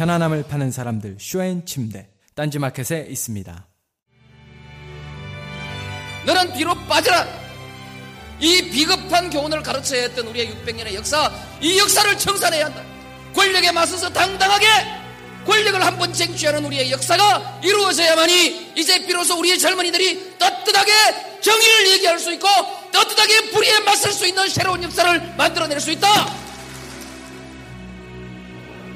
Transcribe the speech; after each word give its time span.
편안함을 0.00 0.44
파는 0.48 0.70
사람들 0.70 1.18
쇼앤 1.20 1.66
침대 1.66 2.08
딴지마켓에 2.34 3.08
있습니다 3.10 3.66
너는 6.24 6.54
뒤로 6.54 6.74
빠져라. 6.86 7.26
이 8.38 8.62
비겁한 8.70 9.28
교훈을 9.28 9.62
가르쳐야 9.62 10.02
했던 10.02 10.26
우리의 10.28 10.48
600년의 10.54 10.94
역사, 10.94 11.30
이 11.60 11.78
역사를 11.78 12.16
청산해야 12.16 12.66
한다. 12.66 12.82
권력에 13.34 13.72
맞서서 13.72 14.08
당당하게 14.10 14.66
권력을 15.46 15.84
한 15.84 15.98
번 15.98 16.12
쟁취하는 16.14 16.64
우리의 16.64 16.90
역사가 16.92 17.60
이루어져야만이 17.62 18.72
이제 18.76 19.04
비로소 19.06 19.38
우리의 19.38 19.58
젊은이들이 19.58 20.38
떳떳하게 20.38 21.40
정의를 21.42 21.90
얘기할 21.92 22.18
수 22.18 22.32
있고 22.32 22.48
떳떳하게 22.92 23.50
불의에 23.50 23.80
맞설 23.80 24.12
수 24.12 24.26
있는 24.26 24.48
새로운 24.48 24.82
역사를 24.82 25.34
만들어낼 25.36 25.78
수 25.78 25.90
있다. 25.90 26.49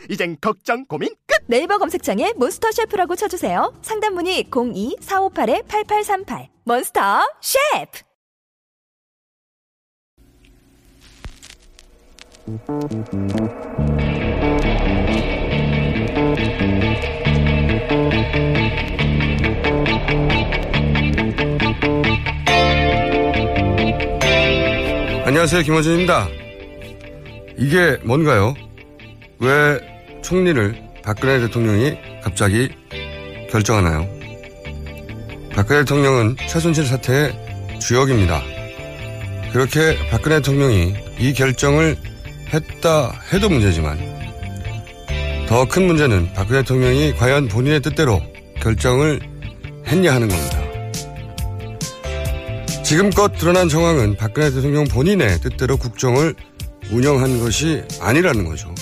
이젠 0.10 0.36
걱정 0.40 0.84
고민 0.86 1.10
끝. 1.26 1.42
네이버 1.46 1.78
검색창에 1.78 2.32
몬스터 2.36 2.72
셰프라고 2.72 3.14
쳐주세요. 3.16 3.72
상담 3.82 4.14
문의 4.14 4.44
02-458-8838 4.44 6.48
몬스터 6.64 7.02
셰프 7.40 8.00
안녕하세요. 25.26 25.62
김원준입니다. 25.62 26.28
이게 27.56 27.96
뭔가요? 28.04 28.54
왜 29.40 29.80
총리를 30.22 30.74
박근혜 31.02 31.40
대통령이 31.40 31.96
갑자기 32.22 32.70
결정하나요? 33.50 34.08
박근혜 35.54 35.80
대통령은 35.80 36.36
최순실 36.48 36.86
사태의 36.86 37.78
주역입니다. 37.80 38.42
그렇게 39.52 39.96
박근혜 40.10 40.36
대통령이 40.36 40.94
이 41.18 41.32
결정을 41.32 41.96
했다 42.52 43.12
해도 43.32 43.48
문제지만 43.48 43.98
더 45.48 45.64
큰 45.66 45.86
문제는 45.86 46.32
박근혜 46.32 46.62
대통령이 46.62 47.14
과연 47.14 47.48
본인의 47.48 47.80
뜻대로 47.82 48.20
결정을 48.60 49.20
했냐 49.86 50.14
하는 50.14 50.28
겁니다. 50.28 50.58
지금껏 52.82 53.28
드러난 53.32 53.68
정황은 53.68 54.16
박근혜 54.16 54.50
대통령 54.50 54.84
본인의 54.84 55.38
뜻대로 55.40 55.76
국정을 55.76 56.34
운영한 56.90 57.40
것이 57.40 57.82
아니라는 58.00 58.44
거죠. 58.44 58.74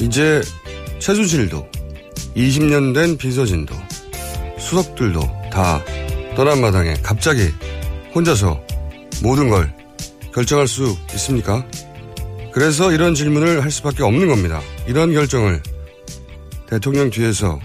이제 0.00 0.42
최순실도 0.98 1.66
20년 2.36 2.94
된 2.94 3.16
비서진도 3.16 3.74
수석들도 4.58 5.20
다 5.50 5.82
떠난 6.34 6.60
마당에 6.60 6.94
갑자기 7.02 7.50
혼자서 8.14 8.60
모든 9.22 9.48
걸 9.48 9.72
결정할 10.34 10.68
수 10.68 10.96
있습니까? 11.14 11.66
그래서 12.52 12.92
이런 12.92 13.14
질문을 13.14 13.62
할 13.62 13.70
수밖에 13.70 14.02
없는 14.02 14.28
겁니다. 14.28 14.60
이런 14.86 15.12
결정을 15.12 15.62
대통령 16.68 17.10
뒤에서 17.10 17.58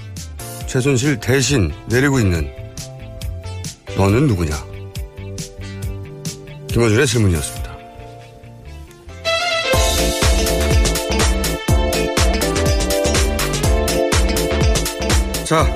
최순실 0.68 1.20
대신 1.20 1.72
내리고 1.88 2.20
있는 2.20 2.50
너는 3.98 4.28
누구냐? 4.28 4.56
김호준의 6.70 7.08
질문이었습니다. 7.08 7.61
자, 15.52 15.68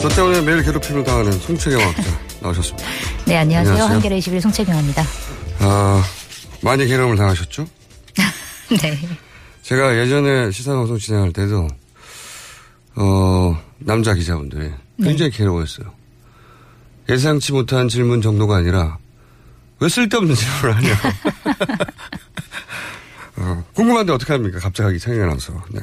저 0.00 0.08
때문에 0.08 0.40
매일 0.40 0.62
괴롭힘을 0.62 1.04
당하는 1.04 1.30
송채경 1.30 1.78
학자 1.78 2.02
나오셨습니다. 2.40 2.88
네, 3.26 3.36
안녕하세요. 3.36 3.72
안녕하세요. 3.72 3.94
한겨레 3.96 4.16
21 4.16 4.40
송채경입니다. 4.40 5.02
아, 5.58 6.02
많이 6.62 6.86
괴로움을 6.86 7.18
당하셨죠? 7.18 7.66
네. 8.80 8.98
제가 9.60 9.98
예전에 9.98 10.50
시사방송 10.50 10.96
진행할 10.96 11.34
때도, 11.34 11.68
어, 12.94 13.62
남자 13.76 14.14
기자분들이 14.14 14.70
굉장히 15.02 15.32
괴로워했어요. 15.32 15.92
예상치 17.10 17.52
못한 17.52 17.88
질문 17.88 18.22
정도가 18.22 18.56
아니라, 18.56 18.96
왜 19.80 19.90
쓸데없는 19.90 20.34
질문을 20.34 20.76
하냐. 20.76 20.96
어, 23.36 23.64
궁금한데 23.74 24.14
어떻게 24.14 24.32
합니까? 24.32 24.60
갑자기 24.60 24.98
생각이 24.98 25.30
나서. 25.30 25.62
네. 25.68 25.82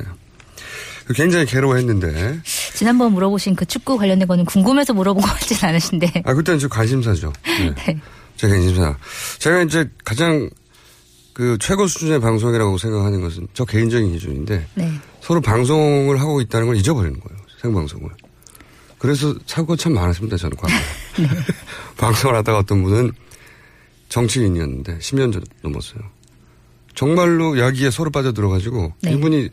굉장히 1.15 1.45
괴로워했는데. 1.45 2.39
지난번 2.73 3.13
물어보신 3.13 3.55
그 3.55 3.65
축구 3.65 3.97
관련된 3.97 4.27
거는 4.27 4.45
궁금해서 4.45 4.93
물어본 4.93 5.21
것 5.21 5.27
같진 5.29 5.57
않으신데. 5.61 6.23
아, 6.25 6.33
그때는 6.33 6.59
좀 6.59 6.69
관심사죠. 6.69 7.33
네. 7.43 7.73
제가 8.37 8.53
관심사. 8.53 8.97
제가 9.39 9.61
이제 9.63 9.89
가장 10.03 10.49
그 11.33 11.57
최고 11.59 11.87
수준의 11.87 12.21
방송이라고 12.21 12.77
생각하는 12.77 13.21
것은 13.21 13.47
저 13.53 13.65
개인적인 13.65 14.13
기준인데 14.13 14.67
네. 14.75 14.91
서로 15.21 15.41
방송을 15.41 16.19
하고 16.19 16.41
있다는 16.41 16.67
걸 16.67 16.75
잊어버리는 16.77 17.19
거예요. 17.19 17.39
생방송을. 17.61 18.09
그래서 18.99 19.35
사고가 19.45 19.75
참 19.75 19.93
많았습니다. 19.93 20.37
저는 20.37 20.55
과거에. 20.55 20.77
방송을 21.97 22.35
하다가 22.37 22.59
어떤 22.59 22.83
분은 22.83 23.11
정치인이었는데 24.09 24.99
10년 24.99 25.33
전 25.33 25.43
넘었어요. 25.61 26.01
정말로 26.95 27.55
이야기에 27.55 27.89
서로 27.89 28.11
빠져들어가지고 28.11 28.93
네. 29.01 29.13
이분이 29.13 29.49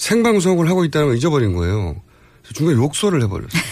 생방송을 0.00 0.68
하고 0.68 0.84
있다는 0.86 1.08
걸 1.08 1.16
잊어버린 1.18 1.54
거예요. 1.54 2.00
중간에 2.54 2.76
욕설을 2.78 3.22
해버렸어요. 3.22 3.62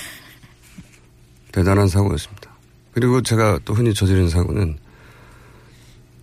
대단한 1.53 1.89
사고였습니다. 1.89 2.51
그리고 2.93 3.23
제가 3.23 3.59
또 3.65 3.73
흔히 3.73 3.95
저지르는 3.95 4.29
사고는 4.29 4.79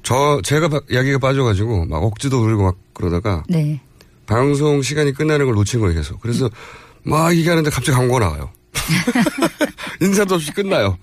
저 0.03 0.39
제가 0.43 0.67
바- 0.69 0.81
이야기가 0.91 1.17
빠져가지고 1.17 1.85
막 1.87 2.03
억지도 2.03 2.39
부리고 2.39 2.63
막 2.63 2.75
그러다가 2.93 3.43
네. 3.49 3.81
방송 4.27 4.83
시간이 4.83 5.13
끝나는 5.13 5.47
걸 5.47 5.55
놓친 5.55 5.79
거예요 5.79 5.95
계속. 5.95 6.19
그래서 6.21 6.49
막 7.03 7.35
얘기하는데 7.35 7.67
갑자기 7.71 7.97
광고가 7.97 8.19
나와요. 8.19 8.51
인사도 10.01 10.35
없이 10.35 10.51
끝나요. 10.51 10.99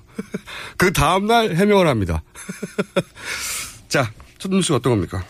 그 0.76 0.92
다음날 0.92 1.56
해명을 1.56 1.88
합니다. 1.88 2.22
자, 3.88 4.12
첫 4.38 4.50
뉴스 4.52 4.72
어떤 4.72 4.92
겁니까? 4.92 5.24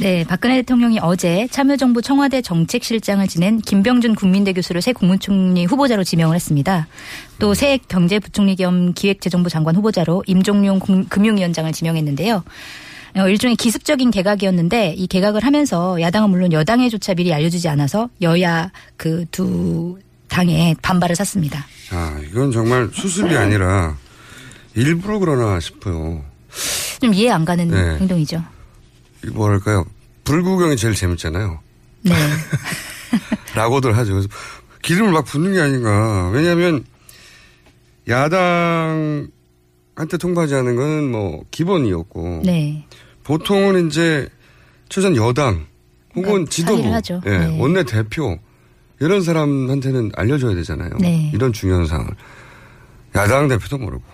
네, 0.00 0.24
박근혜 0.26 0.56
대통령이 0.56 0.98
어제 1.02 1.46
참여정부 1.50 2.00
청와대 2.00 2.40
정책실장을 2.40 3.26
지낸 3.28 3.60
김병준 3.60 4.14
국민대 4.14 4.54
교수를 4.54 4.80
새 4.80 4.94
국무총리 4.94 5.66
후보자로 5.66 6.04
지명을 6.04 6.34
했습니다. 6.36 6.86
또 7.38 7.52
새 7.54 7.78
경제부총리 7.88 8.56
겸 8.56 8.94
기획재정부 8.94 9.50
장관 9.50 9.76
후보자로 9.76 10.24
임종용 10.26 10.78
금- 10.80 11.06
금융위원장을 11.06 11.70
지명했는데요. 11.72 12.42
어, 13.16 13.28
일종의 13.28 13.56
기습적인 13.56 14.10
개각이었는데 14.10 14.94
이 14.96 15.06
개각을 15.06 15.44
하면서 15.44 16.00
야당은 16.00 16.30
물론 16.30 16.52
여당에조차 16.52 17.12
미리 17.14 17.34
알려주지 17.34 17.68
않아서 17.68 18.08
여야 18.22 18.70
그 18.96 19.26
두 19.30 19.98
당에 20.28 20.76
반발을 20.80 21.16
샀습니다. 21.16 21.66
아, 21.90 22.18
이건 22.30 22.52
정말 22.52 22.88
수습이 22.92 23.36
아니라 23.36 23.96
일부러 24.76 25.18
그러나 25.18 25.58
싶어요. 25.60 26.24
좀 27.00 27.12
이해 27.12 27.30
안 27.30 27.44
가는 27.44 27.68
네. 27.68 27.98
행동이죠. 27.98 28.42
이 29.24 29.28
뭐랄까요. 29.28 29.84
불구경이 30.24 30.76
제일 30.76 30.94
재밌잖아요. 30.94 31.60
네. 32.02 32.12
라고들 33.54 33.96
하죠. 33.96 34.12
그래서 34.12 34.28
기름을 34.82 35.12
막 35.12 35.24
붓는 35.24 35.52
게 35.54 35.60
아닌가. 35.60 36.30
왜냐하면 36.30 36.84
야당한테 38.08 39.28
통과하지 40.18 40.54
않은 40.56 40.76
건 40.76 41.10
뭐 41.10 41.44
기본이었고 41.50 42.42
네. 42.44 42.86
보통은 43.24 43.88
이제 43.88 44.28
최소한 44.88 45.16
여당 45.16 45.66
혹은 46.14 46.44
그러니까 46.46 46.50
지도부. 46.50 46.82
예, 47.26 47.38
네. 47.38 47.60
원내 47.60 47.84
대표 47.84 48.38
이런 49.00 49.22
사람한테는 49.22 50.12
알려줘야 50.16 50.54
되잖아요. 50.54 50.90
네. 51.00 51.30
이런 51.34 51.52
중요한 51.52 51.86
사항을 51.86 52.10
야당 53.16 53.48
대표도 53.48 53.78
모르고 53.78 54.04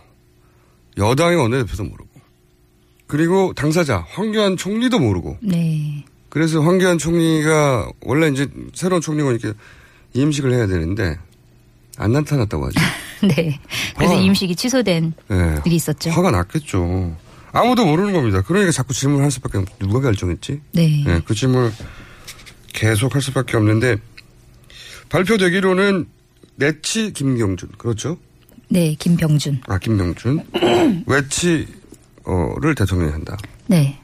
여당의 0.99 1.37
원내 1.37 1.59
대표도 1.59 1.85
모르고 1.85 2.06
그리고 3.07 3.53
당사자 3.55 4.05
황교안 4.11 4.57
총리도 4.57 4.99
모르고 4.99 5.39
네. 5.41 6.05
그래서 6.29 6.61
황교안 6.61 6.99
총리가 6.99 7.89
원래 8.03 8.29
이제 8.29 8.47
새로운 8.75 9.01
총리가 9.01 9.31
이렇게 9.31 9.53
임식을 10.13 10.53
해야 10.53 10.67
되는데 10.67 11.19
안 11.97 12.13
나타났다고 12.13 12.67
하죠. 12.67 12.81
네. 13.27 13.59
그래서 13.97 14.15
아. 14.15 14.21
임식이 14.21 14.55
취소된 14.57 15.15
예. 15.31 15.61
일이 15.65 15.77
있었죠. 15.77 16.11
화가 16.11 16.31
났겠죠. 16.31 17.17
아무도 17.53 17.87
모르는 17.87 18.13
겁니다. 18.13 18.43
그러니까 18.43 18.71
자꾸 18.71 18.93
질문을 18.93 19.25
할 19.25 19.31
수밖에 19.31 19.59
없, 19.59 19.67
누가 19.79 20.01
결정했지? 20.01 20.61
네. 20.73 21.05
예, 21.07 21.23
그 21.25 21.35
질문을 21.35 21.73
계속 22.75 23.15
할 23.15 23.23
수밖에 23.23 23.57
없는데 23.57 23.97
발표되기로는 25.09 26.07
내치 26.57 27.13
김경준 27.13 27.71
그렇죠? 27.79 28.19
네, 28.69 28.95
김병준. 28.99 29.63
아 29.69 29.79
김병준 29.79 30.45
외치 31.07 31.67
를 32.61 32.75
대통령이 32.75 33.13
한다. 33.13 33.37
네. 33.67 33.99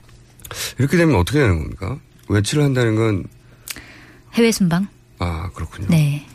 이렇게 0.78 0.96
되면 0.96 1.16
어떻게 1.16 1.40
되는 1.40 1.58
겁니까? 1.58 1.98
외치를 2.28 2.62
한다는 2.62 2.94
건 2.94 3.24
해외 4.34 4.52
순방? 4.52 4.86
아, 5.18 5.50
그렇군요. 5.54 5.88
네. 5.88 6.26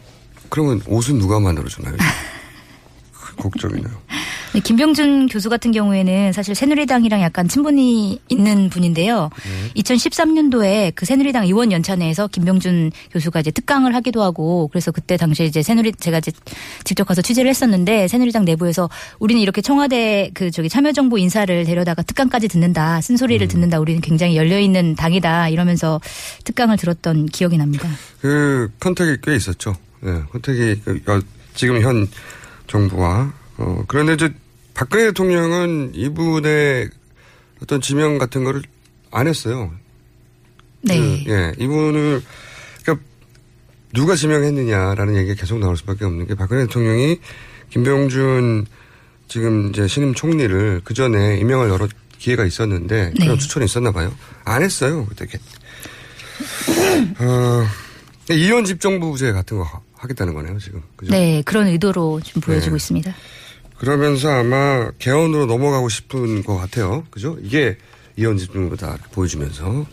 그러면 0.49 0.81
옷은 0.87 1.17
누가 1.19 1.39
만들어주나요? 1.39 1.95
그 3.13 3.35
걱정이네요. 3.43 4.01
네, 4.57 4.61
김병준 4.61 5.27
교수 5.27 5.49
같은 5.49 5.71
경우에는 5.71 6.33
사실 6.33 6.55
새누리당이랑 6.55 7.21
약간 7.21 7.47
친분이 7.47 8.21
있는 8.27 8.71
분인데요. 8.71 9.29
2013년도에 9.75 10.93
그 10.95 11.05
새누리당 11.05 11.45
의원 11.45 11.71
연찬회에서 11.71 12.25
김병준 12.25 12.91
교수가 13.11 13.41
이제 13.41 13.51
특강을 13.51 13.93
하기도 13.93 14.23
하고 14.23 14.67
그래서 14.69 14.91
그때 14.91 15.15
당시에 15.15 15.45
이제 15.45 15.61
새누리 15.61 15.91
제가 15.91 16.17
이제 16.17 16.31
직접 16.85 17.03
가서 17.03 17.21
취재를 17.21 17.51
했었는데 17.51 18.07
새누리당 18.07 18.45
내부에서 18.45 18.89
우리는 19.19 19.39
이렇게 19.39 19.61
청와대 19.61 20.31
그 20.33 20.49
저기 20.49 20.69
참여정부 20.69 21.19
인사를 21.19 21.63
데려다가 21.63 22.01
특강까지 22.01 22.47
듣는다 22.47 22.99
쓴소리를 23.01 23.47
듣는다 23.47 23.79
우리는 23.79 24.01
굉장히 24.01 24.37
열려 24.37 24.59
있는 24.59 24.95
당이다 24.95 25.49
이러면서 25.49 26.01
특강을 26.45 26.77
들었던 26.77 27.27
기억이 27.27 27.59
납니다. 27.59 27.87
그 28.21 28.71
컨택이 28.79 29.17
꽤 29.21 29.35
있었죠. 29.35 29.75
예, 30.03 30.23
컨택이 30.31 30.81
그, 30.83 30.99
어, 31.05 31.21
지금 31.53 31.79
현 31.79 32.07
정부와 32.65 33.31
어, 33.57 33.83
그런데 33.87 34.13
이제 34.13 34.33
박근혜 34.77 35.05
대통령은 35.05 35.93
이분의 35.95 36.89
어떤 37.63 37.81
지명 37.81 38.19
같은 38.19 38.43
거를 38.43 38.61
안 39.09 39.25
했어요. 39.27 39.71
네. 40.81 41.23
그, 41.25 41.31
예, 41.31 41.53
이분을 41.57 42.21
그러니까 42.83 43.03
누가 43.91 44.15
지명했느냐라는 44.15 45.15
얘기가 45.15 45.33
계속 45.33 45.57
나올 45.57 45.75
수밖에 45.77 46.05
없는 46.05 46.27
게 46.27 46.35
박근혜 46.35 46.67
대통령이 46.67 47.19
김병준 47.71 48.67
지금 49.27 49.69
이제 49.69 49.87
신임 49.87 50.13
총리를 50.13 50.81
그 50.83 50.93
전에 50.93 51.37
임명할 51.39 51.69
여러 51.69 51.87
기회가 52.19 52.45
있었는데 52.45 53.13
네. 53.17 53.25
그런 53.25 53.39
추천이 53.39 53.65
있었나 53.65 53.91
봐요. 53.91 54.13
안 54.45 54.61
했어요. 54.61 55.07
그때. 55.09 55.25
어, 57.19 57.65
이원 58.31 58.63
집정부제 58.63 59.31
같은 59.31 59.57
거 59.57 59.63
하- 59.63 59.81
하겠다는 59.95 60.35
거네요, 60.35 60.59
지금. 60.59 60.83
그죠? 60.95 61.11
네, 61.11 61.41
그런 61.43 61.65
의도로 61.65 62.21
좀 62.23 62.41
보여지고 62.41 62.75
네. 62.75 62.77
있습니다. 62.77 63.15
그러면서 63.77 64.29
아마 64.29 64.89
개헌으로 64.99 65.45
넘어가고 65.45 65.89
싶은 65.89 66.43
것 66.43 66.57
같아요. 66.57 67.03
그죠? 67.09 67.37
이게 67.41 67.77
집정부다 68.17 68.87
이렇게 68.87 69.03
보여주면서 69.11 69.85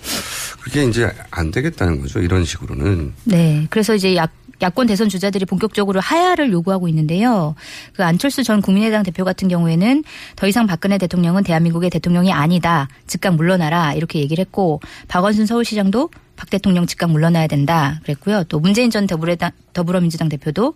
그게 0.62 0.84
이제 0.84 1.10
안 1.30 1.50
되겠다는 1.50 2.00
거죠. 2.00 2.20
이런 2.20 2.44
식으로는. 2.44 3.12
네. 3.24 3.66
그래서 3.68 3.94
이제 3.94 4.16
야, 4.16 4.26
야권 4.62 4.86
대선 4.86 5.10
주자들이 5.10 5.44
본격적으로 5.44 6.00
하야를 6.00 6.50
요구하고 6.50 6.88
있는데요. 6.88 7.54
그 7.92 8.02
안철수 8.02 8.42
전 8.42 8.62
국민의당 8.62 9.02
대표 9.02 9.24
같은 9.24 9.48
경우에는 9.48 10.04
더 10.36 10.46
이상 10.46 10.66
박근혜 10.66 10.96
대통령은 10.96 11.44
대한민국의 11.44 11.90
대통령이 11.90 12.32
아니다. 12.32 12.88
즉각 13.06 13.34
물러나라. 13.34 13.92
이렇게 13.92 14.20
얘기를 14.20 14.42
했고 14.42 14.80
박원순 15.08 15.44
서울시장도 15.44 16.08
박 16.36 16.48
대통령 16.48 16.86
즉각 16.86 17.10
물러나야 17.10 17.46
된다. 17.46 18.00
그랬고요. 18.04 18.44
또 18.44 18.58
문재인 18.58 18.88
전 18.88 19.06
더불어민주당 19.06 20.30
대표도 20.30 20.74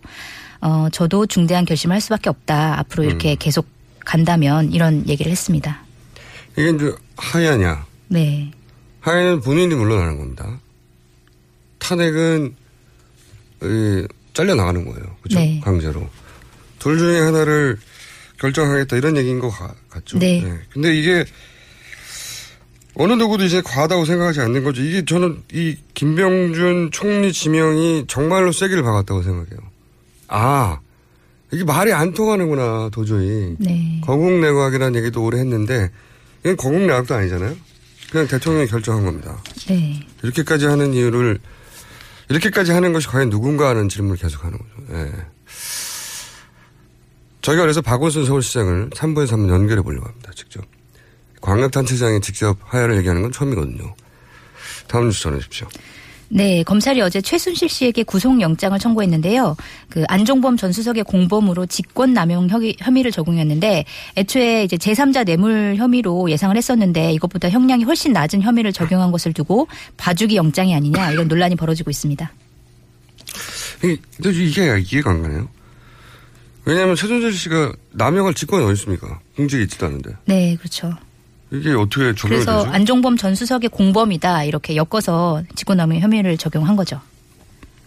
어, 0.61 0.87
저도 0.91 1.25
중대한 1.25 1.65
결심을 1.65 1.93
할 1.93 2.01
수밖에 2.01 2.29
없다. 2.29 2.79
앞으로 2.79 3.03
이렇게 3.05 3.35
계속 3.35 3.67
간다면 4.05 4.71
이런 4.73 5.07
얘기를 5.07 5.31
했습니다. 5.31 5.83
이게 6.57 6.69
이제 6.71 6.93
하야냐. 7.17 7.85
네. 8.09 8.51
하야는 9.01 9.41
본인이 9.41 9.73
물러나는 9.75 10.17
겁니다. 10.17 10.59
탄핵은 11.79 12.55
이, 13.63 14.07
잘려 14.33 14.55
나가는 14.55 14.83
거예요. 14.85 15.15
그죠? 15.21 15.39
네. 15.39 15.61
강제로. 15.63 16.07
둘 16.79 16.97
중에 16.97 17.19
하나를 17.19 17.77
결정하겠다 18.39 18.95
이런 18.97 19.17
얘기인 19.17 19.39
것 19.39 19.49
같- 19.49 19.75
같죠. 19.89 20.17
네. 20.19 20.43
근데 20.71 20.95
이게 20.97 21.25
어느 22.95 23.13
누구도 23.13 23.45
이제 23.45 23.61
과하다고 23.61 24.05
생각하지 24.05 24.41
않는 24.41 24.63
거죠. 24.63 24.81
이게 24.81 25.05
저는 25.05 25.43
이 25.53 25.77
김병준 25.93 26.89
총리 26.91 27.31
지명이 27.31 28.05
정말로 28.07 28.51
세기를 28.51 28.83
박았다고 28.83 29.23
생각해요. 29.23 29.59
아, 30.29 30.79
이게 31.51 31.63
말이 31.63 31.91
안 31.91 32.13
통하는구나, 32.13 32.89
도저히. 32.91 33.55
네. 33.59 34.01
거국내각이라는 34.05 34.99
얘기도 34.99 35.23
오래 35.23 35.39
했는데, 35.39 35.89
이건 36.41 36.55
거국내각도 36.55 37.15
아니잖아요? 37.15 37.55
그냥 38.11 38.27
대통령이 38.27 38.67
결정한 38.67 39.05
겁니다. 39.05 39.41
네. 39.67 40.07
이렇게까지 40.23 40.65
하는 40.65 40.93
이유를, 40.93 41.39
이렇게까지 42.29 42.71
하는 42.71 42.93
것이 42.93 43.07
과연 43.07 43.29
누군가 43.29 43.69
하는 43.69 43.89
질문을 43.89 44.17
계속 44.17 44.45
하는 44.45 44.57
거죠. 44.57 44.71
예. 44.93 45.11
저희가 47.41 47.63
그래서 47.63 47.81
박원순 47.81 48.25
서울시장을 48.25 48.91
3부에서 48.91 49.31
한번 49.31 49.49
연결해 49.49 49.81
보려고 49.81 50.07
합니다, 50.07 50.31
직접. 50.35 50.63
광역단체장이 51.41 52.21
직접 52.21 52.57
하야를 52.61 52.97
얘기하는 52.97 53.21
건 53.21 53.31
처음이거든요. 53.31 53.95
다음 54.87 55.05
뉴스 55.05 55.21
전해주십시오. 55.21 55.67
네, 56.31 56.61
검찰이 56.63 57.01
어제 57.01 57.21
최순실 57.21 57.69
씨에게 57.69 58.03
구속영장을 58.03 58.77
청구했는데요. 58.77 59.57
그 59.89 60.03
안종범 60.07 60.57
전 60.57 60.71
수석의 60.71 61.03
공범으로 61.03 61.65
직권남용 61.65 62.49
혐의- 62.49 62.75
혐의 62.79 63.01
를 63.01 63.11
적용했는데 63.11 63.85
애초에 64.15 64.63
이제 64.63 64.77
제3자 64.77 65.25
뇌물 65.25 65.75
혐의로 65.75 66.29
예상을 66.29 66.55
했었는데 66.55 67.13
이것보다 67.13 67.49
형량이 67.49 67.83
훨씬 67.83 68.13
낮은 68.13 68.43
혐의를 68.43 68.71
적용한 68.71 69.11
것을 69.11 69.33
두고 69.33 69.67
봐주기 69.97 70.35
영장이 70.35 70.75
아니냐 70.75 71.11
이런 71.11 71.27
논란이 71.27 71.55
벌어지고 71.55 71.89
있습니다. 71.89 72.31
이- 73.85 73.97
이게 74.23 74.83
이해가 74.87 75.09
안 75.09 75.23
가네요. 75.23 75.49
왜냐하면 76.65 76.95
최순실 76.95 77.33
씨가 77.33 77.73
남용할 77.93 78.35
직권이 78.35 78.63
어디 78.63 78.73
있습니까? 78.73 79.19
공직이 79.35 79.63
있지도 79.63 79.87
않은데. 79.87 80.11
네, 80.25 80.55
그렇죠. 80.57 80.93
이게 81.51 81.71
어떻게 81.73 82.13
적용이 82.13 82.43
그래서 82.43 82.59
되죠? 82.63 82.71
안종범 82.71 83.17
전 83.17 83.35
수석의 83.35 83.69
공범이다 83.69 84.43
이렇게 84.43 84.75
엮어서 84.75 85.43
직권남용 85.55 85.99
혐의를 85.99 86.37
적용한 86.37 86.75
거죠. 86.75 87.01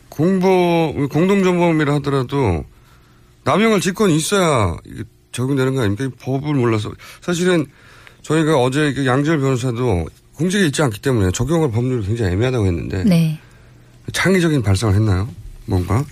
공범, 0.09 1.09
공동정범이라 1.09 1.95
하더라도 1.95 2.65
남용할 3.45 3.81
직권이 3.81 4.15
있어야 4.17 4.77
적용되는 5.33 5.75
거 5.75 5.81
아닙니까? 5.81 6.05
이 6.05 6.09
법을 6.09 6.55
몰라서. 6.55 6.93
사실은 7.21 7.67
저희가 8.23 8.59
어제 8.61 8.93
그 8.93 9.07
양지열 9.07 9.41
변호사도 9.41 10.07
공직에 10.35 10.67
있지 10.67 10.83
않기 10.83 11.01
때문에 11.01 11.31
적용할 11.33 11.71
법률이 11.71 12.07
굉장히 12.07 12.33
애매하다고 12.33 12.67
했는데 12.67 13.05
네. 13.05 13.39
창의적인 14.13 14.63
발상을 14.63 14.95
했나요? 14.95 15.29
뭔가? 15.67 16.05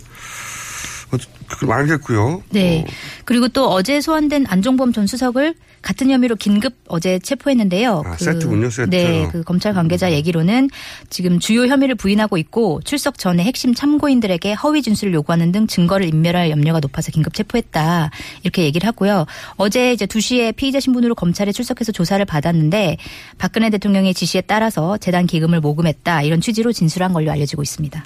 어, 1.50 1.73
알겠고요. 1.73 2.42
네. 2.50 2.87
그리고 3.25 3.49
또 3.49 3.69
어제 3.71 4.00
소환된 4.00 4.47
안종범 4.49 4.92
전 4.92 5.07
수석을 5.07 5.54
같은 5.83 6.11
혐의로 6.11 6.37
긴급 6.37 6.75
어제 6.88 7.19
체포했는데요. 7.19 8.02
아, 8.04 8.16
세트군요, 8.16 8.71
세트. 8.71 8.90
네, 8.90 9.28
그 9.33 9.42
검찰 9.42 9.73
관계자 9.73 10.12
얘기로는 10.12 10.69
지금 11.09 11.38
주요 11.38 11.66
혐의를 11.66 11.95
부인하고 11.95 12.37
있고 12.37 12.80
출석 12.85 13.19
전에 13.19 13.45
핵심 13.45 13.75
참고인들에게 13.75 14.52
허위 14.54 14.83
진술을 14.83 15.14
요구하는 15.14 15.52
등 15.52 15.66
증거를 15.66 16.07
인멸할 16.07 16.50
염려가 16.50 16.80
높아서 16.80 17.11
긴급 17.11 17.35
체포했다. 17.35 18.11
이렇게 18.42 18.64
얘기를 18.64 18.87
하고요. 18.87 19.26
어제 19.57 19.92
이제 19.92 20.07
2시에 20.07 20.54
피의자 20.54 20.80
신분으로 20.80 21.14
검찰에 21.14 21.52
출석해서 21.52 21.92
조사를 21.92 22.25
받았는데 22.25 22.99
박근혜 23.38 23.71
대통령의 23.71 24.12
지시에 24.12 24.42
따라서 24.42 24.99
재단 24.99 25.26
기금을 25.26 25.61
모금했다. 25.61 26.23
이런 26.23 26.40
취지로 26.40 26.73
진술한 26.73 27.12
걸로 27.12 27.30
알려지고 27.30 27.62
있습니다. 27.62 28.04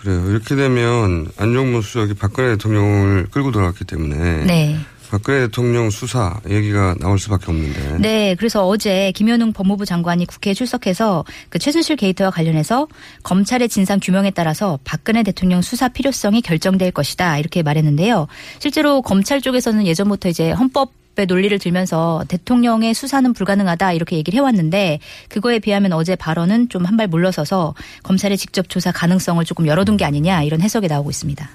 그래요. 0.00 0.30
이렇게 0.30 0.54
되면 0.54 1.28
안종범 1.36 1.82
수석이 1.82 2.14
박근혜 2.14 2.50
대통령을 2.50 3.28
끌고 3.30 3.50
들어갔기 3.52 3.84
때문에 3.84 4.44
네. 4.44 4.78
박근혜 5.10 5.40
대통령 5.40 5.90
수사 5.90 6.38
얘기가 6.48 6.94
나올 7.00 7.18
수밖에 7.18 7.46
없는데. 7.48 7.98
네, 7.98 8.34
그래서 8.38 8.66
어제 8.66 9.10
김현웅 9.12 9.52
법무부 9.52 9.86
장관이 9.86 10.26
국회에 10.26 10.54
출석해서 10.54 11.24
그 11.48 11.58
최순실 11.58 11.96
게이트와 11.96 12.30
관련해서 12.30 12.86
검찰의 13.22 13.68
진상 13.68 13.98
규명에 14.02 14.30
따라서 14.30 14.78
박근혜 14.84 15.22
대통령 15.22 15.62
수사 15.62 15.88
필요성이 15.88 16.42
결정될 16.42 16.92
것이다 16.92 17.38
이렇게 17.38 17.62
말했는데요. 17.62 18.28
실제로 18.58 19.00
검찰 19.02 19.40
쪽에서는 19.40 19.86
예전부터 19.86 20.28
이제 20.28 20.50
헌법 20.50 20.92
의 21.18 21.26
논리를 21.26 21.58
들면서 21.58 22.24
대통령의 22.28 22.94
수사는 22.94 23.32
불가능하다 23.32 23.92
이렇게 23.92 24.16
얘기를 24.16 24.36
해왔는데 24.38 25.00
그거에 25.28 25.58
비하면 25.58 25.92
어제 25.92 26.14
발언은 26.14 26.68
좀 26.68 26.84
한 26.86 26.96
발 26.96 27.08
물러서서 27.08 27.74
검찰의 28.04 28.38
직접 28.38 28.68
조사 28.68 28.92
가능성을 28.92 29.44
조금 29.44 29.66
열어둔 29.66 29.96
게 29.96 30.04
아니냐 30.04 30.42
이런 30.44 30.60
해석이 30.60 30.86
나오고 30.86 31.10
있습니다. 31.10 31.48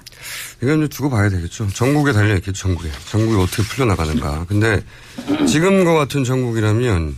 이건 0.62 0.80
좀 0.80 0.88
두고 0.88 1.10
봐야 1.10 1.28
되겠죠. 1.30 1.68
전국에 1.68 2.12
달려있겠죠, 2.12 2.52
전국에. 2.52 2.90
전국이 3.10 3.40
어떻게 3.42 3.62
풀려나가는가. 3.62 4.44
근데 4.48 4.82
지금과 5.46 5.94
같은 5.94 6.24
전국이라면 6.24 7.16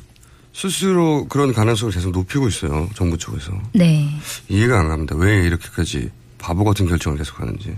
스스로 0.53 1.27
그런 1.29 1.53
가능성을 1.53 1.93
계속 1.93 2.13
높이고 2.13 2.49
있어요. 2.49 2.89
정부 2.95 3.19
쪽에서. 3.19 3.53
네. 3.75 4.09
이해가 4.49 4.81
안 4.81 4.89
갑니다. 4.89 5.15
왜 5.17 5.45
이렇게까지 5.47 6.11
바보 6.39 6.65
같은 6.65 6.87
결정을 6.87 7.19
계속 7.19 7.41
하는지. 7.41 7.77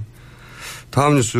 다음 0.90 1.16
뉴스 1.16 1.38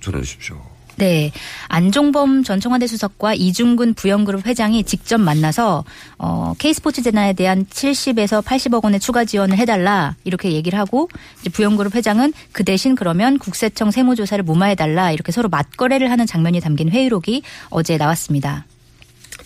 전해주십시오. 0.00 0.73
네. 0.96 1.32
안종범 1.68 2.44
전 2.44 2.60
청와대 2.60 2.86
수석과 2.86 3.34
이중근 3.34 3.94
부영그룹 3.94 4.46
회장이 4.46 4.84
직접 4.84 5.18
만나서 5.18 5.84
어, 6.18 6.54
K스포츠 6.58 7.02
재단에 7.02 7.32
대한 7.32 7.66
70에서 7.66 8.42
80억 8.42 8.84
원의 8.84 9.00
추가 9.00 9.24
지원을 9.24 9.58
해달라 9.58 10.14
이렇게 10.24 10.52
얘기를 10.52 10.78
하고 10.78 11.08
이제 11.40 11.50
부영그룹 11.50 11.94
회장은 11.94 12.32
그 12.52 12.64
대신 12.64 12.94
그러면 12.94 13.38
국세청 13.38 13.90
세무조사를 13.90 14.42
무마해달라 14.44 15.12
이렇게 15.12 15.32
서로 15.32 15.48
맞거래를 15.48 16.10
하는 16.10 16.26
장면이 16.26 16.60
담긴 16.60 16.90
회의록이 16.90 17.42
어제 17.70 17.96
나왔습니다. 17.96 18.66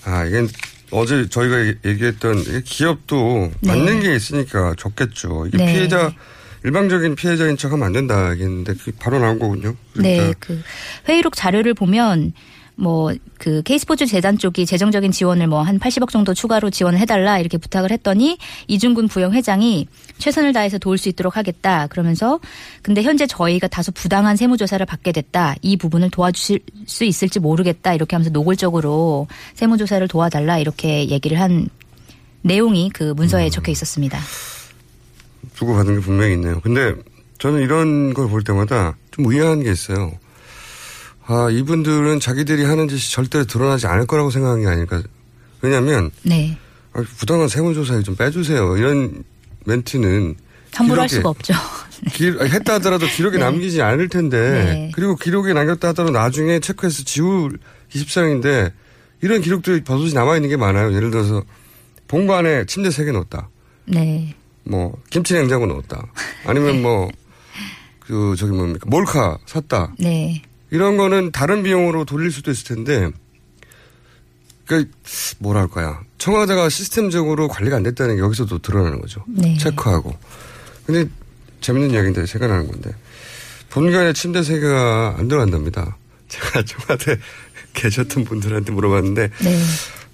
아, 0.05 0.25
이게 0.25 0.47
어제 0.91 1.29
저희가 1.29 1.75
얘기했던 1.85 2.63
기업도 2.65 3.51
네. 3.61 3.73
맞는 3.73 4.01
게 4.01 4.15
있으니까 4.15 4.75
좋겠죠. 4.77 5.47
이게 5.47 5.59
네. 5.59 5.73
피해자 5.73 6.13
일방적인 6.65 7.15
피해자인 7.15 7.57
척 7.57 7.73
하면 7.73 7.87
안 7.87 7.93
된다 7.93 8.31
했는데 8.31 8.75
그게 8.75 8.93
바로 8.99 9.19
나온 9.19 9.39
거군요. 9.39 9.75
그러니까 9.93 10.27
네, 10.27 10.35
그 10.39 10.61
회의록 11.09 11.37
자료를 11.37 11.75
보면 11.75 12.33
뭐그 12.79 13.63
K스포츠 13.65 14.07
재단 14.07 14.39
쪽이 14.39 14.65
재정적인 14.65 15.11
지원을 15.11 15.49
뭐 15.49 15.63
한 15.63 15.79
80억 15.79 16.11
정도 16.11 16.33
추가로 16.33 16.71
지원을 16.71 16.99
해달라 16.99 17.39
이렇게 17.39 17.59
부탁을 17.59 17.91
했더니 17.91 18.39
이중근 18.69 19.09
부영 19.09 19.33
회장이 19.33 19.89
최선을 20.19 20.53
다해서 20.53 20.79
도울 20.79 20.97
수 20.97 21.09
있도록 21.09 21.37
하겠다 21.37 21.89
그러면서 21.89 22.39
근데 22.83 23.03
현재 23.03 23.27
저희가 23.27 23.67
다소 23.67 23.93
부당한 23.93 24.37
세무 24.37 24.57
조사를 24.57 24.85
받게 24.87 25.13
됐다 25.13 25.57
이 25.61 25.77
부분을 25.77 26.11
도와주실 26.11 26.61
수 26.87 27.05
있을지 27.05 27.41
모르겠다 27.41 27.95
이렇게 27.95 28.15
하면서 28.15 28.31
노골적으로 28.31 29.27
세무 29.55 29.77
조사를 29.77 30.07
도와달라 30.07 30.59
이렇게 30.59 31.09
얘기를 31.09 31.41
한 31.41 31.69
내용이 32.43 32.91
그 32.91 33.13
문서에 33.17 33.51
적혀 33.51 33.73
있었습니다. 33.73 34.19
주고받은 35.59 35.97
게 35.97 36.01
분명히 36.01 36.35
있네요. 36.35 36.61
근데 36.61 36.95
저는 37.39 37.61
이런 37.63 38.15
걸 38.15 38.29
볼 38.29 38.45
때마다 38.45 38.97
좀 39.11 39.27
의아한 39.27 39.63
게 39.65 39.73
있어요. 39.73 40.13
아, 41.27 41.49
이분들은 41.51 42.21
자기들이 42.21 42.65
하는 42.65 42.89
짓이 42.89 43.13
절대로 43.13 43.45
드러나지 43.45 43.87
않을 43.87 44.07
거라고 44.07 44.31
생각한 44.31 44.61
게 44.61 44.67
아닐까. 44.69 45.03
왜냐면, 45.61 46.11
네. 46.23 46.57
아, 46.93 47.03
부당한 47.19 47.49
세무조사에 47.49 48.03
좀 48.03 48.15
빼주세요. 48.17 48.77
이런 48.77 49.25
멘트는. 49.67 50.37
함부로 50.75 51.01
할 51.03 51.09
수가 51.09 51.29
없죠. 51.31 51.55
기, 52.13 52.27
했다 52.29 52.75
하더라도 52.75 53.07
기록에 53.07 53.37
네. 53.39 53.45
남기지 53.45 53.83
않을 53.83 54.09
텐데. 54.09 54.39
네. 54.39 54.93
그리고 54.95 55.17
기록에 55.17 55.53
남겼다 55.55 55.89
하더라도 55.89 56.17
나중에 56.17 56.61
체크해서 56.61 57.03
지울 57.05 57.59
기십상인데 57.91 58.73
이런 59.23 59.41
기록들이 59.43 59.83
버섯이 59.83 60.13
남아있는 60.15 60.49
게 60.49 60.57
많아요. 60.57 60.95
예를 60.95 61.11
들어서 61.11 61.43
본관에 62.07 62.65
침대 62.67 62.91
세개 62.91 63.11
넣었다. 63.13 63.49
네. 63.87 64.35
뭐 64.69 64.97
김치 65.11 65.35
냉장고 65.35 65.67
넣었다. 65.67 66.07
아니면 66.45 66.83
뭐 66.83 67.11
그 68.01 68.35
저기 68.39 68.53
뭡니까 68.53 68.87
몰카 68.89 69.37
샀다. 69.45 69.93
네. 69.99 70.43
이런 70.71 70.97
거는 70.97 71.31
다른 71.31 71.63
비용으로 71.63 72.07
돌릴 72.07 72.33
수도 72.33 72.51
있을 72.51 72.65
텐데 72.75 73.11
그 74.67 74.91
뭐랄까요 75.41 75.99
청와대가 76.17 76.71
시스템적으로 76.71 77.49
관리가 77.49 77.77
안 77.77 77.83
됐다는 77.83 78.17
게 78.17 78.23
여기서도 78.23 78.61
드러나는 78.61 79.03
거죠. 79.03 79.23
네. 79.29 79.59
체크하고. 79.59 80.17
근데 80.87 81.11
재밌는 81.61 81.91
이야기인데 81.91 82.25
생각나는 82.25 82.67
건데 82.69 82.91
본관에 83.69 84.15
침대 84.15 84.43
세 84.43 84.59
개가 84.59 85.17
안 85.19 85.29
들어간답니다. 85.29 85.99
제가 86.29 86.63
청와대 86.63 87.19
계셨던 87.75 88.25
분들한테 88.25 88.73
물어봤는데 88.73 89.31
네. 89.43 89.59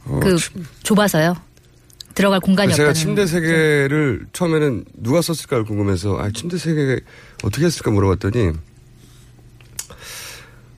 어, 0.06 0.18
그 0.20 0.37
침- 0.37 0.64
좁아서요. 0.82 1.34
들어갈 2.14 2.40
공간이 2.40 2.73
제가 2.75 2.90
없다는. 2.90 2.94
침대 2.94 3.26
세 3.26 3.40
개를 3.40 4.26
처음에는 4.33 4.85
누가 4.94 5.21
썼을까를 5.21 5.64
궁금해서 5.64 6.18
아 6.18 6.30
침대 6.33 6.56
세개 6.59 7.00
어떻게 7.42 7.66
했을까 7.66 7.90
물어봤더니 7.90 8.52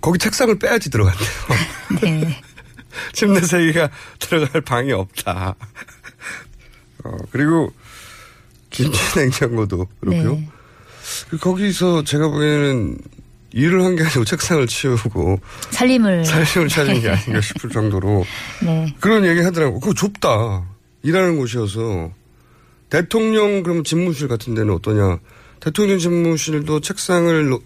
거기 0.01 0.19
책상을 0.19 0.59
빼야지 0.59 0.91
들어간대요. 0.91 1.29
네. 2.03 2.41
침대 3.13 3.41
세 3.43 3.59
개가 3.67 3.91
들어갈 4.19 4.61
방이 4.63 4.93
없다. 4.93 5.55
어, 7.05 7.11
그리고 7.31 7.73
김치 8.71 8.99
냉장고도 9.19 9.87
그렇고요. 10.01 10.33
네. 10.37 10.49
그 11.31 11.37
거기서 11.39 12.05
제가 12.05 12.29
보기에는 12.29 12.99
일을 13.53 13.85
한 13.85 13.97
게 13.97 14.03
아니고 14.03 14.25
책상을 14.25 14.67
치우고 14.67 15.41
살림을. 15.71 16.25
살림을 16.25 16.69
찾은 16.69 17.01
게 17.01 17.09
아닌가 17.11 17.41
싶을 17.41 17.71
정도로 17.71 18.25
네. 18.63 18.95
그런 19.01 19.25
얘기 19.25 19.41
하더라고. 19.41 19.81
그거 19.81 19.95
좁다. 19.95 20.65
일하는 21.07 21.37
곳이어서. 21.37 22.11
대통령 22.91 23.63
그럼 23.63 23.85
집무실 23.85 24.27
같은 24.29 24.55
데는 24.55 24.75
어떠냐. 24.75 25.19
대통령 25.61 25.99
집무실도 25.99 26.81
책상을, 26.81 27.49
놓- 27.49 27.63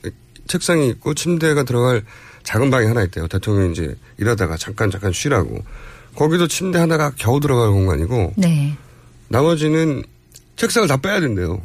책상이 0.46 0.88
있고 0.90 1.14
침대가 1.14 1.62
들어갈 1.62 2.02
작은 2.42 2.70
방이 2.70 2.86
하나 2.86 3.02
있대요. 3.04 3.28
대통령이 3.28 3.72
이제 3.72 3.94
일하다가 4.18 4.56
잠깐 4.56 4.90
잠깐 4.90 5.12
쉬라고. 5.12 5.62
거기도 6.14 6.48
침대 6.48 6.78
하나가 6.78 7.12
겨우 7.16 7.40
들어갈 7.40 7.70
공간이고 7.70 8.34
네. 8.36 8.76
나머지는 9.28 10.02
책상을 10.56 10.86
다 10.88 10.96
빼야 10.98 11.20
된대요. 11.20 11.62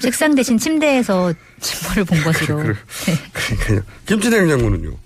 책상 0.00 0.34
대신 0.34 0.56
침대에서 0.58 1.32
침몰을 1.60 2.04
본 2.04 2.22
것으로. 2.22 2.62
네. 2.62 2.74
그러니까요. 3.32 3.80
김치 4.06 4.30
냉장고는요. 4.30 4.96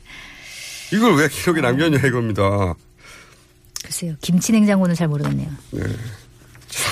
이걸 0.92 1.16
왜 1.16 1.28
기록에 1.28 1.60
남겼냐 1.60 2.06
이겁니다. 2.06 2.74
글쎄요. 3.84 4.14
김치 4.20 4.52
냉장고는 4.52 4.94
잘 4.94 5.08
모르겠네요. 5.08 5.48
네. 5.72 5.82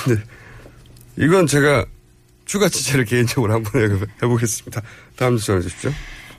근데 0.04 0.22
이건 1.18 1.46
제가 1.46 1.84
추가 2.44 2.68
취재를 2.68 3.04
개인적으로 3.04 3.52
한번 3.54 3.80
해- 3.82 4.06
해보겠습니다. 4.22 4.82
다음 5.16 5.34
뉴스 5.34 5.46
전해주십시오. 5.46 5.90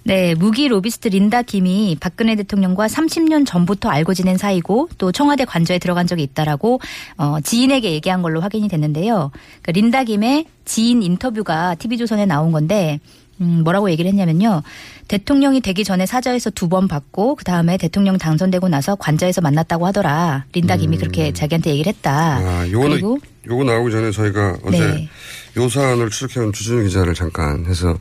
네, 0.03 0.33
무기 0.33 0.67
로비스트 0.69 1.09
린다 1.09 1.41
김이 1.43 1.97
박근혜 1.99 2.35
대통령과 2.35 2.87
30년 2.87 3.45
전부터 3.45 3.89
알고 3.89 4.13
지낸 4.13 4.37
사이고 4.37 4.89
또 4.97 5.11
청와대 5.11 5.43
관저에 5.45 5.77
들어간 5.77 6.07
적이 6.07 6.23
있다라고 6.23 6.79
어, 7.17 7.39
지인에게 7.41 7.91
얘기한 7.91 8.21
걸로 8.21 8.39
확인이 8.41 8.67
됐는데요. 8.69 9.31
그 9.61 9.71
린다 9.71 10.05
김의 10.05 10.45
지인 10.65 11.03
인터뷰가 11.03 11.75
TV조선에 11.75 12.25
나온 12.25 12.51
건데 12.51 12.99
음, 13.41 13.61
뭐라고 13.63 13.89
얘기를 13.89 14.09
했냐면요. 14.09 14.63
대통령이 15.07 15.61
되기 15.61 15.83
전에 15.83 16.05
사저에서 16.05 16.49
두 16.51 16.69
번 16.69 16.87
받고 16.87 17.35
그 17.35 17.43
다음에 17.43 17.77
대통령 17.77 18.17
당선되고 18.17 18.69
나서 18.69 18.95
관저에서 18.95 19.41
만났다고 19.41 19.87
하더라. 19.87 20.45
린다 20.53 20.77
김이 20.77 20.97
그렇게 20.97 21.33
자기한테 21.33 21.71
얘기를 21.71 21.91
했다. 21.91 22.37
아, 22.37 22.67
요거는, 22.69 22.91
그리고 22.91 23.17
요거 23.47 23.63
나오기 23.63 23.91
전에 23.91 24.11
저희가 24.11 24.57
어제 24.63 24.79
네. 24.79 25.09
요 25.57 25.67
사안을 25.67 26.09
추적해온 26.11 26.53
주진우 26.53 26.83
기자를 26.83 27.15
잠깐 27.15 27.65
해서 27.65 27.97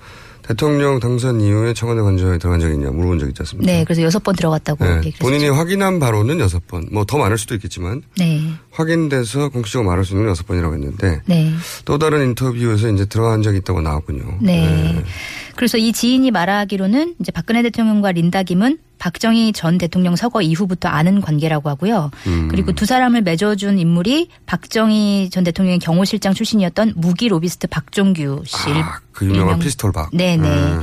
대통령 0.49 0.99
당선 0.99 1.43
이후에 1.43 1.75
청와대 1.75 2.00
관저에 2.00 2.38
들어간 2.38 2.59
적이 2.59 2.75
있냐 2.75 2.90
물어본 2.90 3.19
적이 3.19 3.31
있지 3.31 3.43
않습니까? 3.43 3.71
네, 3.71 3.85
그래서 3.85 4.02
여섯 4.02 4.23
번 4.23 4.35
들어갔다고 4.35 4.83
네, 4.83 5.12
본인이. 5.21 5.49
확인한 5.50 5.99
바로는 5.99 6.40
여섯 6.40 6.67
번, 6.67 6.88
뭐 6.90 7.05
더 7.05 7.19
많을 7.19 7.37
수도 7.38 7.55
있겠지만 7.55 8.02
네, 8.17 8.43
확인돼서 8.71 9.50
공식적으로 9.50 9.88
말할 9.88 10.05
수 10.05 10.12
있는 10.12 10.25
건 10.25 10.31
여섯 10.31 10.47
번이라고 10.47 10.75
했는데 10.75 11.21
네. 11.26 11.52
또 11.85 11.99
다른 11.99 12.25
인터뷰에서 12.28 12.88
이제 12.90 13.05
들어간 13.05 13.43
적이 13.43 13.59
있다고 13.59 13.81
나왔군요. 13.83 14.38
네. 14.40 15.05
그래서 15.59 15.77
이 15.77 15.93
지인이 15.93 16.31
말하기로는 16.31 17.17
이제 17.19 17.33
박근혜 17.33 17.62
대통령과 17.62 18.12
린다 18.12 18.45
김은 18.45 18.79
박정희 19.00 19.53
전 19.55 19.77
대통령 19.77 20.15
서거 20.15 20.41
이후부터 20.41 20.88
아는 20.88 21.21
관계라고 21.21 21.69
하고요. 21.69 22.12
음. 22.29 22.47
그리고 22.49 22.71
두 22.73 22.87
사람을 22.87 23.23
맺어준 23.23 23.77
인물이 23.77 24.29
박정희 24.47 25.31
전 25.31 25.43
대통령의 25.43 25.81
경호실장 25.81 26.33
출신이었던 26.35 26.93
무기 26.95 27.27
로비스트 27.27 27.67
박종규 27.67 28.43
씨. 28.47 28.57
아, 28.71 29.00
그 29.11 29.25
유명한 29.25 29.47
일명- 29.49 29.59
피스톨 29.59 29.91
박. 29.91 30.11
네네. 30.15 30.49
음. 30.49 30.81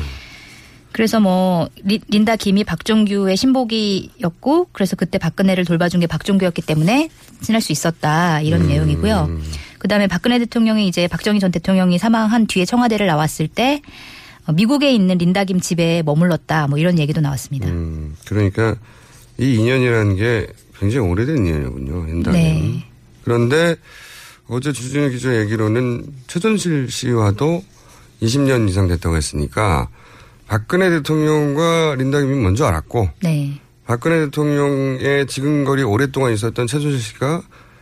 그래서 0.91 1.21
뭐 1.21 1.69
리- 1.85 2.01
린다 2.09 2.35
김이 2.35 2.65
박종규의 2.65 3.37
심복이었고 3.37 4.67
그래서 4.73 4.97
그때 4.97 5.17
박근혜를 5.17 5.63
돌봐준 5.63 6.01
게 6.01 6.07
박종규였기 6.07 6.61
때문에 6.63 7.07
친할 7.41 7.61
수 7.61 7.71
있었다 7.71 8.41
이런 8.41 8.63
음. 8.63 8.67
내용이고요. 8.67 9.39
그다음에 9.79 10.07
박근혜 10.07 10.37
대통령이 10.39 10.85
이제 10.89 11.07
박정희 11.07 11.39
전 11.39 11.51
대통령이 11.51 11.97
사망한 11.97 12.47
뒤에 12.47 12.65
청와대를 12.65 13.07
나왔을 13.07 13.47
때 13.47 13.81
어, 13.81 13.81
미국에 14.53 14.93
있는 14.93 15.17
린다 15.17 15.43
김 15.43 15.59
집에 15.59 16.03
머물렀다. 16.03 16.67
뭐 16.67 16.77
이런 16.77 16.99
얘기도 16.99 17.21
나왔습니다. 17.21 17.67
음, 17.67 18.15
그러니까 18.25 18.75
이 19.37 19.55
인연이라는 19.55 20.15
게 20.15 20.47
굉장히 20.79 21.07
오래된 21.07 21.37
인연이군요. 21.37 22.05
린다김. 22.05 22.31
네. 22.33 22.85
그런데 23.23 23.75
어제 24.47 24.71
주진우 24.71 25.09
기자 25.09 25.35
얘기로는 25.41 26.05
최순실 26.27 26.89
씨와도 26.91 27.63
20년 28.21 28.69
이상 28.69 28.87
됐다고 28.87 29.15
했으니까 29.15 29.89
박근혜 30.47 30.89
대통령과 30.89 31.95
린다 31.95 32.21
김이 32.21 32.35
먼저 32.35 32.65
알았고 32.65 33.09
네. 33.23 33.59
박근혜 33.85 34.25
대통령의 34.25 35.27
지근거리 35.27 35.83
오랫동안 35.83 36.33
있었던 36.33 36.67
최순실 36.67 36.99
씨가 36.99 37.41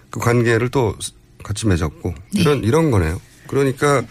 그 0.09 0.19
관계를 0.19 0.69
또 0.69 0.95
같이 1.43 1.67
맺었고 1.67 2.13
이런 2.33 2.63
이런 2.63 2.91
거네요. 2.91 3.19
그러니까 3.47 4.03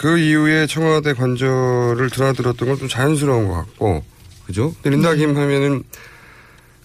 그 0.00 0.16
이후에 0.18 0.66
청와대 0.66 1.12
관절을 1.12 2.08
드나들었던 2.08 2.68
건 2.68 2.78
좀 2.78 2.88
자연스러운 2.88 3.48
것 3.48 3.54
같고 3.54 4.02
그죠? 4.46 4.74
근데 4.82 4.96
린다 4.96 5.12
김 5.14 5.36
하면은 5.36 5.82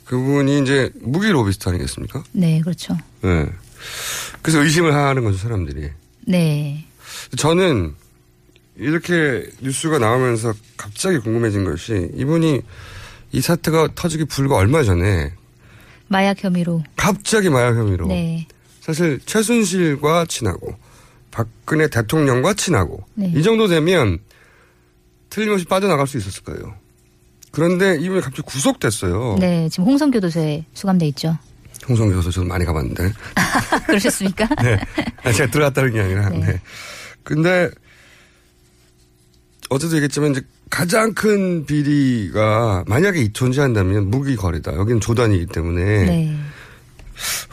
그분이 0.03 0.61
이제 0.61 0.91
무기 0.99 1.29
로비스트 1.29 1.69
아니겠습니까? 1.69 2.25
네, 2.33 2.59
그렇죠. 2.59 2.97
네. 3.21 3.47
그래서 4.41 4.61
의심을 4.61 4.93
하는 4.93 5.23
거죠 5.23 5.37
사람들이. 5.37 5.89
네. 6.27 6.85
저는 7.37 7.95
이렇게 8.75 9.47
뉴스가 9.61 9.97
나오면서 9.97 10.53
갑자기 10.75 11.17
궁금해진 11.19 11.63
것이 11.63 12.09
이분이 12.15 12.61
이 13.31 13.41
사태가 13.41 13.89
터지기 13.95 14.25
불과 14.25 14.57
얼마 14.57 14.83
전에 14.83 15.31
마약 16.09 16.43
혐의로. 16.43 16.83
갑자기 16.97 17.49
마약 17.49 17.77
혐의로 17.77 18.07
네. 18.07 18.45
사실 18.81 19.21
최순실과 19.25 20.25
친하고 20.27 20.75
박근혜 21.35 21.89
대통령과 21.89 22.53
친하고 22.53 23.03
네. 23.13 23.29
이 23.35 23.43
정도 23.43 23.67
되면 23.67 24.19
틀림없이 25.29 25.65
빠져나갈 25.65 26.07
수 26.07 26.17
있었을 26.17 26.43
거예요. 26.43 26.73
그런데 27.51 27.97
이분이 27.99 28.21
갑자기 28.21 28.41
구속됐어요. 28.43 29.35
네, 29.39 29.67
지금 29.67 29.83
홍성교도소에 29.83 30.65
수감돼 30.73 31.07
있죠. 31.09 31.37
홍성 31.89 32.09
교수 32.09 32.31
저도 32.31 32.47
많이 32.47 32.63
가봤는데. 32.63 33.11
그러셨습니까? 33.85 34.47
네. 34.63 34.79
아, 35.23 35.31
제가 35.33 35.51
들어갔다는 35.51 35.91
게 35.91 35.99
아니라. 35.99 36.29
네. 36.29 36.61
근데 37.23 37.69
어제도 39.69 39.95
얘기했지만 39.95 40.31
이제 40.31 40.41
가장 40.69 41.13
큰 41.13 41.65
비리가 41.65 42.85
만약에 42.87 43.33
존재한다면 43.33 44.09
무기 44.09 44.37
거래다. 44.37 44.73
여기는 44.73 45.01
조단이기 45.01 45.47
때문에 45.47 45.83
네. 46.05 46.37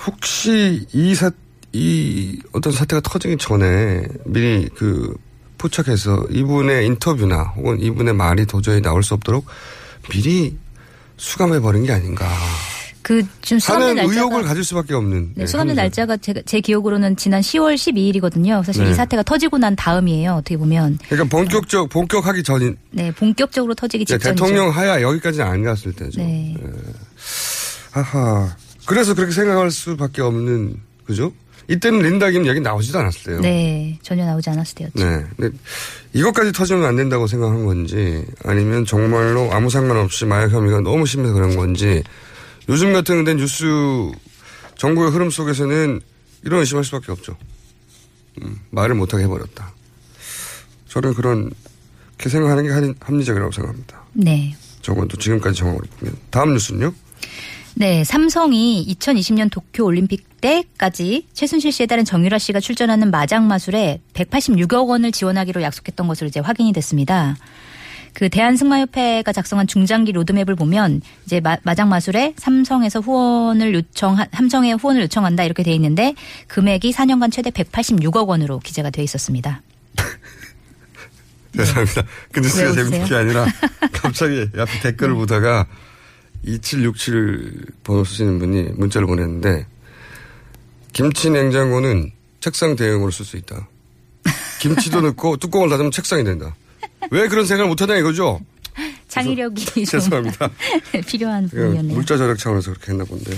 혹시 0.06 0.86
이 0.92 1.14
사, 1.16 1.32
이 1.72 2.38
어떤 2.52 2.72
사태가 2.72 3.00
터지기 3.00 3.38
전에 3.38 4.02
미리 4.24 4.68
그 4.74 5.14
포착해서 5.58 6.26
이분의 6.30 6.86
인터뷰나 6.86 7.54
혹은 7.56 7.80
이분의 7.80 8.14
말이 8.14 8.46
도저히 8.46 8.80
나올 8.80 9.02
수 9.02 9.14
없도록 9.14 9.46
미리 10.10 10.56
수감해 11.16 11.60
버린 11.60 11.84
게 11.84 11.92
아닌가 11.92 12.28
그 13.02 13.22
지금 13.42 13.58
수감된 13.58 13.88
하는 13.88 13.96
날짜가 13.96 14.14
의혹을 14.14 14.42
가질 14.44 14.64
수밖에 14.64 14.94
없는. 14.94 15.32
네, 15.34 15.42
네, 15.42 15.46
수감된 15.46 15.70
합니다. 15.70 15.82
날짜가 15.82 16.16
제, 16.18 16.34
제 16.46 16.60
기억으로는 16.60 17.16
지난 17.16 17.40
10월 17.40 17.74
12일이거든요. 17.74 18.64
사실 18.64 18.84
네. 18.84 18.90
이 18.90 18.94
사태가 18.94 19.24
터지고 19.24 19.58
난 19.58 19.74
다음이에요. 19.74 20.34
어떻게 20.34 20.56
보면 20.56 20.98
그러니까 21.08 21.36
본격적, 21.36 21.88
본격하기 21.90 22.44
전인, 22.44 22.76
네 22.90 23.10
본격적으로 23.10 23.74
터지기 23.74 24.04
네, 24.04 24.14
직전이죠. 24.14 24.44
대통령 24.44 24.70
하야 24.70 25.02
여기까지는 25.02 25.46
안 25.46 25.62
갔을 25.64 25.92
때죠. 25.92 26.20
네. 26.20 26.56
하하. 27.90 28.54
그래서 28.86 29.14
그렇게 29.14 29.32
생각할 29.32 29.70
수밖에 29.70 30.22
없는, 30.22 30.76
그죠? 31.04 31.32
이때는 31.68 32.00
린다김 32.02 32.46
여기 32.46 32.60
나오지도 32.60 32.98
않았을 32.98 33.22
때요. 33.24 33.40
네 33.40 33.98
전혀 34.02 34.24
나오지 34.26 34.50
않았을 34.50 34.74
때였죠. 34.74 34.98
네. 35.04 35.24
근데 35.36 35.56
이것까지 36.12 36.52
터지면 36.52 36.84
안 36.84 36.96
된다고 36.96 37.26
생각한 37.26 37.64
건지 37.64 38.24
아니면 38.44 38.84
정말로 38.84 39.50
아무 39.52 39.70
상관없이 39.70 40.24
마약 40.26 40.50
혐의가 40.50 40.80
너무 40.80 41.06
심해서 41.06 41.32
그런 41.32 41.56
건지 41.56 42.02
요즘 42.68 42.92
같은 42.92 43.24
데 43.24 43.34
뉴스 43.34 43.64
정보의 44.76 45.10
흐름 45.12 45.30
속에서는 45.30 46.00
이런 46.44 46.60
의심할 46.60 46.84
수밖에 46.84 47.12
없죠. 47.12 47.36
음, 48.42 48.58
말을 48.70 48.94
못하게 48.94 49.24
해버렸다. 49.24 49.72
저는 50.88 51.14
그런 51.14 51.50
게 52.18 52.28
생각하는 52.28 52.64
게 52.64 52.70
합리- 52.70 52.94
합리적이라고 53.00 53.52
생각합니다. 53.52 54.02
네. 54.14 54.54
적어도 54.82 55.16
지금까지 55.16 55.56
정황을 55.58 55.80
보면. 55.98 56.16
다음 56.30 56.52
뉴스는요? 56.54 56.92
네, 57.74 58.04
삼성이 58.04 58.86
2020년 58.90 59.50
도쿄 59.50 59.84
올림픽 59.84 60.40
때까지 60.40 61.26
최순실 61.32 61.72
씨에 61.72 61.86
따른 61.86 62.04
정유라 62.04 62.38
씨가 62.38 62.60
출전하는 62.60 63.10
마장 63.10 63.46
마술에 63.46 64.00
186억 64.12 64.88
원을 64.88 65.10
지원하기로 65.10 65.62
약속했던 65.62 66.06
것으로 66.06 66.28
이제 66.28 66.40
확인이 66.40 66.72
됐습니다. 66.72 67.36
그 68.12 68.28
대한승마협회가 68.28 69.32
작성한 69.32 69.66
중장기 69.66 70.12
로드맵을 70.12 70.54
보면 70.54 71.00
이제 71.24 71.40
마, 71.40 71.56
마장 71.62 71.88
마술에 71.88 72.34
삼성에서 72.36 73.00
후원을 73.00 73.74
요청 73.74 74.16
삼성에 74.32 74.74
후원을 74.74 75.02
요청한다 75.02 75.44
이렇게 75.44 75.62
돼 75.62 75.72
있는데 75.72 76.14
금액이 76.48 76.92
4년간 76.92 77.32
최대 77.32 77.50
186억 77.50 78.28
원으로 78.28 78.58
기재가 78.58 78.90
돼 78.90 79.02
있었습니다. 79.02 79.62
죄송합니다. 81.56 82.02
근데 82.32 82.48
네. 82.48 82.62
왜 82.62 82.68
진짜 82.68 82.84
재밌는? 82.84 83.06
게 83.06 83.14
아니라 83.14 83.46
갑자기 83.92 84.46
앞에 84.58 84.80
댓글을 84.82 85.14
보다가 85.14 85.66
2767 86.44 87.66
번호 87.84 88.04
쓰시는 88.04 88.38
분이 88.38 88.62
문자를 88.74 89.06
보냈는데 89.06 89.66
김치 90.92 91.30
냉장고는 91.30 92.12
책상 92.40 92.76
대용으로 92.76 93.10
쓸 93.10 93.24
수 93.24 93.36
있다. 93.36 93.68
김치도 94.60 95.00
넣고 95.02 95.36
뚜껑을 95.36 95.68
닫으면 95.70 95.90
책상이 95.90 96.24
된다. 96.24 96.54
왜 97.10 97.28
그런 97.28 97.46
생각을 97.46 97.68
못하냐 97.68 97.96
이거죠? 97.96 98.40
창의력이 99.08 99.64
좀 99.64 99.84
죄송합니다. 99.84 100.50
필요한 101.06 101.48
그냥 101.48 101.64
부분이었네요. 101.66 101.94
물자 101.94 102.16
절약 102.16 102.38
차원에서 102.38 102.72
그렇게 102.72 102.92
했나 102.92 103.04
본데요. 103.04 103.36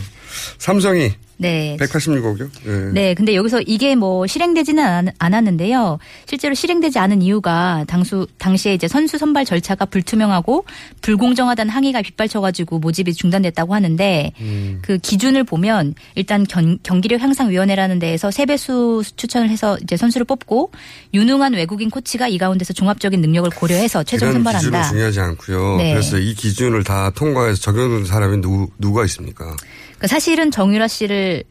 삼성이 0.59 1.13
네. 1.37 1.77
186억이요? 1.81 2.49
네. 2.65 2.91
네, 2.93 3.15
근데 3.15 3.35
여기서 3.35 3.61
이게 3.67 3.97
뭐 3.97 4.25
실행되지는 4.25 4.85
않- 4.85 5.09
않았는데요. 5.19 5.99
실제로 6.27 6.55
실행되지 6.55 7.01
않은 7.01 7.23
이유가 7.23 7.85
당수 7.89 8.29
당시에 8.39 8.75
이제 8.75 8.87
선수 8.87 9.19
선발 9.19 9.45
절차가 9.45 9.85
불투명하고 9.87 10.65
불공정하다는 11.01 11.71
항의가 11.73 12.03
빗발쳐가지고 12.03 12.79
모집이 12.79 13.15
중단됐다고 13.15 13.75
하는데 13.75 14.33
음. 14.41 14.79
그 14.83 14.99
기준을 14.99 15.43
보면 15.43 15.95
일단 16.15 16.45
경, 16.45 16.79
경기력 16.85 17.21
향상 17.21 17.51
위원회라는 17.51 17.99
데에서 17.99 18.31
세배수 18.31 19.03
추천을 19.17 19.51
해서 19.51 19.77
이제 19.83 19.97
선수를 19.97 20.25
뽑고 20.27 20.71
유능한 21.15 21.53
외국인 21.55 21.91
코치가 21.91 22.29
이 22.29 22.39
가운데서 22.39 22.73
종합적인 22.75 23.21
능력을 23.21 23.51
고려해서 23.51 24.05
최종 24.05 24.29
이런 24.31 24.43
기준은 24.45 24.53
선발한다. 24.63 24.89
중요하지 24.91 25.21
않고요. 25.21 25.77
네. 25.79 25.93
그래서 25.93 26.17
이 26.19 26.33
기준을 26.35 26.85
다 26.85 27.11
통과해서 27.11 27.61
적용된 27.61 28.05
사람이 28.05 28.41
누, 28.41 28.69
누가 28.79 29.05
있습니까? 29.05 29.57
그 30.05 30.09
사실은 30.09 30.51
정유라 30.51 30.87
씨를 30.87 31.45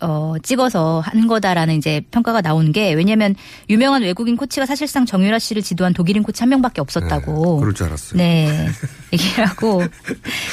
어, 0.00 0.34
찍어서 0.42 0.98
한 0.98 1.28
거다라는 1.28 1.76
이제 1.76 2.02
평가가 2.10 2.40
나오는 2.40 2.72
게 2.72 2.92
왜냐하면 2.92 3.36
유명한 3.68 4.02
외국인 4.02 4.36
코치가 4.36 4.66
사실상 4.66 5.06
정유라 5.06 5.38
씨를 5.38 5.62
지도한 5.62 5.92
독일인 5.92 6.24
코치 6.24 6.42
한 6.42 6.48
명밖에 6.48 6.80
없었다고. 6.80 7.54
네, 7.54 7.60
그럴 7.60 7.72
줄 7.72 7.86
알았어요. 7.86 8.18
네. 8.18 8.68
얘기를 9.12 9.44
하고. 9.44 9.84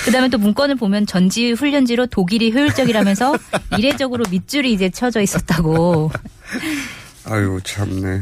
그 0.05 0.11
다음에 0.11 0.29
또 0.29 0.37
문건을 0.37 0.75
보면 0.75 1.07
전지 1.07 1.53
훈련지로 1.53 2.05
독일이 2.05 2.51
효율적이라면서 2.51 3.35
이례적으로 3.79 4.25
밑줄이 4.29 4.71
이제 4.71 4.91
쳐져 4.91 5.19
있었다고. 5.21 6.11
아유 7.25 7.59
참네. 7.63 8.21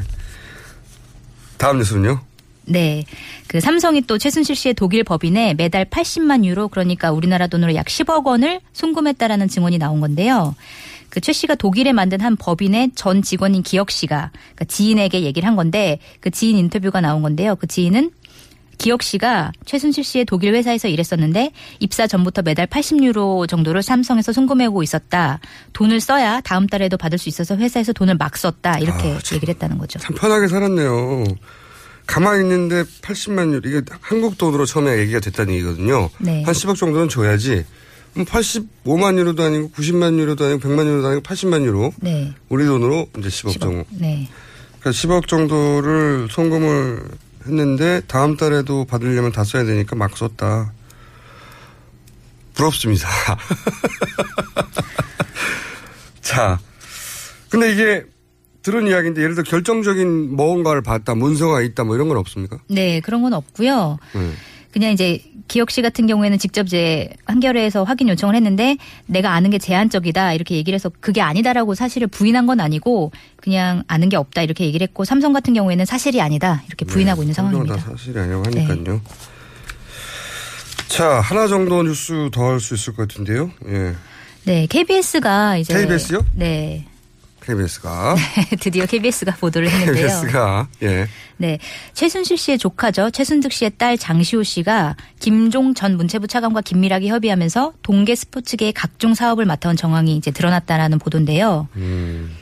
다음 1.57 1.79
뉴스는요? 1.79 2.21
네. 2.65 3.03
그 3.47 3.59
삼성이 3.59 4.01
또 4.01 4.17
최순실 4.17 4.55
씨의 4.55 4.73
독일 4.73 5.03
법인에 5.03 5.53
매달 5.53 5.85
80만 5.85 6.45
유로 6.45 6.67
그러니까 6.67 7.11
우리나라 7.11 7.47
돈으로 7.47 7.75
약 7.75 7.85
10억 7.85 8.25
원을 8.25 8.59
송금했다라는 8.73 9.47
증언이 9.47 9.77
나온 9.77 9.99
건데요. 9.99 10.55
그 11.09 11.21
최 11.21 11.31
씨가 11.31 11.55
독일에 11.55 11.93
만든 11.93 12.19
한 12.19 12.35
법인의 12.35 12.91
전 12.95 13.21
직원인 13.21 13.63
기혁 13.63 13.89
씨가 13.89 14.31
그러니까 14.33 14.65
지인에게 14.65 15.21
얘기를 15.21 15.47
한 15.47 15.55
건데 15.55 15.99
그 16.19 16.29
지인 16.29 16.57
인터뷰가 16.57 16.99
나온 16.99 17.21
건데요. 17.21 17.55
그 17.55 17.67
지인은 17.67 18.11
기혁 18.77 19.01
씨가 19.01 19.53
최순실 19.63 20.03
씨의 20.03 20.25
독일 20.25 20.53
회사에서 20.53 20.89
일했었는데 20.89 21.51
입사 21.79 22.05
전부터 22.07 22.41
매달 22.41 22.67
80유로 22.67 23.47
정도를 23.47 23.81
삼성에서 23.81 24.33
송금해오고 24.33 24.83
있었다. 24.83 25.39
돈을 25.71 26.01
써야 26.01 26.41
다음 26.41 26.67
달에도 26.67 26.97
받을 26.97 27.17
수 27.17 27.29
있어서 27.29 27.55
회사에서 27.55 27.93
돈을 27.93 28.15
막 28.15 28.35
썼다. 28.35 28.79
이렇게 28.79 29.13
아, 29.13 29.19
참. 29.19 29.37
얘기를 29.37 29.53
했다는 29.53 29.77
거죠. 29.77 29.99
참 29.99 30.15
편하게 30.15 30.47
살았네요. 30.47 31.23
가만히 32.05 32.41
있는데 32.43 32.83
80만 33.01 33.51
유로 33.53 33.67
이게 33.69 33.81
한국 34.01 34.37
돈으로 34.37 34.65
처음에 34.65 34.97
얘기가 34.99 35.19
됐다는 35.19 35.53
얘기거든요. 35.55 36.09
네. 36.19 36.43
한 36.43 36.53
10억 36.53 36.75
정도는 36.77 37.09
줘야지. 37.09 37.65
그럼 38.13 38.25
85만 38.25 39.17
유로도 39.17 39.43
아니고 39.43 39.71
90만 39.71 40.17
유로도 40.17 40.45
아니고 40.45 40.59
100만 40.59 40.85
유로도 40.85 41.07
아니고 41.07 41.23
80만 41.23 41.63
유로. 41.65 41.93
네. 41.97 42.33
우리 42.49 42.65
돈으로 42.65 43.07
이제 43.17 43.29
10억, 43.29 43.55
10억. 43.55 43.59
정도. 43.59 43.85
네. 43.91 44.29
그러니까 44.79 44.91
10억 44.91 45.27
정도를 45.27 46.27
송금을 46.31 47.03
했는데 47.45 48.01
다음 48.07 48.37
달에도 48.37 48.85
받으려면 48.85 49.31
다 49.31 49.43
써야 49.43 49.63
되니까 49.65 49.95
막 49.95 50.15
썼다. 50.17 50.71
부럽습니다. 52.53 53.07
자, 56.21 56.59
근데 57.49 57.71
이게 57.73 58.05
들은 58.65 58.87
이야기인데 58.87 59.21
예를 59.21 59.35
들어 59.35 59.43
결정적인 59.43 60.35
뭔가를 60.35 60.81
봤다, 60.81 61.13
문서가 61.13 61.61
있다, 61.61 61.83
뭐 61.83 61.93
이런 61.95 62.07
건 62.07 62.17
없습니까? 62.17 62.57
네, 62.67 62.99
그런 62.99 63.21
건 63.21 63.33
없고요. 63.33 63.99
네. 64.15 64.31
그냥 64.71 64.91
이제 64.91 65.21
기혁 65.47 65.69
씨 65.69 65.83
같은 65.83 66.07
경우에는 66.07 66.39
직접 66.39 66.65
이제 66.65 67.09
한겨레에서 67.25 67.83
확인 67.83 68.09
요청을 68.09 68.33
했는데 68.35 68.77
내가 69.05 69.33
아는 69.33 69.51
게 69.51 69.59
제한적이다 69.59 70.33
이렇게 70.33 70.55
얘기를 70.55 70.73
해서 70.75 70.91
그게 70.99 71.21
아니다라고 71.21 71.75
사실을 71.75 72.07
부인한 72.07 72.47
건 72.47 72.59
아니고 72.59 73.11
그냥 73.37 73.83
아는 73.87 74.09
게 74.09 74.17
없다 74.17 74.41
이렇게 74.41 74.65
얘기를 74.65 74.85
했고 74.85 75.05
삼성 75.05 75.31
같은 75.31 75.53
경우에는 75.53 75.85
사실이 75.85 76.19
아니다 76.19 76.63
이렇게 76.67 76.83
부인하고 76.85 77.21
있는 77.21 77.35
삼성은 77.35 77.67
상황입니다. 77.67 77.91
다 77.91 77.95
사실이 77.95 78.19
아니라고 78.19 78.43
하니까요. 78.47 79.01
자, 80.87 81.19
하나 81.21 81.47
정도 81.47 81.83
뉴스 81.83 82.29
더 82.31 82.49
할 82.49 82.59
수 82.59 82.73
있을 82.73 82.93
것 82.95 83.07
같은데요. 83.07 83.51
예. 83.67 83.93
네, 84.45 84.65
KBS가 84.67 85.57
이제 85.57 85.73
KBS 85.73 86.13
요? 86.15 86.25
네. 86.33 86.85
KBS가. 87.45 88.15
드디어 88.59 88.85
KBS가 88.85 89.35
보도를 89.35 89.69
했는데요. 89.69 90.07
KBS가, 90.07 90.67
예. 90.81 91.07
네. 91.37 91.59
최순실 91.93 92.37
씨의 92.37 92.57
조카죠. 92.57 93.11
최순득 93.11 93.51
씨의 93.51 93.73
딸 93.77 93.97
장시호 93.97 94.43
씨가 94.43 94.95
김종 95.19 95.73
전 95.73 95.97
문체부 95.97 96.27
차관과 96.27 96.61
긴밀하게 96.61 97.07
협의하면서 97.09 97.73
동계 97.81 98.15
스포츠계의 98.15 98.73
각종 98.73 99.13
사업을 99.13 99.45
맡아온 99.45 99.75
정황이 99.75 100.15
이제 100.15 100.31
드러났다라는 100.31 100.99
보도인데요. 100.99 101.67
음. 101.75 102.35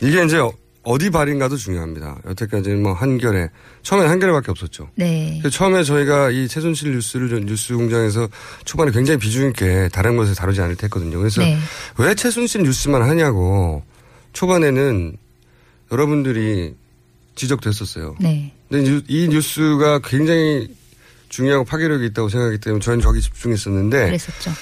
이게 0.00 0.24
이제 0.24 0.38
어디 0.84 1.10
발인가도 1.10 1.56
중요합니다. 1.56 2.16
여태까지는 2.26 2.82
뭐 2.82 2.94
한겨레. 2.94 3.50
처음엔 3.82 4.08
한겨레밖에 4.08 4.50
없었죠. 4.50 4.88
네. 4.94 5.42
처음에 5.52 5.82
저희가 5.82 6.30
이 6.30 6.48
최순실 6.48 6.92
뉴스를 6.92 7.28
좀 7.28 7.44
뉴스 7.44 7.74
공장에서 7.74 8.28
초반에 8.64 8.90
굉장히 8.90 9.18
비중 9.18 9.48
있게 9.48 9.90
다른 9.92 10.16
곳에 10.16 10.32
다루지 10.32 10.62
않을 10.62 10.76
때 10.76 10.84
했거든요. 10.84 11.18
그래서 11.18 11.42
네. 11.42 11.58
왜 11.98 12.14
최순실 12.14 12.62
뉴스만 12.62 13.02
하냐고 13.02 13.82
초반에는 14.42 15.16
여러분들이 15.90 16.74
지적됐었어요. 17.34 18.14
네. 18.20 18.52
근데 18.70 18.88
뉴- 18.88 19.02
이 19.08 19.26
뉴스가 19.28 19.98
굉장히 20.04 20.68
중요하고 21.28 21.64
파괴력이 21.64 22.06
있다고 22.06 22.28
생각하기 22.28 22.58
때문에 22.58 22.80
저는 22.80 23.00
저기 23.00 23.20
집중했었는데 23.20 24.06
그랬었죠. 24.06 24.52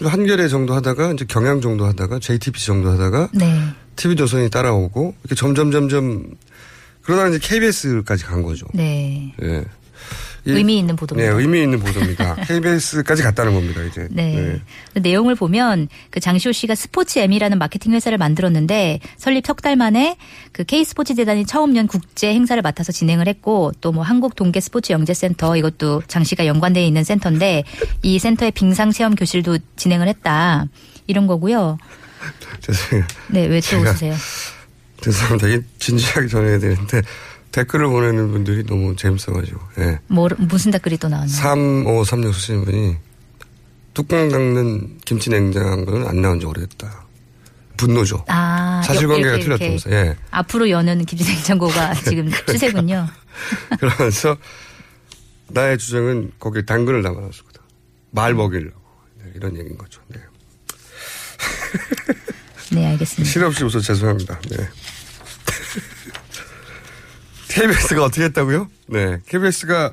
한겨레 0.00 0.46
정도 0.46 0.72
하다가 0.74 1.12
이제 1.14 1.24
경향 1.28 1.60
정도 1.60 1.84
하다가 1.86 2.20
JTBC 2.20 2.66
정도 2.66 2.90
하다가 2.90 3.30
네. 3.34 3.60
TV조선이 3.96 4.50
따라오고 4.50 5.16
이렇게 5.24 5.34
점점 5.34 5.72
점점 5.72 6.36
그러다가 7.02 7.28
이제 7.30 7.38
KBS까지 7.42 8.22
간 8.24 8.42
거죠. 8.42 8.66
네. 8.72 9.34
예. 9.42 9.64
이- 10.48 10.52
의미 10.52 10.78
있는 10.78 10.96
보도입니다. 10.96 11.30
네, 11.34 11.40
의미 11.40 11.62
있는 11.62 11.78
보도입니다. 11.78 12.34
KBS까지 12.48 13.22
갔다는 13.22 13.54
겁니다, 13.54 13.82
이제. 13.82 14.08
네. 14.10 14.60
그 14.94 14.98
내용을 15.00 15.34
보면 15.34 15.88
그 16.10 16.20
장시호 16.20 16.52
씨가 16.52 16.74
스포츠 16.74 17.18
M이라는 17.18 17.58
마케팅 17.58 17.92
회사를 17.92 18.18
만들었는데 18.18 19.00
설립 19.16 19.46
석 19.46 19.60
달 19.60 19.76
만에 19.76 20.16
그 20.52 20.64
K 20.64 20.84
스포츠 20.84 21.14
재단이 21.14 21.44
처음 21.46 21.76
연 21.76 21.86
국제 21.86 22.32
행사를 22.34 22.60
맡아서 22.62 22.92
진행을 22.92 23.28
했고 23.28 23.72
또 23.80 23.92
뭐 23.92 24.02
한국 24.04 24.34
동계 24.36 24.60
스포츠 24.60 24.92
영재 24.92 25.12
센터 25.14 25.56
이것도 25.56 26.02
장 26.08 26.24
씨가 26.24 26.46
연관되어 26.46 26.82
있는 26.84 27.04
센터인데 27.04 27.64
이 28.02 28.18
센터의 28.18 28.52
빙상 28.52 28.90
체험 28.92 29.14
교실도 29.14 29.58
진행을 29.76 30.08
했다. 30.08 30.66
이런 31.06 31.26
거고요. 31.26 31.78
죄송해요. 32.60 33.06
네, 33.28 33.46
왜 33.46 33.60
또 33.60 33.78
웃으세요? 33.78 34.14
죄송합니다. 35.00 35.66
진지하게 35.78 36.26
전해야 36.28 36.58
되는데 36.58 37.02
댓글을 37.52 37.86
보내는 37.88 38.30
분들이 38.30 38.64
너무 38.64 38.94
재밌어가지고. 38.96 39.60
예. 39.78 39.98
뭐 40.06 40.28
무슨 40.38 40.70
댓글이 40.70 40.98
또 40.98 41.08
나왔나요? 41.08 41.34
3536 41.34 42.34
쓰시는 42.34 42.64
분이 42.64 42.96
뚜껑 43.94 44.28
깎는 44.28 44.98
김치 45.04 45.30
냉장고는 45.30 46.06
안 46.06 46.20
나온 46.22 46.38
지 46.40 46.46
오래됐다. 46.46 47.06
분노죠. 47.76 48.24
아, 48.26 48.82
사실관계가 48.84 49.36
이렇게, 49.36 49.44
이렇게 49.44 49.64
틀렸다면서. 49.78 49.90
예. 49.92 50.16
앞으로 50.30 50.68
여는 50.68 51.04
김치 51.04 51.24
냉장고가 51.24 51.94
지금 52.04 52.30
추세군요. 52.46 53.06
그러면서 53.78 54.36
나의 55.48 55.78
주장은 55.78 56.32
거기에 56.38 56.62
당근을 56.62 57.02
담아놨을 57.02 57.44
거다. 57.46 57.62
말 58.10 58.34
먹이려고. 58.34 58.78
네, 59.22 59.32
이런 59.34 59.56
얘기인 59.56 59.78
거죠. 59.78 60.00
네. 60.08 60.20
네, 62.72 62.86
알겠습니다. 62.88 63.24
실없이 63.30 63.64
웃어 63.64 63.80
죄송합니다. 63.80 64.38
네. 64.50 64.56
KBS가 67.58 68.04
어떻게 68.04 68.24
했다고요? 68.24 68.68
네. 68.86 69.18
KBS가, 69.26 69.92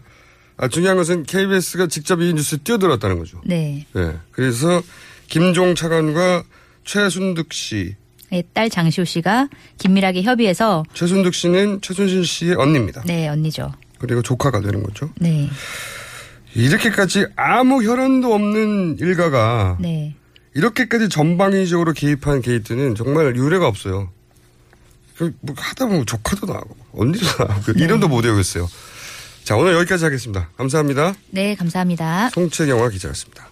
아, 0.58 0.68
중요한 0.68 0.98
것은 0.98 1.24
KBS가 1.24 1.88
직접 1.88 2.22
이 2.22 2.34
뉴스에 2.34 2.60
뛰어들었다는 2.64 3.18
거죠. 3.18 3.42
네. 3.44 3.86
네. 3.94 4.14
그래서 4.32 4.82
김종 5.28 5.74
차관과 5.74 6.44
최순득 6.84 7.52
씨. 7.54 7.96
네, 8.30 8.44
딸 8.54 8.70
장시호 8.70 9.06
씨가 9.06 9.50
긴밀하게 9.78 10.24
협의해서 10.24 10.84
최순득 10.94 11.34
씨는 11.34 11.82
최순실 11.82 12.26
씨의 12.26 12.56
언니입니다. 12.56 13.04
네, 13.06 13.28
언니죠. 13.28 13.74
그리고 13.98 14.22
조카가 14.22 14.62
되는 14.62 14.84
거죠. 14.84 15.10
네. 15.20 15.50
이렇게까지 16.54 17.28
아무 17.36 17.84
혈연도 17.84 18.34
없는 18.34 18.98
일가가 19.00 19.78
네. 19.80 20.16
이렇게까지 20.54 21.10
전방위적으로 21.10 21.94
개입한 21.94 22.42
게이트는 22.42 22.96
정말 22.96 23.36
유례가 23.36 23.68
없어요. 23.68 24.10
그뭐 25.18 25.32
하다 25.56 25.86
보면 25.86 26.06
조카도 26.06 26.46
나오고 26.46 26.76
언니도 26.94 27.26
나오고 27.46 27.72
이름도 27.78 28.08
못 28.08 28.26
외우겠어요. 28.26 28.68
자 29.44 29.56
오늘 29.56 29.74
여기까지 29.76 30.04
하겠습니다. 30.06 30.50
감사합니다. 30.58 31.14
네, 31.30 31.56
감사합니다. 31.56 32.30
송채경화 32.32 32.90
기자였습니다. 32.90 33.48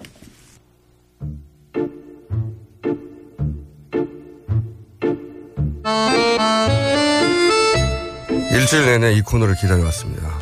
일주일 8.52 8.86
내내 8.86 9.14
이 9.14 9.22
코너를 9.22 9.56
기다려왔습니다. 9.56 10.40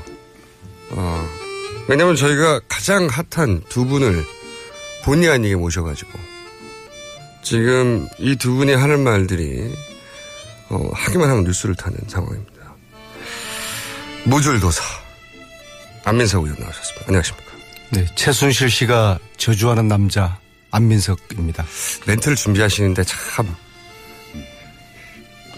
어, 0.91 1.27
왜냐면 1.87 2.15
저희가 2.15 2.61
가장 2.67 3.07
핫한 3.07 3.63
두 3.69 3.85
분을 3.85 4.23
본의 5.03 5.29
아니게 5.29 5.55
모셔가지고 5.55 6.09
지금 7.41 8.07
이 8.19 8.35
두 8.35 8.53
분이 8.55 8.73
하는 8.73 8.99
말들이 9.03 9.73
어, 10.71 10.89
하기만 10.93 11.29
하면 11.29 11.43
뉴스를 11.43 11.75
타는 11.75 11.97
상황입니다. 12.07 12.51
무줄도사 14.23 14.81
안민석 16.05 16.43
의원 16.45 16.57
나오셨습니다. 16.59 17.05
안녕하십니까. 17.07 17.51
네, 17.91 18.05
최순실 18.15 18.69
씨가 18.69 19.19
저주하는 19.37 19.87
남자 19.87 20.39
안민석입니다. 20.71 21.65
멘트를 22.07 22.37
준비하시는데 22.37 23.03
참. 23.03 23.55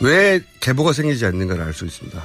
왜 0.01 0.41
계보가 0.59 0.91
생기지 0.91 1.25
않는가를 1.27 1.63
알수 1.65 1.85
있습니다. 1.85 2.21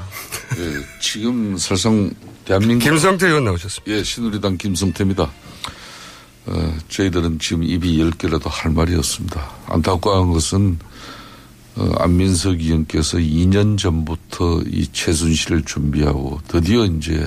예, 0.58 0.84
지금 1.00 1.56
사실상 1.58 2.10
대한민국 2.46 2.84
김성태 2.84 3.26
의원 3.26 3.44
나오셨습니다. 3.44 3.92
예, 3.92 4.02
신우리당 4.02 4.56
김성태입니다. 4.56 5.30
어, 6.46 6.78
저희들은 6.88 7.38
지금 7.38 7.62
입이 7.62 8.00
열 8.00 8.10
개라도 8.12 8.48
할 8.48 8.72
말이 8.72 8.94
없습니다. 8.96 9.52
안타까운 9.66 10.32
것은 10.32 10.78
어, 11.78 11.92
안민석 11.98 12.60
의원께서 12.60 13.18
2년 13.18 13.78
전부터 13.78 14.62
이 14.66 14.88
최순실을 14.92 15.62
준비하고 15.62 16.40
드디어 16.48 16.84
이제 16.84 17.24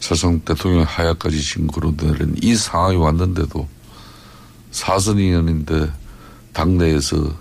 사실상 0.00 0.40
대통령 0.40 0.82
하야까지 0.82 1.40
신고로 1.40 1.96
내린 1.96 2.34
이 2.42 2.56
상황이 2.56 2.96
왔는데도 2.96 3.68
사선 4.72 5.18
의원인데 5.18 5.88
당내에서 6.52 7.38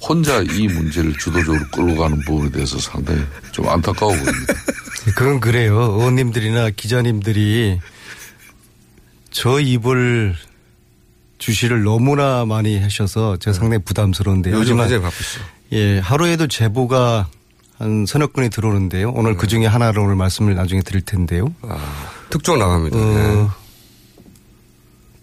혼자 0.00 0.40
이 0.40 0.68
문제를 0.68 1.12
주도적으로 1.18 1.60
끌고 1.70 1.96
가는 1.96 2.18
부분에 2.24 2.50
대해서 2.50 2.78
상당히 2.78 3.20
좀 3.52 3.68
안타까워 3.68 4.12
보입니다. 4.12 4.54
그건 5.14 5.40
그래요. 5.40 5.74
의원님들이나 5.74 6.70
기자님들이 6.70 7.78
저 9.30 9.60
입을 9.60 10.34
주시를 11.38 11.82
너무나 11.82 12.44
많이 12.46 12.78
하셔서 12.78 13.36
제가 13.36 13.54
상당히 13.54 13.82
부담스러운데요. 13.84 14.54
요즘 14.54 14.76
굉장히 14.76 15.02
바쁘시죠. 15.02 15.57
예, 15.72 15.98
하루에도 15.98 16.46
제보가 16.46 17.28
한 17.78 18.06
서너 18.06 18.28
건이 18.28 18.50
들어오는데요. 18.50 19.12
오늘 19.14 19.36
그 19.36 19.46
중에 19.46 19.66
하나를 19.66 20.00
오늘 20.00 20.16
말씀을 20.16 20.54
나중에 20.54 20.80
드릴 20.82 21.02
텐데요. 21.02 21.54
특종 22.30 22.58
나갑니다. 22.58 22.96
어, 22.98 23.50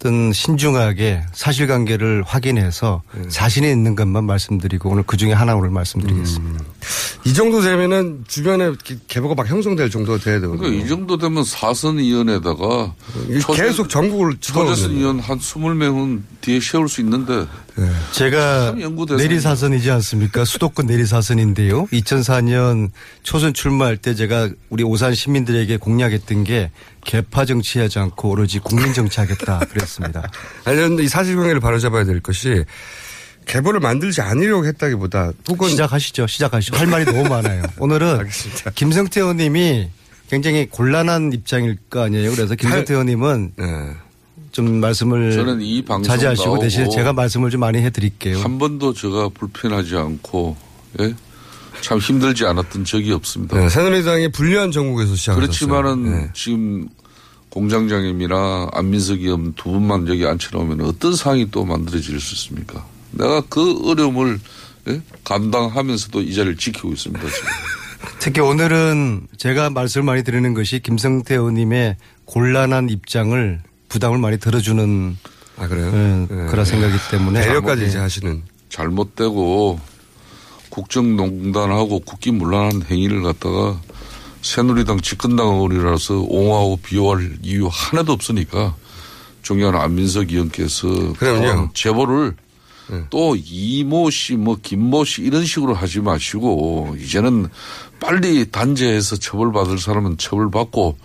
어떤 0.05 0.31
신중하게 0.31 1.23
사실관계를 1.33 2.21
확인해서 2.27 3.01
자신이 3.27 3.67
있는 3.71 3.95
것만 3.95 4.23
말씀드리고 4.25 4.91
오늘 4.91 5.01
그 5.01 5.17
중에 5.17 5.33
하나 5.33 5.55
오늘 5.55 5.71
말씀드리겠습니다. 5.71 6.63
이 7.25 7.33
정도 7.33 7.59
되면은 7.59 8.23
주변에 8.27 8.71
기- 8.83 8.99
계보가 9.07 9.33
막 9.33 9.49
형성될 9.49 9.89
정도가 9.89 10.19
돼야 10.19 10.35
되거든요. 10.41 10.59
그러니까 10.59 10.85
이 10.85 10.87
정도 10.87 11.17
되면 11.17 11.43
사선 11.43 11.97
의원에다가 11.97 12.93
계속 13.55 13.89
전국을 13.89 14.37
초재선 14.39 14.75
집어넣는 14.75 14.95
의원 14.99 15.19
한 15.19 15.39
20명은 15.39 16.21
뒤에 16.41 16.59
세울 16.59 16.87
수 16.87 17.01
있는데 17.01 17.47
제가 18.11 18.65
참 18.73 18.81
연구 18.81 19.07
대상이네. 19.07 19.27
내리사선이지 19.27 19.89
않습니까? 19.89 20.45
수도권 20.45 20.85
내리사선인데요. 20.85 21.87
2004년 21.87 22.91
초선 23.23 23.55
출마할 23.55 23.97
때 23.97 24.13
제가 24.13 24.49
우리 24.69 24.83
오산 24.83 25.15
시민들에게 25.15 25.77
공약했던 25.77 26.43
게 26.43 26.69
개파 27.05 27.45
정치하지 27.45 27.99
않고 27.99 28.29
오로지 28.31 28.59
국민 28.59 28.93
정치하겠다 28.93 29.59
그랬습니다. 29.71 30.29
아니, 30.65 30.77
근데 30.77 31.03
이 31.03 31.07
사실관계를 31.07 31.61
바로잡아야 31.61 32.03
될 32.03 32.19
것이 32.19 32.65
계보를 33.45 33.79
만들지 33.79 34.21
않으려고 34.21 34.65
했다기보다 34.65 35.31
혹은 35.49 35.69
시작하시죠. 35.69 36.27
시작하시죠. 36.27 36.75
할 36.77 36.87
말이 36.87 37.05
너무 37.05 37.23
많아요. 37.29 37.63
오늘은 37.77 38.27
김성태 38.73 39.21
의원님이 39.21 39.89
굉장히 40.29 40.67
곤란한 40.69 41.31
입장일 41.31 41.77
거 41.89 42.01
아니에요. 42.01 42.31
그래서 42.31 42.55
김성태 42.55 42.93
의원님은 42.93 43.53
좀 44.51 44.79
말씀을 44.79 45.33
저는 45.33 45.61
이 45.61 45.83
방송 45.83 46.03
자제하시고 46.11 46.57
대신에 46.59 46.89
제가 46.89 47.13
말씀을 47.13 47.51
좀 47.51 47.59
많이 47.59 47.77
해드릴게요. 47.83 48.39
한 48.39 48.57
번도 48.57 48.93
제가 48.93 49.29
불편하지 49.29 49.95
않고 49.95 50.57
예? 51.01 51.13
참 51.81 51.99
힘들지 51.99 52.45
않았던 52.45 52.85
적이 52.85 53.11
없습니다. 53.11 53.59
네, 53.59 53.69
새누리당의 53.69 54.31
불리한 54.31 54.71
정국에서 54.71 55.15
시작했어요. 55.15 55.41
그렇지만은 55.41 56.03
네. 56.11 56.29
지금 56.33 56.87
공장장님이나 57.55 58.67
안민석 58.73 59.21
의원 59.21 59.53
두 59.53 59.71
분만 59.71 60.09
여기 60.09 60.25
앉혀놓으면 60.25 60.81
어떤 60.81 61.15
상황이 61.15 61.49
또 61.51 61.63
만들어질 61.63 62.19
수 62.19 62.35
있습니까? 62.35 62.85
내가 63.11 63.41
그 63.47 63.89
어려움을 63.89 64.39
예? 64.89 65.01
감당하면서도 65.23 66.21
이 66.21 66.33
자리를 66.33 66.57
지키고 66.57 66.91
있습니다. 66.91 67.25
지금. 67.25 67.49
특히 68.19 68.41
오늘은 68.41 69.27
제가 69.37 69.69
말씀을 69.69 70.03
많이 70.03 70.23
드리는 70.23 70.53
것이 70.53 70.79
김성태 70.79 71.35
의원님의 71.35 71.95
곤란한 72.25 72.89
입장을 72.89 73.61
부담을 73.87 74.17
많이 74.17 74.37
들어주는 74.37 75.17
아 75.57 75.67
그래요? 75.69 75.87
예, 76.29 76.35
그런 76.49 76.65
생각이기 76.65 76.99
때문에 77.09 77.39
배려까지 77.39 77.85
이제 77.85 77.97
예. 77.97 78.01
하시는 78.01 78.43
잘못되고 78.67 79.79
국정농단하고 80.69 82.01
국기문란한 82.01 82.83
행위를 82.91 83.21
갖다가 83.21 83.79
새누리당 84.45 85.01
집권당 85.01 85.47
의원이라서 85.47 86.27
옹호하고 86.29 86.77
비호할 86.77 87.39
이유 87.41 87.67
하나도 87.69 88.13
없으니까 88.13 88.75
존경하는 89.41 89.79
안민석 89.79 90.31
의원께서 90.31 91.13
그럼요. 91.13 91.61
어, 91.63 91.69
제보를 91.73 92.35
또 93.09 93.35
이모 93.35 94.11
씨, 94.11 94.35
뭐 94.35 94.55
김모 94.61 95.03
씨 95.05 95.23
이런 95.23 95.43
식으로 95.43 95.73
하지 95.73 95.99
마시고 95.99 96.95
이제는 96.99 97.47
빨리 97.99 98.51
단죄해서 98.51 99.15
처벌받을 99.15 99.79
사람은 99.79 100.19
처벌받고 100.19 100.95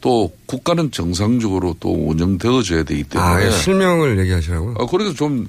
또 0.00 0.32
국가는 0.46 0.90
정상적으로 0.90 1.76
또 1.80 1.92
운영되어져야 1.92 2.84
되기 2.84 3.04
때문에 3.04 3.30
아, 3.30 3.44
예, 3.44 3.50
실명을 3.50 4.18
얘기하시라고요? 4.20 4.76
아, 4.78 4.86
그래서 4.86 5.12
좀 5.12 5.46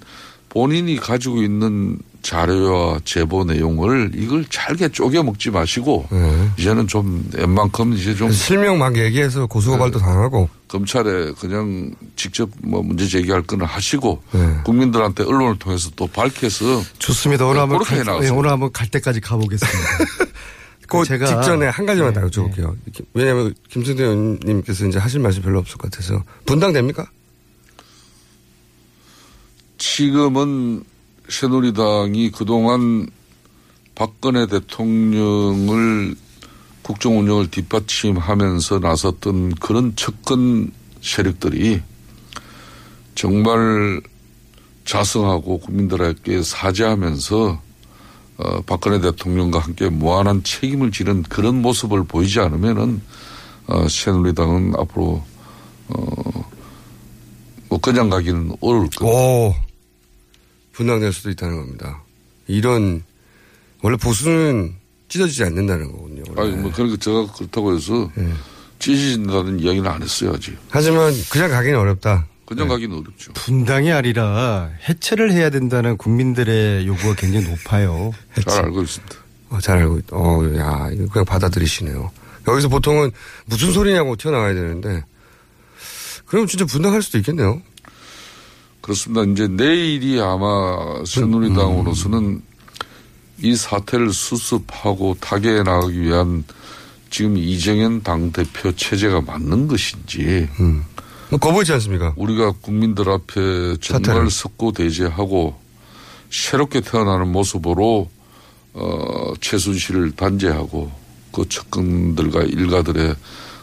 본인이 0.49 0.97
가지고 0.97 1.41
있는 1.41 1.99
자료와 2.21 2.99
제보 3.05 3.43
내용을 3.45 4.11
이걸 4.13 4.45
잘게 4.49 4.89
쪼개 4.89 5.21
먹지 5.21 5.49
마시고 5.51 6.07
네. 6.11 6.49
이제는 6.57 6.87
좀 6.87 7.27
웬만큼 7.33 7.93
이제 7.93 8.13
좀 8.15 8.31
실명 8.31 8.77
막 8.77 8.97
얘기해서 8.97 9.45
고소고발도 9.47 9.99
당하고 9.99 10.49
검찰에 10.67 11.31
그냥 11.39 11.93
직접 12.15 12.49
뭐 12.61 12.81
문제 12.83 13.07
제기할 13.07 13.41
거는 13.43 13.65
하시고 13.65 14.21
네. 14.33 14.57
국민들한테 14.65 15.23
언론을 15.23 15.57
통해서 15.59 15.89
또 15.95 16.07
밝혀서 16.07 16.83
좋습니다. 16.99 17.45
오늘 17.45 17.61
한번 17.61 17.79
그렇게 17.79 18.03
갈. 18.03 18.23
예, 18.23 18.29
오늘 18.29 18.49
한번 18.51 18.71
갈 18.73 18.87
때까지 18.89 19.21
가보겠습니다. 19.21 19.79
그 20.87 20.97
제가- 21.03 21.27
직전에 21.27 21.67
한 21.67 21.85
가지만 21.85 22.13
네, 22.13 22.19
더 22.19 22.27
여쭤볼게요. 22.27 22.75
왜냐하면 23.13 23.53
김승태 23.69 24.03
의원님께서 24.03 24.87
이제 24.87 24.97
하실 24.99 25.19
말씀 25.21 25.41
별로 25.41 25.59
없을 25.59 25.77
것 25.77 25.89
같아서 25.89 26.23
분당됩니까? 26.45 27.07
지금은 29.77 30.83
새누리당이 31.29 32.31
그동안 32.31 33.07
박근혜 33.95 34.47
대통령을 34.47 36.15
국정 36.81 37.19
운영을 37.19 37.51
뒷받침하면서 37.51 38.79
나섰던 38.79 39.55
그런 39.55 39.95
측근 39.95 40.71
세력들이 41.01 41.81
정말 43.13 44.01
자성하고 44.85 45.59
국민들에게 45.59 46.41
사죄하면서 46.41 47.61
어, 48.37 48.61
박근혜 48.61 49.01
대통령과 49.01 49.59
함께 49.59 49.89
무한한 49.89 50.43
책임을 50.43 50.91
지는 50.91 51.23
그런 51.23 51.61
모습을 51.61 52.05
보이지 52.05 52.39
않으면은 52.39 53.01
어, 53.67 53.87
새누리당은 53.87 54.73
앞으로 54.77 55.21
어, 55.89 56.49
뭐 57.67 57.79
그냥 57.79 58.09
가기는 58.09 58.55
어려울 58.61 58.89
거예요. 58.91 59.13
오, 59.13 59.55
분당될 60.79 61.11
수도 61.11 61.29
있다는 61.29 61.57
겁니다. 61.57 62.01
이런 62.47 63.03
원래 63.81 63.97
보수는 63.97 64.75
찢어지지 65.09 65.43
않는다는 65.43 65.91
거군요. 65.91 66.23
원래. 66.29 66.53
아니, 66.53 66.61
뭐, 66.61 66.71
그러니까 66.71 66.97
제가 66.97 67.33
그렇다고 67.33 67.75
해서 67.75 68.09
찢어진다는 68.79 69.59
이야기는 69.59 69.89
안 69.91 70.01
했어요, 70.01 70.31
아직. 70.33 70.57
하지만 70.69 71.13
그냥 71.29 71.49
가기는 71.49 71.77
어렵다. 71.77 72.27
그냥 72.45 72.69
가기는 72.69 72.95
어렵죠. 72.97 73.33
분당이 73.33 73.91
아니라 73.91 74.71
해체를 74.87 75.33
해야 75.33 75.49
된다는 75.49 75.97
국민들의 75.97 76.87
요구가 76.87 77.13
굉장히 77.15 77.47
높아요. 77.49 78.13
잘 78.47 78.63
알고 78.63 78.81
있습니다. 78.81 79.15
어, 79.49 79.59
잘 79.59 79.79
알고 79.79 79.97
있, 79.97 80.05
어, 80.13 80.41
야, 80.55 80.89
이거 80.93 81.07
그냥 81.11 81.25
받아들이시네요. 81.25 82.09
여기서 82.47 82.69
보통은 82.69 83.11
무슨 83.45 83.73
소리냐고 83.73 84.15
튀어나와야 84.15 84.53
되는데, 84.53 85.03
그럼 86.25 86.47
진짜 86.47 86.63
분당할 86.63 87.01
수도 87.01 87.17
있겠네요. 87.17 87.61
그렇습니다. 88.81 89.23
이제 89.23 89.47
내일이 89.47 90.19
아마 90.19 91.03
새누리당으로서는 91.05 92.41
이 93.41 93.55
사태를 93.55 94.11
수습하고 94.11 95.17
타개해 95.19 95.63
나가기 95.63 96.01
위한 96.01 96.43
지금 97.09 97.37
이정현 97.37 98.03
당대표 98.03 98.71
체제가 98.75 99.21
맞는 99.21 99.67
것인지. 99.67 100.47
뭐 101.29 101.39
거부하지 101.39 101.73
않습니까? 101.73 102.13
우리가 102.17 102.53
국민들 102.61 103.09
앞에 103.09 103.77
정말 103.81 104.03
사태를. 104.05 104.29
석고대죄하고 104.29 105.55
새롭게 106.31 106.81
태어나는 106.81 107.31
모습으로 107.31 108.09
어, 108.73 109.33
최순실을 109.41 110.11
단죄하고 110.11 110.91
그 111.31 111.47
측근들과 111.47 112.43
일가들의 112.43 113.15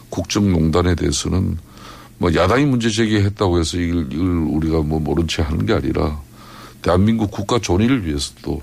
국정농단에 0.09 0.95
대해서는 0.95 1.57
뭐 2.17 2.33
야당이 2.33 2.65
문제 2.65 2.89
제기했다고 2.89 3.59
해서 3.59 3.77
이걸, 3.77 4.07
이걸 4.11 4.27
우리가 4.27 4.81
뭐 4.81 4.99
모른 4.99 5.27
채 5.27 5.41
하는 5.41 5.65
게 5.65 5.73
아니라 5.73 6.19
대한민국 6.81 7.31
국가 7.31 7.59
존의를 7.59 8.05
위해서도 8.05 8.61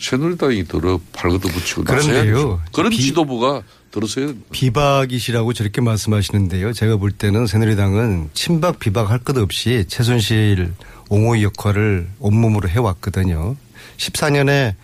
새누리당이 0.00 0.64
들어 0.64 0.98
발걷어 1.12 1.48
붙이고 1.48 1.84
그런데요. 1.84 2.60
그런 2.72 2.90
비- 2.90 3.00
지도부가 3.02 3.62
들어서야 3.90 4.26
됩니다. 4.26 4.46
비박이시라고 4.50 5.52
저렇게 5.52 5.80
말씀하시는데요. 5.80 6.72
제가 6.72 6.96
볼 6.96 7.10
때는 7.12 7.46
새누리당은 7.46 8.30
친박 8.34 8.78
비박 8.80 9.10
할 9.10 9.18
것 9.20 9.36
없이 9.38 9.84
최순실 9.88 10.72
옹호 11.10 11.40
역할을 11.42 12.08
온몸으로 12.18 12.68
해왔거든요. 12.68 13.56
14년에 13.98 14.74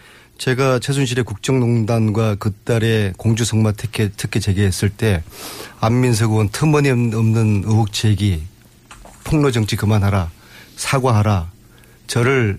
제가 0.41 0.79
최순실의 0.79 1.25
국정농단과 1.25 2.37
그딸의 2.37 3.13
공주성마 3.19 3.73
특혜, 3.73 4.09
특혜 4.09 4.41
제기했을 4.41 4.89
때 4.89 5.23
안민석 5.81 6.31
의원 6.31 6.49
터무니없는 6.49 7.65
의혹 7.67 7.93
제기 7.93 8.43
폭로 9.25 9.51
정치 9.51 9.77
그만하라 9.77 10.31
사과하라 10.77 11.51
저를 12.07 12.59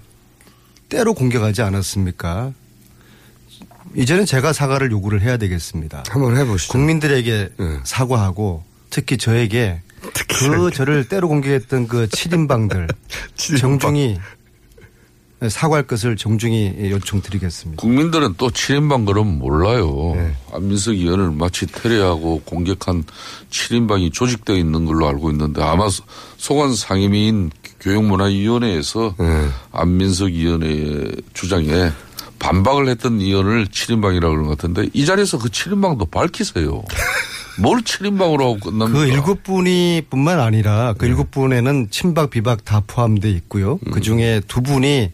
때로 0.90 1.16
공격하지 1.16 1.64
않았습니까? 1.64 2.54
이제는 3.96 4.28
제가 4.28 4.54
사과를 4.54 4.92
요구를 4.92 5.24
해야 5.24 5.38
되겠습니다. 5.38 6.04
한번 6.08 6.38
해보시죠. 6.38 6.74
국민들에게 6.74 7.50
사과하고 7.84 8.64
특히 8.92 9.18
저에게 9.18 9.82
그 10.28 10.70
저를 10.72 11.08
때로 11.10 11.28
공격했던 11.28 11.88
그 11.88 12.08
7인방들 12.08 12.94
정중히 13.60 14.20
사과할 15.50 15.88
것을 15.88 16.16
정중히 16.18 16.76
요청드리겠습니다. 16.92 17.82
국민들은 17.82 18.36
또 18.38 18.50
7인방 18.50 19.06
그러면 19.08 19.40
몰라요. 19.40 20.14
네. 20.16 20.34
안민석 20.54 20.92
의원을 20.94 21.32
마치 21.32 21.66
테러하고 21.66 22.42
공격한 22.46 23.04
7인방이 23.50 24.14
조직되어 24.14 24.56
있는 24.56 24.86
걸로 24.86 25.08
알고 25.08 25.32
있는데 25.32 25.64
아마 25.64 25.90
소- 25.90 26.04
소관 26.38 26.76
상임위인 26.76 27.52
교육문화위원회에서 27.80 29.16
네. 29.18 29.48
안민석 29.72 30.28
의원의 30.28 31.16
주장에 31.34 31.92
반박을 32.38 32.88
했던 32.90 33.20
의원을 33.20 33.66
7인방이라고 33.68 34.20
그러는 34.22 34.44
것 34.44 34.58
같은데 34.58 34.90
이 34.94 35.06
자리에서 35.06 35.40
그 35.40 35.50
7인방도 35.50 36.10
밝히세요. 36.12 36.84
뭘 37.60 37.82
7인방으로 37.82 38.40
하고 38.42 38.58
끝납니까? 38.60 39.00
그 39.00 39.08
일곱 39.08 39.44
분이 39.44 40.04
뿐만 40.10 40.40
아니라 40.40 40.94
그 40.98 41.06
일곱 41.06 41.32
분에는 41.32 41.90
친박 41.92 42.30
비박 42.30 42.64
다 42.66 42.82
포함돼 42.86 43.30
있고요. 43.32 43.78
그 43.92 44.00
중에 44.02 44.42
두 44.48 44.62
분이 44.62 45.12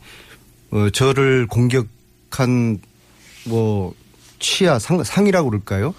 어, 0.71 0.89
저를 0.91 1.47
공격한 1.47 2.79
뭐 3.45 3.93
취하 4.39 4.77
상, 4.77 5.03
상이라고 5.03 5.49
그럴까요? 5.49 5.93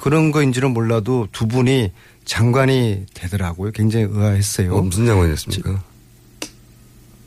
그런 0.00 0.30
거인지는 0.32 0.72
몰라도 0.72 1.28
두 1.32 1.46
분이 1.46 1.92
장관이 2.24 3.04
되더라고요. 3.12 3.72
굉장히 3.72 4.06
의아했어요. 4.08 4.74
어, 4.74 4.80
무슨 4.82 5.04
장관이었습니까? 5.06 5.82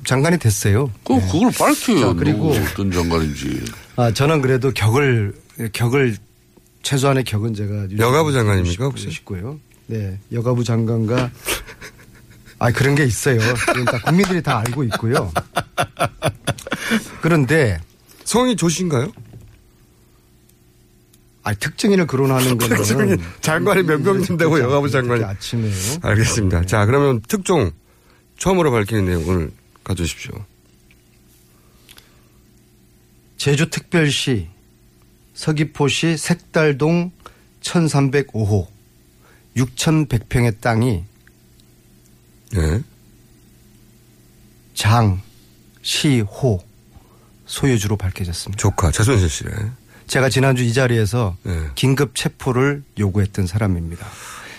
장관이 0.06 0.39
됐어요. 0.39 0.89
그, 1.04 1.20
그걸 1.32 1.52
밝혀요. 1.52 2.00
자, 2.00 2.13
그리고- 2.13 2.52
어떤 2.52 2.91
장관인지. 2.91 3.65
아, 3.98 4.12
저는 4.12 4.41
그래도 4.41 4.72
격을, 4.72 5.34
격을, 5.74 6.17
최소한의 6.88 7.26
격은 7.26 7.54
제가. 7.54 7.88
여가부 7.97 8.32
장관입니까, 8.32 8.86
혹시? 8.86 9.12
싶고요. 9.12 9.60
네. 9.88 10.17
여가부 10.32 10.63
장관과. 10.63 11.32
아, 12.60 12.71
그런 12.71 12.95
게 12.95 13.04
있어요. 13.04 13.39
다 13.39 14.00
국민들이 14.06 14.41
다 14.41 14.60
알고 14.60 14.86
있고요. 14.86 15.30
그런데 17.21 17.78
성이 18.23 18.56
조씨인가요? 18.56 19.12
아 21.43 21.54
특정인을 21.54 22.08
거론하는 22.08 22.56
거는 22.58 23.17
장관이 23.41 23.84
몇명 23.84 24.21
된다고 24.21 24.58
여가부 24.58 24.89
장관이 24.89 25.26
아침에요. 25.26 25.73
알겠습니다. 26.02 26.65
자 26.67 26.86
그러면 26.86 27.21
특종 27.28 27.71
처음으로 28.38 28.71
밝히는 28.71 29.06
내용을 29.06 29.52
가져주십시오. 29.84 30.32
제주특별시 33.36 34.57
서귀포시 35.38 36.17
색달동 36.17 37.12
1305호 37.62 38.67
6100평의 39.56 40.60
땅이 40.60 41.04
네. 42.54 42.82
장, 44.73 45.21
시, 45.84 46.21
호 46.21 46.60
소유주로 47.45 47.97
밝혀졌습니다. 47.97 48.60
조카 48.60 48.89
최순실 48.91 49.30
씨네. 49.30 49.52
제가 50.08 50.30
지난주 50.30 50.63
이 50.63 50.73
자리에서 50.73 51.38
네. 51.43 51.69
긴급 51.76 52.15
체포를 52.15 52.84
요구했던 52.97 53.45
사람입니다. 53.45 54.06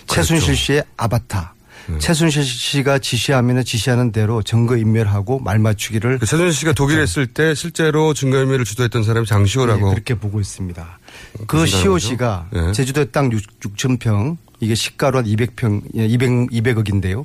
그렇죠. 0.06 0.14
최순실 0.14 0.56
씨의 0.56 0.84
아바타. 0.96 1.54
네. 1.88 1.98
최순실 1.98 2.44
씨가 2.44 2.98
지시하면 2.98 3.64
지시하는 3.64 4.12
대로 4.12 4.42
증거 4.42 4.76
인멸하고 4.76 5.40
말 5.40 5.58
맞추기를 5.58 6.18
그 6.18 6.26
최순실 6.26 6.52
씨가 6.52 6.72
독일에 6.72 7.02
있을 7.02 7.26
때 7.26 7.54
실제로 7.54 8.12
증거인멸을 8.12 8.64
주도했던 8.64 9.04
사람이 9.04 9.26
장시호라고 9.26 9.88
네, 9.88 9.94
그렇게 9.94 10.14
보고 10.14 10.40
있습니다. 10.40 10.98
그 11.38 11.46
그렇게 11.46 11.70
시호? 11.70 11.98
씨가 11.98 12.48
네. 12.52 12.72
제주도 12.72 13.04
땅 13.06 13.30
6 13.30 13.40
천 13.76 13.98
평 13.98 14.36
이게 14.60 14.74
시가로 14.74 15.18
한 15.18 15.24
200평 15.24 15.82
200 15.94 16.50
200억인데요. 16.50 17.24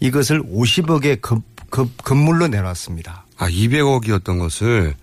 이것을 0.00 0.42
50억에 0.42 1.20
건, 1.20 1.42
건, 1.70 1.90
건물로 2.04 2.48
내놨습니다. 2.48 3.24
아 3.38 3.48
200억이었던 3.48 4.38
것을 4.38 4.94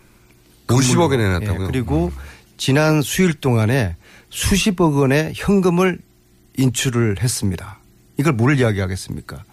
50억에 0.67 1.17
내놨다고요? 1.17 1.63
예, 1.63 1.67
그리고 1.67 2.12
지난 2.58 3.02
수일 3.02 3.34
동안에 3.34 3.95
수십억 4.30 4.95
원의 4.95 5.34
현금을 5.36 6.00
인출을 6.58 7.17
했습니다. 7.22 7.79
이걸 8.20 8.34
뭘 8.34 8.60
이야기하겠습니까? 8.60 9.44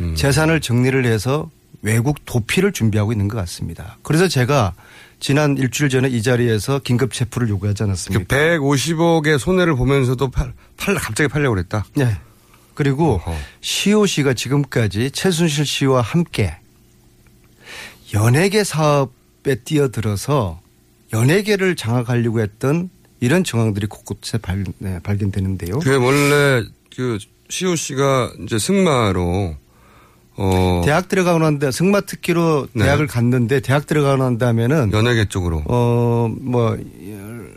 음. 0.00 0.14
재산을 0.16 0.60
정리를 0.60 1.06
해서 1.06 1.48
외국 1.80 2.24
도피를 2.26 2.72
준비하고 2.72 3.12
있는 3.12 3.28
것 3.28 3.36
같습니다. 3.38 3.98
그래서 4.02 4.26
제가 4.26 4.74
지난 5.20 5.56
일주일 5.56 5.88
전에 5.88 6.08
이 6.08 6.20
자리에서 6.22 6.80
긴급 6.80 7.12
체포를 7.12 7.48
요구하지 7.48 7.78
그 7.78 7.84
않았습니까? 7.84 8.36
150억의 8.36 9.38
손해를 9.38 9.76
보면서도 9.76 10.30
팔, 10.30 10.52
팔 10.76 10.96
갑자기 10.96 11.28
팔려고 11.28 11.54
그랬다. 11.54 11.86
네. 11.94 12.18
그리고 12.74 13.14
어허. 13.14 13.34
시호 13.60 14.06
씨가 14.06 14.34
지금까지 14.34 15.12
최순실 15.12 15.64
씨와 15.64 16.00
함께 16.02 16.56
연예계 18.12 18.64
사업에 18.64 19.54
뛰어들어서 19.64 20.60
연예계를 21.12 21.76
장악하려고 21.76 22.40
했던 22.40 22.90
이런 23.20 23.44
정황들이 23.44 23.86
곳곳에 23.86 24.38
발, 24.38 24.64
네, 24.78 24.98
발견되는데요. 25.02 25.78
그게 25.78 25.94
원래 25.94 26.64
그 26.94 27.18
시호 27.48 27.76
씨가 27.76 28.32
이제 28.44 28.58
승마로 28.58 29.56
어 30.38 30.82
대학 30.84 31.08
들어가고 31.08 31.38
난다 31.38 31.70
승마 31.70 32.02
특기로 32.02 32.68
네. 32.74 32.84
대학을 32.84 33.06
갔는데 33.06 33.60
대학 33.60 33.86
들어가고 33.86 34.22
난다면은 34.22 34.92
연예계 34.92 35.26
쪽으로 35.26 35.62
어 35.66 36.28
뭐 36.28 36.76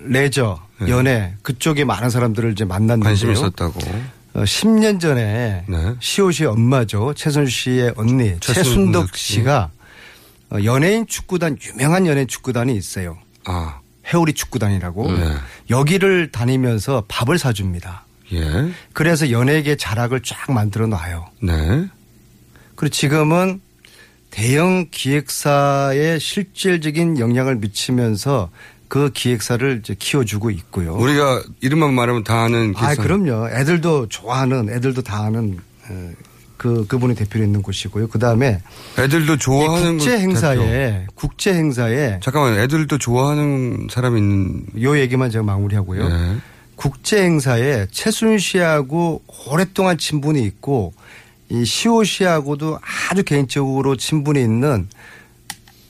레저 0.06 0.60
네. 0.80 0.90
연예 0.90 1.34
그쪽에 1.42 1.84
많은 1.84 2.10
사람들을 2.10 2.52
이제 2.54 2.64
만났는데요. 2.66 3.04
관심이 3.10 3.34
있었다고. 3.34 3.80
어, 4.36 4.44
10년 4.44 5.00
전에 5.00 5.66
네. 5.68 5.94
시호 6.00 6.32
씨의 6.32 6.50
엄마죠. 6.50 7.14
최순실 7.16 7.52
씨의 7.52 7.94
언니 7.98 8.40
최순덕 8.40 9.16
씨. 9.18 9.34
씨가 9.34 9.70
어, 10.52 10.58
연예인 10.64 11.06
축구단 11.08 11.58
유명한 11.62 12.06
연예인 12.08 12.28
축구단이 12.28 12.76
있어요. 12.76 13.18
아 13.46 13.80
해오리 14.14 14.34
축구단이라고 14.34 15.12
네. 15.12 15.36
여기를 15.70 16.32
다니면서 16.32 17.04
밥을 17.08 17.38
사줍니다. 17.38 18.06
예. 18.34 18.70
그래서 18.94 19.32
연예계 19.32 19.76
자락을 19.78 20.22
쫙 20.22 20.52
만들어 20.52 20.88
놔요. 20.88 21.28
네. 21.42 21.88
그리고 22.76 22.94
지금은 22.94 23.62
대형 24.32 24.88
기획사에 24.92 26.20
실질적인 26.20 27.20
영향을 27.20 27.56
미치면서 27.56 28.50
그 28.88 29.12
기획사를 29.14 29.80
이제 29.84 29.96
키워주고 29.98 30.50
있고요. 30.52 30.96
우리가 30.96 31.44
이름만 31.62 31.94
말하면 31.94 32.24
다 32.24 32.44
아는 32.44 32.74
아, 32.76 32.90
기사. 32.90 33.04
그럼요. 33.04 33.50
애들도 33.50 34.08
좋아하는, 34.10 34.70
애들도 34.70 35.04
다 35.04 35.24
아는 35.24 35.60
어, 35.90 36.12
그 36.58 36.86
그분이 36.88 37.16
대표로 37.16 37.46
있는 37.46 37.62
곳이고요. 37.62 38.08
그 38.08 38.20
다음에 38.20 38.62
애들도 38.98 39.38
좋아하는 39.38 39.98
국제 39.98 40.12
그 40.12 40.18
행사에. 40.20 41.08
국제 41.16 41.54
행사에 41.54 42.20
잠깐만 42.22 42.60
애들도 42.60 42.98
좋아하는 42.98 43.88
사람이 43.90 44.20
있는 44.20 44.66
요 44.82 45.00
얘기만 45.00 45.30
제가 45.32 45.44
마무리하고요. 45.44 46.10
네. 46.10 46.38
국제 46.80 47.22
행사에 47.22 47.88
최순 47.92 48.38
씨하고 48.38 49.22
오랫동안 49.50 49.98
친분이 49.98 50.42
있고 50.44 50.94
이 51.50 51.66
시호 51.66 52.06
씨하고도 52.06 52.80
아주 53.10 53.26
개인적으로 53.26 53.98
친분이 53.98 54.42
있는 54.42 54.88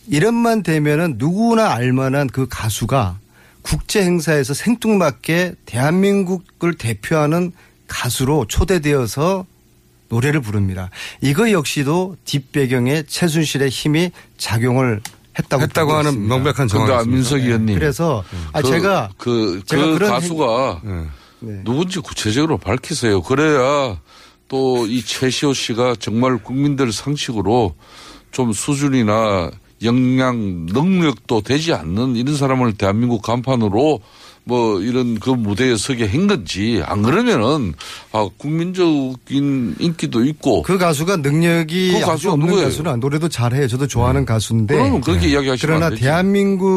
이름만 0.07 0.63
되면은 0.63 1.17
누구나 1.19 1.73
알만한 1.73 2.25
그 2.25 2.47
가수가 2.49 3.19
국제 3.61 4.01
행사에서 4.01 4.55
생뚱맞게 4.55 5.53
대한민국을 5.67 6.73
대표하는 6.73 7.51
가수로 7.87 8.45
초대되어서 8.47 9.45
노래를 10.09 10.41
부릅니다. 10.41 10.89
이거 11.21 11.51
역시도 11.51 12.17
뒷배경에 12.25 13.03
최순실의 13.03 13.69
힘이 13.69 14.09
작용을 14.39 15.01
했다고 15.37 15.63
했다고 15.63 15.91
하는 15.93 16.11
있습니다. 16.11 16.35
명백한 16.35 16.67
정황이 16.67 16.91
안민석 16.93 17.37
있습니다. 17.37 17.45
의원님. 17.45 17.79
그래서 17.79 18.23
아 18.53 18.61
그, 18.61 18.67
제가 18.69 19.09
그, 19.17 19.61
제가 19.65 19.85
그 19.85 19.93
그런 19.93 20.11
가수가 20.11 20.81
네. 20.83 21.05
네. 21.41 21.61
누군지 21.63 21.99
구체적으로 21.99 22.57
밝히세요. 22.57 23.21
그래야 23.21 23.99
또 24.47 24.85
이 24.87 25.01
최시호 25.03 25.53
씨가 25.53 25.95
정말 25.99 26.37
국민들 26.41 26.91
상식으로 26.91 27.75
좀 28.31 28.51
수준이나 28.51 29.51
역량 29.83 30.65
능력도 30.65 31.41
되지 31.41 31.73
않는 31.73 32.15
이런 32.15 32.35
사람을 32.35 32.73
대한민국 32.73 33.21
간판으로 33.21 34.01
뭐 34.45 34.81
이런 34.81 35.19
그 35.19 35.29
무대에 35.29 35.75
서게 35.77 36.07
한 36.07 36.25
건지 36.27 36.81
안 36.85 37.03
그러면은 37.03 37.73
아 38.11 38.27
국민적인 38.37 39.75
인기도 39.79 40.23
있고 40.25 40.63
그 40.63 40.77
가수가 40.79 41.17
능력이 41.17 41.91
그 41.91 41.97
아주 41.97 42.05
가수가 42.07 42.33
없는 42.33 42.47
누구예요? 42.47 42.65
가수는 42.67 42.91
안- 42.91 42.99
노래도 42.99 43.29
잘해요. 43.29 43.67
저도 43.67 43.85
좋아하는 43.87 44.25
가수인데. 44.25 44.75
그러면 44.75 45.01
그렇게 45.01 45.27
이야기하시면 45.27 45.79
그러나. 45.79 45.95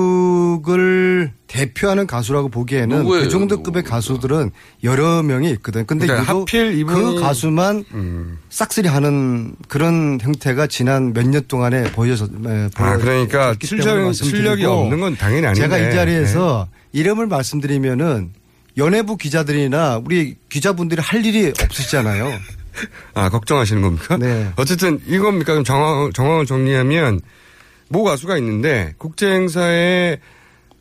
대한민국을 0.03 1.33
대표하는 1.46 2.07
가수라고 2.07 2.48
보기에는 2.48 2.98
누구예요? 2.98 3.25
그 3.25 3.29
정도 3.31 3.62
급의 3.62 3.83
가수들은 3.85 4.51
여러 4.85 5.22
명이 5.22 5.51
있거든. 5.53 5.85
근데 5.87 6.07
그러니까 6.07 6.33
하필 6.40 6.72
이분이- 6.85 7.14
그 7.16 7.20
가수만 7.20 7.85
음. 7.94 8.38
싹쓸이 8.51 8.88
하는 8.88 9.55
그런 9.68 10.18
형태가 10.20 10.66
지난 10.66 11.12
몇 11.12 11.22
년 11.27 11.42
동안에 11.48 11.85
보여서 11.92 12.27
아, 12.75 12.96
그러니까 12.98 13.55
실력, 13.62 14.12
실력이 14.12 14.64
없는 14.64 15.01
건 15.01 15.16
당연히 15.16 15.46
아닌데. 15.46 15.66
네. 15.66 15.75
제가 15.79 15.79
이 15.90 15.92
자리에서 15.94 16.68
이름을 16.92 17.26
말씀드리면은 17.26 18.33
연예부 18.76 19.16
기자들이나 19.16 20.00
우리 20.05 20.37
기자분들이 20.48 21.00
할 21.02 21.24
일이 21.24 21.52
없으시잖아요. 21.61 22.33
아, 23.14 23.28
걱정하시는 23.28 23.83
겁니까? 23.83 24.16
네. 24.16 24.50
어쨌든 24.57 25.00
이겁니까? 25.07 25.52
그럼 25.52 25.64
정황, 25.64 26.12
정황을 26.12 26.46
정리하면 26.46 27.20
모 27.88 28.02
가수가 28.02 28.38
있는데 28.38 28.94
국제행사에 28.98 30.18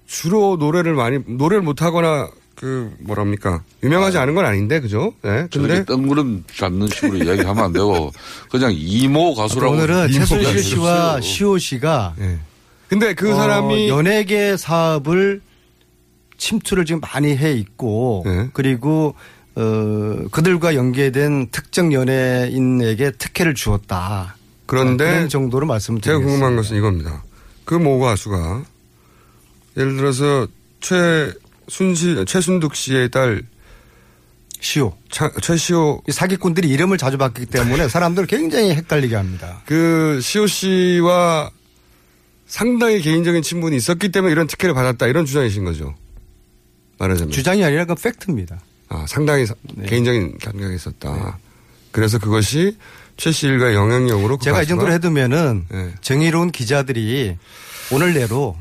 주로 0.08 0.56
노래를 0.58 0.94
많이, 0.94 1.20
노래를 1.26 1.62
못하거나 1.62 2.30
그 2.56 2.94
뭐랍니까? 3.00 3.64
유명하지 3.84 4.18
않은 4.20 4.36
건 4.36 4.46
아닌데, 4.46 4.80
그죠? 4.80 5.14
네. 5.24 5.48
근데 5.52 5.84
뜬구름 5.84 6.44
잡는 6.56 6.88
식으로 6.88 7.24
이야기하면 7.24 7.64
안 7.64 7.74
되고 7.74 8.12
그냥 8.50 8.72
이모 8.76 9.34
가수라고 9.34 9.74
오늘은 9.74 10.10
이모 10.12 10.26
최순실 10.26 10.44
가수 10.44 10.62
씨와. 10.62 11.22
시호 11.22 11.58
씨가 11.58 12.14
네. 12.18 12.40
근데 12.88 13.14
그 13.16 13.32
어, 13.32 13.36
사람이 13.36 13.90
연예계 13.90 14.58
사업을 14.58 15.42
침투를 16.46 16.86
지금 16.86 17.02
많이 17.02 17.38
해 17.38 17.54
있고 17.54 18.24
네. 18.26 18.50
그리고 18.54 19.14
어 19.56 20.16
그들과 20.32 20.74
연계된 20.76 21.50
특정 21.52 21.94
연예인에게 21.94 23.12
특혜를 23.12 23.54
주었다. 23.54 24.36
그런데 24.66 25.06
그런 25.06 25.30
정도로 25.30 25.68
말씀을 25.68 26.02
제가 26.02 26.18
드리겠습니다. 26.18 26.46
궁금한 26.48 26.56
것은 26.62 26.78
이겁니다. 26.78 27.24
그 27.64 27.76
모 27.76 28.00
가수가 28.00 28.64
예를 29.78 29.96
들어서 29.98 30.48
최순실, 30.82 32.26
최순득 32.26 32.74
씨의 32.76 33.12
딸 33.12 33.44
시호. 34.60 34.96
차- 35.12 35.32
최시호 35.42 36.02
이 36.08 36.12
사기꾼들이 36.12 36.68
이름을 36.70 36.98
자주 36.98 37.18
바뀌기 37.18 37.46
때문에 37.52 37.88
사람들 37.88 38.24
을 38.24 38.28
굉장히 38.28 38.72
헷갈리게 38.72 39.16
합니다. 39.16 39.62
그 39.66 40.20
시호 40.22 40.48
씨와 40.48 41.52
상당히 42.48 43.00
개인적인 43.02 43.42
친분이 43.44 43.76
있었기 43.78 44.10
때문에 44.12 44.32
이런 44.32 44.48
특혜를 44.48 44.74
받았다 44.74 45.08
이런 45.08 45.26
주장이신 45.26 45.64
거죠. 45.66 45.96
말하자면. 47.02 47.32
주장이 47.32 47.64
아니라 47.64 47.86
그 47.86 47.96
팩트입니다. 47.96 48.60
아, 48.90 49.06
상당히 49.08 49.46
사- 49.46 49.56
네. 49.76 49.88
개인적인 49.88 50.38
감각이 50.40 50.76
있었다. 50.76 51.38
그래서 51.92 52.20
그것이 52.20 52.78
최 53.18 53.32
씨일과의 53.32 53.76
영향력으로 53.76 54.38
그 54.38 54.44
제가 54.46 54.62
이 54.62 54.66
가수가- 54.66 54.70
정도로 54.70 54.92
해두면은 54.94 55.66
네. 55.70 55.94
정의로운 56.02 56.52
기자들이 56.52 57.38
오늘 57.92 58.14
내로 58.14 58.56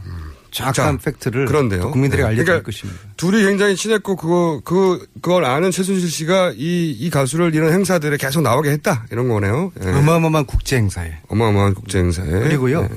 정확한 0.53 0.99
자, 0.99 1.05
팩트를 1.05 1.47
그런데요. 1.47 1.81
또 1.83 1.91
국민들에게 1.93 2.23
네. 2.23 2.27
알려드릴 2.29 2.45
그러니까 2.45 2.67
것입니다. 2.67 3.01
둘이 3.17 3.45
굉장히 3.45 3.77
친했고 3.77 4.17
그거 4.17 4.61
그 4.65 5.07
그걸 5.23 5.45
아는 5.45 5.71
최순실 5.71 6.11
씨가 6.11 6.55
이 6.57 6.91
이 6.99 7.09
가수를 7.09 7.55
이런 7.55 7.73
행사들에 7.73 8.17
계속 8.17 8.41
나오게 8.43 8.71
했다 8.71 9.07
이런 9.13 9.29
거네요. 9.29 9.71
예. 9.85 9.89
어마어마한 9.91 10.47
국제 10.47 10.77
행사에. 10.77 11.19
어마어마한 11.29 11.75
국제 11.75 11.99
행사에. 11.99 12.27
그리고요. 12.29 12.83
네. 12.83 12.89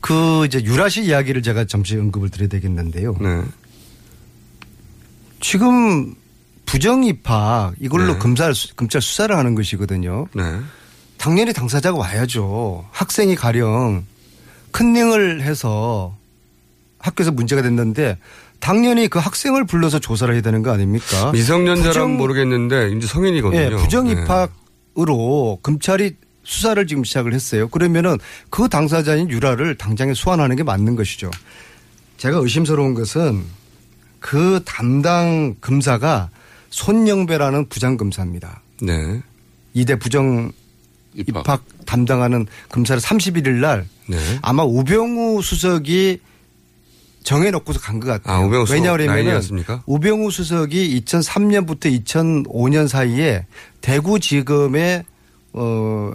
그 0.00 0.44
이제 0.44 0.62
유라시 0.62 1.04
이야기를 1.04 1.42
제가 1.42 1.64
잠시 1.64 1.96
언급을 1.96 2.28
드려야 2.28 2.48
되겠는데요. 2.50 3.16
네. 5.34 5.40
지금 5.40 6.14
부정 6.66 7.04
입학 7.04 7.74
이걸로 7.80 8.14
네. 8.14 8.18
검사 8.18 8.50
검찰 8.76 9.00
수사를 9.02 9.34
하는 9.36 9.54
것이거든요. 9.54 10.26
네. 10.34 10.42
당연히 11.18 11.52
당사자가 11.52 11.96
와야죠. 11.98 12.86
학생이 12.90 13.34
가령 13.36 14.04
컨닝을 14.72 15.42
해서 15.42 16.16
학교에서 16.98 17.30
문제가 17.32 17.62
됐는데 17.62 18.18
당연히 18.60 19.08
그 19.08 19.18
학생을 19.18 19.64
불러서 19.66 19.98
조사를 19.98 20.32
해야 20.32 20.42
되는 20.42 20.62
거 20.62 20.70
아닙니까? 20.72 21.30
미성년자라면 21.32 21.92
부정- 21.92 22.16
모르겠는데 22.16 22.92
이제 22.96 23.06
성인이거든요. 23.06 23.60
예, 23.60 23.70
부정 23.70 24.06
네. 24.06 24.12
입학으로 24.12 25.58
검찰이 25.62 26.16
수사를 26.44 26.86
지금 26.86 27.04
시작을 27.04 27.32
했어요. 27.34 27.68
그러면은 27.68 28.18
그 28.50 28.68
당사자인 28.68 29.30
유라를 29.30 29.76
당장에 29.76 30.12
소환하는 30.14 30.56
게 30.56 30.62
맞는 30.62 30.96
것이죠. 30.96 31.30
제가 32.16 32.38
의심스러운 32.38 32.94
것은 32.94 33.42
그 34.24 34.62
담당 34.64 35.54
검사가 35.60 36.30
손영배라는 36.70 37.68
부장검사입니다. 37.68 38.62
네. 38.80 39.20
이대 39.74 39.96
부정 39.98 40.50
입학, 41.12 41.62
담당하는 41.84 42.46
검사를 42.70 42.98
31일 43.02 43.60
날 43.60 43.86
네. 44.08 44.16
아마 44.40 44.62
우병우 44.64 45.42
수석이 45.42 46.20
정해놓고서 47.22 47.80
간 47.80 48.00
것 48.00 48.06
같아요. 48.08 48.34
아, 48.34 48.40
우병우 48.46 48.64
수석 48.64 48.74
왜냐하면? 48.98 49.42
우병우 49.84 50.30
수석이 50.30 51.02
2003년부터 51.04 52.04
2005년 52.04 52.88
사이에 52.88 53.44
대구지검에 53.82 55.04
어 55.52 56.12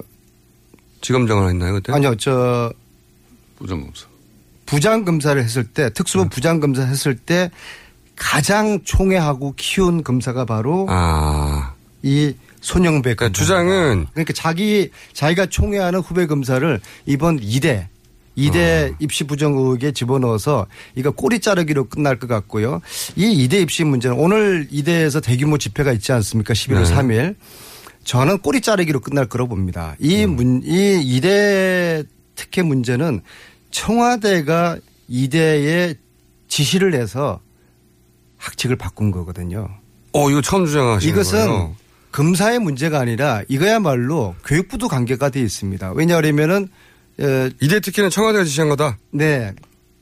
지검장을 1.02 1.48
했나요 1.50 1.74
그때? 1.74 1.94
아니요 1.94 2.16
저 2.16 2.74
부장검사. 3.60 4.08
부장검사를 4.66 5.44
했을 5.44 5.64
때 5.64 5.84
네. 5.84 5.90
특수본 5.92 6.30
부장검사 6.30 6.84
했을 6.86 7.16
때 7.16 7.52
가장 8.20 8.80
총애하고 8.84 9.54
키운 9.56 10.04
검사가 10.04 10.46
바로 10.46 10.86
아. 10.90 11.74
이 12.04 12.34
손영배 12.62 13.16
그러니까 13.16 13.26
검사. 13.28 13.42
주장은 13.42 14.08
그러니까 14.12 14.34
자기 14.34 14.92
자기가 15.14 15.48
총애하는 15.48 16.02
후배 16.02 16.28
검사를 16.28 16.80
이번 17.06 17.40
2대 17.40 17.88
2대 18.38 18.92
어. 18.92 18.96
입시 19.00 19.24
부정 19.24 19.54
의혹에 19.54 19.92
집어넣어서 19.92 20.68
이거 20.96 21.12
꼬리 21.12 21.40
자르기로 21.40 21.86
끝날 21.86 22.20
것 22.20 22.28
같고요. 22.28 22.82
이 23.16 23.48
2대 23.48 23.62
입시 23.62 23.84
문제는 23.84 24.18
오늘 24.18 24.68
2대에서 24.68 25.22
대규모 25.24 25.58
집회가 25.58 25.92
있지 25.92 26.12
않습니까? 26.12 26.54
11월 26.54 26.84
네. 26.84 26.96
3일. 26.96 27.36
저는 28.06 28.40
꼬리 28.40 28.62
자르기로 28.62 29.02
끝날 29.02 29.26
거라고 29.26 29.50
봅니다. 29.50 29.96
이 30.00 30.24
음. 30.24 30.36
문, 30.36 30.62
이 30.64 31.20
2대 31.20 32.06
특혜 32.36 32.62
문제는 32.62 33.22
청와대가 33.72 34.78
2대에 35.10 35.98
지시를 36.48 36.94
해서 36.94 37.42
학칙을 38.40 38.76
바꾼 38.76 39.12
거거든요. 39.12 39.70
어 40.14 40.30
이거 40.32 40.42
처음 40.42 40.66
주장하시는 40.66 41.14
이것은 41.14 41.48
거예요. 41.48 41.76
검사의 42.12 42.58
문제가 42.60 43.00
아니라 43.00 43.44
이거야말로 43.48 44.36
교육부도 44.46 44.88
관계가 44.88 45.30
돼 45.30 45.42
있습니다. 45.42 45.92
왜냐하면은 45.92 46.68
어, 47.20 47.50
이대 47.62 47.80
특혜는 47.80 48.10
청와대가 48.10 48.44
지시한 48.44 48.70
거다. 48.70 48.98
네. 49.12 49.54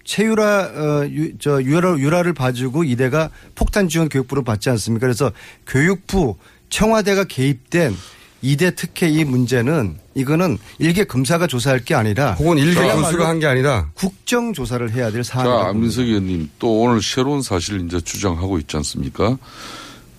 최유라 0.06 0.60
어, 0.74 1.08
유, 1.10 1.38
저 1.38 1.62
유라 1.62 1.98
유라를 1.98 2.34
봐주고 2.34 2.86
이대가 2.86 3.30
폭탄 3.56 3.90
지원 3.90 4.08
교육부를 4.08 4.44
받지 4.44 4.70
않습니까? 4.70 5.06
그래서 5.06 5.34
교육부 5.66 6.38
청와대가 6.70 7.26
개입된 7.26 7.94
이대 8.42 8.74
특혜 8.76 9.10
이 9.10 9.24
문제는 9.24 9.98
이거는 10.14 10.58
일개 10.80 11.04
검사가 11.06 11.48
조사할 11.48 11.84
게 11.86 11.96
아니라 11.96 12.34
혹은 12.34 12.58
일개 12.58 12.80
교수가 12.82 13.28
한 13.28 13.40
게 13.40 13.48
아니라 13.48 13.90
국정 13.96 14.54
조사를 14.54 14.92
해야 14.94 15.12
될 15.12 15.24
자, 15.24 15.34
사안이라고 15.34 15.64
안민석 15.70 16.04
의원님 16.04 16.50
또 16.60 16.82
오늘 16.82 17.02
새로운 17.02 17.42
사실을 17.42 17.86
이제 17.86 18.00
주장하고 18.02 18.60
있지 18.60 18.78
않습니까? 18.78 19.38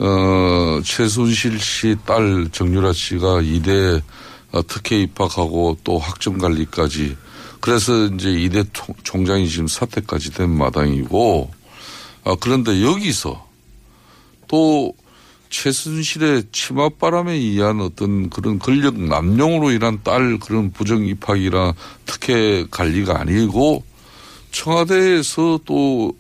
어, 0.01 0.81
최순실 0.85 1.59
씨 1.59 1.97
딸 2.07 2.49
정유라 2.53 2.93
씨가 2.93 3.41
이대 3.43 4.01
어, 4.53 4.63
특혜 4.67 5.01
입학하고 5.01 5.77
또 5.85 5.99
학점 5.99 6.39
관리까지 6.39 7.17
그래서 7.61 8.07
이제 8.07 8.31
이대 8.31 8.63
총- 8.73 8.95
총장이 9.03 9.49
지금 9.49 9.67
사퇴까지 9.67 10.33
된 10.33 10.51
마당이고 10.51 11.51
아, 12.25 12.37
그런데 12.41 12.83
여기서 12.83 13.47
또 14.47 14.93
최순실의 15.51 16.45
치맛바람에 16.53 17.33
의한 17.33 17.81
어떤 17.81 18.29
그런 18.31 18.59
권력 18.59 18.99
남용으로 18.99 19.71
인한 19.71 20.01
딸 20.05 20.39
그런 20.39 20.71
부정 20.73 21.05
입학이나 21.05 21.75
특혜 22.07 22.65
관리가 22.71 23.21
아니고 23.21 23.85
청와대에서 24.51 25.61
또 25.65 26.15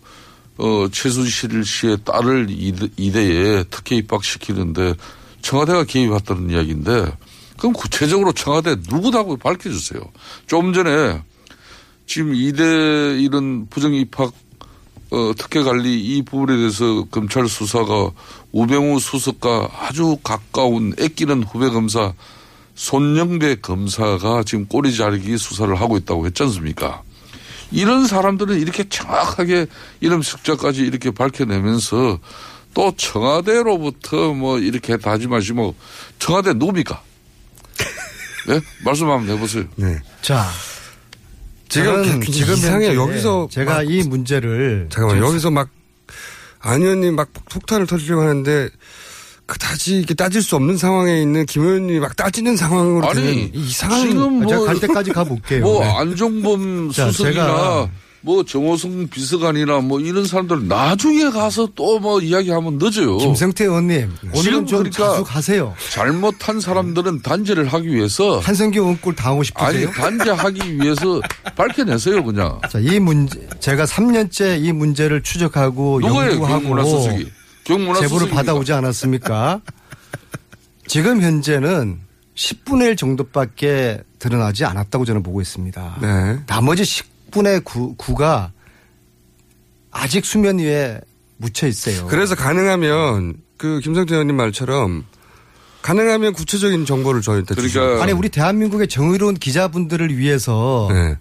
어, 0.56 0.88
최순실 0.90 1.64
씨의 1.64 1.98
딸을 2.04 2.46
이대- 2.50 2.88
이대에 2.96 3.64
특혜 3.70 3.96
입학시키는데 3.96 4.94
청와대가 5.40 5.84
개입했다는 5.84 6.50
이야기인데 6.50 7.12
그럼 7.58 7.72
구체적으로 7.72 8.32
청와대 8.32 8.76
누구다고 8.88 9.36
밝혀주세요. 9.36 10.00
좀 10.46 10.72
전에 10.72 11.22
지금 12.06 12.34
이대 12.34 13.16
이런 13.20 13.66
부정 13.68 13.94
입학 13.94 14.32
어, 15.10 15.32
특혜 15.38 15.62
관리 15.62 15.98
이 16.00 16.22
부분에 16.22 16.56
대해서 16.58 17.04
검찰 17.10 17.48
수사가 17.48 18.10
우병우 18.52 18.98
수석과 19.00 19.68
아주 19.80 20.16
가까운 20.22 20.94
애끼는 20.98 21.42
후배 21.44 21.68
검사 21.70 22.12
손영배 22.74 23.56
검사가 23.56 24.44
지금 24.46 24.66
꼬리 24.66 24.94
자르기 24.96 25.36
수사를 25.36 25.74
하고 25.80 25.96
있다고 25.96 26.26
했지 26.26 26.42
않습니까? 26.44 27.02
이런 27.70 28.06
사람들은 28.06 28.58
이렇게 28.60 28.88
정확하게 28.88 29.66
이름 30.00 30.22
석자까지 30.22 30.82
이렇게 30.82 31.10
밝혀내면서 31.10 32.18
또 32.74 32.92
청와대로부터 32.96 34.32
뭐 34.32 34.58
이렇게 34.58 34.96
다짐하시면 34.96 35.72
청와대 36.18 36.52
누굽니까? 36.54 37.02
네? 38.48 38.60
말씀 38.84 39.10
한번 39.10 39.36
해보세요. 39.36 39.64
네. 39.76 39.98
자. 40.22 40.48
지금 41.68 42.22
지금 42.22 42.54
이상해요. 42.54 42.88
현재 42.90 42.94
여기서 42.96 43.48
제가 43.50 43.74
막- 43.74 43.90
이 43.90 44.02
문제를 44.04 44.88
잠깐만 44.90 45.22
여기서 45.22 45.50
막 45.50 45.68
안 46.60 46.82
의원님 46.82 47.16
막 47.16 47.28
폭탄을 47.50 47.86
터뜨리려고 47.86 48.22
하는데 48.22 48.68
그다지 49.46 49.96
이렇게 49.98 50.14
따질 50.14 50.42
수 50.42 50.56
없는 50.56 50.76
상황에 50.76 51.22
있는 51.22 51.46
김 51.46 51.62
의원님이 51.62 52.00
막 52.00 52.14
따지는 52.16 52.56
상황으로 52.56 53.08
아니, 53.08 53.22
되면 53.22 53.50
이상한 53.54 54.00
지금 54.08 54.32
뭐- 54.40 54.46
제가 54.46 54.64
갈 54.64 54.80
때까지 54.80 55.12
가볼게요. 55.12 55.60
뭐 55.62 55.82
네. 55.84 55.90
안종범 55.90 56.90
자, 56.92 57.10
수석이나 57.10 57.88
뭐 58.20 58.44
정호승 58.44 59.08
비서관이나 59.08 59.78
뭐 59.80 60.00
이런 60.00 60.26
사람들 60.26 60.66
나중에 60.68 61.30
가서 61.30 61.68
또 61.74 61.98
뭐 61.98 62.20
이야기하면 62.20 62.78
늦어요. 62.78 63.18
김성태 63.18 63.64
의원님 63.64 64.12
지금 64.20 64.34
오늘은 64.36 64.66
좀 64.66 64.78
그러니까 64.84 65.10
자숙하세요. 65.10 65.74
잘못한 65.92 66.60
사람들은 66.60 67.22
단죄를 67.22 67.66
하기 67.66 67.88
위해서 67.88 68.38
한성기 68.38 68.78
원골 68.78 69.14
당하고 69.16 69.42
아니 69.54 69.80
싶으세요? 69.80 69.90
단죄하기 69.90 70.80
위해서 70.80 71.20
밝혀내세요 71.56 72.22
그냥. 72.24 72.60
자, 72.70 72.78
이 72.78 72.98
문제 73.00 73.48
제가 73.58 73.84
3년째 73.84 74.62
이 74.64 74.72
문제를 74.72 75.22
추적하고 75.22 76.02
연구하고 76.02 76.66
제보를 78.00 78.28
받아오지 78.30 78.72
않았습니까? 78.72 79.60
지금 80.86 81.20
현재는 81.20 81.98
10분의 82.36 82.82
1 82.90 82.96
정도밖에 82.96 84.00
드러나지 84.20 84.64
않았다고 84.64 85.04
저는 85.04 85.22
보고 85.22 85.40
있습니다. 85.40 85.98
네. 86.00 86.38
나머지 86.46 86.84
10 86.84 87.17
분의 87.30 87.60
9, 87.64 87.96
9가 87.96 88.50
아직 89.90 90.24
수면 90.24 90.58
위에 90.58 91.00
묻혀 91.36 91.66
있어요. 91.66 92.06
그래서 92.08 92.34
가능하면 92.34 93.34
그 93.56 93.80
김성태 93.80 94.14
의원님 94.14 94.36
말처럼 94.36 95.04
가능하면 95.82 96.32
구체적인 96.32 96.84
정보를 96.86 97.22
저희한테 97.22 97.54
그러니까 97.54 97.80
주시고 97.80 98.02
아니 98.02 98.12
우리 98.12 98.28
대한민국의 98.28 98.88
정의로운 98.88 99.34
기자분들을 99.34 100.16
위해서 100.18 100.88
네. 100.92 101.16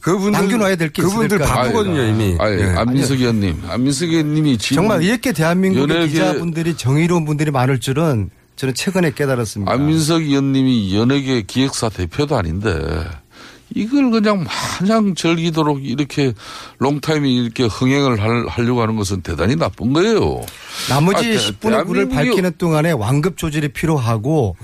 그분들 0.00 0.32
남겨놔야 0.32 0.76
될 0.76 0.90
게 0.90 1.02
그분들 1.02 1.36
있을까요? 1.38 1.48
바쁘거든요 1.62 2.02
이미. 2.02 2.36
아니, 2.40 2.56
네. 2.56 2.74
안민석 2.74 3.20
의원님, 3.20 3.62
안민석 3.68 4.08
의원님이 4.08 4.58
지금 4.58 4.76
정말 4.76 5.02
이렇게 5.02 5.32
대한민국의 5.32 5.96
연예계- 5.96 6.10
기자분들이 6.10 6.76
정의로운 6.76 7.24
분들이 7.24 7.50
많을 7.52 7.78
줄은 7.78 8.30
저는 8.56 8.74
최근에 8.74 9.12
깨달았습니다. 9.12 9.70
안민석 9.72 10.22
의원님이 10.22 10.96
연예계 10.96 11.42
기획사 11.42 11.88
대표도 11.88 12.36
아닌데 12.36 13.04
이걸 13.74 14.10
그냥 14.10 14.44
마냥 14.80 15.14
즐기도록 15.14 15.84
이렇게 15.84 16.32
롱타임 16.78 17.24
이렇게 17.24 17.64
흥행을 17.64 18.20
할- 18.20 18.46
하려고 18.48 18.82
하는 18.82 18.96
것은 18.96 19.22
대단히 19.22 19.56
나쁜 19.56 19.92
거예요. 19.92 20.42
나머지 20.88 21.18
아, 21.18 21.20
대- 21.22 21.36
10분의 21.36 21.84
9를 21.86 22.08
대한민국이- 22.08 22.14
밝히는 22.14 22.52
동안에 22.58 22.92
완급 22.92 23.36
조절이 23.36 23.68
필요하고 23.68 24.56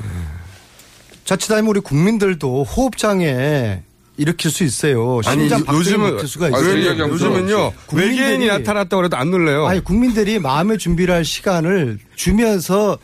자칫하면 1.24 1.66
우리 1.66 1.80
국민들도 1.80 2.64
호흡장애 2.64 3.82
일으킬 4.16 4.50
수 4.50 4.64
있어요. 4.64 5.20
아니, 5.26 5.42
심장 5.42 5.60
박동이 5.64 5.78
요즘은 5.78 6.26
수가 6.26 6.46
아니, 6.46 6.56
있어요. 6.56 6.76
요즘은 6.90 7.10
요즘은요 7.10 7.72
외계인이 7.92 8.46
나타났다고 8.46 9.04
해도 9.04 9.16
안 9.16 9.30
놀래요. 9.30 9.66
아니 9.66 9.78
국민들이 9.82 10.38
마음의 10.40 10.78
준비를 10.78 11.14
할 11.14 11.24
시간을 11.24 11.98
주면서 12.16 12.98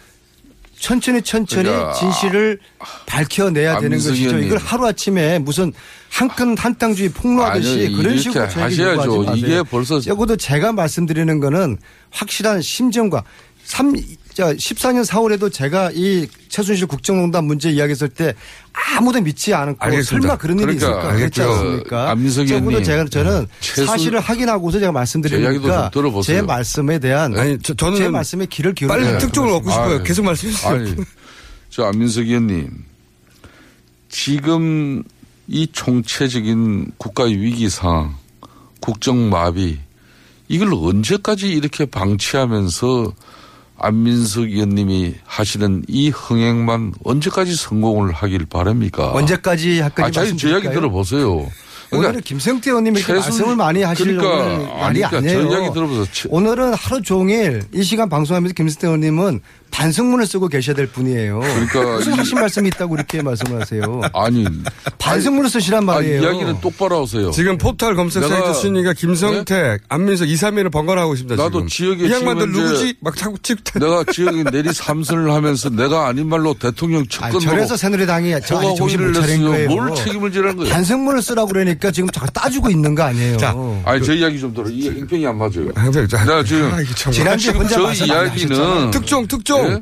천천히 0.84 1.22
천천히 1.22 1.62
그러니까 1.64 1.92
진실을 1.94 2.58
밝혀내야 3.06 3.76
되는 3.76 3.86
안민석 3.86 4.10
것이죠. 4.10 4.28
의원님. 4.28 4.46
이걸 4.48 4.58
하루 4.58 4.86
아침에 4.86 5.38
무슨 5.38 5.72
한큰 6.10 6.58
한땅주의 6.58 7.08
폭로하듯이 7.08 7.86
아니, 7.86 7.96
그런 7.96 8.18
식으로 8.18 8.44
하셔야죠. 8.44 9.34
이게 9.34 9.62
벌써- 9.62 9.98
적어도 10.00 10.36
제가 10.36 10.72
말씀드리는 10.72 11.40
거는 11.40 11.78
확실한 12.10 12.60
심정과 12.60 13.24
3, 13.64 13.94
자, 14.34 14.52
14년 14.52 15.06
4월에도 15.06 15.52
제가 15.52 15.92
이 15.94 16.26
최순실 16.48 16.88
국정농단 16.88 17.44
문제 17.44 17.70
이야기했을 17.70 18.08
때 18.08 18.34
아무도 18.72 19.20
믿지 19.20 19.54
않았고 19.54 19.78
알겠습니다. 19.78 20.26
설마 20.26 20.38
그런 20.38 20.58
일이 20.58 20.76
그러니까 20.76 20.88
있을까 21.02 21.16
그렇지. 21.16 21.42
않습니까? 21.42 22.10
안민석 22.10 22.46
적어도 22.48 22.66
의원님. 22.70 22.84
제가 22.84 23.04
저는 23.04 23.46
최순- 23.60 23.86
사실을 23.86 24.18
확인하고서 24.18 24.80
제가 24.80 24.80
제 24.80 24.86
이야기도 24.86 24.92
말씀드리니까 24.98 25.90
좀 25.92 26.02
들어보세요. 26.02 26.36
제 26.40 26.42
말씀에 26.42 26.98
대한 26.98 27.38
아니 27.38 27.56
저, 27.62 27.74
저는 27.74 27.96
제 27.96 28.08
말씀에 28.08 28.46
귀를 28.46 28.74
기울여 28.74 28.92
빨리 28.92 29.18
특종을 29.18 29.52
얻고 29.52 29.70
싶어요. 29.70 29.94
아유. 29.98 30.02
계속 30.02 30.24
말씀해 30.24 30.52
주세요. 30.52 31.04
저 31.70 31.84
안민석 31.84 32.22
의원님, 32.26 32.70
지금 34.08 35.02
이 35.46 35.68
총체적인 35.72 36.92
국가의 36.98 37.40
위기 37.40 37.68
상황, 37.68 38.16
국정 38.80 39.28
마비, 39.30 39.78
이걸 40.48 40.74
언제까지 40.74 41.48
이렇게 41.50 41.84
방치하면서 41.86 43.12
안민석 43.78 44.44
의원님이 44.44 45.14
하시는 45.24 45.82
이 45.88 46.08
흥행만 46.10 46.94
언제까지 47.04 47.54
성공을 47.56 48.12
하길 48.12 48.46
바랍니까? 48.46 49.12
언제까지 49.12 49.80
할 49.80 49.90
건지 49.90 50.20
아, 50.20 50.24
자, 50.24 50.36
제 50.36 50.50
이야기? 50.50 50.70
들어보세요. 50.70 51.46
오늘은 51.92 52.22
김성태 52.22 52.70
의원님이 52.70 53.00
최순- 53.02 53.14
말씀을 53.20 53.56
많이 53.56 53.82
하시려고 53.82 54.28
그러니까, 54.28 54.74
말이 54.78 55.00
그러니까 55.00 55.18
아니에요. 55.18 55.48
저 55.50 55.56
이야기 55.58 55.74
들어보세요. 55.74 56.06
최- 56.12 56.28
오늘은 56.30 56.74
하루 56.74 57.02
종일 57.02 57.62
이 57.72 57.82
시간 57.82 58.08
방송하면서 58.08 58.54
김성태 58.54 58.86
의원님은 58.88 59.40
반성문을 59.70 60.26
쓰고 60.26 60.46
계셔야 60.48 60.76
될 60.76 60.86
분이에요. 60.86 61.40
그러니까 61.40 61.82
무슨 61.96 62.12
이- 62.14 62.16
하신 62.16 62.38
말씀이 62.38 62.68
있다고 62.68 62.94
이렇게 62.94 63.22
말씀을 63.22 63.60
하세요. 63.60 64.00
아니. 64.12 64.44
반성문을 64.98 65.50
쓰시란 65.50 65.82
아, 65.82 65.94
말이에요. 65.94 66.22
이야기는 66.22 66.60
똑바로 66.60 67.02
하세요. 67.02 67.30
지금 67.32 67.58
포털 67.58 67.96
검색 67.96 68.22
내가- 68.22 68.28
사이트 68.36 68.54
순위가 68.60 68.92
김성택, 68.92 69.82
안민석 69.88 70.28
2, 70.28 70.34
3위를 70.34 70.70
번갈아 70.70 71.02
하고 71.02 71.14
있습니다. 71.14 71.42
나도 71.42 71.66
지금. 71.66 71.68
지역에 71.96 72.06
이 72.06 72.12
양반들 72.12 72.46
현재 72.48 72.60
누구지? 72.62 72.94
막 73.00 73.16
자꾸 73.16 73.36
찍 73.42 73.58
내가 73.74 74.04
지역에 74.12 74.44
내리 74.44 74.72
삼선을 74.72 75.32
하면서 75.32 75.68
내가 75.70 76.06
아닌 76.06 76.28
말로 76.28 76.54
대통령 76.54 77.04
측근으로 77.08 77.40
저래서 77.40 77.76
새누리당이 77.76 78.32
저 78.46 78.54
허가 78.54 78.68
아니 78.68 78.76
정신 78.76 78.98
못 79.00 79.04
호의를 79.06 79.20
차린 79.20 79.40
냈어요. 79.40 79.50
거예요. 79.50 79.68
뭘 79.70 79.94
책임을 79.96 80.32
지라는 80.32 80.56
거예요? 80.56 80.72
반성문을 80.72 81.20
쓰라고 81.20 81.48
그러니까 81.48 81.90
지금 81.90 82.08
자꾸 82.10 82.30
따지고 82.30 82.70
있는 82.70 82.94
거 82.94 83.02
아니에요. 83.02 83.36
자, 83.38 83.54
아니 83.84 84.02
저 84.04 84.14
이야기 84.14 84.38
좀 84.38 84.54
들어. 84.54 84.68
이게 84.68 84.90
행평이 84.92 85.26
안 85.26 85.36
맞아요. 85.36 85.68
항상 85.74 86.06
자, 86.06 86.24
내가 86.24 86.44
지금 86.44 86.72
아, 86.72 87.36
지금 87.36 87.56
혼자 87.60 87.74
저 87.74 88.04
이야기는 88.04 88.56
하셨잖아요. 88.56 88.90
특종, 88.92 89.26
특종. 89.26 89.63
예? 89.64 89.80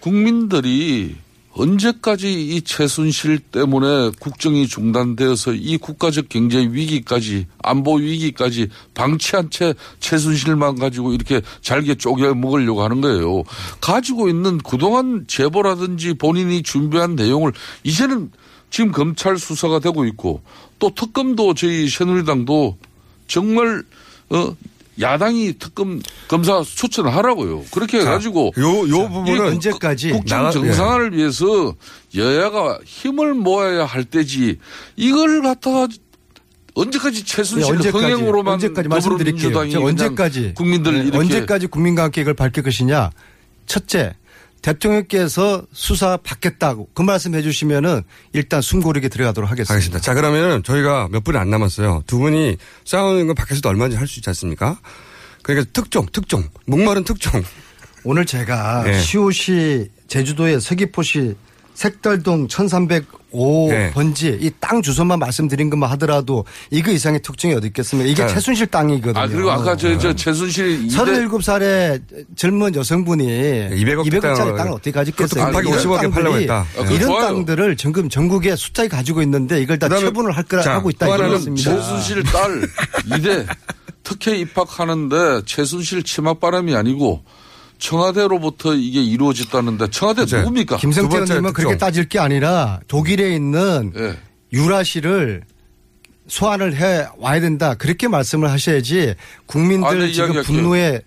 국민들이 0.00 1.16
언제까지 1.52 2.32
이 2.32 2.62
최순실 2.62 3.40
때문에 3.40 4.12
국정이 4.20 4.68
중단되어서 4.68 5.52
이 5.54 5.76
국가적 5.78 6.28
경제 6.28 6.58
위기까지 6.58 7.46
안보 7.62 7.96
위기까지 7.96 8.68
방치한 8.94 9.50
채 9.50 9.74
최순실만 9.98 10.76
가지고 10.76 11.12
이렇게 11.12 11.40
잘게 11.60 11.96
쪼개 11.96 12.32
먹으려고 12.32 12.82
하는 12.82 13.00
거예요. 13.00 13.42
가지고 13.80 14.28
있는 14.28 14.58
그동안 14.58 15.24
제보라든지 15.26 16.14
본인이 16.14 16.62
준비한 16.62 17.16
내용을 17.16 17.52
이제는 17.82 18.30
지금 18.70 18.92
검찰 18.92 19.36
수사가 19.36 19.80
되고 19.80 20.04
있고 20.06 20.42
또 20.78 20.94
특검도 20.94 21.54
저희 21.54 21.88
새누리당도 21.88 22.78
정말 23.26 23.82
어 24.30 24.56
야당이 25.00 25.54
특검 25.58 26.00
검사 26.28 26.62
추천을 26.62 27.14
하라고요. 27.14 27.64
그렇게 27.72 28.00
해가지고 28.00 28.52
요, 28.58 28.88
요이 28.88 29.08
부분은 29.08 29.40
언제까지 29.48 30.10
국정 30.12 30.50
정상화를 30.50 31.16
위해서 31.16 31.74
여야가 32.14 32.80
힘을 32.84 33.34
모아야 33.34 33.84
할 33.84 34.04
때지 34.04 34.58
이걸 34.96 35.42
갖다가 35.42 35.88
언제까지 36.74 37.24
최순실 37.24 37.66
네, 37.66 37.76
언제까지, 37.78 38.04
흥행으로만 38.04 38.54
언제까지 38.54 38.88
말씀드릴게요. 38.88 39.58
언제까지 39.58 40.54
국민들 40.54 41.10
네, 41.10 41.16
언제까지 41.16 41.66
국민과 41.66 42.04
함께 42.04 42.20
이걸 42.20 42.34
밝힐 42.34 42.62
것이냐? 42.62 43.10
첫째, 43.66 44.14
대통령께서 44.62 45.62
수사 45.72 46.16
받겠다고 46.18 46.88
그 46.94 47.02
말씀 47.02 47.34
해 47.34 47.42
주시면은 47.42 48.02
일단 48.32 48.60
숨고르게 48.60 49.08
들어가도록 49.08 49.50
하겠습니다. 49.50 49.72
알겠습니다. 49.74 50.00
자, 50.00 50.14
그러면 50.14 50.62
저희가 50.62 51.08
몇 51.10 51.24
분이 51.24 51.38
안 51.38 51.50
남았어요. 51.50 52.04
두 52.06 52.18
분이 52.18 52.56
싸우는 52.84 53.26
건 53.26 53.34
밖에서도 53.34 53.68
얼마든지 53.68 53.96
할 53.96 54.06
수 54.06 54.18
있지 54.18 54.28
않습니까? 54.30 54.78
그러니까 55.42 55.70
특종, 55.72 56.06
특종, 56.12 56.44
목마른 56.66 57.04
특종. 57.04 57.42
오늘 58.04 58.26
제가 58.26 58.82
네. 58.84 59.00
시오시 59.00 59.90
제주도의 60.08 60.60
서귀포시 60.60 61.36
색달동 61.74 62.48
1305 63.32 63.68
네. 63.70 63.90
번지 63.92 64.38
이 64.40 64.50
땅 64.60 64.82
주소만 64.82 65.18
말씀드린 65.18 65.70
것만 65.70 65.90
하더라도 65.92 66.44
이거 66.70 66.90
이상의 66.90 67.22
특징이 67.22 67.54
어디 67.54 67.68
있겠습니까? 67.68 68.08
이게 68.10 68.22
자. 68.22 68.28
최순실 68.28 68.66
땅이거든요. 68.68 69.18
아 69.18 69.26
그리고 69.26 69.50
아까 69.50 69.76
저, 69.76 69.96
저 69.98 70.14
최순실 70.14 70.84
이대 70.86 70.96
37살의 70.96 72.02
젊은 72.36 72.74
여성분이 72.74 73.24
200억 73.70 74.06
200억 74.06 74.20
짜리 74.22 74.36
땅을 74.36 74.56
땅을 74.56 74.72
어떻게 74.72 74.90
가지겠어요? 74.90 75.28
그것도 75.28 75.46
곱하기 75.46 75.68
이런 75.68 75.80
50억에 76.00 76.12
팔려고 76.12 76.36
했다. 76.36 76.66
아, 76.76 76.80
이런 76.82 77.00
좋아요. 77.00 77.20
땅들을 77.26 77.76
지금 77.76 78.08
전국에 78.08 78.54
숫자에 78.56 78.88
가지고 78.88 79.22
있는데 79.22 79.60
이걸 79.62 79.78
다 79.78 79.88
처분을 79.88 80.32
할 80.36 80.44
거라 80.44 80.62
자, 80.62 80.74
하고 80.74 80.90
있다 80.90 81.06
것입니다. 81.06 81.70
최순실 81.76 82.22
딸 82.24 82.62
이대 83.18 83.46
특혜 84.02 84.36
입학하는데 84.38 85.42
최순실 85.46 86.02
치맛바람이 86.02 86.74
아니고 86.74 87.22
청와대로부터 87.80 88.74
이게 88.74 89.02
이루어졌다는데 89.02 89.88
청와대 89.90 90.22
그죠. 90.22 90.38
누굽니까? 90.38 90.76
두 90.76 90.80
김성태 90.82 91.16
의원님은 91.16 91.52
그렇게. 91.52 91.76
따질 91.78 92.08
게 92.08 92.18
아니라 92.18 92.78
독일에 92.86 93.34
있는 93.34 93.92
예. 93.96 94.16
유라 94.52 94.84
씨를 94.84 95.42
소환을 96.28 96.76
해 96.76 97.06
와야 97.18 97.40
된다. 97.40 97.74
그렇게 97.74 98.06
말씀을 98.06 98.50
하셔야지 98.50 99.14
국민들 99.46 99.88
아, 99.88 99.94
네, 99.94 100.12
지금. 100.12 100.42
분노에 100.42 101.00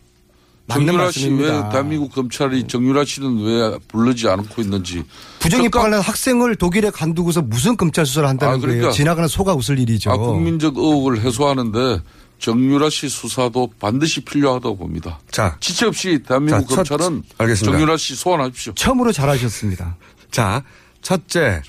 맞는 0.65 0.85
정유라 0.87 1.11
씨왜 1.11 1.29
말씀입니다. 1.29 1.69
대한민국 1.69 2.13
검찰이 2.13 2.67
정유라 2.67 3.05
씨는 3.05 3.43
왜 3.43 3.77
부르지 3.87 4.27
않고 4.27 4.61
있는지 4.61 5.03
부정 5.39 5.61
입학하는 5.63 5.99
학생을 5.99 6.55
독일에 6.55 6.89
간두고서 6.89 7.41
무슨 7.41 7.75
검찰 7.77 8.05
수사를 8.05 8.27
한다는 8.27 8.55
아, 8.55 8.57
그러니까- 8.57 8.81
거예요. 8.83 8.91
지나가는 8.93 9.27
소가 9.27 9.53
웃을 9.53 9.77
일이죠. 9.79 10.11
아, 10.11 10.17
국민적 10.17 10.77
의혹을 10.77 11.21
해소하는데 11.21 11.99
정유라 12.47 12.89
씨 12.89 13.07
수사도 13.07 13.71
반드시 13.79 14.19
필요하다고 14.19 14.75
봅니다. 14.75 15.17
자, 15.31 15.55
지체 15.61 15.85
없이 15.85 16.21
대한민국 16.27 16.67
자, 16.67 16.83
첫- 16.83 16.97
검찰은 16.97 17.23
알겠습니다. 17.37 17.71
정유라 17.77 17.95
씨 17.95 18.15
소환하십시오. 18.15 18.73
처음으로 18.73 19.13
잘하셨습니다. 19.13 19.95
자, 20.29 20.61
첫째. 21.01 21.61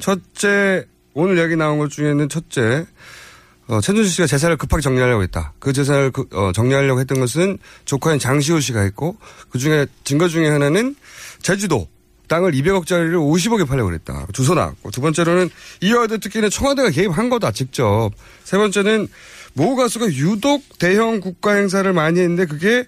첫째, 0.00 0.84
오늘 1.14 1.38
얘기 1.38 1.56
나온 1.56 1.78
것 1.78 1.90
중에는 1.90 2.28
첫째, 2.28 2.84
어, 3.68 3.80
최준실 3.80 4.12
씨가 4.12 4.26
재산을 4.26 4.58
급하게 4.58 4.82
정리하려고 4.82 5.22
했다. 5.22 5.54
그 5.60 5.72
재산을 5.72 6.10
그, 6.10 6.26
어, 6.34 6.52
정리하려고 6.54 7.00
했던 7.00 7.20
것은 7.20 7.56
조카인 7.86 8.18
장시호 8.18 8.60
씨가 8.60 8.80
했고, 8.80 9.16
그 9.48 9.58
중에 9.58 9.86
증거 10.04 10.28
중에 10.28 10.46
하나는 10.50 10.94
제주도 11.40 11.88
땅을 12.28 12.52
200억짜리를 12.52 13.14
50억에 13.14 13.66
팔려고 13.66 13.88
그랬다. 13.88 14.26
주소 14.34 14.54
나왔고. 14.54 14.90
두 14.90 15.00
번째로는 15.00 15.48
이화여대 15.80 16.18
특기는 16.18 16.50
청와대가 16.50 16.90
개입한 16.90 17.30
거다, 17.30 17.50
직접. 17.52 18.10
세 18.44 18.58
번째는 18.58 19.08
모 19.58 19.74
가수가 19.74 20.06
유독 20.12 20.62
대형 20.78 21.20
국가 21.20 21.54
행사를 21.54 21.92
많이 21.92 22.20
했는데 22.20 22.46
그게 22.46 22.84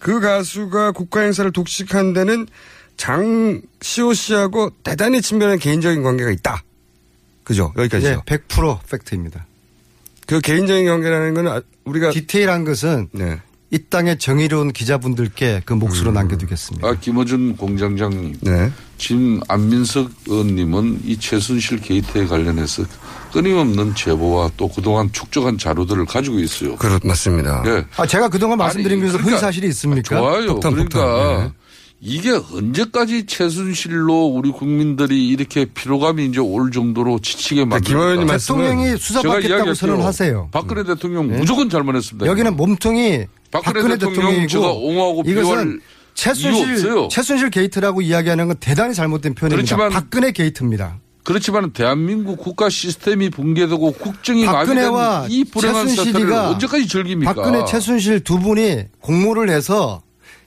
그 0.00 0.20
가수가 0.20 0.92
국가 0.92 1.20
행사를 1.20 1.50
독식한 1.52 2.12
데는 2.12 2.46
장시호 2.96 4.12
씨하고 4.12 4.70
대단히 4.82 5.22
친밀한 5.22 5.58
개인적인 5.58 6.02
관계가 6.02 6.32
있다. 6.32 6.64
그죠? 7.44 7.72
여기까지요. 7.78 8.22
네, 8.26 8.36
100% 8.36 8.80
팩트입니다. 8.90 9.46
그 10.26 10.40
개인적인 10.40 10.86
관계라는 10.86 11.34
건 11.34 11.48
아- 11.48 11.62
우리가 11.84 12.10
디테일한 12.10 12.64
것은 12.64 13.08
네. 13.12 13.40
이 13.70 13.78
땅의 13.88 14.18
정의로운 14.18 14.72
기자분들께 14.72 15.62
그 15.64 15.74
몫으로 15.74 16.10
남겨두겠습니다. 16.12 16.86
아, 16.86 16.94
김어준 16.98 17.56
공장장님. 17.56 18.36
네. 18.40 18.72
지금 18.98 19.40
안민석 19.46 20.10
의원님은 20.26 21.02
이 21.04 21.16
최순실 21.18 21.80
게이트에 21.80 22.26
관련해서 22.26 22.84
끊임없는 23.32 23.94
제보와 23.94 24.50
또 24.56 24.68
그동안 24.68 25.10
축적한 25.12 25.58
자료들을 25.58 26.04
가지고 26.06 26.38
있어요. 26.38 26.76
그렇 26.76 26.98
맞습니다. 27.02 27.62
네. 27.62 27.84
아, 27.96 28.06
제가 28.06 28.28
그동안 28.28 28.58
말씀드린 28.58 29.00
것에서 29.00 29.18
그러니까 29.18 29.36
허위 29.36 29.40
사실이 29.40 29.68
있습니까? 29.68 30.16
좋아요. 30.16 30.46
폭탄, 30.46 30.72
그러니까 30.72 31.00
폭탄. 31.00 31.44
네. 31.44 31.52
이게 32.00 32.30
언제까지 32.30 33.26
최순실로 33.26 34.26
우리 34.26 34.52
국민들이 34.52 35.28
이렇게 35.28 35.64
피로감이 35.64 36.26
이제 36.26 36.38
올 36.38 36.70
정도로 36.70 37.18
지치게 37.18 37.62
김 37.62 37.68
만들까? 37.70 38.38
대통령이 38.38 38.96
수사받겠다고 38.96 39.74
선언하세요. 39.74 40.50
박근혜 40.52 40.84
대통령 40.84 41.28
네. 41.28 41.38
무조건 41.38 41.68
잘못했습니다. 41.68 42.26
여기는 42.26 42.56
몸통이 42.56 43.24
박근혜 43.50 43.80
박근혜, 43.80 43.98
대통령 43.98 44.46
제가 44.46 44.70
옹호하고 44.70 45.20
없어요. 45.20 45.78
최순실 46.14 47.08
최순실 47.10 47.50
게이트라고 47.50 48.02
이야기하는 48.02 48.48
건 48.48 48.56
대단히 48.60 48.94
잘못된 48.94 49.34
표현입니다. 49.34 49.76
그렇지만 49.76 49.90
박근혜 49.90 50.30
게이트입니다. 50.32 50.98
그렇지만 51.28 51.72
대한민국 51.72 52.38
국가 52.38 52.70
시스템이 52.70 53.28
붕괴되고 53.28 53.92
국정이 53.92 54.46
마비된 54.46 54.90
이 55.28 55.44
불행한 55.44 55.86
사태를 55.86 56.32
언제까지 56.32 56.88
즐깁니까? 56.88 57.34
박근혜 57.34 57.66
최순실 57.66 58.24
두 58.24 58.38
분이 58.38 58.84
공모를 59.00 59.50
해서 59.50 60.00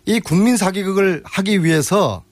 이 0.08 0.20
국민 0.20 0.58
사기극을 0.58 1.22
하기 1.24 1.64
위해서 1.64 2.24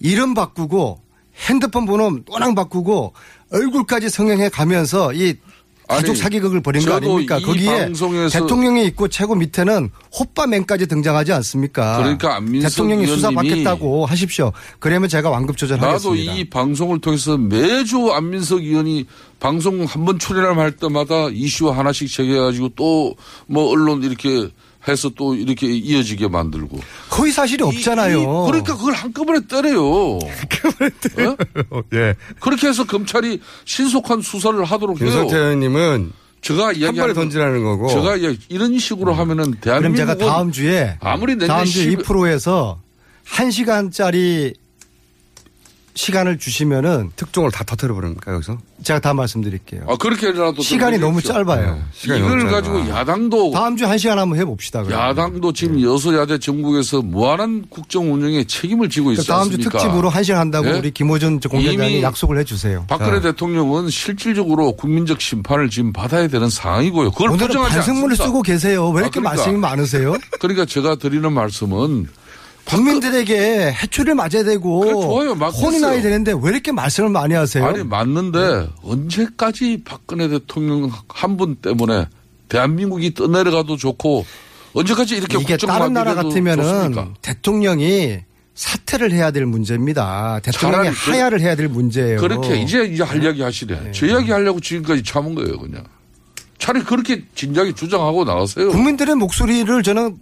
이름 0.00 0.34
바꾸고 0.34 1.00
핸드폰 1.48 1.86
번호 1.86 2.24
또랑 2.24 2.56
바꾸고 2.56 3.12
얼굴까지 3.52 4.10
성형해 4.10 4.48
가면서 4.48 5.12
이 5.14 5.36
가족 5.88 6.16
사기극을 6.16 6.60
벌인 6.60 6.84
거 6.84 6.94
아닙니까? 6.94 7.38
이 7.38 7.42
거기에 7.42 7.88
대통령이 8.30 8.84
있고 8.86 9.08
최고 9.08 9.34
밑에는 9.34 9.90
호빠맨까지 10.18 10.86
등장하지 10.86 11.32
않습니까? 11.32 11.96
그러니까 11.98 12.36
안민석 12.36 12.68
대통령이 12.68 13.06
수사 13.06 13.30
받겠다고 13.30 14.04
하십시오. 14.06 14.52
그러면 14.78 15.08
제가 15.08 15.30
완급 15.30 15.54
나도 15.54 15.66
조절하겠습니다. 15.66 16.32
이 16.34 16.44
방송을 16.50 17.00
통해서 17.00 17.36
매주 17.38 18.10
안민석 18.12 18.62
의원이 18.62 19.06
방송 19.40 19.84
한 19.84 20.04
번 20.04 20.18
출연할 20.18 20.72
때마다 20.76 21.28
이슈 21.30 21.68
하나씩 21.70 22.10
제기해가지고 22.10 22.70
또 22.70 23.14
뭐 23.46 23.70
언론 23.70 24.02
이렇게 24.02 24.50
해서 24.88 25.10
또 25.16 25.34
이렇게 25.34 25.66
이어지게 25.66 26.28
만들고. 26.28 26.78
거의 27.10 27.32
사실이 27.32 27.62
없잖아요. 27.64 28.20
이- 28.20 28.24
그러니까 28.46 28.76
그걸 28.76 28.94
한꺼번에 28.94 29.40
때려요. 29.46 30.18
한꺼번에 30.28 30.90
예. 31.94 32.14
그렇게 32.40 32.68
해서 32.68 32.84
검찰이 32.84 33.40
신속한 33.64 34.22
수사를 34.22 34.62
하도록 34.64 35.00
해요. 35.00 35.08
김성태 35.10 35.36
의원님은 35.36 36.12
제가 36.40 36.68
한 36.68 36.76
이야기하는 36.76 37.00
발에 37.00 37.14
던지라는 37.14 37.64
거고. 37.64 37.88
제가 37.88 38.16
이런 38.48 38.78
식으로 38.78 39.12
하면은 39.12 39.44
그럼 39.44 39.60
대한민국은 39.60 40.06
제가 40.16 40.16
다음 40.32 40.52
주에 40.52 40.96
아무리 41.00 41.34
내년 41.34 41.48
다음 41.48 41.64
주10 41.64 42.04
2%에서 42.04 42.80
1시간짜리 43.26 44.54
시간을 45.98 46.38
주시면은 46.38 47.10
특종을 47.16 47.50
다 47.50 47.64
터뜨려 47.64 47.92
버립니까 47.92 48.32
여기서? 48.32 48.56
제가 48.84 49.00
다 49.00 49.12
말씀드릴게요. 49.14 49.82
아 49.88 49.96
그렇게라도 49.96 50.62
시간이 50.62 50.98
좀 50.98 51.08
너무 51.08 51.18
해주십시오. 51.18 51.42
짧아요. 51.44 51.82
시간이 51.92 52.20
이걸 52.20 52.38
너무 52.38 52.50
가지고 52.52 52.78
짧아. 52.86 53.00
야당도 53.00 53.50
다음 53.50 53.76
주 53.76 53.84
1시간 53.84 54.14
한번 54.14 54.38
해봅시다. 54.38 54.84
그러면. 54.84 55.08
야당도 55.08 55.52
지금 55.54 55.82
여소야대 55.82 56.38
정국에서 56.38 57.02
무한한 57.02 57.64
국정 57.68 58.12
운영에 58.14 58.44
책임을 58.44 58.88
지고 58.88 59.10
있지 59.10 59.26
그러니까 59.26 59.50
다음 59.50 59.60
주? 59.60 59.68
특집으로 59.68 60.08
1시간 60.08 60.34
한다고 60.34 60.68
예? 60.68 60.78
우리 60.78 60.92
김호준 60.92 61.40
공장장이 61.40 62.00
약속을 62.00 62.38
해주세요. 62.38 62.84
박근혜 62.88 63.20
대통령은 63.20 63.90
실질적으로 63.90 64.76
국민적 64.76 65.20
심판을 65.20 65.68
지금 65.68 65.92
받아야 65.92 66.28
되는 66.28 66.48
상황이고요. 66.48 67.10
그걸 67.10 67.30
오늘은 67.30 67.56
반성문을 67.56 67.78
않습니다. 68.12 68.24
쓰고 68.24 68.42
계세요. 68.42 68.88
왜 68.90 69.02
이렇게 69.02 69.18
아, 69.18 69.20
그러니까. 69.20 69.30
말씀이 69.30 69.56
많으세요? 69.58 70.16
그러니까 70.38 70.64
제가 70.64 70.94
드리는 70.94 71.32
말씀은 71.32 72.06
국민들에게 72.68 73.72
해초를 73.72 74.14
맞아야 74.14 74.44
되고 74.44 74.80
그래, 74.80 74.92
좋아요. 74.92 75.30
혼이 75.32 75.80
나야 75.80 76.00
되는데 76.02 76.32
왜 76.40 76.50
이렇게 76.50 76.70
말씀을 76.72 77.08
많이 77.10 77.34
하세요? 77.34 77.64
아니 77.64 77.82
맞는데 77.84 78.68
언제까지 78.82 79.82
박근혜 79.84 80.28
대통령 80.28 80.90
한 81.08 81.36
분 81.38 81.54
때문에 81.56 82.06
대한민국이 82.48 83.14
떠내려가도 83.14 83.76
좋고 83.76 84.24
언제까지 84.74 85.16
이렇게 85.16 85.38
이게 85.40 85.56
다른 85.56 85.92
나라 85.92 86.14
같으면은 86.14 86.64
좋습니까? 86.64 87.08
대통령이 87.22 88.18
사퇴를 88.54 89.12
해야 89.12 89.30
될 89.30 89.46
문제입니다. 89.46 90.40
대통령이 90.42 90.88
하야를 90.88 91.40
해야 91.40 91.54
될 91.54 91.68
문제예요. 91.68 92.20
그렇게 92.20 92.56
이제 92.60 92.82
이제 92.84 93.04
할 93.04 93.22
이야기 93.22 93.40
하시래. 93.42 93.78
네. 93.84 93.92
제 93.92 94.08
이야기 94.08 94.32
하려고 94.32 94.58
지금까지 94.58 95.04
참은 95.04 95.36
거예요, 95.36 95.58
그냥. 95.60 95.84
차라리 96.58 96.84
그렇게 96.84 97.22
진작에 97.36 97.72
주장하고 97.72 98.24
나가세요. 98.24 98.70
국민들의 98.70 99.14
목소리를 99.14 99.80
저는 99.84 100.18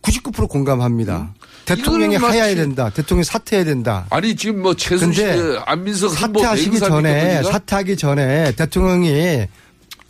99% 0.00 0.48
공감합니다. 0.48 1.34
대통령이 1.64 2.16
하야해야 2.16 2.54
된다. 2.54 2.90
대통령이 2.90 3.24
사퇴해야 3.24 3.64
된다. 3.64 4.06
아니 4.10 4.34
지금 4.36 4.62
뭐 4.62 4.74
최순실, 4.74 5.60
안민석 5.64 6.08
후보 6.08 6.40
사퇴하시기 6.40 6.78
전에? 6.80 7.42
사퇴하기 7.42 7.96
전에 7.96 8.52
대통령이 8.52 9.46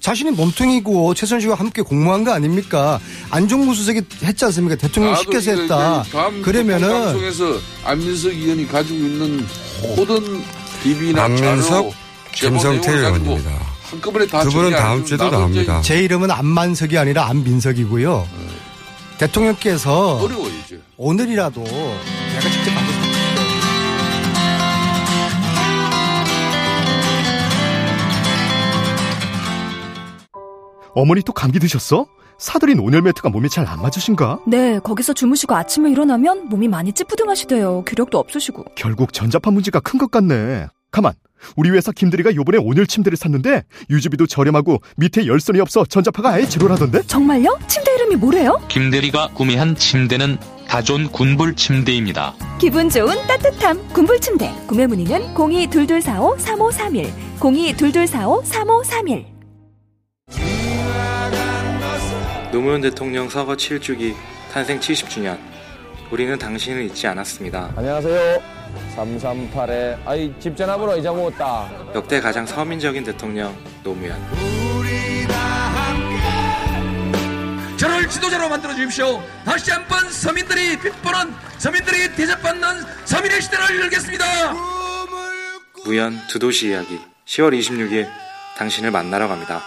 자신이 0.00 0.32
몸통이고 0.32 1.14
최순실과 1.14 1.54
함께 1.54 1.80
공모한 1.82 2.24
거 2.24 2.32
아닙니까? 2.32 2.98
안종무 3.30 3.74
수석이 3.74 4.02
했지 4.24 4.44
않습니까? 4.46 4.74
대통령 4.76 5.12
나도 5.12 5.22
시켜서 5.22 5.50
했다. 5.52 6.04
그러면은 6.42 6.88
방송에서 6.88 7.60
안민석 7.84 8.32
의원이 8.32 8.66
가지고 8.68 8.96
있는 8.96 9.46
모든 9.96 10.42
DB나 10.82 11.24
안민석, 11.24 11.92
김성태 12.32 12.92
의원입니다. 12.92 13.50
한꺼번에 13.82 14.26
다두 14.26 14.50
분은 14.50 14.70
정리 14.70 14.74
안 14.74 14.82
다음 14.82 15.04
주에도 15.04 15.30
나옵니다. 15.30 15.80
제 15.82 16.00
이름은 16.02 16.30
안만석이 16.30 16.98
아니라 16.98 17.28
안민석이고요. 17.28 18.26
대통령께서 19.18 20.16
어려워 20.16 20.48
이제. 20.48 20.71
오늘이라도 20.96 21.62
내가 21.62 22.40
직접 22.50 22.70
가서 22.74 23.02
어머니 30.94 31.22
또 31.22 31.32
감기 31.32 31.58
드셨어? 31.58 32.06
사들인 32.38 32.80
온열 32.80 33.02
매트가 33.02 33.28
몸에 33.30 33.48
잘 33.48 33.66
안 33.66 33.80
맞으신가? 33.80 34.40
네, 34.46 34.78
거기서 34.80 35.12
주무시고 35.14 35.54
아침에 35.54 35.90
일어나면 35.90 36.48
몸이 36.48 36.68
많이 36.68 36.92
찌뿌둥하시대요. 36.92 37.84
기력도 37.84 38.18
없으시고. 38.18 38.64
결국 38.76 39.12
전자파 39.12 39.50
문제가 39.50 39.80
큰 39.80 39.98
것 39.98 40.10
같네. 40.10 40.66
가만. 40.90 41.14
우리 41.56 41.70
회사 41.70 41.90
김대리가 41.90 42.34
요번에 42.36 42.58
온열 42.58 42.86
침대를 42.86 43.16
샀는데 43.16 43.64
유지비도 43.90 44.26
저렴하고 44.26 44.78
밑에 44.96 45.26
열선이 45.26 45.58
없어 45.60 45.84
전자파가 45.84 46.30
아예 46.34 46.46
제로라던데? 46.46 47.02
정말요? 47.02 47.58
침대 47.66 47.92
이름이 47.94 48.16
뭐래요? 48.16 48.60
김대리가 48.68 49.30
구매한 49.34 49.74
침대는 49.74 50.38
다존 50.72 51.06
군불 51.12 51.54
침대입니다. 51.54 52.34
기분 52.58 52.88
좋은 52.88 53.14
따뜻함 53.26 53.88
군불 53.88 54.18
침대. 54.22 54.50
구매 54.66 54.86
문의는 54.86 55.34
022245-3531, 55.34 57.10
022245-3531. 57.38 59.26
노무현 62.50 62.80
대통령 62.80 63.28
서거 63.28 63.52
7주기 63.52 64.14
탄생 64.50 64.80
70주년 64.80 65.36
우리는 66.10 66.38
당신을 66.38 66.86
잊지 66.86 67.06
않았습니다. 67.06 67.74
안녕하세요. 67.76 68.40
338에 68.96 69.98
아이 70.06 70.32
집 70.40 70.56
전화번호 70.56 70.96
잊어먹었다. 70.96 71.68
역대 71.94 72.18
가장 72.18 72.46
서민적인 72.46 73.04
대통령 73.04 73.54
노무현 73.84 74.18
저를 77.82 78.08
지도자로 78.08 78.48
만들어 78.48 78.72
주십시오. 78.76 79.20
다시 79.44 79.72
한번 79.72 80.08
서민들이 80.08 80.78
빗보는 80.78 81.34
서민들이 81.58 82.14
대접받는 82.14 82.84
서민의 83.04 83.42
시대를 83.42 83.80
열겠습니다. 83.80 84.24
무연 85.84 86.16
두 86.28 86.38
도시 86.38 86.68
이야기 86.68 87.00
10월 87.26 87.58
26일 87.58 88.08
당신을 88.56 88.92
만나러 88.92 89.26
갑니다. 89.26 89.60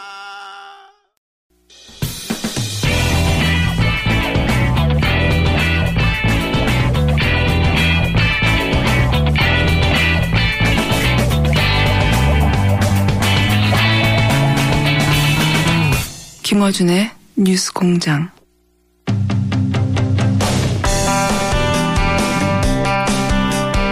김어준의 16.43 17.24
뉴스 17.37 17.73
공장. 17.73 18.29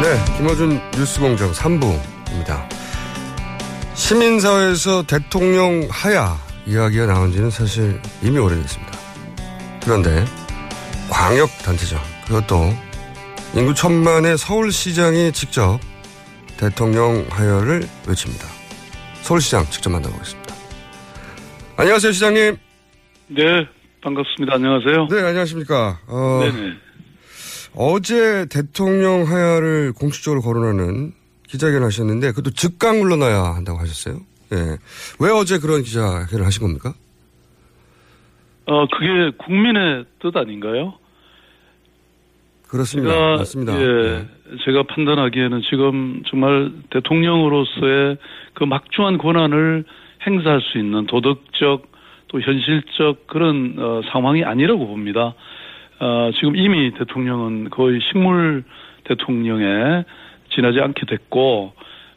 네, 0.01 0.37
김어준 0.37 0.79
뉴스 0.95 1.19
공장 1.19 1.51
3부입니다. 1.51 2.69
시민사회에서 3.95 5.03
대통령 5.03 5.85
하야 5.91 6.39
이야기가 6.65 7.05
나온 7.07 7.33
지는 7.33 7.49
사실 7.49 8.01
이미 8.21 8.39
오래됐습니다. 8.39 8.97
그런데 9.83 10.23
광역단체장, 11.09 11.99
그것도 12.25 12.73
인구 13.55 13.73
천만의 13.73 14.37
서울시장이 14.37 15.33
직접 15.33 15.81
대통령 16.55 17.25
하야를 17.29 17.89
외칩니다. 18.07 18.47
서울시장 19.21 19.69
직접 19.69 19.89
만나보겠습니다. 19.89 20.55
안녕하세요, 21.75 22.13
시장님. 22.13 22.62
네, 23.35 23.67
반갑습니다. 24.01 24.55
안녕하세요. 24.55 25.07
네, 25.09 25.21
안녕하십니까. 25.21 25.99
어, 26.07 26.39
네네. 26.43 26.73
어제 27.75 28.45
대통령 28.45 29.23
하야를 29.23 29.93
공식적으로 29.93 30.41
거론하는 30.41 31.13
기자회견 31.47 31.83
하셨는데 31.83 32.29
그것도 32.29 32.51
즉각 32.51 32.97
물러나야 32.97 33.55
한다고 33.55 33.79
하셨어요. 33.79 34.19
예. 34.53 34.77
왜 35.19 35.31
어제 35.31 35.57
그런 35.57 35.81
기자회견을 35.81 36.45
하신 36.45 36.61
겁니까? 36.61 36.93
어, 38.65 38.85
그게 38.87 39.35
국민의 39.37 40.05
뜻 40.19 40.37
아닌가요? 40.37 40.93
그렇습니다. 42.67 43.13
제가, 43.13 43.37
맞습니다. 43.37 43.81
예, 43.81 43.85
네. 43.85 44.27
제가 44.65 44.83
판단하기에는 44.89 45.61
지금 45.69 46.21
정말 46.29 46.71
대통령으로서의 46.91 48.17
그 48.53 48.63
막중한 48.63 49.17
권한을 49.17 49.85
행사할 50.25 50.61
수 50.61 50.77
있는 50.77 51.07
도덕적 51.07 51.92
또 52.33 52.41
현실적 52.41 53.27
그런 53.27 53.75
어, 53.77 54.01
상황이 54.11 54.43
아니라고 54.43 54.87
봅니다. 54.87 55.35
어, 55.99 56.31
지금 56.33 56.55
이미 56.55 56.91
대통령은 56.95 57.69
거의 57.69 58.01
식물 58.11 58.63
대통령에 59.03 60.03
지나지 60.49 60.79
않게 60.79 61.05
됐고 61.05 61.73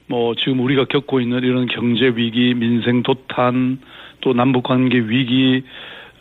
뭐 0.06 0.34
지금 0.36 0.60
우리가 0.60 0.86
겪고 0.86 1.20
있는 1.20 1.42
이런 1.44 1.66
경제 1.66 2.06
위기, 2.16 2.54
민생 2.54 3.02
도탄, 3.02 3.78
또 4.22 4.32
남북 4.32 4.62
관계 4.62 4.98
위기 4.98 5.62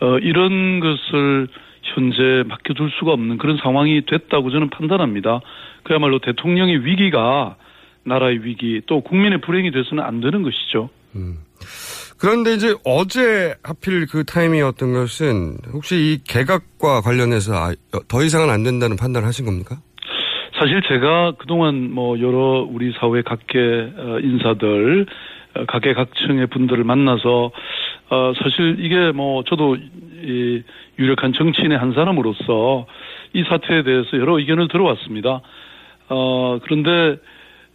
어 0.02 0.18
이런 0.18 0.82
것을 0.82 1.48
현재 1.84 2.44
맡겨둘 2.48 2.92
수가 3.00 3.14
없는 3.14 3.38
그런 3.38 3.58
상황이 3.58 4.02
됐다고 4.06 4.52
저는 4.52 4.70
판단합니다. 4.72 5.40
그야말로 5.84 6.20
대통령의 6.20 6.86
위기가 6.86 7.56
나라의 8.04 8.44
위기 8.44 8.82
또 8.88 9.02
국민의 9.02 9.40
불행이 9.40 9.72
돼서는 9.72 10.04
안 10.04 10.20
되는 10.20 10.42
것이죠. 10.42 10.90
그런데 12.18 12.54
이제 12.54 12.74
어제 12.86 13.56
하필 13.64 14.06
그 14.08 14.24
타이밍이었던 14.24 14.94
것은 14.94 15.58
혹시 15.74 15.96
이 15.96 16.24
개각과 16.24 17.02
관련해서 17.02 17.54
아, 17.54 17.74
더 18.08 18.24
이상은 18.24 18.50
안 18.50 18.64
된다는 18.64 18.96
판단을 18.96 19.28
하신 19.28 19.46
겁니까? 19.46 19.78
사실 20.58 20.82
제가 20.88 21.34
그동안 21.38 21.92
뭐 21.92 22.20
여러 22.20 22.66
우리 22.70 22.94
사회 22.94 23.22
각계 23.22 23.60
어, 23.60 24.20
인사들 24.22 25.06
어, 25.56 25.66
각계각층의 25.68 26.48
분들을 26.48 26.84
만나서 26.84 27.52
어 28.10 28.34
사실 28.42 28.78
이게 28.80 29.12
뭐 29.12 29.44
저도 29.44 29.76
이 29.76 30.64
유력한 30.98 31.34
정치인의 31.34 31.78
한 31.78 31.94
사람으로서 31.94 32.86
이 33.34 33.44
사태에 33.50 33.84
대해서 33.84 34.18
여러 34.18 34.38
의견을 34.38 34.68
들어왔습니다. 34.70 35.42
어 36.10 36.60
그런데 36.64 37.20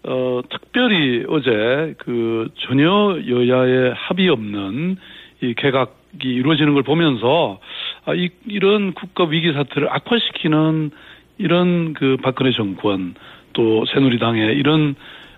어 0.03 0.41
특별히 0.49 1.25
어제 1.29 1.95
그 1.99 2.49
전혀 2.59 3.19
여야의 3.29 3.95
합의 3.95 4.29
없는 4.29 4.97
이 5.43 5.55
개각이 5.55 6.23
이루어지는 6.23 6.75
걸 6.75 6.83
보면서 6.83 7.61
아, 8.07 8.15
이, 8.15 8.31
이런 8.47 8.93
국가 8.95 9.25
위기 9.25 9.53
사태를 9.53 9.89
악화시키는 9.91 10.91
이런 11.39 11.95
그 11.95 12.17
박근혜 12.23 12.53
정권 12.53 13.15
또 13.53 13.85
새누리당의 13.87 14.57
이런 14.57 14.95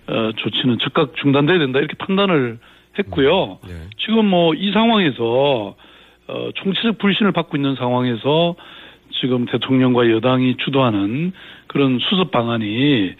어, 0.07 0.31
조치는 0.35 0.79
즉각 0.79 1.15
중단돼야 1.15 1.59
된다 1.59 1.79
이렇게 1.79 1.95
판단을 1.97 2.59
했고요. 2.97 3.59
지금 3.97 4.27
뭐 4.27 4.53
이 4.53 4.71
상황에서 4.71 5.75
어, 6.27 6.49
총체적 6.55 6.97
불신을 6.99 7.31
받고 7.31 7.57
있는 7.57 7.75
상황에서 7.75 8.55
지금 9.19 9.45
대통령과 9.45 10.09
여당이 10.09 10.57
주도하는 10.57 11.33
그런 11.67 11.99
수습 11.99 12.31
방안이 12.31 13.13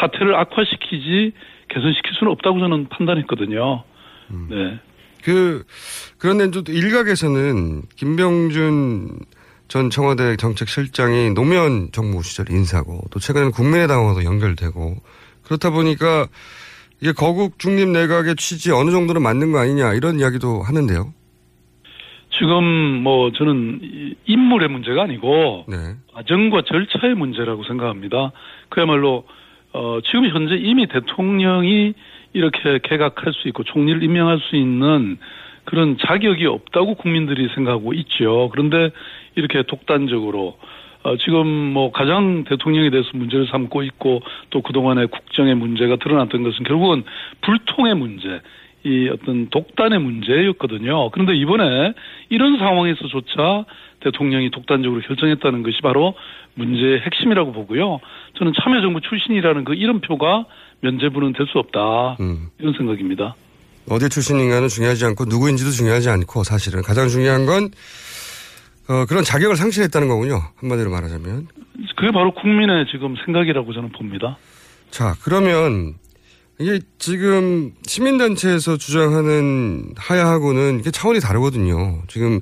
사태를 0.00 0.34
악화시키지 0.34 1.32
개선시킬 1.68 2.12
수는 2.18 2.32
없다고 2.32 2.58
저는 2.58 2.88
판단했거든요. 2.88 3.84
네. 4.48 4.78
그 5.22 5.64
그런데 6.18 6.50
또 6.50 6.62
일각에서는 6.72 7.82
김병준 7.96 9.18
전 9.68 9.90
청와대 9.90 10.36
정책실장이 10.36 11.30
노무현 11.30 11.90
정부 11.92 12.22
시절 12.22 12.50
인사고 12.50 13.02
또 13.10 13.20
최근에는 13.20 13.52
국민의당하고도 13.52 14.24
연결되고 14.24 14.96
그렇다 15.44 15.70
보니까 15.70 16.26
이게 17.00 17.12
거국 17.12 17.58
중립 17.58 17.88
내각의 17.88 18.36
취지 18.36 18.72
어느 18.72 18.90
정도는 18.90 19.22
맞는 19.22 19.52
거 19.52 19.58
아니냐 19.58 19.94
이런 19.94 20.18
이야기도 20.18 20.62
하는데요. 20.62 21.12
지금 22.38 22.64
뭐 23.02 23.30
저는 23.32 23.80
이 23.82 24.14
인물의 24.24 24.68
문제가 24.68 25.02
아니고 25.02 25.66
과정과 26.14 26.62
절차의 26.66 27.14
문제라고 27.14 27.64
생각합니다. 27.64 28.32
그야말로 28.70 29.24
어 29.72 30.00
지금 30.04 30.28
현재 30.28 30.56
이미 30.56 30.86
대통령이 30.86 31.94
이렇게 32.32 32.78
개각할 32.82 33.32
수 33.32 33.48
있고 33.48 33.64
총리를 33.64 34.02
임명할 34.02 34.38
수 34.38 34.56
있는 34.56 35.18
그런 35.64 35.98
자격이 35.98 36.46
없다고 36.46 36.94
국민들이 36.94 37.48
생각하고 37.54 37.92
있죠. 37.94 38.48
그런데 38.52 38.90
이렇게 39.36 39.62
독단적으로 39.62 40.56
어, 41.02 41.16
지금 41.16 41.46
뭐 41.46 41.92
가장 41.92 42.44
대통령에 42.44 42.90
대해서 42.90 43.08
문제를 43.14 43.46
삼고 43.46 43.82
있고 43.84 44.20
또 44.50 44.60
그동안의 44.60 45.06
국정의 45.06 45.54
문제가 45.54 45.96
드러났던 45.96 46.42
것은 46.42 46.64
결국은 46.64 47.04
불통의 47.40 47.94
문제, 47.94 48.40
이 48.84 49.08
어떤 49.08 49.48
독단의 49.48 49.98
문제였거든요. 49.98 51.10
그런데 51.10 51.34
이번에 51.34 51.94
이런 52.28 52.58
상황에서조차 52.58 53.64
대통령이 54.02 54.50
독단적으로 54.50 55.00
결정했다는 55.02 55.62
것이 55.62 55.78
바로 55.82 56.14
문제의 56.54 57.00
핵심이라고 57.00 57.52
보고요. 57.52 57.98
저는 58.38 58.52
참여정부 58.62 59.00
출신이라는 59.00 59.64
그 59.64 59.74
이름표가 59.74 60.46
면제부는 60.80 61.32
될 61.34 61.46
수 61.46 61.58
없다. 61.58 62.16
이런 62.58 62.74
생각입니다. 62.76 63.34
어디 63.88 64.08
출신인가는 64.08 64.68
중요하지 64.68 65.04
않고 65.06 65.24
누구인지도 65.26 65.70
중요하지 65.70 66.10
않고 66.10 66.44
사실은 66.44 66.82
가장 66.82 67.08
중요한 67.08 67.44
건 67.46 67.70
어, 68.88 69.04
그런 69.06 69.22
자격을 69.24 69.56
상실했다는 69.56 70.08
거군요. 70.08 70.40
한마디로 70.56 70.90
말하자면. 70.90 71.48
그게 71.96 72.10
바로 72.12 72.32
국민의 72.34 72.86
지금 72.90 73.14
생각이라고 73.24 73.72
저는 73.72 73.90
봅니다. 73.92 74.36
자, 74.90 75.14
그러면 75.22 75.94
이게 76.58 76.80
지금 76.98 77.72
시민단체에서 77.86 78.76
주장하는 78.76 79.92
하야하고는 79.96 80.80
이게 80.80 80.90
차원이 80.90 81.20
다르거든요. 81.20 82.02
지금 82.08 82.40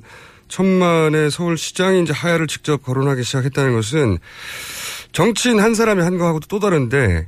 천만의 0.49 1.31
서울시장이 1.31 2.01
이제 2.01 2.13
하야를 2.13 2.47
직접 2.47 2.83
거론하기 2.83 3.23
시작했다는 3.23 3.73
것은 3.75 4.17
정치인 5.11 5.59
한 5.59 5.73
사람이 5.73 6.01
한 6.01 6.17
거하고도 6.17 6.47
또 6.47 6.59
다른데 6.59 7.27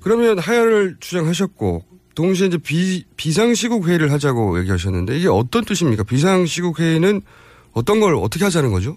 그러면 0.00 0.38
하야를 0.38 0.96
주장하셨고 1.00 1.84
동시에 2.14 2.48
이제 2.48 2.58
비, 2.58 3.04
비상시국 3.16 3.88
회의를 3.88 4.12
하자고 4.12 4.58
얘기하셨는데 4.60 5.16
이게 5.18 5.28
어떤 5.28 5.64
뜻입니까? 5.64 6.04
비상시국 6.04 6.80
회의는 6.80 7.20
어떤 7.74 8.00
걸 8.00 8.14
어떻게 8.14 8.44
하자는 8.44 8.70
거죠? 8.70 8.96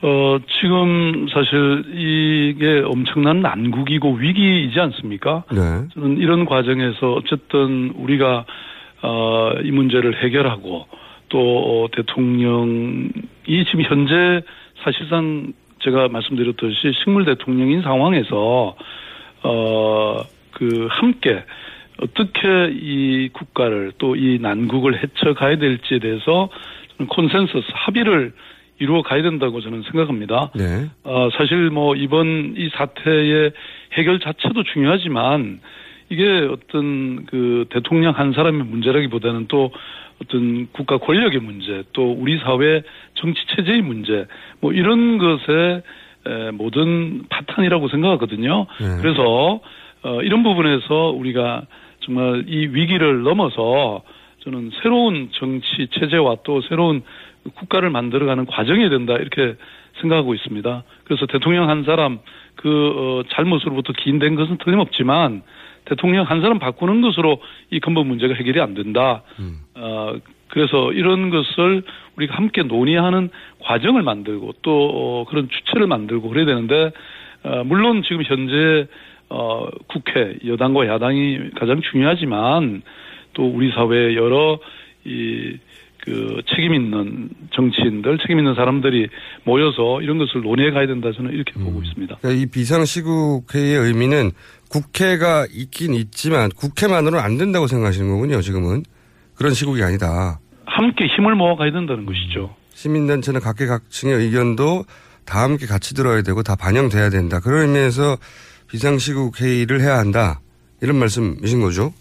어, 0.00 0.38
지금 0.60 1.26
사실 1.32 1.84
이게 1.92 2.82
엄청난 2.84 3.40
난국이고 3.40 4.14
위기이지 4.14 4.78
않습니까? 4.78 5.44
네. 5.50 5.88
저는 5.94 6.18
이런 6.18 6.44
과정에서 6.44 7.14
어쨌든 7.14 7.92
우리가 7.96 8.44
어, 9.02 9.52
이 9.64 9.70
문제를 9.70 10.22
해결하고 10.22 10.86
또 11.28 11.38
어, 11.38 11.88
대통령이 11.94 13.10
지금 13.46 13.82
현재 13.82 14.42
사실상 14.82 15.52
제가 15.80 16.08
말씀드렸듯이 16.08 16.92
식물 17.02 17.24
대통령인 17.24 17.82
상황에서 17.82 18.76
어, 19.42 20.22
그 20.52 20.88
함께 20.90 21.44
어떻게 22.00 22.70
이 22.72 23.28
국가를 23.32 23.92
또 23.98 24.14
이 24.14 24.38
난국을 24.40 25.02
헤쳐가야 25.02 25.58
될지에 25.58 25.98
대해서 25.98 26.48
콘센서스 27.08 27.66
합의를 27.72 28.32
이루어 28.80 29.02
가야 29.02 29.22
된다고 29.22 29.60
저는 29.60 29.82
생각합니다. 29.90 30.50
네. 30.54 30.88
어, 31.04 31.28
사실 31.36 31.70
뭐 31.70 31.94
이번 31.96 32.54
이 32.56 32.68
사태의 32.74 33.52
해결 33.94 34.20
자체도 34.20 34.62
중요하지만 34.72 35.60
이게 36.10 36.48
어떤 36.50 37.26
그 37.26 37.66
대통령 37.70 38.14
한 38.14 38.32
사람의 38.32 38.64
문제라기보다는 38.64 39.46
또 39.48 39.70
어떤 40.22 40.68
국가 40.72 40.98
권력의 40.98 41.40
문제 41.40 41.84
또 41.92 42.12
우리 42.12 42.38
사회 42.38 42.82
정치 43.14 43.40
체제의 43.54 43.82
문제 43.82 44.26
뭐 44.60 44.72
이런 44.72 45.18
것의 45.18 45.82
에, 46.26 46.50
모든 46.52 47.24
파탄이라고 47.28 47.88
생각하거든요. 47.88 48.66
그래서 49.00 49.60
어, 50.02 50.22
이런 50.22 50.42
부분에서 50.42 51.10
우리가 51.10 51.66
정말 52.00 52.44
이 52.46 52.66
위기를 52.66 53.22
넘어서 53.22 54.02
저는 54.44 54.70
새로운 54.82 55.28
정치 55.32 55.88
체제와 55.92 56.38
또 56.44 56.60
새로운 56.62 57.02
국가를 57.54 57.90
만들어가는 57.90 58.46
과정이 58.46 58.88
된다 58.88 59.14
이렇게 59.14 59.56
생각하고 60.00 60.34
있습니다. 60.34 60.84
그래서 61.04 61.26
대통령 61.26 61.68
한 61.68 61.84
사람 61.84 62.18
그 62.56 62.68
어, 62.96 63.22
잘못으로부터 63.30 63.92
기인된 63.92 64.34
것은 64.34 64.58
틀림없지만 64.58 65.42
대통령 65.88 66.24
한 66.24 66.40
사람 66.40 66.58
바꾸는 66.58 67.00
것으로 67.00 67.40
이 67.70 67.80
근본 67.80 68.06
문제가 68.06 68.34
해결이 68.34 68.60
안 68.60 68.74
된다. 68.74 69.22
어, 69.74 70.14
그래서 70.48 70.92
이런 70.92 71.30
것을 71.30 71.82
우리가 72.16 72.36
함께 72.36 72.62
논의하는 72.62 73.30
과정을 73.60 74.02
만들고 74.02 74.54
또 74.62 74.90
어, 74.92 75.24
그런 75.28 75.48
주체를 75.48 75.86
만들고 75.86 76.28
그래야 76.28 76.46
되는데 76.46 76.90
어, 77.44 77.62
물론 77.64 78.02
지금 78.02 78.22
현재 78.24 78.86
어, 79.30 79.68
국회 79.88 80.36
여당과 80.46 80.86
야당이 80.86 81.50
가장 81.56 81.80
중요하지만 81.80 82.82
또 83.34 83.46
우리 83.46 83.70
사회 83.72 84.14
여러 84.14 84.58
이 85.04 85.56
그 86.08 86.40
책임 86.48 86.74
있는 86.74 87.28
정치인들, 87.54 88.18
책임 88.18 88.38
있는 88.38 88.54
사람들이 88.54 89.08
모여서 89.44 90.00
이런 90.00 90.18
것을 90.18 90.40
논의해 90.42 90.70
가야 90.70 90.86
된다 90.86 91.10
저는 91.14 91.32
이렇게 91.32 91.52
보고 91.52 91.82
있습니다. 91.82 92.16
그러니까 92.20 92.42
이 92.42 92.46
비상시국회의의 92.46 93.78
의미는 93.78 94.30
국회가 94.70 95.46
있긴 95.52 95.92
있지만 95.94 96.50
국회만으로는 96.50 97.22
안 97.22 97.36
된다고 97.36 97.66
생각하시는 97.66 98.08
거군요. 98.08 98.40
지금은 98.40 98.84
그런 99.34 99.52
시국이 99.52 99.82
아니다. 99.82 100.40
함께 100.64 101.06
힘을 101.06 101.34
모아 101.34 101.56
가야 101.56 101.72
된다는 101.72 102.06
것이죠. 102.06 102.54
시민단체는 102.74 103.40
각계각층의 103.40 104.16
의견도 104.16 104.84
다 105.26 105.42
함께 105.42 105.66
같이 105.66 105.94
들어야 105.94 106.22
되고 106.22 106.42
다 106.42 106.56
반영돼야 106.56 107.10
된다. 107.10 107.40
그런 107.40 107.68
의미에서 107.68 108.16
비상시국 108.68 109.40
회의를 109.40 109.80
해야 109.80 109.98
한다. 109.98 110.40
이런 110.80 110.96
말씀이신 110.96 111.60
거죠? 111.60 111.92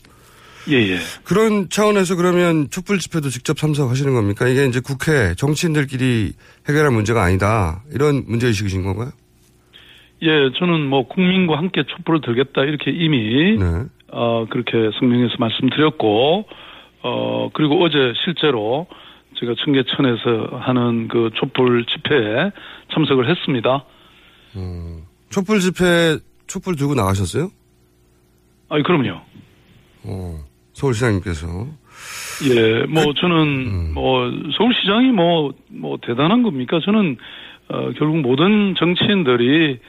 예, 0.69 0.75
예. 0.75 0.97
그런 1.23 1.69
차원에서 1.69 2.15
그러면 2.15 2.69
촛불 2.69 2.99
집회도 2.99 3.29
직접 3.29 3.57
참석하시는 3.57 4.13
겁니까? 4.13 4.47
이게 4.47 4.65
이제 4.65 4.79
국회 4.79 5.33
정치인들끼리 5.35 6.33
해결할 6.67 6.91
문제가 6.91 7.23
아니다. 7.23 7.83
이런 7.93 8.23
문제의식이신 8.27 8.83
건가요? 8.83 9.11
예, 10.23 10.27
저는 10.57 10.87
뭐 10.87 11.07
국민과 11.07 11.57
함께 11.57 11.83
촛불을 11.83 12.21
들겠다 12.21 12.63
이렇게 12.63 12.91
이미 12.91 13.57
네. 13.57 13.85
어, 14.11 14.45
그렇게 14.49 14.71
성명에서 14.99 15.35
말씀드렸고, 15.37 16.45
어, 17.03 17.49
그리고 17.53 17.83
어제 17.83 18.13
실제로 18.25 18.87
제가 19.39 19.53
청계천에서 19.63 20.57
하는 20.57 21.07
그 21.07 21.29
촛불 21.39 21.85
집회에 21.85 22.51
참석을 22.93 23.29
했습니다. 23.29 23.85
음, 24.55 25.03
촛불 25.29 25.59
집회, 25.59 26.17
촛불 26.47 26.75
들고 26.75 26.95
나가셨어요? 26.95 27.49
아니, 28.69 28.83
그럼요. 28.83 29.21
어, 30.03 30.39
서울시장님께서. 30.77 31.47
예, 32.49 32.85
뭐 32.85 33.13
저는 33.13 33.93
뭐 33.93 34.31
서울시장이 34.55 35.11
뭐, 35.11 35.53
뭐 35.69 35.97
대단한 36.01 36.43
겁니까? 36.43 36.79
저는, 36.83 37.17
어, 37.69 37.91
결국 37.97 38.17
모든 38.21 38.75
정치인들이, 38.77 39.79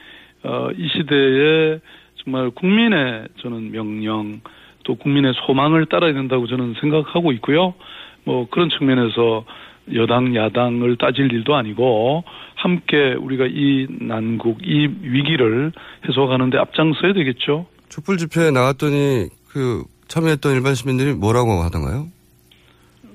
어, 0.43 0.69
이 0.75 0.87
시대에 0.89 1.79
정말 2.23 2.49
국민의 2.49 3.27
저는 3.41 3.71
명령 3.71 4.41
또 4.83 4.95
국민의 4.95 5.33
소망을 5.45 5.85
따라야 5.85 6.13
된다고 6.13 6.47
저는 6.47 6.75
생각하고 6.81 7.31
있고요. 7.33 7.75
뭐 8.23 8.47
그런 8.49 8.69
측면에서 8.69 9.45
여당 9.93 10.35
야당을 10.35 10.97
따질 10.97 11.31
일도 11.31 11.55
아니고 11.55 12.23
함께 12.55 13.13
우리가 13.13 13.45
이 13.47 13.87
난국 13.89 14.59
이 14.63 14.87
위기를 15.01 15.71
해소하는데 16.07 16.57
앞장서야 16.57 17.13
되겠죠. 17.13 17.67
촛불 17.89 18.17
집회에 18.17 18.51
나갔더니 18.51 19.27
그 19.49 19.83
참여했던 20.09 20.53
일반 20.53 20.75
시민들이 20.75 21.13
뭐라고 21.13 21.51
하던가요? 21.63 22.07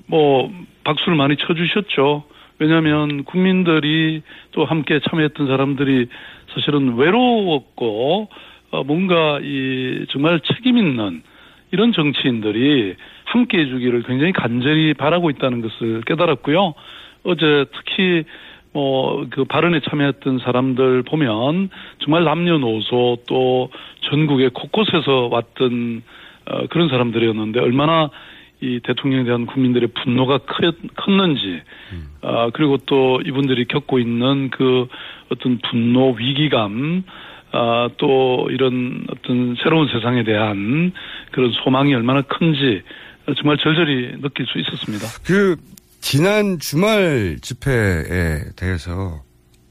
뭐 0.07 0.51
박수를 0.85 1.17
많이 1.17 1.37
쳐주셨죠. 1.37 2.25
왜냐하면 2.59 3.25
국민들이 3.25 4.23
또 4.53 4.65
함께 4.65 5.01
참여했던 5.11 5.47
사람들이 5.47 6.09
사실은 6.55 6.97
외로웠고 6.97 8.29
어, 8.71 8.85
뭔가 8.85 9.41
이 9.43 10.07
정말 10.11 10.41
책임 10.41 10.79
있는 10.79 11.23
이런 11.73 11.93
정치인들이 11.93 12.95
함께 13.25 13.59
해주기를 13.59 14.05
굉장히 14.05 14.33
간절히 14.33 14.95
바라고 14.95 15.31
있다는 15.31 15.61
것을 15.63 16.03
깨달았고요. 16.03 16.75
어제 17.25 17.65
특히 17.73 18.25
뭐 18.73 19.25
그 19.31 19.45
발언에 19.45 19.81
참여했던 19.81 20.39
사람들 20.41 21.03
보면 21.03 21.71
정말 22.05 22.25
남녀노소 22.25 23.19
또 23.27 23.71
전국의 24.11 24.51
곳곳에서 24.51 25.29
왔던 25.31 26.03
어, 26.47 26.67
그런 26.69 26.89
사람들이었는데 26.89 27.61
얼마나 27.61 28.11
이 28.61 28.81
대통령에 28.83 29.25
대한 29.25 29.47
국민들의 29.47 29.91
분노가 30.03 30.39
크, 30.39 30.73
컸는지, 30.97 31.61
아, 32.23 32.51
그리고 32.55 32.79
또 32.87 33.21
이분들이 33.25 33.67
겪고 33.67 33.99
있는 33.99 34.51
그 34.51 34.87
어떤 35.31 35.59
분노, 35.71 36.13
위기감, 36.13 37.05
아, 37.53 37.89
또 37.99 38.49
이런 38.51 39.07
어떤 39.11 39.55
새로운 39.63 39.89
세상에 39.89 40.25
대한 40.25 40.93
그런 41.33 41.53
소망이 41.63 41.95
얼마나 41.95 42.23
큰지 42.23 42.83
정말 43.37 43.59
절절히 43.59 44.21
느낄 44.21 44.47
수 44.47 44.59
있었습니다. 44.59 45.07
그 45.27 45.57
지난 46.01 46.59
주말 46.59 47.37
집회에 47.41 48.41
대해서 48.57 49.23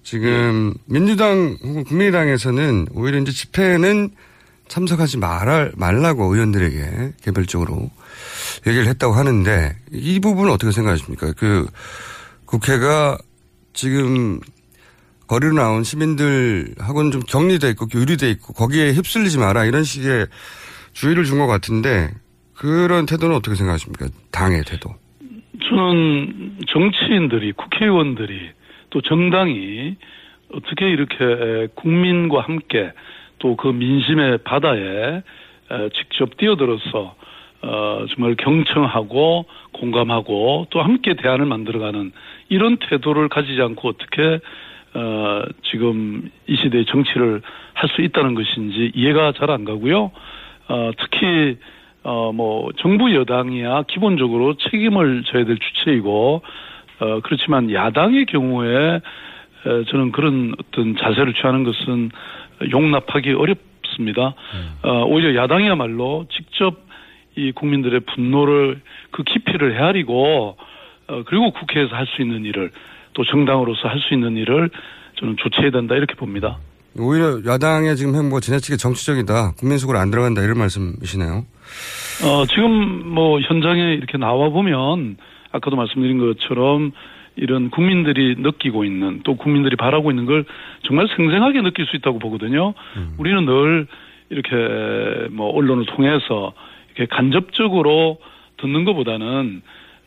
지금 0.03 0.74
민주당 0.88 1.57
혹은 1.63 1.84
국민의당에서는 1.84 2.88
오히려 2.93 3.19
이제 3.19 3.32
집회는 3.32 4.09
참석하지 4.78 5.19
말아, 5.19 5.69
말라고 5.78 6.34
의원들에게 6.34 7.11
개별적으로 7.21 7.91
얘기를 8.65 8.88
했다고 8.88 9.13
하는데 9.13 9.76
이 9.91 10.19
부분은 10.19 10.51
어떻게 10.51 10.71
생각하십니까? 10.71 11.34
그 11.34 11.67
국회가 12.45 13.19
지금 13.74 14.39
거리로 15.28 15.53
나온 15.53 15.84
시민들하고는 15.84 17.11
좀 17.11 17.21
격리돼 17.21 17.69
있고 17.71 17.86
교류돼 17.86 18.32
있고 18.32 18.53
거기에 18.53 18.93
휩쓸리지 18.93 19.38
마라 19.38 19.65
이런 19.65 19.84
식의 19.84 20.26
주의를 20.93 21.24
준 21.24 21.38
것 21.38 21.45
같은데 21.45 22.09
그런 22.55 23.05
태도는 23.05 23.36
어떻게 23.36 23.55
생각하십니까? 23.55 24.07
당의 24.32 24.63
태도. 24.65 24.89
저는 25.69 26.57
정치인들이 26.67 27.51
국회의원들이 27.53 28.49
또 28.89 29.01
정당이 29.01 29.97
어떻게 30.51 30.89
이렇게 30.89 31.67
국민과 31.76 32.41
함께 32.41 32.91
또 33.43 33.55
그 33.57 33.67
민심의 33.67 34.39
바다에 34.45 35.21
직접 35.93 36.37
뛰어들어서 36.37 37.15
어, 37.61 38.05
정말 38.13 38.35
경청하고 38.35 39.45
공감하고 39.73 40.67
또 40.69 40.81
함께 40.81 41.13
대안을 41.13 41.45
만들어가는 41.45 42.11
이런 42.49 42.77
태도를 42.77 43.27
가지지 43.29 43.61
않고 43.61 43.89
어떻게 43.89 44.39
어, 44.95 45.43
지금 45.71 46.29
이 46.47 46.55
시대의 46.55 46.85
정치를 46.85 47.41
할 47.73 47.89
수 47.89 48.01
있다는 48.01 48.33
것인지 48.35 48.91
이해가 48.95 49.33
잘 49.33 49.49
안 49.49 49.65
가고요. 49.65 50.11
어, 50.69 50.91
특히 50.97 51.57
어, 52.03 52.31
뭐 52.33 52.69
정부 52.77 53.13
여당이야 53.13 53.83
기본적으로 53.87 54.55
책임을 54.55 55.23
져야 55.25 55.43
될 55.45 55.57
주체이고 55.57 56.41
어, 56.99 57.19
그렇지만 57.21 57.71
야당의 57.71 58.25
경우에 58.27 58.95
에, 58.95 59.01
저는 59.64 60.11
그런 60.11 60.53
어떤 60.59 60.95
자세를 60.97 61.34
취하는 61.34 61.64
것은 61.64 62.11
용납하기 62.72 63.32
어렵습니다. 63.34 64.34
어, 64.84 65.03
오히려 65.05 65.36
야당이야말로 65.41 66.26
직접 66.32 66.84
이 67.36 67.51
국민들의 67.51 68.01
분노를 68.14 68.82
그 69.11 69.24
깊이를 69.24 69.76
헤아리고 69.80 70.55
어, 71.07 71.24
그리고 71.26 71.51
국회에서 71.51 71.95
할 71.95 72.05
수 72.07 72.22
있는 72.22 72.45
일을 72.45 72.72
또 73.14 73.24
정당으로서 73.26 73.88
할 73.88 73.99
수 73.99 74.14
있는 74.14 74.38
일을 74.38 74.70
저는 75.20 75.38
조치해야 75.38 75.72
된다 75.72 75.95
이렇게 75.95 76.16
봅니다. 76.16 76.57
오히려 76.99 77.39
야당의 77.45 77.95
지금 77.95 78.14
행보가 78.16 78.39
지나치게 78.39 78.78
정치적이다. 78.78 79.53
국민 79.57 79.78
속으로 79.80 79.97
안 79.97 80.11
들어간다 80.11 80.43
이런 80.43 80.59
말씀이시네요. 80.59 81.43
어, 82.24 82.45
지금 82.45 83.14
뭐 83.14 83.39
현장에 83.39 83.93
이렇게 83.93 84.18
나와 84.20 84.49
보면 84.49 85.18
아까도 85.51 85.76
말씀드린 85.76 86.20
것처럼 86.20 86.91
이런 87.36 87.69
국민들이 87.69 88.36
느끼고 88.38 88.84
있는 88.84 89.21
또 89.23 89.36
국민들이 89.36 89.75
바라고 89.75 90.11
있는 90.11 90.25
걸 90.25 90.45
정말 90.84 91.07
생생하게 91.15 91.61
느낄 91.61 91.86
수 91.88 91.95
있다고 91.95 92.19
보거든요. 92.19 92.73
우리는 93.17 93.45
늘 93.45 93.88
이렇게 94.29 95.29
뭐 95.31 95.49
언론을 95.49 95.86
통해서 95.88 96.53
이렇게 96.95 97.13
간접적으로 97.13 98.19
듣는 98.57 98.86
것보다는 98.86 99.61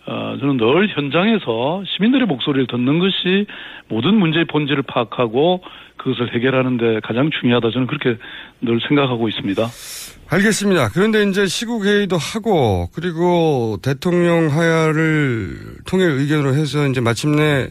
어, 0.06 0.36
저는 0.38 0.56
늘 0.56 0.88
현장에서 0.88 1.82
시민들의 1.84 2.28
목소리를 2.28 2.68
듣는 2.68 3.00
것이 3.00 3.46
모든 3.88 4.14
문제의 4.14 4.44
본질을 4.44 4.84
파악하고 4.84 5.62
그것을 6.06 6.32
해결하는 6.36 6.76
데 6.76 7.00
가장 7.02 7.30
중요하다 7.40 7.70
저는 7.72 7.88
그렇게 7.88 8.16
늘 8.60 8.78
생각하고 8.86 9.28
있습니다. 9.28 9.68
알겠습니다. 10.28 10.90
그런데 10.90 11.24
이제 11.24 11.46
시국회의도 11.46 12.16
하고 12.16 12.88
그리고 12.94 13.78
대통령 13.82 14.48
하야를 14.48 15.78
통일 15.84 16.10
의견으로 16.10 16.54
해서 16.54 16.86
이제 16.86 17.00
마침내 17.00 17.68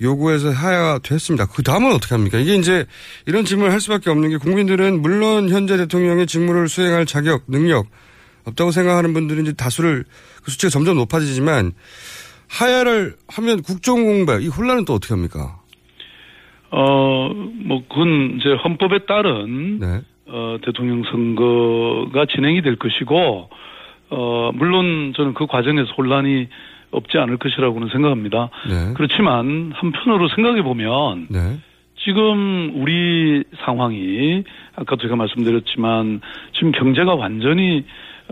요구해서 0.00 0.50
하야가 0.50 1.00
됐습니다. 1.02 1.46
그 1.46 1.64
다음은 1.64 1.92
어떻게 1.92 2.14
합니까? 2.14 2.38
이게 2.38 2.54
이제 2.54 2.86
이런 3.26 3.44
질문을 3.44 3.72
할 3.72 3.80
수밖에 3.80 4.10
없는 4.10 4.30
게 4.30 4.36
국민들은 4.36 5.02
물론 5.02 5.48
현재 5.48 5.76
대통령의 5.76 6.26
직무를 6.28 6.68
수행할 6.68 7.04
자격, 7.04 7.44
능력 7.48 7.88
없다고 8.44 8.70
생각하는 8.70 9.12
분들은 9.12 9.42
이제 9.42 9.52
다수를 9.52 10.04
그 10.44 10.50
수치가 10.52 10.70
점점 10.70 10.96
높아지지만 10.96 11.72
하야를 12.48 13.16
하면 13.28 13.62
국정 13.62 14.04
공백 14.04 14.42
이 14.42 14.48
혼란은 14.48 14.84
또 14.84 14.94
어떻게 14.94 15.14
합니까? 15.14 15.61
어, 16.72 17.30
뭐, 17.66 17.82
그건 17.86 18.38
이제 18.38 18.54
헌법에 18.54 19.00
따른, 19.00 19.78
네. 19.78 20.00
어, 20.26 20.56
대통령 20.64 21.04
선거가 21.04 22.24
진행이 22.26 22.62
될 22.62 22.76
것이고, 22.76 23.50
어, 24.10 24.50
물론 24.54 25.12
저는 25.14 25.34
그 25.34 25.46
과정에서 25.46 25.92
혼란이 25.92 26.48
없지 26.90 27.18
않을 27.18 27.36
것이라고는 27.36 27.88
생각합니다. 27.88 28.48
네. 28.68 28.94
그렇지만 28.94 29.72
한편으로 29.74 30.28
생각해 30.28 30.62
보면, 30.62 31.26
네. 31.30 31.58
지금 32.04 32.72
우리 32.74 33.44
상황이 33.64 34.42
아까도 34.74 35.02
제가 35.02 35.14
말씀드렸지만 35.14 36.20
지금 36.54 36.72
경제가 36.72 37.14
완전히 37.14 37.84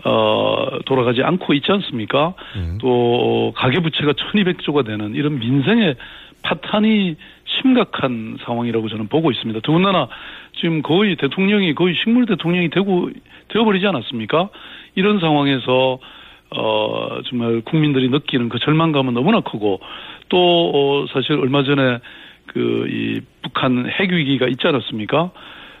어 0.03 0.79
돌아가지 0.85 1.21
않고 1.21 1.53
있지 1.53 1.71
않습니까? 1.71 2.33
또 2.79 3.53
가계 3.55 3.79
부채가 3.79 4.11
1200조가 4.13 4.85
되는 4.85 5.15
이런 5.15 5.39
민생의 5.39 5.95
파탄이 6.41 7.15
심각한 7.61 8.37
상황이라고 8.43 8.89
저는 8.89 9.07
보고 9.07 9.31
있습니다. 9.31 9.59
더군다나 9.63 10.07
지금 10.59 10.81
거의 10.81 11.15
대통령이 11.15 11.75
거의 11.75 11.95
식물 12.03 12.25
대통령이 12.25 12.69
되고 12.69 13.09
되어버리지 13.49 13.85
않았습니까? 13.87 14.49
이런 14.95 15.19
상황에서 15.19 15.99
어 16.55 17.19
정말 17.29 17.61
국민들이 17.61 18.09
느끼는 18.09 18.49
그 18.49 18.59
절망감은 18.59 19.13
너무나 19.13 19.39
크고 19.39 19.79
또 20.29 20.71
어, 20.73 21.05
사실 21.13 21.33
얼마 21.33 21.63
전에 21.63 21.99
그 22.47 22.87
이 22.89 23.21
북한 23.41 23.89
핵 23.89 24.11
위기가 24.11 24.47
있지 24.47 24.67
않았습니까? 24.67 25.31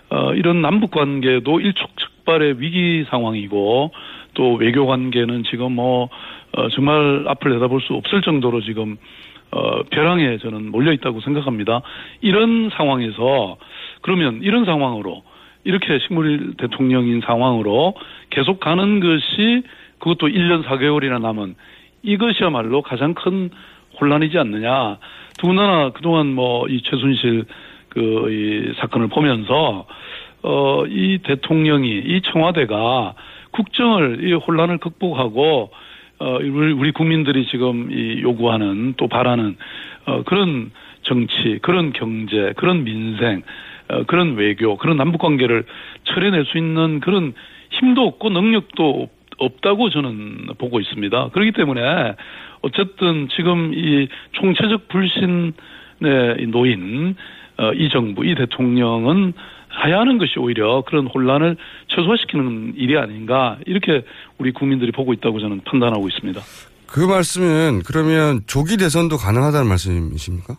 어, 0.09 0.33
이런 0.33 0.61
남북 0.61 0.91
관계도 0.91 1.59
일촉즉발의 1.61 2.59
위기 2.59 3.05
상황이고 3.09 3.91
또 4.33 4.53
외교 4.55 4.85
관계는 4.85 5.43
지금 5.49 5.73
뭐 5.73 6.09
어, 6.53 6.69
정말 6.69 7.25
앞을 7.27 7.51
내다볼 7.51 7.81
수 7.81 7.93
없을 7.93 8.21
정도로 8.21 8.61
지금 8.61 8.97
어, 9.51 9.83
벼랑에 9.83 10.37
저는 10.37 10.71
몰려 10.71 10.91
있다고 10.93 11.21
생각합니다. 11.21 11.81
이런 12.21 12.69
상황에서 12.73 13.57
그러면 14.01 14.39
이런 14.41 14.65
상황으로 14.65 15.23
이렇게 15.63 15.99
식물 15.99 16.53
대통령인 16.57 17.21
상황으로 17.21 17.93
계속 18.29 18.59
가는 18.59 18.99
것이 18.99 19.63
그것도 19.99 20.27
1년 20.27 20.63
4개월이나 20.63 21.21
남은 21.21 21.55
이것이야말로 22.03 22.81
가장 22.81 23.13
큰 23.13 23.49
혼란이지 23.99 24.37
않느냐. 24.37 24.97
더군다나 25.37 25.91
그동안 25.91 26.33
뭐 26.33 26.65
이 26.67 26.81
최순실 26.83 27.45
그 27.89 28.29
이 28.29 28.73
사건을 28.79 29.09
보면서 29.09 29.85
어 30.43 30.85
이 30.87 31.19
대통령이 31.23 31.87
이 31.89 32.21
청와대가 32.31 33.13
국정을 33.51 34.27
이 34.27 34.33
혼란을 34.33 34.77
극복하고 34.79 35.71
어 36.21 36.37
우리, 36.37 36.91
국민들이 36.91 37.47
지금 37.47 37.89
이 37.91 38.21
요구하는 38.21 38.93
또 38.97 39.07
바라는 39.07 39.57
어 40.05 40.21
그런 40.23 40.71
정치, 41.01 41.57
그런 41.63 41.93
경제, 41.93 42.53
그런 42.57 42.83
민생, 42.83 43.41
어 43.87 44.03
그런 44.03 44.35
외교, 44.35 44.77
그런 44.77 44.97
남북 44.97 45.19
관계를 45.19 45.65
처리해낼 46.03 46.45
수 46.45 46.59
있는 46.59 46.99
그런 46.99 47.33
힘도 47.71 48.05
없고 48.05 48.29
능력도 48.29 49.01
없- 49.01 49.09
없다고 49.37 49.89
저는 49.89 50.49
보고 50.59 50.79
있습니다. 50.79 51.29
그렇기 51.29 51.53
때문에 51.53 52.13
어쨌든 52.61 53.27
지금 53.35 53.73
이 53.73 54.07
총체적 54.33 54.89
불신의 54.89 56.35
이 56.39 56.45
노인 56.51 57.15
어, 57.57 57.73
이 57.73 57.89
정부, 57.89 58.25
이 58.25 58.35
대통령은 58.35 59.33
해야 59.85 59.99
하는 59.99 60.17
것이 60.17 60.37
오히려 60.37 60.83
그런 60.85 61.07
혼란을 61.07 61.55
최소화시키는 61.87 62.73
일이 62.75 62.97
아닌가 62.97 63.57
이렇게 63.65 64.03
우리 64.37 64.51
국민들이 64.51 64.91
보고 64.91 65.13
있다고 65.13 65.39
저는 65.39 65.61
판단하고 65.65 66.07
있습니다. 66.07 66.41
그 66.87 66.99
말씀은 66.99 67.81
그러면 67.85 68.41
조기 68.47 68.77
대선도 68.77 69.17
가능하다는 69.17 69.67
말씀이십니까? 69.67 70.55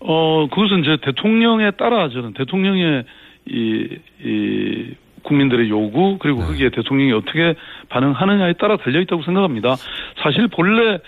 어, 0.00 0.46
그것은 0.50 0.80
이제 0.80 0.98
대통령에 1.02 1.70
따라 1.72 2.10
저는 2.10 2.34
대통령의 2.34 3.04
이, 3.46 3.88
이 4.22 4.94
국민들의 5.22 5.70
요구 5.70 6.18
그리고 6.18 6.40
거기에 6.40 6.68
대통령이 6.68 7.12
어떻게 7.12 7.54
반응하느냐에 7.88 8.54
따라 8.54 8.76
달려 8.76 9.00
있다고 9.00 9.22
생각합니다. 9.22 9.76
사실 10.22 10.48
본래 10.48 10.98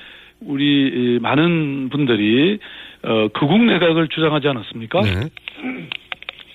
우리 0.41 0.65
이 0.65 1.19
많은 1.21 1.91
분들이 1.91 2.59
어, 3.03 3.29
극국 3.35 3.63
내각을 3.63 4.09
주장하지 4.09 4.49
않았습니까? 4.49 5.01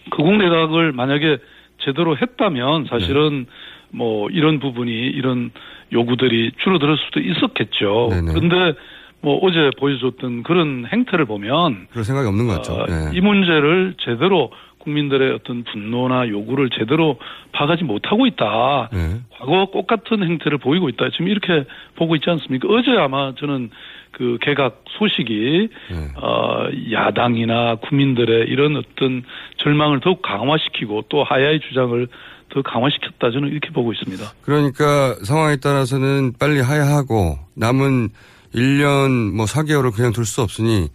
극국 0.09 0.37
내각을 0.37 0.91
만약에 0.91 1.37
제대로 1.79 2.17
했다면 2.17 2.85
사실은 2.89 3.45
뭐 3.89 4.29
이런 4.29 4.59
부분이 4.59 4.91
이런 4.91 5.51
요구들이 5.91 6.51
줄어들 6.63 6.97
수도 6.97 7.19
있었겠죠. 7.19 8.09
그런데 8.09 8.77
뭐 9.21 9.39
어제 9.43 9.69
보여줬던 9.79 10.43
그런 10.43 10.87
행태를 10.91 11.25
보면 11.25 11.87
그럴 11.91 12.03
생각이 12.03 12.27
없는 12.27 12.47
것 12.47 12.55
같죠. 12.55 12.73
어, 12.73 12.85
네. 12.87 13.11
이 13.13 13.21
문제를 13.21 13.95
제대로 13.99 14.51
국민들의 14.79 15.33
어떤 15.33 15.63
분노나 15.63 16.27
요구를 16.27 16.69
제대로 16.71 17.19
파가지 17.51 17.83
못하고 17.83 18.25
있다. 18.25 18.89
네. 18.91 19.21
과거 19.37 19.67
똑같은 19.71 20.23
행태를 20.23 20.57
보이고 20.57 20.89
있다. 20.89 21.09
지금 21.11 21.27
이렇게 21.27 21.65
보고 21.95 22.15
있지 22.15 22.29
않습니까? 22.29 22.67
어제 22.67 22.91
아마 22.97 23.33
저는 23.35 23.69
그 24.11 24.37
개각 24.41 24.83
소식이 24.97 25.69
네. 25.91 25.97
어, 26.17 26.67
야당이나 26.91 27.75
국민들의 27.75 28.47
이런 28.47 28.75
어떤 28.75 29.23
절망을 29.57 29.99
더욱 29.99 30.21
강화시키고 30.21 31.03
또 31.09 31.23
하야의 31.23 31.59
주장을 31.61 32.07
더 32.49 32.61
강화시켰다. 32.61 33.31
저는 33.31 33.49
이렇게 33.49 33.69
보고 33.69 33.93
있습니다. 33.93 34.25
그러니까 34.43 35.15
상황에 35.23 35.55
따라서는 35.57 36.33
빨리 36.37 36.59
하야하고 36.59 37.37
남은 37.55 38.09
1년 38.53 39.33
뭐 39.35 39.45
4개월을 39.45 39.93
그냥 39.93 40.11
둘 40.11 40.25
수 40.25 40.41
없으니 40.41 40.87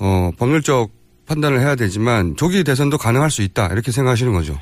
어, 0.00 0.30
법률적 0.38 0.90
판단을 1.28 1.60
해야 1.60 1.76
되지만 1.76 2.36
조기 2.36 2.64
대선도 2.64 2.98
가능할 2.98 3.30
수 3.30 3.42
있다. 3.42 3.68
이렇게 3.72 3.90
생각하시는 3.90 4.32
거죠. 4.32 4.54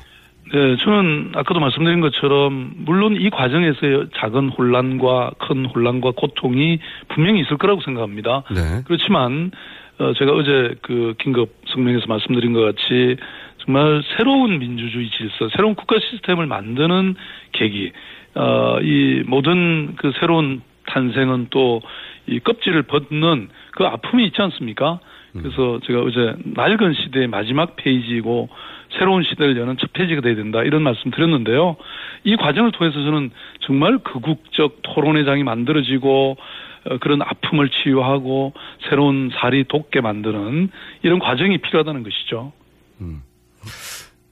네, 0.53 0.75
저는 0.83 1.31
아까도 1.35 1.59
말씀드린 1.61 2.01
것처럼 2.01 2.73
물론 2.79 3.15
이 3.15 3.29
과정에서의 3.29 4.09
작은 4.17 4.49
혼란과 4.49 5.31
큰 5.39 5.65
혼란과 5.65 6.11
고통이 6.11 6.79
분명히 7.07 7.41
있을 7.41 7.57
거라고 7.57 7.81
생각합니다. 7.81 8.43
네. 8.53 8.83
그렇지만 8.85 9.51
어, 9.97 10.13
제가 10.17 10.33
어제 10.33 10.75
그 10.81 11.13
긴급 11.19 11.55
성명에서 11.67 12.05
말씀드린 12.07 12.53
것 12.53 12.61
같이 12.61 13.15
정말 13.63 14.03
새로운 14.17 14.59
민주주의 14.59 15.09
질서, 15.11 15.49
새로운 15.55 15.75
국가 15.75 15.97
시스템을 15.99 16.47
만드는 16.47 17.15
계기, 17.53 17.91
어, 18.35 18.79
이 18.81 19.23
모든 19.27 19.95
그 19.95 20.11
새로운 20.19 20.61
탄생은 20.87 21.47
또 21.51 21.81
이 22.27 22.39
껍질을 22.39 22.83
벗는 22.83 23.49
그 23.71 23.85
아픔이 23.85 24.25
있지 24.27 24.41
않습니까? 24.41 24.99
그래서 25.33 25.79
제가 25.85 26.01
어제 26.01 26.35
낡은 26.43 26.93
시대의 26.93 27.27
마지막 27.27 27.75
페이지이고 27.77 28.49
새로운 28.97 29.23
시대를 29.23 29.57
여는 29.57 29.77
첫 29.79 29.93
페이지가 29.93 30.21
돼야 30.21 30.35
된다 30.35 30.61
이런 30.63 30.83
말씀 30.83 31.09
드렸는데요. 31.11 31.77
이 32.25 32.35
과정을 32.35 32.73
통해서 32.73 32.95
저는 33.01 33.31
정말 33.61 33.99
극국적 33.99 34.81
토론회장이 34.81 35.43
만들어지고 35.43 36.35
어, 36.83 36.97
그런 36.97 37.21
아픔을 37.21 37.69
치유하고 37.69 38.53
새로운 38.89 39.31
살이 39.39 39.63
돋게 39.65 40.01
만드는 40.01 40.69
이런 41.03 41.19
과정이 41.19 41.59
필요하다는 41.59 42.03
것이죠. 42.03 42.51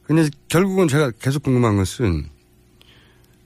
근데 0.04 0.24
결국은 0.50 0.88
제가 0.88 1.12
계속 1.22 1.44
궁금한 1.44 1.78
것은 1.78 2.24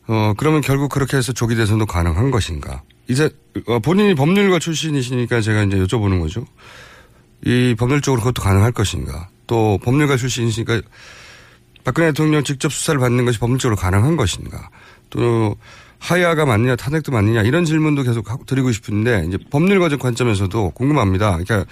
어 0.07 0.33
그러면 0.37 0.61
결국 0.61 0.89
그렇게 0.89 1.17
해서 1.17 1.33
조기 1.33 1.55
대선도 1.55 1.85
가능한 1.85 2.31
것인가? 2.31 2.81
이제 3.07 3.29
어, 3.67 3.79
본인이 3.79 4.15
법률가 4.15 4.59
출신이시니까 4.59 5.41
제가 5.41 5.63
이제 5.63 5.77
여쭤보는 5.77 6.19
거죠. 6.21 6.45
이 7.45 7.75
법률적으로 7.77 8.21
그것도 8.21 8.41
가능할 8.41 8.71
것인가? 8.71 9.29
또 9.47 9.77
법률가 9.83 10.17
출신이시니까 10.17 10.81
박근혜 11.83 12.07
대통령 12.07 12.43
직접 12.43 12.71
수사를 12.71 12.99
받는 12.99 13.25
것이 13.25 13.39
법률적으로 13.39 13.75
가능한 13.75 14.15
것인가? 14.15 14.69
또 15.09 15.57
하야가 15.99 16.45
맞느냐 16.45 16.75
탄핵도 16.75 17.11
맞느냐 17.11 17.43
이런 17.43 17.65
질문도 17.65 18.03
계속 18.03 18.45
드리고 18.45 18.71
싶은데 18.71 19.25
이제 19.27 19.37
법률가적 19.49 19.99
관점에서도 19.99 20.71
궁금합니다. 20.71 21.37
그러니까 21.37 21.65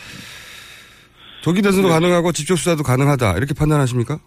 조기 1.41 1.61
대선도 1.61 1.89
가능하고 1.89 2.31
직접 2.31 2.57
수사도 2.57 2.83
가능하다 2.83 3.33
이렇게 3.37 3.53
판단하십니까? 3.53 4.19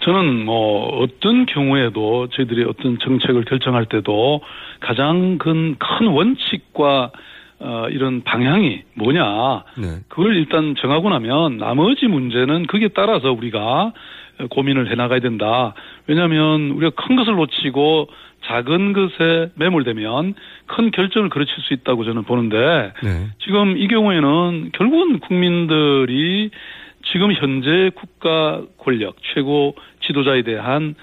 저는 0.00 0.44
뭐 0.44 1.00
어떤 1.00 1.46
경우에도 1.46 2.28
저희들이 2.28 2.64
어떤 2.64 2.98
정책을 2.98 3.44
결정할 3.44 3.86
때도 3.86 4.40
가장 4.80 5.38
큰, 5.38 5.76
큰 5.78 6.08
원칙과 6.08 7.12
어, 7.60 7.86
이런 7.90 8.22
방향이 8.24 8.82
뭐냐 8.94 9.64
네. 9.78 10.00
그걸 10.08 10.36
일단 10.36 10.74
정하고 10.78 11.08
나면 11.08 11.58
나머지 11.58 12.06
문제는 12.06 12.66
거기에 12.66 12.88
따라서 12.88 13.32
우리가 13.32 13.92
고민을 14.50 14.90
해 14.90 14.94
나가야 14.94 15.20
된다. 15.20 15.74
왜냐하면 16.06 16.72
우리가 16.72 16.90
큰 16.96 17.16
것을 17.16 17.34
놓치고 17.34 18.08
작은 18.46 18.92
것에 18.92 19.50
매몰되면 19.54 20.34
큰 20.66 20.90
결정을 20.90 21.30
그르칠 21.30 21.54
수 21.62 21.72
있다고 21.72 22.04
저는 22.04 22.24
보는데 22.24 22.92
네. 23.02 23.28
지금 23.44 23.76
이 23.78 23.88
경우에는 23.88 24.70
결국은 24.72 25.20
국민들이 25.20 26.50
지금 27.12 27.32
현재 27.32 27.90
국가 27.94 28.62
권력 28.78 29.16
최고 29.34 29.74
지도자에 30.06 30.42
대한 30.42 30.94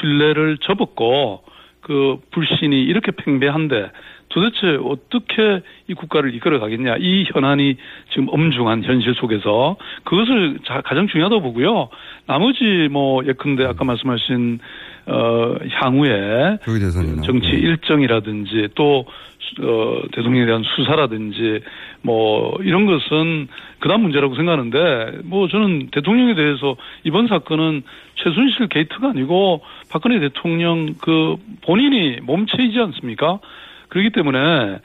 신뢰를 0.00 0.58
접었고 0.58 1.42
그 1.80 2.16
불신이 2.32 2.82
이렇게 2.82 3.12
팽배한데 3.12 3.90
도대체 4.28 4.76
어떻게 4.82 5.62
이 5.88 5.94
국가를 5.94 6.34
이끌어 6.34 6.58
가겠냐 6.58 6.96
이 6.98 7.24
현안이 7.32 7.76
지금 8.10 8.26
엄중한 8.28 8.82
현실 8.82 9.14
속에서 9.14 9.76
그것을 10.02 10.58
자- 10.64 10.80
가장 10.80 11.06
중요하다고 11.06 11.42
보고요. 11.42 11.88
나머지 12.26 12.88
뭐 12.90 13.24
예컨대 13.24 13.64
아까 13.64 13.84
말씀하신 13.84 14.58
어 15.06 15.54
향후에 15.70 16.58
정치 17.22 17.48
일정이라든지 17.48 18.68
또 18.74 19.06
어, 19.60 20.02
대통령에 20.12 20.46
대한 20.46 20.62
수사라든지 20.64 21.60
뭐 22.02 22.56
이런 22.62 22.86
것은 22.86 23.48
그다음 23.78 24.02
문제라고 24.02 24.34
생각하는데 24.34 25.20
뭐 25.24 25.48
저는 25.48 25.88
대통령에 25.92 26.34
대해서 26.34 26.76
이번 27.04 27.28
사건은 27.28 27.82
최순실 28.16 28.68
게이트가 28.68 29.10
아니고 29.10 29.62
박근혜 29.90 30.18
대통령 30.20 30.94
그 31.00 31.36
본인이 31.62 32.18
몸체이지 32.22 32.78
않습니까? 32.78 33.38
그렇기 33.88 34.10
때문에 34.10 34.78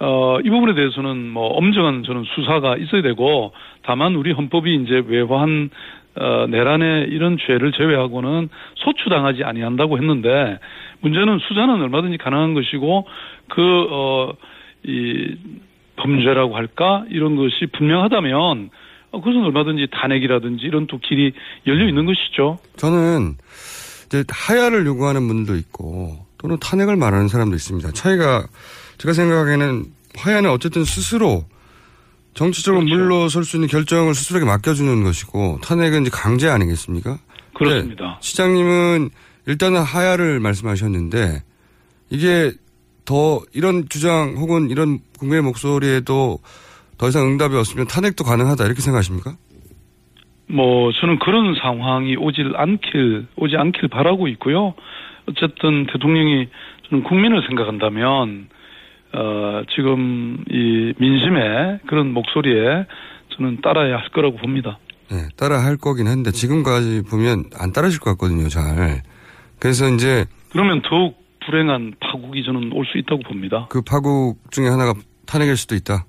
어, 0.00 0.38
이 0.42 0.50
부분에 0.50 0.74
대해서는 0.74 1.30
뭐 1.30 1.48
엄정한 1.48 2.02
저는 2.02 2.24
수사가 2.34 2.76
있어야 2.76 3.02
되고 3.02 3.52
다만 3.82 4.14
우리 4.14 4.32
헌법이 4.32 4.74
이제 4.82 5.02
외환 5.06 5.70
어, 6.14 6.46
내란의 6.46 7.08
이런 7.08 7.38
죄를 7.38 7.72
제외하고는 7.72 8.48
소추당하지 8.76 9.44
아니한다고 9.44 9.98
했는데 9.98 10.58
문제는 11.00 11.38
수사는 11.48 11.70
얼마든지 11.82 12.18
가능한 12.18 12.54
것이고 12.54 13.06
그 13.48 13.86
어, 13.90 14.32
이 14.84 15.36
범죄라고 15.96 16.56
할까 16.56 17.04
이런 17.10 17.36
것이 17.36 17.66
분명하다면 17.72 18.70
어, 19.12 19.20
그것은 19.20 19.42
얼마든지 19.44 19.88
탄핵이라든지 19.90 20.66
이런 20.66 20.86
또 20.86 20.98
길이 20.98 21.32
열려 21.66 21.88
있는 21.88 22.04
것이죠. 22.04 22.58
저는 22.76 23.36
이제 24.06 24.24
하야를 24.28 24.84
요구하는 24.86 25.26
분도 25.26 25.56
있고 25.56 26.26
또는 26.38 26.58
탄핵을 26.60 26.96
말하는 26.96 27.28
사람도 27.28 27.54
있습니다. 27.54 27.92
차이가 27.92 28.44
제가 28.98 29.14
생각하기에는 29.14 29.84
하야는 30.18 30.50
어쨌든 30.50 30.84
스스로 30.84 31.44
정치적으로 32.34 32.82
물러설 32.82 33.44
수 33.44 33.56
있는 33.56 33.68
결정을 33.68 34.14
스스로에게 34.14 34.46
맡겨주는 34.46 35.02
것이고 35.02 35.58
탄핵은 35.62 36.02
이제 36.02 36.10
강제 36.12 36.48
아니겠습니까? 36.48 37.18
그렇습니다. 37.54 38.04
네, 38.04 38.10
시장님은 38.20 39.10
일단은 39.46 39.82
하야를 39.82 40.40
말씀하셨는데 40.40 41.42
이게 42.10 42.52
더 43.04 43.40
이런 43.52 43.88
주장 43.88 44.34
혹은 44.36 44.70
이런 44.70 45.00
국민의 45.18 45.42
목소리에도 45.42 46.38
더 46.98 47.08
이상 47.08 47.26
응답이 47.26 47.54
없으면 47.56 47.86
탄핵도 47.86 48.24
가능하다 48.24 48.64
이렇게 48.64 48.80
생각하십니까? 48.80 49.34
뭐 50.46 50.92
저는 50.92 51.18
그런 51.18 51.54
상황이 51.60 52.16
오질 52.16 52.54
않길 52.56 53.26
오지 53.36 53.56
않길 53.56 53.88
바라고 53.88 54.28
있고요. 54.28 54.74
어쨌든 55.28 55.86
대통령이 55.86 56.48
저는 56.88 57.04
국민을 57.04 57.42
생각한다면 57.48 58.48
어 59.14 59.62
지금 59.74 60.44
이 60.50 60.92
민심의 60.98 61.80
그런 61.86 62.12
목소리에 62.12 62.86
저는 63.36 63.60
따라야 63.62 63.96
할 63.98 64.08
거라고 64.10 64.36
봅니다. 64.38 64.78
네, 65.10 65.28
따라 65.36 65.62
할 65.62 65.76
거긴 65.76 66.06
한데 66.06 66.30
지금까지 66.30 67.02
보면 67.10 67.44
안 67.58 67.72
따라질 67.72 68.00
것 68.00 68.10
같거든요, 68.12 68.48
잘. 68.48 69.02
그래서 69.58 69.88
이제 69.90 70.24
그러면 70.52 70.80
더욱 70.82 71.16
불행한 71.44 71.94
파국이 72.00 72.42
저는 72.44 72.72
올 72.72 72.84
수 72.86 72.98
있다고 72.98 73.22
봅니다. 73.22 73.66
그 73.68 73.82
파국 73.82 74.38
중에 74.50 74.68
하나가 74.68 74.94
탄핵일 75.26 75.56
수도 75.56 75.74
있다. 75.74 76.04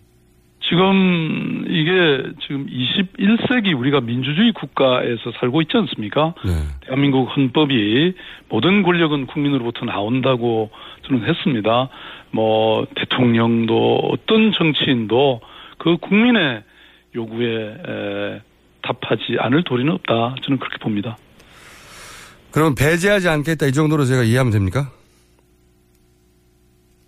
지금 0.70 1.66
이게 1.68 2.24
지금 2.42 2.68
21세기 2.68 3.78
우리가 3.78 4.00
민주주의 4.02 4.52
국가에서 4.54 5.32
살고 5.40 5.62
있지 5.64 5.76
않습니까? 5.78 6.34
네. 6.46 6.52
대한민국 6.86 7.26
헌법이 7.26 8.14
모든 8.50 8.84
권력은 8.84 9.28
국민으로부터 9.28 9.86
나온다고 9.86 10.70
저는 11.06 11.28
했습니다. 11.28 11.90
뭐 12.32 12.88
대통령도 12.96 14.00
어떤 14.12 14.54
정치인도 14.54 15.42
그 15.78 15.98
국민의 15.98 16.64
요구에 17.16 17.56
에, 17.56 18.42
답하지 18.82 19.38
않을 19.40 19.64
도리는 19.64 19.92
없다. 19.92 20.36
저는 20.44 20.60
그렇게 20.60 20.78
봅니다. 20.78 21.18
그럼 22.52 22.76
배제하지 22.76 23.28
않겠다 23.28 23.66
이 23.66 23.72
정도로 23.74 24.06
제가 24.06 24.24
이해하면 24.24 24.52
됩니까? 24.52 24.92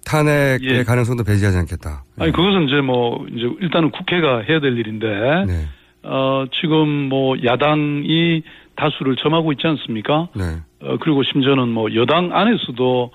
탄핵의 0.05 0.59
예. 0.79 0.83
가능성도 0.83 1.23
배제하지 1.23 1.57
않겠다. 1.57 2.03
아니 2.19 2.31
그것은 2.31 2.67
이제 2.67 2.81
뭐 2.81 3.25
이제 3.29 3.49
일단은 3.59 3.91
국회가 3.91 4.39
해야 4.39 4.59
될 4.59 4.77
일인데 4.77 5.07
네. 5.47 5.67
어 6.03 6.45
지금 6.61 6.87
뭐 7.09 7.35
야당이 7.43 8.43
다수를 8.75 9.15
점하고 9.17 9.51
있지 9.53 9.65
않습니까? 9.67 10.29
네. 10.35 10.43
어 10.81 10.97
그리고 11.01 11.23
심지어는 11.23 11.69
뭐 11.69 11.93
여당 11.95 12.29
안에서도 12.31 13.11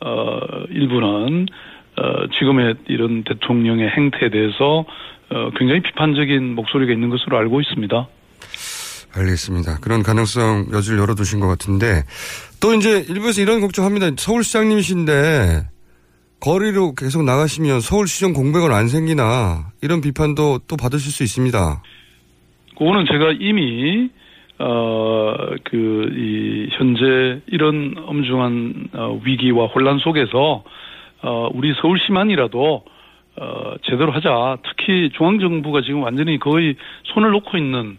어 0.00 0.38
일부는 0.70 1.46
어 1.96 2.02
지금의 2.38 2.74
이런 2.88 3.24
대통령의 3.24 3.88
행태에 3.88 4.30
대해서 4.30 4.84
어 5.30 5.50
굉장히 5.58 5.80
비판적인 5.80 6.54
목소리가 6.54 6.92
있는 6.92 7.08
것으로 7.08 7.38
알고 7.38 7.60
있습니다. 7.62 8.08
알겠습니다. 9.16 9.78
그런 9.80 10.02
가능성 10.02 10.66
여지를 10.72 10.98
열어두신 10.98 11.40
것 11.40 11.46
같은데 11.46 12.02
또 12.60 12.74
이제 12.74 13.04
일부에서 13.08 13.40
이런 13.40 13.60
걱정합니다. 13.60 14.10
서울시장님이신데 14.16 15.73
거리로 16.44 16.94
계속 16.94 17.24
나가시면 17.24 17.80
서울시정 17.80 18.34
공백은 18.34 18.70
안 18.72 18.88
생기나 18.88 19.70
이런 19.82 20.00
비판도 20.02 20.60
또 20.68 20.76
받으실 20.76 21.10
수 21.10 21.22
있습니다. 21.22 21.82
그거는 22.78 23.06
제가 23.10 23.32
이미 23.40 24.10
어 24.58 25.34
그 25.64 26.12
이 26.14 26.68
현재 26.76 27.40
이런 27.46 27.94
엄중한 28.06 28.88
어, 28.92 29.20
위기와 29.24 29.66
혼란 29.66 29.98
속에서 29.98 30.62
어 31.22 31.48
우리 31.54 31.74
서울시만이라도 31.80 32.84
어 33.36 33.74
제대로 33.82 34.12
하자. 34.12 34.58
특히 34.62 35.10
중앙 35.16 35.38
정부가 35.40 35.80
지금 35.82 36.02
완전히 36.02 36.38
거의 36.38 36.76
손을 37.14 37.30
놓고 37.30 37.56
있는 37.56 37.98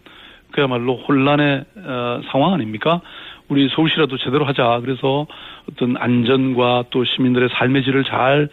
그야말로 0.52 0.96
혼란의 0.96 1.64
어, 1.76 2.20
상황 2.30 2.54
아닙니까? 2.54 3.00
우리 3.48 3.68
서울시라도 3.74 4.16
제대로 4.18 4.44
하자. 4.44 4.80
그래서 4.82 5.26
어떤 5.70 5.96
안전과 5.96 6.84
또 6.90 7.04
시민들의 7.04 7.48
삶의 7.52 7.84
질을 7.84 8.04
잘 8.04 8.48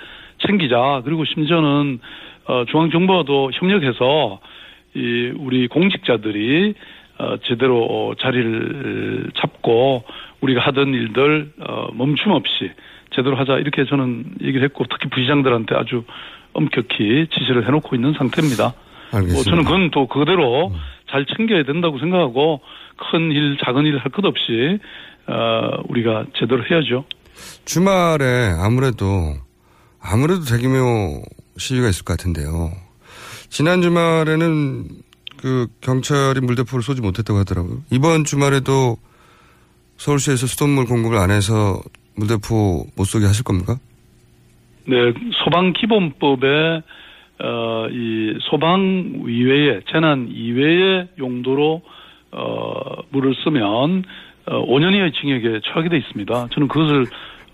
챙기자. 0.45 1.01
그리고 1.05 1.25
심지어는 1.25 1.99
어, 2.45 2.65
중앙 2.69 2.89
정부와도 2.91 3.51
협력해서 3.53 4.39
이 4.95 5.31
우리 5.37 5.67
공직자들이 5.67 6.73
어, 7.19 7.37
제대로 7.43 7.83
어, 7.85 8.15
자리를 8.15 9.31
잡고 9.35 10.03
우리가 10.41 10.61
하던 10.61 10.93
일들 10.93 11.51
어, 11.59 11.87
멈춤 11.93 12.31
없이 12.31 12.71
제대로 13.15 13.35
하자 13.35 13.59
이렇게 13.59 13.85
저는 13.85 14.25
얘기를 14.41 14.63
했고 14.63 14.85
특히 14.89 15.09
부시장들한테 15.09 15.75
아주 15.75 16.03
엄격히 16.53 17.27
지시를 17.31 17.65
해놓고 17.67 17.95
있는 17.95 18.13
상태입니다. 18.13 18.73
알겠습니다. 19.13 19.33
뭐 19.33 19.43
저는 19.43 19.63
그건 19.63 19.91
또 19.91 20.07
그대로 20.07 20.73
잘 21.09 21.25
챙겨야 21.25 21.63
된다고 21.63 21.99
생각하고 21.99 22.61
큰 22.97 23.31
일, 23.31 23.57
작은 23.63 23.85
일 23.85 23.97
할 23.99 24.11
것 24.11 24.25
없이 24.25 24.79
어, 25.27 25.83
우리가 25.89 26.25
제대로 26.37 26.63
해야죠. 26.63 27.05
주말에 27.65 28.53
아무래도 28.59 29.35
아무래도 30.01 30.41
대규모 30.41 31.21
시위가 31.57 31.89
있을 31.89 32.03
것 32.03 32.17
같은데요. 32.17 32.71
지난 33.49 33.81
주말에는 33.81 34.87
그 35.37 35.67
경찰이 35.81 36.41
물대포를 36.41 36.83
쏘지 36.83 37.01
못했다고 37.01 37.39
하더라고요. 37.39 37.83
이번 37.91 38.23
주말에도 38.23 38.97
서울시에서 39.97 40.47
수돗물 40.47 40.85
공급을 40.85 41.17
안 41.17 41.31
해서 41.31 41.81
물대포 42.15 42.87
못 42.95 43.03
쏘게 43.05 43.25
하실 43.25 43.43
겁니까? 43.43 43.77
네, 44.85 44.95
소방 45.43 45.73
기본법에 45.73 46.81
어, 47.39 47.87
이 47.89 48.37
소방 48.49 49.23
이외에 49.27 49.81
재난 49.91 50.27
이외의 50.29 51.09
용도로 51.17 51.81
어, 52.31 52.95
물을 53.09 53.35
쓰면 53.43 53.65
어, 53.65 54.03
5년 54.45 54.93
이하의 54.95 55.11
징역에 55.13 55.61
처하게 55.65 55.89
돼 55.89 55.97
있습니다. 55.97 56.47
저는 56.51 56.67
그것을 56.67 57.05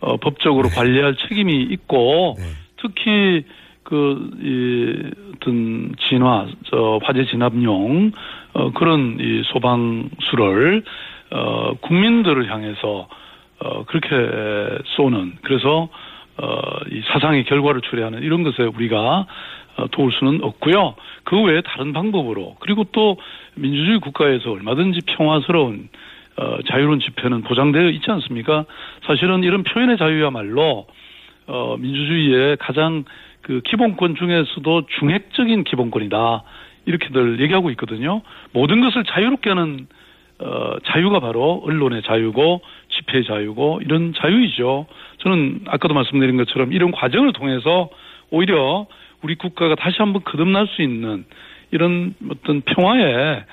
어, 0.02 0.18
법적으로 0.18 0.70
관리할 0.70 1.16
책임이 1.16 1.64
있고 1.72 2.36
특히 2.82 3.44
그, 3.84 4.30
이, 4.44 5.36
어떤 5.36 5.96
진화, 6.08 6.46
저, 6.70 7.00
화재 7.02 7.26
진압용, 7.26 8.12
어, 8.54 8.72
그런 8.74 9.18
이 9.20 9.42
소방수를, 9.52 10.84
어, 11.32 11.74
국민들을 11.82 12.52
향해서, 12.52 13.08
어, 13.60 13.86
그렇게 13.86 14.10
쏘는, 14.96 15.38
그래서, 15.42 15.90
어, 16.38 16.62
이 16.92 17.02
사상의 17.12 17.46
결과를 17.46 17.82
초래하는 17.82 18.22
이런 18.22 18.44
것에 18.44 18.64
우리가 18.64 19.26
어, 19.78 19.88
도울 19.92 20.12
수는 20.12 20.44
없고요. 20.44 20.96
그 21.24 21.42
외에 21.42 21.62
다른 21.62 21.92
방법으로 21.94 22.58
그리고 22.60 22.86
또 22.92 23.18
민주주의 23.56 24.00
국가에서 24.00 24.52
얼마든지 24.52 25.00
평화스러운 25.06 25.90
어, 26.40 26.58
자유로운 26.70 27.02
집회는 27.02 27.42
보장되어 27.42 27.90
있지 27.90 28.10
않습니까? 28.10 28.66
사실은 29.06 29.44
이런 29.44 29.64
표현의 29.64 29.98
자유야말로 29.98 30.88
어, 31.48 31.78
민주주의의 31.78 32.56
가장 32.58 33.04
그 33.42 33.62
기본권 33.66 34.16
중에서도 34.16 34.86
중핵적인 35.00 35.66
기본권이다. 35.66 36.44
이렇게들 36.86 37.42
얘기하고 37.42 37.72
있거든요. 37.72 38.22
모든 38.54 38.80
것을 38.80 39.04
자유롭게 39.04 39.50
하는 39.50 39.88
어, 40.40 40.78
자유가 40.86 41.20
바로 41.20 41.62
언론의 41.66 42.04
자유고 42.04 42.62
집회의 42.90 43.26
자유고 43.26 43.82
이런 43.84 44.14
자유이죠. 44.14 44.86
저는 45.18 45.62
아까도 45.68 45.94
말씀드린 45.94 46.38
것처럼 46.38 46.72
이런 46.72 46.92
과정을 46.92 47.34
통해서 47.34 47.90
오히려 48.32 48.88
우리 49.22 49.36
국가가 49.36 49.76
다시 49.76 49.98
한번 49.98 50.24
거듭날 50.24 50.68
수 50.68 50.82
있는 50.82 51.26
이런 51.72 52.14
어떤 52.32 52.62
평화의 52.62 53.04
에, 53.04 53.44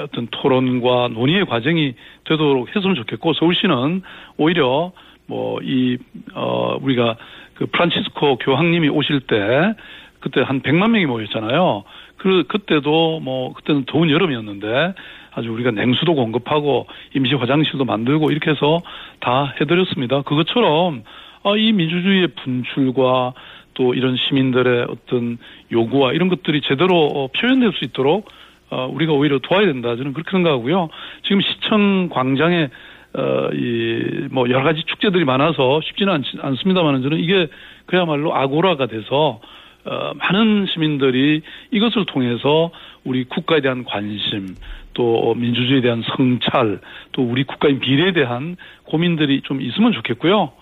어떤 0.00 0.28
토론과 0.30 1.08
논의의 1.08 1.46
과정이 1.46 1.94
되도록 2.24 2.74
했으면 2.74 2.94
좋겠고 2.96 3.34
서울시는 3.34 4.02
오히려 4.36 4.92
뭐 5.26 5.60
이 5.62 5.98
어 6.34 6.78
우리가 6.80 7.16
그 7.54 7.66
프란치스코 7.66 8.36
교황님이 8.36 8.88
오실 8.88 9.20
때 9.20 9.74
그때 10.20 10.40
한 10.40 10.62
100만 10.62 10.90
명이 10.90 11.06
모였잖아요. 11.06 11.84
그 12.16 12.44
그때도 12.46 13.20
뭐 13.20 13.52
그때는 13.54 13.84
더운 13.86 14.10
여름이었는데 14.10 14.94
아주 15.34 15.50
우리가 15.50 15.72
냉수도 15.72 16.14
공급하고 16.14 16.86
임시 17.14 17.34
화장실도 17.34 17.84
만들고 17.84 18.30
이렇게 18.30 18.50
해서 18.50 18.80
다 19.20 19.54
해드렸습니다. 19.60 20.22
그것처럼 20.22 21.02
아, 21.44 21.56
이 21.56 21.72
민주주의의 21.72 22.28
분출과 22.28 23.32
또 23.74 23.94
이런 23.94 24.16
시민들의 24.16 24.86
어떤 24.88 25.38
요구와 25.72 26.12
이런 26.12 26.28
것들이 26.28 26.60
제대로 26.62 27.06
어, 27.06 27.28
표현될 27.28 27.72
수 27.72 27.84
있도록 27.84 28.28
어, 28.72 28.88
우리가 28.90 29.12
오히려 29.12 29.38
도와야 29.38 29.66
된다. 29.66 29.94
저는 29.96 30.14
그렇게 30.14 30.30
생각하고요. 30.30 30.88
지금 31.24 31.42
시청 31.42 32.08
광장에 32.08 32.70
어, 33.14 33.50
이, 33.52 34.28
뭐, 34.30 34.48
여러 34.48 34.62
가지 34.62 34.82
축제들이 34.84 35.26
많아서 35.26 35.82
쉽지는 35.82 36.14
않, 36.14 36.22
않습니다만 36.40 37.02
저는 37.02 37.18
이게 37.18 37.48
그야말로 37.84 38.34
아고라가 38.34 38.86
돼서 38.86 39.40
어, 39.84 40.12
많은 40.16 40.66
시민들이 40.72 41.42
이것을 41.70 42.06
통해서 42.06 42.70
우리 43.04 43.24
국가에 43.24 43.60
대한 43.60 43.84
관심, 43.84 44.54
또 44.94 45.34
민주주의에 45.34 45.82
대한 45.82 46.02
성찰, 46.16 46.80
또 47.12 47.22
우리 47.22 47.44
국가의 47.44 47.74
미래에 47.74 48.12
대한 48.12 48.56
고민들이 48.84 49.42
좀 49.42 49.60
있으면 49.60 49.92
좋겠고요. 49.92 50.52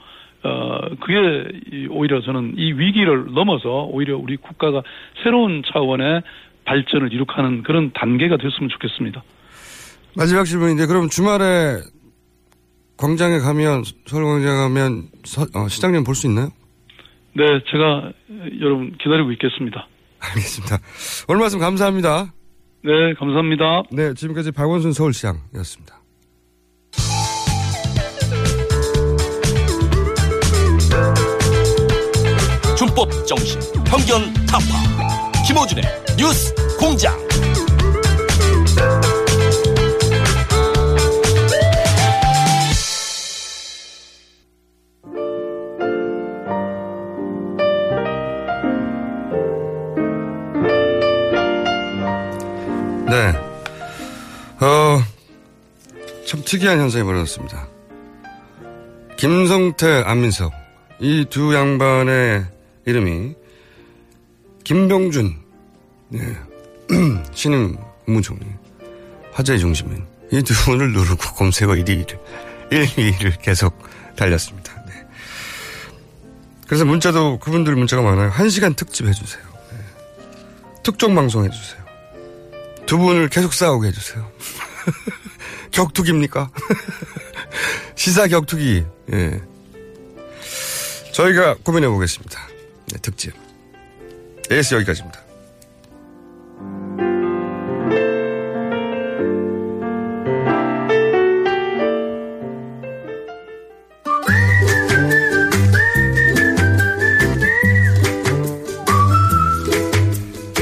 어, 0.43 0.81
그게 1.01 1.45
이- 1.71 1.87
오히려 1.91 2.21
저는 2.23 2.55
이 2.57 2.73
위기를 2.73 3.27
넘어서 3.35 3.85
오히려 3.85 4.17
우리 4.17 4.37
국가가 4.37 4.83
새로운 5.23 5.63
차원의 5.67 6.23
발전을 6.75 7.13
이룩하는 7.13 7.65
그런 7.65 7.91
단계가 7.93 8.37
됐으면 8.37 8.69
좋겠습니다. 8.71 9.23
마지막 10.17 10.45
질문인데 10.45 10.87
그럼 10.87 11.09
주말에 11.09 11.79
광장에 12.97 13.39
가면 13.39 13.83
서울 14.07 14.25
광장에 14.25 14.57
가면 14.57 15.09
서- 15.25 15.47
어, 15.55 15.67
시장님 15.69 16.05
볼 16.05 16.15
수 16.15 16.29
있나요? 16.29 16.51
네, 17.35 17.45
제가 17.71 18.13
여러분 18.61 18.93
기다리고 19.03 19.33
있겠습니다. 19.33 19.89
알겠습니다. 20.21 20.79
오늘 21.29 21.41
말씀 21.41 21.59
감사합니다. 21.59 22.33
네, 22.85 23.15
감사합니다. 23.19 23.83
네, 23.91 24.15
지금까지 24.15 24.53
박원순 24.53 24.93
서울시장이었습니다. 24.93 25.99
준법 32.77 33.27
정신, 33.27 33.59
편견 33.85 34.33
타파. 34.47 35.20
김호준의 35.51 35.85
뉴스 36.17 36.55
공장. 36.79 37.13
네. 53.07 53.33
어, 54.65 55.03
참 56.27 56.43
특이한 56.45 56.79
현상이 56.79 57.03
벌어졌습니다. 57.03 57.67
김성태, 59.17 60.05
안민석. 60.07 60.53
이 61.01 61.25
두 61.29 61.53
양반의 61.57 62.45
이름이 62.87 63.35
김병준, 64.71 65.37
네. 66.11 66.21
신임 67.35 67.77
국무총리, 68.05 68.47
화제의 69.33 69.59
중심인 69.59 70.07
이 70.33 70.41
두 70.43 70.55
분을 70.65 70.93
누르고 70.93 71.35
검색어 71.35 71.73
1위를, 71.73 72.17
1, 72.71 72.85
2위를 72.87 73.43
계속 73.43 73.77
달렸습니다. 74.15 74.73
네. 74.87 74.93
그래서 76.69 76.85
문자도 76.85 77.41
그분들 77.41 77.75
문자가 77.75 78.01
많아요. 78.03 78.29
한 78.31 78.49
시간 78.49 78.75
특집 78.75 79.09
해주세요. 79.09 79.43
네. 79.73 79.79
특종 80.85 81.17
방송 81.17 81.45
해주세요. 81.45 81.81
두 82.87 82.97
분을 82.97 83.29
계속 83.29 83.53
싸우게 83.53 83.89
해주세요. 83.89 84.31
격투기입니까? 85.73 86.49
시사 87.97 88.29
격투기. 88.29 88.85
예. 89.15 89.43
저희가 91.13 91.57
고민해 91.65 91.89
보겠습니다. 91.89 92.41
네, 92.93 92.99
특집. 93.03 93.50
AS 94.51 94.75
여기까지입니다. 94.75 95.21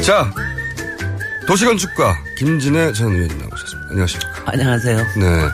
자, 0.03 0.33
도시건축가 1.47 2.17
김진애 2.39 2.93
전 2.93 3.13
의원님 3.15 3.39
나오셨습니다. 3.39 3.89
안녕하십니까. 3.91 4.43
안녕하세요. 4.47 4.97
네. 4.97 5.49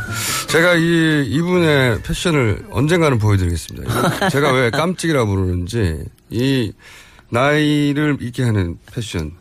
제가 0.48 0.74
이, 0.74 1.24
이분의 1.28 2.02
패션을 2.02 2.66
언젠가는 2.70 3.18
보여드리겠습니다. 3.18 4.28
제가 4.28 4.52
왜 4.52 4.70
깜찍이라 4.70 5.24
부르는지, 5.24 6.04
이, 6.30 6.72
나이를 7.34 8.18
잊게 8.20 8.44
하는 8.44 8.78
패션. 8.92 9.32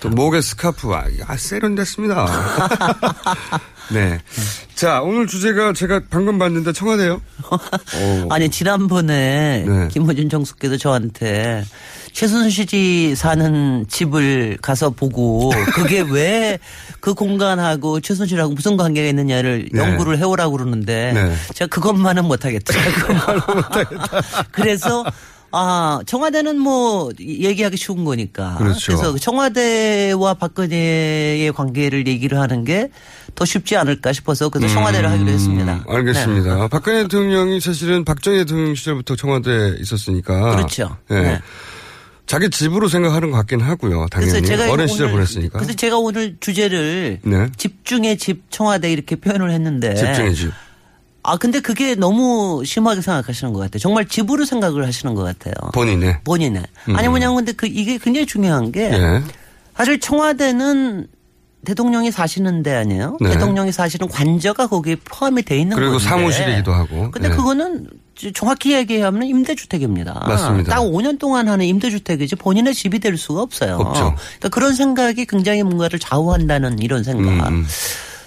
또 0.00 0.08
목에 0.08 0.40
스카프, 0.40 0.94
아, 0.94 1.04
아 1.26 1.36
세련됐습니다. 1.36 2.26
네. 3.92 4.20
자, 4.76 5.00
오늘 5.02 5.26
주제가 5.26 5.72
제가 5.72 6.02
방금 6.10 6.38
봤는데 6.38 6.72
청와대요? 6.72 7.20
오. 7.50 8.32
아니 8.32 8.48
지난번에 8.48 9.64
네. 9.66 9.88
김호준 9.88 10.28
정수께서 10.28 10.76
저한테 10.76 11.64
최순실이 12.12 13.16
사는 13.16 13.84
집을 13.88 14.58
가서 14.62 14.90
보고 14.90 15.50
그게 15.74 16.00
왜 16.02 16.58
그 17.00 17.14
공간하고 17.14 18.00
최순실하고 18.00 18.54
무슨 18.54 18.76
관계가 18.76 19.08
있느냐를 19.08 19.68
네. 19.72 19.80
연구를 19.80 20.18
해오라고 20.18 20.52
그러는데 20.56 21.12
네. 21.12 21.34
제가 21.54 21.68
그것만은 21.68 22.24
못하겠더라고요. 22.24 23.42
그래서 24.50 25.04
아 25.50 26.00
청와대는 26.06 26.58
뭐 26.58 27.10
얘기하기 27.20 27.76
쉬운 27.76 28.04
거니까. 28.04 28.56
그렇죠. 28.58 28.92
래서 28.92 29.16
청와대와 29.18 30.34
박근혜의 30.34 31.52
관계를 31.52 32.06
얘기를 32.06 32.38
하는 32.38 32.64
게 32.64 32.90
더 33.34 33.44
쉽지 33.44 33.76
않을까 33.76 34.12
싶어서 34.12 34.48
그래서 34.48 34.74
청와대를 34.74 35.08
하기로 35.10 35.30
했습니다. 35.30 35.74
음, 35.74 35.82
알겠습니다. 35.94 36.54
네. 36.56 36.68
박근혜 36.68 37.02
대통령이 37.02 37.60
사실은 37.60 38.04
박정희 38.04 38.38
대통령 38.38 38.74
시절부터 38.74 39.14
청와대에 39.14 39.74
있었으니까. 39.80 40.56
그렇죠. 40.56 40.96
네. 41.08 41.22
네. 41.22 41.40
자기 42.26 42.50
집으로 42.50 42.88
생각하는 42.88 43.30
것 43.30 43.36
같긴 43.36 43.60
하고요. 43.60 44.06
당연히. 44.10 44.32
어린 44.52 44.70
오늘- 44.70 44.88
시절 44.88 45.12
보냈으니까. 45.12 45.56
그래서 45.60 45.72
제가 45.74 45.98
오늘 45.98 46.36
주제를 46.40 47.20
네. 47.22 47.46
집중의 47.56 48.18
집 48.18 48.42
청와대 48.50 48.90
이렇게 48.90 49.14
표현을 49.14 49.52
했는데. 49.52 49.94
집중의 49.94 50.34
집. 50.34 50.50
아 51.28 51.36
근데 51.36 51.60
그게 51.60 51.94
너무 51.94 52.62
심하게 52.64 53.02
생각하시는 53.02 53.52
것 53.52 53.60
같아요. 53.60 53.78
정말 53.78 54.06
집으로 54.06 54.46
생각을 54.46 54.86
하시는 54.86 55.14
것 55.14 55.22
같아요. 55.22 55.52
본인의. 55.74 56.20
본인의. 56.24 56.62
아니 56.94 57.06
음. 57.06 57.10
뭐냐면 57.10 57.36
근데 57.36 57.52
그 57.52 57.66
이게 57.66 57.98
굉장히 57.98 58.26
중요한 58.26 58.72
게 58.72 58.90
예. 58.92 59.22
사실 59.76 60.00
청와대는 60.00 61.06
대통령이 61.66 62.10
사시는 62.10 62.62
데 62.62 62.74
아니에요. 62.74 63.18
네. 63.20 63.30
대통령이 63.30 63.72
사시는 63.72 64.08
관저가 64.08 64.68
거기에 64.68 64.96
포함이 65.04 65.42
돼 65.42 65.58
있는 65.58 65.76
그리고 65.76 65.92
건데. 65.92 66.04
사무실이기도 66.06 66.72
하고. 66.72 67.10
근데 67.10 67.28
예. 67.28 67.32
그거는 67.32 67.86
정확히 68.34 68.72
얘기하면 68.72 69.24
임대주택입니다. 69.24 70.24
맞습니다. 70.26 70.74
딱 70.74 70.80
5년 70.80 71.18
동안 71.18 71.48
하는 71.48 71.66
임대주택이지 71.66 72.36
본인의 72.36 72.74
집이 72.74 73.00
될 73.00 73.18
수가 73.18 73.42
없어요. 73.42 73.76
없죠. 73.76 74.14
그러니까 74.14 74.48
그런 74.48 74.74
생각이 74.74 75.26
굉장히 75.26 75.62
뭔가를 75.62 75.98
좌우한다는 75.98 76.78
이런 76.78 77.04
생각. 77.04 77.48
음, 77.48 77.66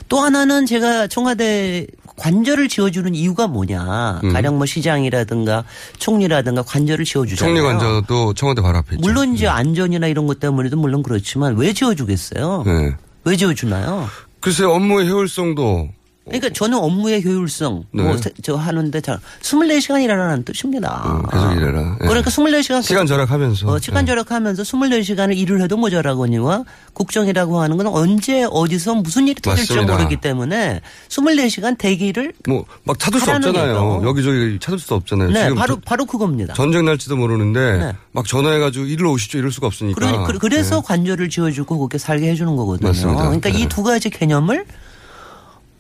또 0.08 0.20
하나는 0.20 0.66
제가 0.66 1.08
청와대 1.08 1.88
관저를 2.18 2.68
지어주는 2.68 3.16
이유가 3.16 3.48
뭐냐. 3.48 4.22
음. 4.24 4.34
가령 4.34 4.58
뭐 4.58 4.66
시장이라든가 4.66 5.64
총리라든가 5.98 6.62
관저를 6.64 7.06
지어주잖아요. 7.06 7.56
총리 7.56 7.62
관저도 7.62 8.34
청와대 8.34 8.62
바로 8.62 8.78
앞에 8.80 8.96
있죠. 8.96 9.02
물론 9.02 9.34
이제 9.34 9.48
안전이나 9.48 10.08
이런 10.08 10.28
것 10.28 10.40
때문에도 10.40 10.78
물론 10.78 11.04
그렇지만 11.04 11.56
왜 11.56 11.74
지어주겠어요? 11.74 12.64
네. 12.66 12.96
왜 13.24 13.36
지어주나요? 13.36 14.08
글쎄 14.40 14.64
업무의 14.66 15.10
효율성도 15.10 15.90
그러니까 16.24 16.50
저는 16.50 16.78
업무의 16.78 17.26
효율성 17.26 17.86
네. 17.92 18.04
뭐저 18.04 18.56
하는데 18.56 19.02
잘 19.02 19.18
24시간 19.42 20.04
일하라는 20.04 20.44
뜻입니다. 20.46 21.22
계속 21.32 21.52
일해라. 21.54 21.98
예. 22.04 22.08
그러니까 22.08 22.30
24시간 22.30 22.84
시간 22.84 23.08
절약하면서. 23.08 23.68
어, 23.68 23.80
시간 23.80 24.06
절약하면서 24.06 24.62
24시간을 24.64 25.36
일을 25.36 25.62
해도 25.62 25.78
모자라거니와 25.78 26.64
국정이라고 26.94 27.60
하는 27.60 27.76
건 27.78 27.88
언제 27.88 28.44
어디서 28.50 28.96
무슨 28.96 29.28
일이 29.28 29.42
터질지. 29.42 29.80
모르기 29.82 30.18
때문에 30.18 30.82
24시간 31.10 31.78
대기를 31.78 32.34
뭐 32.48 32.66
막 32.84 33.00
찾을 33.00 33.20
수 33.20 33.30
없잖아요. 33.32 33.96
얘기죠. 33.96 34.02
여기저기 34.08 34.60
찾을 34.62 34.78
수 34.80 34.94
없잖아요. 34.94 35.30
네, 35.32 35.42
지금 35.44 35.56
바로 35.56 35.76
저- 35.76 35.82
바로 35.84 36.06
그겁니다. 36.06 36.54
전쟁 36.54 36.86
날지도 36.86 37.16
모르는데 37.18 37.78
네. 37.78 37.94
막 38.12 38.28
전화해가지고 38.28 38.86
일로 38.86 39.12
오시죠 39.14 39.38
이럴 39.40 39.52
수가 39.52 39.68
없으니까. 39.68 40.00
그러니, 40.00 40.26
그- 40.32 40.38
그래서 40.40 40.76
네. 40.78 40.82
관저를 40.86 41.30
지어주고 41.30 41.80
거기에 41.80 41.98
살게 41.98 42.30
해주는 42.30 42.56
거거든요. 42.56 42.88
맞습니다. 42.90 43.24
그러니까 43.24 43.50
네. 43.50 43.60
이두 43.60 43.82
가지 43.84 44.10
개념을 44.10 44.66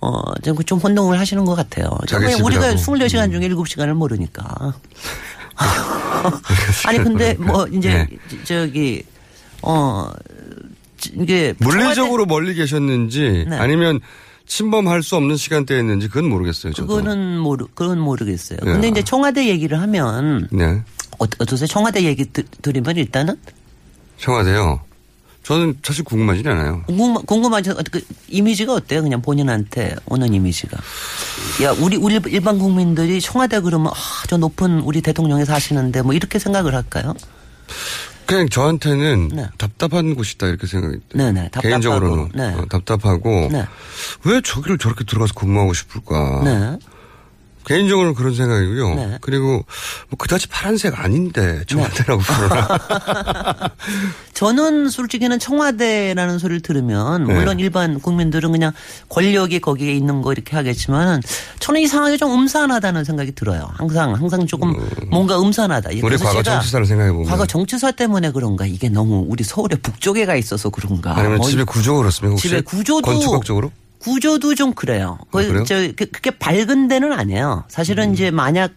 어, 0.01 0.33
좀, 0.41 0.57
좀 0.63 0.79
혼동을 0.79 1.19
하시는 1.19 1.45
것 1.45 1.55
같아요. 1.55 1.87
우리가 2.01 2.31
집이라고. 2.31 2.65
음. 2.65 2.75
24시간 2.75 3.31
중에 3.31 3.47
7시간을 3.49 3.93
모르니까. 3.93 4.73
아니, 6.87 6.97
근데 6.97 7.35
뭐, 7.35 7.67
이제, 7.67 8.07
네. 8.09 8.17
저기, 8.43 9.03
어, 9.61 10.09
이게. 11.13 11.53
물리적으로 11.59 12.25
멀리 12.25 12.55
계셨는지 12.55 13.45
네. 13.47 13.57
아니면 13.57 13.99
침범할 14.47 15.03
수 15.03 15.15
없는 15.15 15.37
시간대였는지 15.37 16.07
그건 16.07 16.29
모르겠어요. 16.29 16.73
저도. 16.73 16.87
그거는 16.87 17.37
모르, 17.37 17.67
그건 17.73 17.99
모르겠어요. 17.99 18.59
네. 18.63 18.71
근데 18.71 18.87
이제 18.87 19.03
청와대 19.03 19.47
얘기를 19.47 19.79
하면. 19.81 20.47
네. 20.51 20.81
어, 21.19 21.25
어떠세요? 21.37 21.67
청와대 21.67 22.03
얘기 22.03 22.25
드, 22.25 22.43
들으면 22.61 22.97
일단은 22.97 23.37
청와대요. 24.17 24.81
저는 25.43 25.77
사실 25.83 26.03
궁금하진 26.03 26.47
않아요. 26.47 26.83
궁금, 26.85 27.15
궁금하죠. 27.25 27.75
그 27.91 28.01
이미지가 28.27 28.73
어때요? 28.73 29.01
그냥 29.01 29.21
본인한테 29.21 29.95
오는 30.05 30.31
이미지가. 30.33 30.77
야, 31.63 31.71
우리, 31.79 31.97
우리 31.97 32.19
일반 32.27 32.59
국민들이 32.59 33.19
청와대 33.19 33.59
그러면, 33.59 33.87
아, 33.87 34.23
저 34.27 34.37
높은 34.37 34.81
우리 34.81 35.01
대통령이 35.01 35.45
사시는데 35.45 36.03
뭐 36.03 36.13
이렇게 36.13 36.37
생각을 36.37 36.75
할까요? 36.75 37.15
그냥 38.27 38.47
저한테는 38.47 39.31
답답한 39.57 40.15
곳이다 40.15 40.47
이렇게 40.47 40.65
생각이 40.65 40.99
네네. 41.13 41.31
네. 41.31 41.41
답답하고. 41.49 41.67
개인적으로는 41.67 42.29
네. 42.33 42.53
어, 42.53 42.65
답답하고 42.69 43.49
네. 43.51 43.65
왜 44.23 44.39
저기를 44.41 44.77
저렇게 44.77 45.03
들어가서 45.03 45.33
근무하고 45.33 45.73
싶을까? 45.73 46.41
네. 47.67 47.75
개인적으로는 47.75 48.15
그런 48.15 48.33
생각이고요. 48.35 48.95
네. 48.95 49.17
그리고 49.21 49.47
뭐 50.09 50.17
그다지 50.17 50.47
파란색 50.47 50.99
아닌데 50.99 51.63
청와대라고 51.67 52.21
그러나. 52.25 52.67
저는 54.33 54.89
솔직히는 54.89 55.39
청와대라는 55.39 56.39
소리를 56.39 56.61
들으면 56.61 57.25
네. 57.25 57.33
물론 57.33 57.59
일반 57.59 57.99
국민들은 57.99 58.51
그냥 58.51 58.71
권력이 59.09 59.59
거기에 59.61 59.93
있는 59.93 60.21
거 60.21 60.31
이렇게 60.31 60.55
하겠지만 60.55 61.21
저는 61.59 61.81
이상하게 61.81 62.17
좀 62.17 62.31
음산하다는 62.33 63.03
생각이 63.03 63.33
들어요. 63.33 63.69
항상 63.75 64.15
항상 64.15 64.47
조금 64.47 64.73
뭔가 65.11 65.39
음산하다. 65.39 65.91
우리 66.01 66.17
과거 66.17 66.41
정치사를 66.41 66.85
생각해 66.85 67.11
보면 67.11 67.27
과거 67.27 67.45
정치사 67.45 67.91
때문에 67.91 68.31
그런가 68.31 68.65
이게 68.65 68.89
너무 68.89 69.25
우리 69.27 69.43
서울의 69.43 69.79
북쪽에 69.81 70.25
가 70.25 70.35
있어서 70.35 70.69
그런가. 70.69 71.15
아니면 71.17 71.37
뭐 71.37 71.47
집의 71.47 71.65
구조가 71.65 71.99
그렇습니까? 71.99 72.37
집의 72.41 72.61
구조도 72.63 73.01
건축학적으로? 73.01 73.71
구조도 74.01 74.55
좀 74.55 74.73
그래요. 74.73 75.19
그, 75.31 75.47
그래요? 75.47 75.63
저, 75.65 75.75
그, 75.95 76.05
그게 76.07 76.31
밝은 76.31 76.87
데는 76.87 77.13
아니에요. 77.13 77.63
사실은 77.67 78.09
음. 78.09 78.13
이제 78.13 78.31
만약 78.31 78.71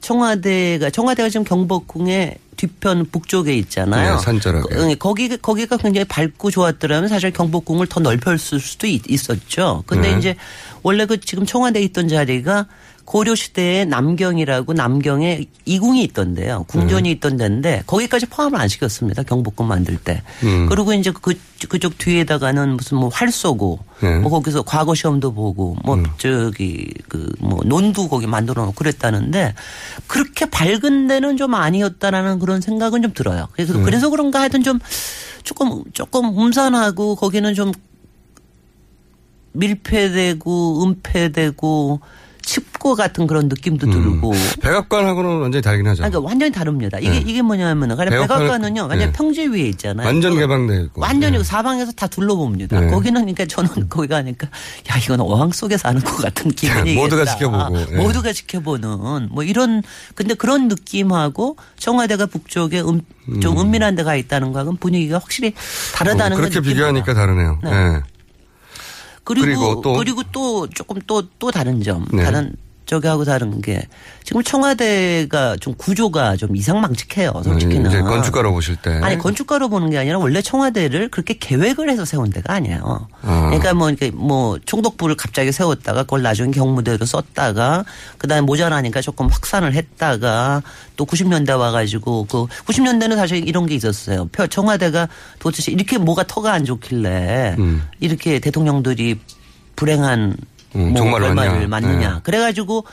청와대가, 0.00 0.88
청와대가 0.90 1.28
지금 1.28 1.44
경복궁의 1.44 2.38
뒤편 2.56 3.06
북쪽에 3.12 3.54
있잖아요. 3.58 4.16
네, 4.16 4.22
산자락에. 4.22 4.62
거- 4.62 4.68
응, 4.82 4.96
거기, 4.98 5.36
거기가 5.36 5.76
굉장히 5.76 6.04
밝고 6.06 6.50
좋았더라면 6.50 7.08
사실 7.08 7.30
경복궁을 7.30 7.86
더 7.86 8.00
넓혔을 8.00 8.58
수도 8.60 8.86
있, 8.86 9.02
있었죠. 9.08 9.82
근데 9.86 10.12
네. 10.12 10.18
이제 10.18 10.36
원래 10.82 11.04
그 11.06 11.20
지금 11.20 11.44
청와대에 11.44 11.82
있던 11.82 12.08
자리가 12.08 12.66
고려 13.10 13.34
시대에 13.34 13.84
남경이라고 13.86 14.72
남경에 14.72 15.44
이궁이 15.64 16.00
있던데요. 16.04 16.64
궁전이 16.68 17.02
네. 17.02 17.10
있던 17.10 17.38
데인데 17.38 17.82
거기까지 17.84 18.26
포함을 18.26 18.60
안 18.60 18.68
시켰습니다. 18.68 19.24
경복궁 19.24 19.66
만들 19.66 19.96
때. 19.96 20.22
음. 20.44 20.68
그리고 20.68 20.92
이제 20.92 21.10
그 21.20 21.34
그쪽 21.68 21.98
뒤에다가는 21.98 22.76
무슨 22.76 22.98
뭐 22.98 23.10
활 23.12 23.32
쏘고 23.32 23.80
네. 24.00 24.16
뭐 24.20 24.30
거기서 24.30 24.62
과거 24.62 24.94
시험도 24.94 25.32
보고 25.34 25.76
뭐 25.84 25.96
음. 25.96 26.04
저기 26.18 26.86
그 27.08 27.32
뭐 27.40 27.58
논도 27.64 28.08
거기 28.08 28.28
만들어 28.28 28.62
놓고 28.66 28.76
그랬다는데 28.76 29.54
그렇게 30.06 30.48
밝은 30.48 31.08
데는 31.08 31.36
좀 31.36 31.54
아니었다라는 31.54 32.38
그런 32.38 32.60
생각은 32.60 33.02
좀 33.02 33.12
들어요. 33.12 33.48
그래서 33.54 33.72
네. 33.76 33.82
그래서 33.82 34.08
그런가 34.08 34.38
하여튼 34.40 34.62
좀 34.62 34.78
조금 35.42 35.82
조금 35.94 36.26
음산하고 36.38 37.16
거기는 37.16 37.54
좀 37.56 37.72
밀폐되고 39.50 40.84
은폐되고 40.84 42.00
칩고 42.50 42.96
같은 42.96 43.28
그런 43.28 43.48
느낌도 43.48 43.88
들고 43.90 44.32
백악관하고는 44.60 45.40
완전히 45.40 45.62
다르긴 45.62 45.86
하죠. 45.86 46.02
아니, 46.02 46.10
그러니까 46.10 46.28
완전히 46.28 46.50
다릅니다. 46.50 46.98
이게 46.98 47.10
네. 47.10 47.24
이게 47.24 47.42
뭐냐면은 47.42 47.94
그냥 47.96 48.12
백악관은- 48.12 48.26
백악관은요 48.26 48.80
완전 48.88 48.98
네. 48.98 49.06
히 49.06 49.12
평지 49.12 49.46
위에 49.46 49.68
있잖아요. 49.68 50.04
완전 50.06 50.32
그거 50.32 50.40
개방돼 50.42 50.80
있고. 50.84 51.00
완전히 51.00 51.38
네. 51.38 51.44
사방에서 51.44 51.92
다 51.92 52.08
둘러봅니다. 52.08 52.80
네. 52.80 52.90
거기는 52.90 53.20
그러니까 53.20 53.46
저는 53.46 53.70
거기 53.88 54.08
가니까 54.08 54.48
야 54.90 54.96
이건 54.98 55.20
어항 55.20 55.52
속에 55.52 55.76
사는 55.76 56.00
것 56.02 56.16
같은 56.16 56.50
기분이 56.50 56.94
모두가 56.94 57.24
지켜보고, 57.24 57.78
예. 57.92 57.96
모두가 57.96 58.32
지켜보는 58.32 59.28
뭐 59.30 59.44
이런 59.44 59.82
근데 60.16 60.34
그런 60.34 60.66
느낌하고 60.66 61.56
청와대가 61.78 62.26
북쪽에 62.26 62.80
음, 62.80 63.02
좀 63.40 63.56
음. 63.58 63.66
은밀한 63.66 63.94
데가 63.94 64.16
있다는 64.16 64.50
거하고는 64.52 64.78
분위기가 64.78 65.18
확실히 65.18 65.54
다르다는 65.94 66.36
어, 66.36 66.40
걸 66.40 66.50
그렇게. 66.50 66.68
비교하니까 66.68 67.14
다르네요. 67.14 67.58
네. 67.62 68.00
네. 69.20 69.24
그리고 69.24 69.44
그리고 69.46 69.80
또? 69.80 69.92
그리고 69.94 70.22
또 70.32 70.66
조금 70.68 71.00
또 71.06 71.22
또 71.38 71.50
다른 71.50 71.82
점 71.82 72.04
네. 72.12 72.24
다른 72.24 72.54
저기하고 72.90 73.24
다른 73.24 73.60
게 73.60 73.86
지금 74.24 74.42
청와대가 74.42 75.56
좀 75.60 75.74
구조가 75.74 76.36
좀 76.36 76.56
이상망측해요 76.56 77.40
솔직히는 77.44 77.88
이제 77.88 78.00
건축가로 78.00 78.52
보실 78.52 78.74
때. 78.74 78.98
아니 79.00 79.16
건축가로 79.16 79.68
보는 79.68 79.90
게 79.90 79.98
아니라 79.98 80.18
원래 80.18 80.42
청와대를 80.42 81.08
그렇게 81.08 81.34
계획을 81.38 81.88
해서 81.88 82.04
세운 82.04 82.30
데가 82.30 82.54
아니에요. 82.54 83.06
아. 83.22 83.42
그러니까 83.46 83.74
뭐 83.74 83.90
이렇게 83.90 84.10
뭐 84.10 84.58
총독부를 84.66 85.14
갑자기 85.14 85.52
세웠다가 85.52 86.02
그걸 86.02 86.22
나중에 86.22 86.50
경무대로 86.50 87.06
썼다가 87.06 87.84
그다음에 88.18 88.40
모자라니까 88.40 89.00
조금 89.02 89.28
확산을 89.28 89.74
했다가 89.74 90.62
또 90.96 91.06
90년대 91.06 91.56
와가지고 91.56 92.26
그 92.26 92.46
90년대는 92.66 93.14
사실 93.14 93.46
이런 93.48 93.66
게 93.66 93.76
있었어요. 93.76 94.26
표- 94.32 94.48
청와대가 94.48 95.08
도대체 95.38 95.70
이렇게 95.70 95.96
뭐가 95.96 96.24
터가 96.24 96.52
안 96.52 96.64
좋길래 96.64 97.54
음. 97.60 97.84
이렇게 98.00 98.40
대통령들이 98.40 99.20
불행한 99.76 100.36
음, 100.76 100.92
뭐 100.92 101.18
맞냐. 101.18 101.66
맞느냐. 101.68 102.14
네. 102.14 102.20
그래가지고 102.22 102.84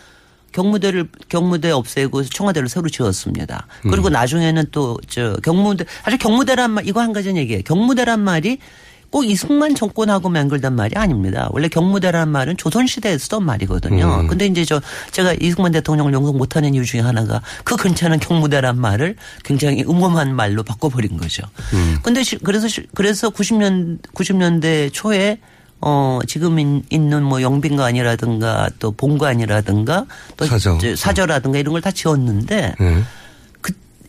경무대를 0.51 1.07
경무대 1.29 1.71
없애고 1.71 2.23
청와대를 2.23 2.69
새로 2.69 2.89
지었습니다. 2.89 3.67
그리고 3.83 4.07
음. 4.07 4.13
나중에는 4.13 4.65
또 4.71 4.97
저 5.07 5.35
경무대 5.43 5.85
사실 6.03 6.17
경무대란 6.17 6.71
말 6.71 6.87
이거 6.87 7.01
한 7.01 7.13
가지 7.13 7.29
얘기예요. 7.35 7.61
경무대란 7.63 8.19
말이 8.21 8.57
꼭 9.09 9.23
이승만 9.23 9.73
정권하고 9.75 10.35
연결된 10.35 10.73
말이 10.73 10.93
아닙니다. 10.97 11.47
원래 11.51 11.67
경무대란 11.69 12.27
말은 12.29 12.57
조선 12.57 12.87
시대에 12.87 13.17
쓰던 13.17 13.43
말이거든요. 13.45 14.21
음. 14.21 14.27
근데 14.27 14.47
이제 14.47 14.65
저 14.65 14.81
제가 15.11 15.33
이승만 15.39 15.71
대통령을 15.71 16.11
용서 16.13 16.33
못하는 16.33 16.73
이유 16.73 16.83
중에 16.83 16.99
하나가 17.01 17.41
그 17.63 17.75
근처는 17.77 18.19
경무대란 18.19 18.77
말을 18.79 19.15
굉장히 19.45 19.83
음험한 19.87 20.35
말로 20.35 20.63
바꿔버린 20.63 21.15
거죠. 21.17 21.43
음. 21.73 21.99
근데 22.03 22.21
시- 22.23 22.37
그래서 22.39 22.67
시- 22.67 22.87
그래서 22.95 23.29
90년 23.29 23.99
90년대 24.13 24.91
초에 24.91 25.39
어 25.81 26.19
지금 26.27 26.57
인- 26.59 26.83
있는 26.89 27.23
뭐 27.23 27.41
영빈관이라든가 27.41 28.69
또 28.79 28.91
본관이라든가 28.91 30.05
또 30.35 30.45
사저. 30.45 30.77
저 30.79 30.95
사저라든가 30.95 31.59
이런 31.59 31.73
걸 31.73 31.81
다 31.81 31.91
지었는데 31.91 32.73
네. 32.79 33.03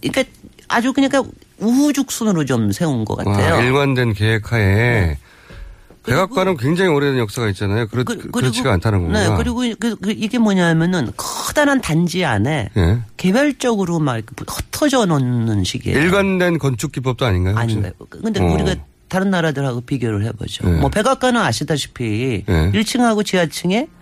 그러니까 0.01 0.25
아주 0.69 0.93
그러니까 0.93 1.23
우후죽순으로 1.59 2.45
좀 2.47 2.73
세운 2.73 3.05
것 3.05 3.17
같아요. 3.17 3.55
와, 3.57 3.61
일관된 3.63 4.15
계획하에 4.15 5.19
백악관은 6.05 6.57
굉장히 6.57 6.91
오래된 6.91 7.19
역사가 7.19 7.49
있잖아요. 7.51 7.87
그렇, 7.89 8.03
그렇지가 8.05 8.73
않다는 8.73 9.01
거구나. 9.03 9.29
네, 9.29 9.37
그리고 9.37 9.63
그, 9.79 9.97
그 9.97 10.11
이게 10.11 10.39
뭐냐면은 10.39 11.11
커다란 11.19 11.83
단지 11.83 12.25
안에 12.25 12.71
예. 12.79 12.99
개별적으로 13.19 13.99
막 13.99 14.23
흩어져 14.49 15.05
놓는 15.05 15.65
식이에요. 15.65 15.99
일관된 15.99 16.59
건축 16.59 16.93
기법도 16.93 17.27
아닌가요? 17.27 17.59
아닌가요? 17.59 17.93
근데 18.23 18.41
어. 18.41 18.47
우리가 18.47 18.75
다른 19.09 19.31
나라들하고 19.31 19.81
비교를 19.83 20.25
해보죠. 20.27 20.69
네. 20.69 20.81
뭐 20.81 20.91
백악관은 20.91 21.41
아시다시피 21.41 22.45
네. 22.47 22.73
1층하고 22.73 23.25
지하층에 23.25 23.87
대- 23.87 23.98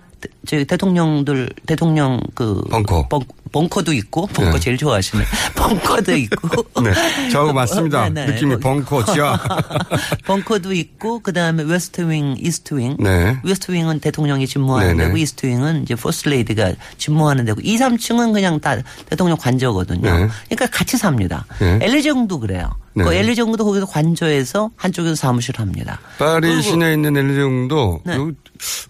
저기 0.47 0.65
대통령들 0.65 1.51
대통령 1.67 2.21
그 2.35 2.63
벙커. 2.71 3.09
벙 3.53 3.69
커도 3.69 3.93
있고 3.95 4.27
벙커 4.27 4.53
네. 4.53 4.61
제일 4.61 4.77
좋아하시네. 4.77 5.25
벙커도 5.57 6.15
있고 6.17 6.67
네, 6.83 7.31
저하고 7.31 7.53
맞습니다. 7.53 8.09
네, 8.11 8.27
네. 8.27 8.33
느낌이 8.33 8.59
벙커, 8.59 9.05
지하. 9.07 9.39
벙커도 10.27 10.73
있고 10.75 11.21
그 11.21 11.33
다음에 11.33 11.63
West 11.63 11.96
Wing, 11.96 12.37
East 12.39 12.65
Wing. 12.65 12.97
네. 13.01 13.39
West 13.45 13.65
Wing은 13.65 14.01
대통령이 14.01 14.47
집무하는 14.47 14.97
네네. 14.97 15.05
데고 15.05 15.17
East 15.17 15.41
Wing은 15.41 15.83
이제 15.83 15.95
퍼스트 15.95 16.29
레이디가 16.29 16.73
집무하는 16.99 17.45
데고 17.45 17.61
2, 17.63 17.79
3층은 17.79 18.33
그냥 18.33 18.61
다 18.61 18.77
대통령 19.09 19.39
관저거든요. 19.39 20.03
네. 20.03 20.29
그러니까 20.49 20.67
같이 20.67 20.97
삽니다. 20.99 21.47
네. 21.59 21.79
엘리제궁도 21.81 22.41
그래요. 22.41 22.71
네. 22.95 23.05
그 23.05 23.15
엘리제궁도 23.15 23.65
거기서 23.65 23.87
관저에서 23.87 24.71
한쪽에서 24.77 25.15
사무실 25.15 25.59
합니다. 25.59 26.01
파리 26.19 26.63
시내에 26.63 26.95
있는 26.95 27.17
엘리제궁도 27.17 28.01
네. 28.05 28.17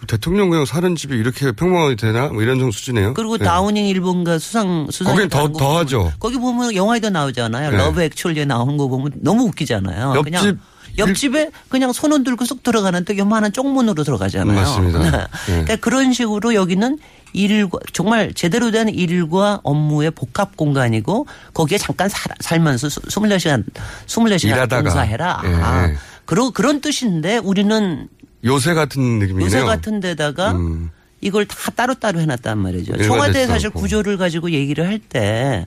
대통령 0.07 0.51
그냥 0.51 0.65
사는 0.65 0.95
집이 0.97 1.15
이렇게 1.17 1.53
평범하게 1.53 1.97
되나? 1.97 2.29
뭐 2.29 2.43
이런 2.43 2.59
정도 2.59 2.73
수준이에요. 2.73 3.15
그리고 3.15 3.39
네. 3.39 3.45
다우닝 3.45 3.87
10번가 3.87 4.39
수상 4.39 4.87
수상 4.91 5.15
거긴 5.15 5.29
더, 5.29 5.51
더 5.53 5.79
하죠. 5.79 6.13
거기 6.19 6.37
보면 6.39 6.75
영화에도 6.75 7.11
나오잖아요. 7.11 7.71
네. 7.71 7.77
Love 7.77 8.03
Actually에 8.03 8.45
나오는 8.45 8.77
거 8.77 8.89
보면 8.89 9.13
너무 9.17 9.45
웃기잖아요. 9.45 10.15
옆집 10.17 10.25
그냥 10.25 10.59
옆집에 10.99 11.51
그냥 11.69 11.93
손은 11.93 12.25
들고 12.25 12.47
쑥 12.47 12.63
들어가는데 12.63 13.19
요만한 13.19 13.53
쪽문으로 13.53 14.03
들어가잖아요. 14.03 14.57
맞습니다. 14.59 14.99
네. 15.11 15.27
그러니까 15.47 15.77
그런 15.77 16.13
식으로 16.15 16.55
여기는 16.55 16.99
일과 17.35 17.79
정말 17.93 18.33
제대로 18.33 18.71
된 18.71 18.89
일과 18.89 19.61
업무의 19.63 20.13
복합 20.13 20.57
공간이고 20.57 21.27
거기에 21.53 21.77
잠깐 21.77 22.09
살, 22.09 22.33
살면서 22.41 22.89
수- 22.89 23.01
24시간 23.03 23.63
24시간 24.07 24.45
일하다가. 24.47 24.83
봉사해라. 24.85 25.43
예. 25.45 25.49
아, 25.57 25.91
그런 26.25 26.53
그런 26.53 26.81
뜻인데 26.81 27.37
우리는 27.39 28.09
요새 28.47 28.73
같은 28.75 29.19
느낌이네요. 29.19 29.45
요새 29.47 29.61
같은 29.63 30.01
데다가 30.01 30.53
음. 30.53 30.91
이걸 31.21 31.47
다 31.47 31.71
따로따로 31.73 32.21
해놨단 32.21 32.57
말이죠. 32.59 32.97
청와대 33.03 33.47
사실 33.47 33.69
않고. 33.69 33.81
구조를 33.81 34.17
가지고 34.17 34.51
얘기를 34.53 34.87
할 34.87 34.99
때 34.99 35.67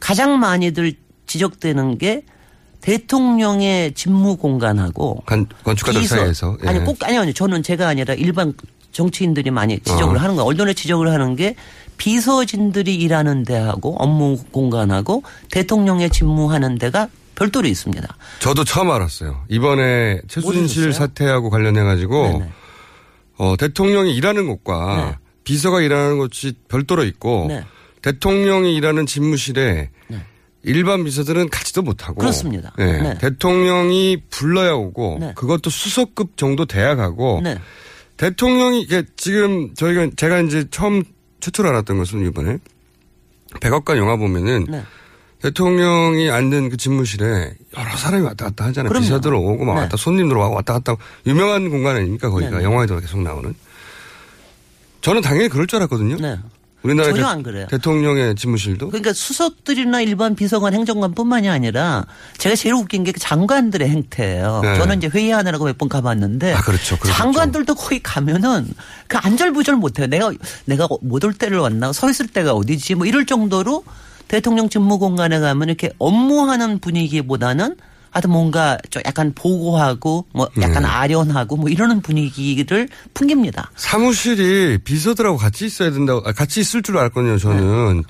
가장 0.00 0.38
많이들 0.38 0.94
지적되는 1.26 1.98
게 1.98 2.24
대통령의 2.80 3.92
집무 3.94 4.36
공간하고 4.36 5.22
건, 5.26 5.46
건축가들 5.64 6.00
비서- 6.00 6.16
사이에서. 6.16 6.56
예. 6.64 6.68
아니 6.68 6.84
꼭 6.84 7.02
아니요 7.02 7.20
아니요 7.22 7.32
저는 7.34 7.62
제가 7.62 7.88
아니라 7.88 8.14
일반 8.14 8.52
정치인들이 8.92 9.50
많이 9.50 9.78
지적을 9.80 10.16
어. 10.16 10.20
하는 10.20 10.36
거예요. 10.36 10.46
언론에 10.48 10.72
지적을 10.74 11.10
하는 11.10 11.36
게 11.36 11.54
비서진들이 11.96 12.94
일하는 12.94 13.42
데하고 13.44 13.96
업무 13.98 14.38
공간하고 14.52 15.22
대통령의 15.50 16.10
집무하는 16.10 16.78
데가 16.78 17.08
별도로 17.38 17.68
있습니다. 17.68 18.16
저도 18.40 18.64
처음 18.64 18.90
알았어요. 18.90 19.44
이번에 19.48 20.20
최순실? 20.26 20.92
사태하고 20.92 21.50
관련해 21.50 21.82
가지고, 21.84 22.28
네네. 22.28 22.50
어, 23.36 23.56
대통령이 23.56 24.14
일하는 24.16 24.48
곳과 24.48 25.06
네. 25.10 25.18
비서가 25.44 25.80
일하는 25.80 26.18
곳이 26.18 26.54
별도로 26.66 27.04
있고, 27.04 27.46
네. 27.48 27.64
대통령이 28.02 28.74
일하는 28.74 29.06
집무실에 29.06 29.90
일반 30.64 31.04
비서들은 31.04 31.48
가지도 31.50 31.82
못하고. 31.82 32.16
그렇습니다. 32.16 32.74
네. 32.76 33.00
네. 33.00 33.18
대통령이 33.18 34.24
불러야 34.30 34.72
오고, 34.72 35.18
네. 35.20 35.32
그것도 35.36 35.70
수석급 35.70 36.36
정도 36.36 36.66
돼야 36.66 36.96
가고, 36.96 37.40
네. 37.42 37.56
대통령이 38.16 38.82
이게 38.82 39.04
지금 39.16 39.72
저희가 39.74 40.08
제가 40.16 40.40
이제 40.40 40.64
처음 40.72 41.04
최초로 41.38 41.68
알았던 41.68 41.98
것은 41.98 42.26
이번에 42.26 42.58
백악관 43.60 43.96
영화 43.96 44.16
보면은 44.16 44.66
네. 44.68 44.82
대통령이 45.42 46.30
앉는 46.30 46.70
그 46.70 46.76
집무실에 46.76 47.54
여러 47.76 47.96
사람이 47.96 48.24
왔다 48.24 48.46
갔다 48.46 48.64
하잖아요. 48.66 48.88
그럼요. 48.88 49.04
기사들 49.04 49.32
오고 49.34 49.64
막 49.64 49.74
네. 49.74 49.80
왔다 49.82 49.96
손님들 49.96 50.36
와고 50.36 50.54
왔다 50.56 50.72
갔다 50.74 50.92
하고 50.92 51.02
유명한 51.26 51.70
공간 51.70 51.96
아닙니까 51.96 52.28
거기가 52.30 52.50
네, 52.50 52.56
네. 52.58 52.64
영화에도 52.64 52.98
계속 52.98 53.20
나오는. 53.22 53.54
저는 55.00 55.22
당연히 55.22 55.48
그럴 55.48 55.66
줄 55.66 55.76
알았거든요. 55.78 56.16
우리나라 56.82 57.08
전혀 57.10 57.22
대, 57.22 57.28
안 57.28 57.42
그래요. 57.42 57.66
대통령의 57.70 58.36
집무실도 58.36 58.88
그러니까 58.88 59.12
수석들이나 59.12 60.00
일반 60.00 60.36
비서관 60.36 60.74
행정관뿐만이 60.74 61.48
아니라 61.48 62.04
제가 62.38 62.54
제일 62.54 62.74
웃긴 62.76 63.02
게그 63.02 63.18
장관들의 63.18 63.88
행태예요. 63.88 64.60
네. 64.62 64.76
저는 64.76 64.98
이제 64.98 65.08
회의하느라고 65.08 65.64
몇 65.64 65.76
번 65.78 65.88
가봤는데 65.88 66.52
아, 66.54 66.60
그렇죠. 66.62 66.96
그렇죠. 66.98 67.16
장관들도 67.16 67.74
거기 67.74 68.00
가면은 68.02 68.68
그 69.08 69.16
안절부절 69.18 69.76
못해요. 69.76 70.06
내가 70.08 70.32
내가 70.66 70.88
못 71.00 71.24
올 71.24 71.32
때를 71.34 71.58
왔나 71.58 71.92
서 71.92 72.10
있을 72.10 72.26
때가 72.28 72.52
어디지 72.52 72.94
뭐 72.96 73.06
이럴 73.06 73.26
정도로 73.26 73.84
대통령 74.28 74.68
직무 74.68 74.98
공간에 74.98 75.40
가면 75.40 75.68
이렇게 75.68 75.90
업무하는 75.98 76.78
분위기보다는 76.78 77.76
하여튼 78.10 78.30
뭔가 78.30 78.78
좀 78.90 79.02
약간 79.04 79.32
보고하고 79.34 80.26
뭐 80.32 80.48
약간 80.60 80.82
네. 80.82 80.88
아련하고 80.88 81.56
뭐 81.56 81.68
이러는 81.68 82.00
분위기를 82.00 82.88
풍깁니다. 83.14 83.70
사무실이 83.76 84.78
비서들하고 84.78 85.36
같이 85.36 85.66
있어야 85.66 85.90
된다고 85.90 86.26
아, 86.26 86.32
같이 86.32 86.60
있을 86.60 86.82
줄 86.82 86.96
알았거든요. 86.98 87.38
저는 87.38 87.96
네. 87.98 88.02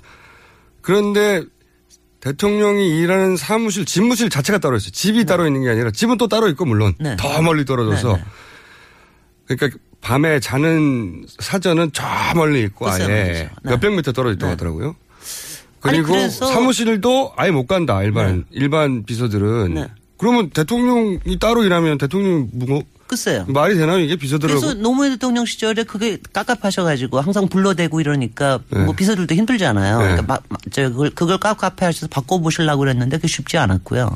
그런데 0.81 1.43
대통령이 2.21 2.99
일하는 2.99 3.37
사무실 3.37 3.85
집무실 3.85 4.31
자체가 4.31 4.59
따로 4.59 4.77
있어요. 4.77 4.91
집이 4.91 5.25
따로 5.25 5.47
있는 5.47 5.63
게 5.63 5.71
아니라 5.71 5.91
집은 5.91 6.17
또 6.19 6.29
따로 6.29 6.49
있고 6.49 6.65
물론 6.65 6.95
더 7.17 7.43
멀리 7.43 7.65
떨어져서 7.65 8.17
네, 8.17 8.23
네. 9.49 9.57
그러니까 9.57 9.79
밤에 10.01 10.41
자는 10.41 11.27
사전은 11.39 11.91
저 11.93 12.05
멀리 12.35 12.63
있고 12.63 12.87
글쎄 12.87 13.05
아예. 13.05 13.09
네. 13.09 13.51
몇백 13.63 13.95
미터 13.95 14.13
떨어져 14.13 14.35
있다고 14.35 14.53
하더라고요. 14.53 14.97
아니, 15.83 15.99
그리고 15.99 16.13
그래서- 16.13 16.47
사무실도 16.47 17.33
아예 17.37 17.51
못 17.51 17.67
간다 17.67 18.03
일반 18.03 18.45
일반 18.51 19.05
비서들은 19.05 19.75
네. 19.75 19.87
그러면 20.17 20.51
대통령이 20.51 21.39
따로 21.41 21.63
일하면 21.65 21.99
대통령이 21.99 22.49
뭐 22.53 22.83
글쎄요. 23.07 23.47
말이 23.49 23.75
되나요 23.75 23.99
이게 24.01 24.17
비서들하고 24.17 24.61
그래서 24.61 24.75
노무현 24.79 25.13
대통령 25.13 25.47
시절에 25.47 25.85
그게 25.85 26.19
깝깝하셔가지고 26.33 27.21
항상 27.21 27.49
불러대고 27.49 28.01
이러니까 28.01 28.59
네. 28.71 28.81
뭐 28.81 28.95
비서들도 28.95 29.35
힘들잖아요. 29.35 29.99
네. 29.99 30.05
그러니까 30.09 30.41
저, 30.71 30.91
그걸, 30.91 31.11
그걸 31.11 31.39
깝깝해하셔서 31.39 32.09
바꿔보시려고 32.09 32.81
그랬는데 32.81 33.17
그게 33.17 33.29
쉽지 33.29 33.57
않았고요. 33.57 34.15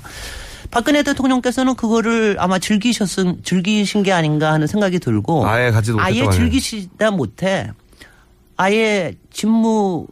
박근혜 0.70 1.02
대통령께서는 1.02 1.74
그거를 1.74 2.36
아마 2.39 2.59
즐기셨은, 2.59 3.43
즐기신 3.44 4.02
게 4.02 4.12
아닌가 4.12 4.52
하는 4.52 4.66
생각이 4.66 4.98
들고. 4.98 5.47
아예 5.47 5.70
가지도 5.70 6.01
아예. 6.01 6.28
즐기시다 6.30 7.10
못해 7.12 7.70
아예 8.56 9.14
집무 9.32 10.06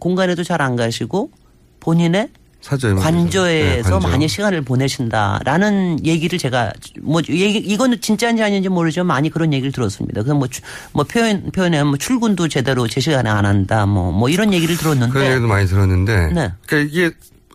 공간에도 0.00 0.42
잘 0.42 0.60
안 0.60 0.74
가시고 0.76 1.30
본인의 1.78 2.28
사저에 2.60 2.92
관저에서 2.94 3.98
네. 4.00 4.06
많이 4.08 4.28
시간을 4.28 4.60
보내신다라는 4.62 6.04
얘기를 6.04 6.38
제가 6.38 6.72
뭐 7.00 7.22
얘기 7.30 7.56
이거는 7.58 8.00
진짜인지 8.02 8.42
아닌지 8.42 8.68
모르지만 8.68 9.06
많이 9.06 9.30
그런 9.30 9.52
얘기를 9.54 9.72
들었습니다. 9.72 10.22
그래서 10.22 10.34
뭐, 10.34 10.46
추- 10.48 10.60
뭐 10.92 11.04
표현 11.04 11.50
표현에 11.52 11.82
뭐 11.84 11.96
출근도 11.96 12.48
제대로 12.48 12.86
제 12.86 13.00
시간에 13.00 13.30
안 13.30 13.46
한다 13.46 13.86
뭐 13.86 14.10
뭐 14.12 14.28
이런 14.28 14.52
얘기를 14.52 14.76
들었는데 14.76 15.12
그런 15.12 15.30
얘기도 15.30 15.46
많이 15.46 15.66
들었는데 15.66 16.32
네. 16.34 16.52
그러니까 16.66 16.76
이게 16.92 17.10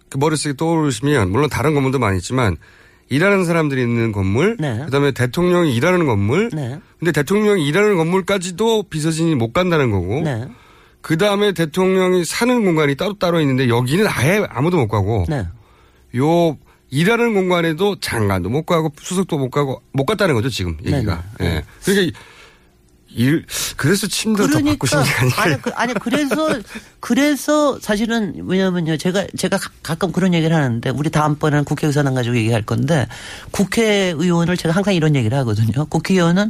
그 0.10 0.18
머릿속에 0.18 0.56
떠오르시면 0.56 1.32
물론 1.32 1.50
다른 1.50 1.74
건물도 1.76 2.00
많이 2.00 2.18
있지만 2.18 2.56
일하는 3.10 3.46
사람들이 3.46 3.82
있는 3.82 4.12
건물 4.12 4.58
그다음에 4.58 5.12
대통령이 5.12 5.76
일하는 5.76 6.08
건물 6.08 6.50
네. 6.52 6.80
근데 6.98 7.12
대통령이 7.12 7.64
일하는 7.68 7.98
건물까지도 7.98 8.84
비서진이 8.90 9.36
못 9.36 9.54
간다는 9.54 9.92
거고 9.92 10.22
네. 10.22 10.46
그 11.06 11.18
다음에 11.18 11.52
대통령이 11.52 12.26
사는 12.26 12.66
공간이 12.66 12.96
따로따로 12.96 13.40
있는데 13.42 13.70
여기는 13.70 14.08
아예 14.08 14.44
아무도 14.50 14.78
못 14.78 14.88
가고 14.88 15.24
네. 15.30 15.46
요 16.18 16.58
일하는 16.90 17.36
공간에도 17.36 18.00
장관도 18.00 18.50
못 18.50 18.66
가고 18.66 18.92
수석도 19.00 19.38
못 19.38 19.52
가고 19.52 19.84
못 19.94 20.06
갔다는 20.06 20.34
거죠 20.34 20.50
지금 20.50 20.76
얘기가. 20.84 21.22
네, 21.40 21.46
예. 21.46 21.64
그러니까 21.84 22.20
일 23.10 23.46
그래서 23.78 24.08
침대를 24.08 24.50
더 24.50 24.60
바꾸신 24.64 25.04
게 25.04 25.10
아닐까. 25.12 25.44
아니, 25.44 25.62
그, 25.62 25.70
아니 25.76 25.94
그래서 25.94 26.60
그래서 27.00 27.80
사실은 27.80 28.34
왜냐면요 28.44 28.98
제가 28.98 29.28
제가 29.38 29.60
가- 29.60 29.70
가끔 29.84 30.12
그런 30.12 30.34
얘기를 30.34 30.56
하는데 30.56 30.90
우리 30.90 31.12
다음번에는 31.12 31.66
국회의사당 31.66 32.16
가지고 32.16 32.36
얘기할 32.36 32.64
건데 32.64 33.06
국회의원을 33.52 34.58
제가 34.58 34.74
항상 34.74 34.96
이런 34.96 35.16
얘기를 35.16 35.38
하거든요. 35.38 35.86
국회의원은 35.86 36.50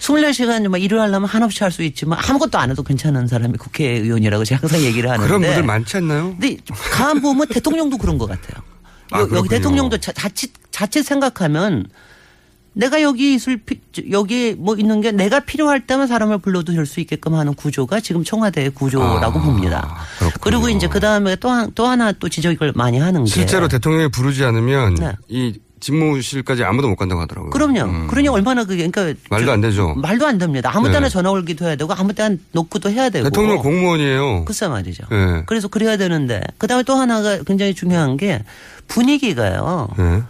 24시간 0.00 0.66
막 0.68 0.78
일을 0.82 0.98
하려면 1.00 1.28
한없이 1.28 1.62
할 1.62 1.70
수 1.70 1.82
있지만 1.84 2.18
아무것도 2.26 2.58
안 2.58 2.70
해도 2.70 2.82
괜찮은 2.82 3.26
사람이 3.28 3.56
국회의원이라고 3.58 4.44
제가 4.44 4.62
항상 4.62 4.80
얘기를 4.82 5.08
하는데 5.08 5.26
그런 5.26 5.40
분들 5.42 5.62
많지 5.62 5.98
않나요? 5.98 6.30
근데 6.40 6.56
가만 6.90 7.20
보면 7.22 7.46
대통령도 7.48 7.96
그런 7.98 8.18
것 8.18 8.26
같아요. 8.28 8.62
아, 9.12 9.20
여- 9.20 9.26
그렇군요. 9.28 9.48
대통령도 9.48 9.98
자, 9.98 10.10
자칫 10.12 10.52
자칫 10.70 11.02
생각하면 11.04 11.86
내가 12.72 13.02
여기 13.02 13.34
있을 13.34 13.58
피- 13.58 13.80
여기 14.10 14.54
뭐 14.56 14.76
있는 14.76 15.00
게 15.00 15.10
내가 15.12 15.40
필요할 15.40 15.86
때만 15.86 16.06
사람을 16.06 16.38
불러도 16.38 16.72
될 16.72 16.86
수 16.86 17.00
있게끔 17.00 17.34
하는 17.34 17.54
구조가 17.54 18.00
지금 18.00 18.24
청와대의 18.24 18.70
구조라고 18.70 19.24
아, 19.26 19.30
봅니다. 19.32 19.96
그리고 20.40 20.68
이제 20.68 20.88
그 20.88 20.98
다음에 21.00 21.36
또, 21.36 21.50
한- 21.50 21.70
또 21.74 21.86
하나 21.86 22.12
또 22.12 22.28
지적을 22.28 22.72
많이 22.74 22.98
하는 22.98 23.24
게 23.24 23.30
실제로 23.30 23.68
대통령이 23.68 24.08
부르지 24.10 24.44
않으면 24.44 24.94
네. 24.94 25.12
이 25.28 25.58
집무실까지 25.80 26.62
아무도 26.64 26.88
못 26.88 26.96
간다고 26.96 27.20
하더라고요. 27.22 27.50
그럼요. 27.50 28.06
그러니 28.08 28.28
얼마나 28.28 28.64
그게 28.64 28.86
그러니까 28.88 29.18
말도 29.30 29.46
저- 29.46 29.52
안 29.52 29.60
되죠. 29.60 29.94
말도 29.96 30.26
안 30.26 30.38
됩니다. 30.38 30.70
아무 30.72 30.88
때나 30.88 31.00
네. 31.00 31.08
전화 31.08 31.30
올기도 31.30 31.64
해야 31.66 31.76
되고 31.76 31.92
아무 31.92 32.12
때나 32.12 32.36
놓고도 32.52 32.90
해야 32.90 33.08
되고. 33.10 33.24
대통령 33.24 33.58
공무원이에요. 33.58 34.44
글쎄 34.44 34.68
말이죠. 34.68 35.04
예. 35.12 35.42
그래서 35.46 35.68
그래야 35.68 35.96
되는데 35.96 36.42
그다음에 36.58 36.82
또 36.84 36.94
하나가 36.94 37.42
굉장히 37.44 37.74
중요한 37.74 38.16
게 38.16 38.44
분위기가요. 38.88 39.88
예. 39.98 40.22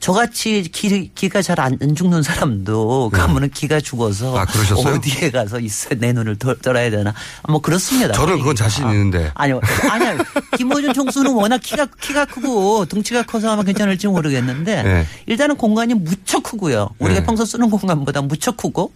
저같이 0.00 0.62
기, 0.72 1.10
기가 1.14 1.42
잘 1.42 1.60
안 1.60 1.78
죽는 1.94 2.22
사람도 2.22 3.10
가면은 3.12 3.50
기가 3.50 3.80
죽어서 3.80 4.32
네. 4.32 4.38
아, 4.38 4.44
그러셨어요? 4.46 4.94
어디에 4.94 5.30
가서 5.30 5.60
있어 5.60 5.90
내 5.96 6.12
눈을 6.12 6.36
덜, 6.36 6.58
떨어야 6.58 6.88
되나 6.90 7.12
뭐 7.48 7.60
그렇습니다. 7.60 8.14
저는 8.14 8.38
그건 8.38 8.56
자신 8.56 8.84
있는데. 8.88 9.30
아니요 9.34 9.60
아니요 9.90 10.16
김호준 10.56 10.94
총수는 10.94 11.32
워낙 11.32 11.58
키가 11.58 11.86
키가 12.00 12.24
크고 12.24 12.86
등치가 12.86 13.22
커서 13.24 13.50
아마 13.52 13.62
괜찮을지 13.62 14.06
모르겠는데 14.08 14.82
네. 14.82 15.06
일단은 15.26 15.56
공간이 15.56 15.92
무척 15.92 16.42
크고요. 16.44 16.88
우리가 16.98 17.20
네. 17.20 17.26
평소 17.26 17.44
쓰는 17.44 17.68
공간보다 17.68 18.22
무척 18.22 18.56
크고 18.56 18.92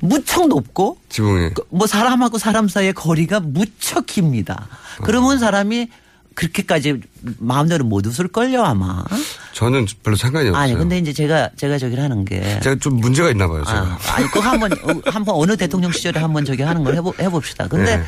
무척 0.00 0.48
높고 0.48 0.96
지붕이. 1.10 1.50
뭐 1.68 1.86
사람하고 1.86 2.38
사람 2.38 2.68
사이의 2.68 2.94
거리가 2.94 3.40
무척 3.40 4.06
깁니다. 4.06 4.66
그러면 5.02 5.38
사람이 5.38 5.88
그렇게까지 6.34 7.00
마음대로 7.38 7.84
못 7.84 8.06
웃을 8.06 8.28
걸요 8.28 8.62
아마. 8.62 9.04
저는 9.52 9.86
별로 10.02 10.16
상관이 10.16 10.48
없어요. 10.48 10.62
아니 10.62 10.74
근데 10.74 10.98
이제 10.98 11.12
제가 11.12 11.50
제가 11.56 11.78
저기를 11.78 12.02
하는 12.02 12.24
게 12.24 12.60
제가 12.60 12.76
좀 12.76 12.96
문제가 12.96 13.30
있나 13.30 13.46
봐요. 13.48 13.62
제가. 13.64 13.78
아, 13.78 13.98
아니 14.14 14.26
그거 14.28 14.40
한번 14.40 14.72
어, 14.72 15.00
한번 15.10 15.34
어느 15.36 15.56
대통령 15.56 15.92
시절에 15.92 16.20
한번 16.20 16.44
저기 16.44 16.62
하는 16.62 16.84
걸 16.84 16.94
해보, 16.94 17.14
해봅시다. 17.20 17.68
근데 17.68 17.98
네. 17.98 18.02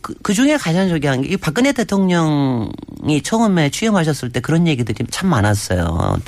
그, 0.00 0.14
그 0.22 0.34
중에 0.34 0.56
가장 0.56 0.88
저기 0.88 1.06
한게이 1.06 1.36
박근혜 1.36 1.72
대통령이 1.72 3.22
처음에 3.22 3.70
취임하셨을 3.70 4.30
때 4.30 4.40
그런 4.40 4.66
얘기들이 4.66 5.04
참 5.10 5.30
많았어요. 5.30 6.18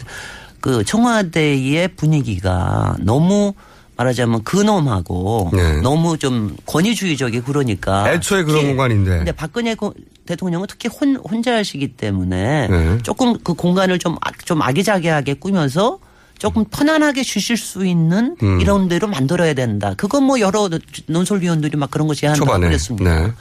그 0.61 0.85
청와대의 0.85 1.89
분위기가 1.97 2.97
너무 3.01 3.55
말하자면 3.97 4.43
근엄하고 4.44 5.51
네. 5.52 5.81
너무 5.82 6.16
좀 6.19 6.56
권위주의적이 6.66 7.43
그러니까 7.43 8.11
애초에 8.12 8.43
그런 8.44 8.66
공간인데. 8.66 9.11
근데 9.19 9.32
박근혜 9.32 9.74
고- 9.74 9.94
대통령은 10.26 10.66
특히 10.68 10.88
혼, 10.88 11.16
혼자시기 11.16 11.96
때문에 11.96 12.68
네. 12.68 12.98
조금 13.02 13.38
그 13.42 13.55
공간을 13.55 13.98
좀, 13.98 14.16
아- 14.22 14.30
좀 14.44 14.62
아기자기하게 14.62 15.34
꾸며서 15.34 15.98
조금 16.38 16.64
편안하게 16.64 17.22
쉬실 17.22 17.56
수 17.56 17.86
있는 17.86 18.36
음. 18.42 18.60
이런 18.60 18.88
데로 18.88 19.06
만들어야 19.06 19.55
된다. 19.55 19.94
그건 19.96 20.24
뭐 20.24 20.40
여러 20.40 20.68
논설위원들이 21.06 21.76
막 21.76 21.90
그런 21.90 22.09
거 22.09 22.14
제안하고. 22.14 22.44
그랬습니다. 22.60 23.26
네. 23.26 23.32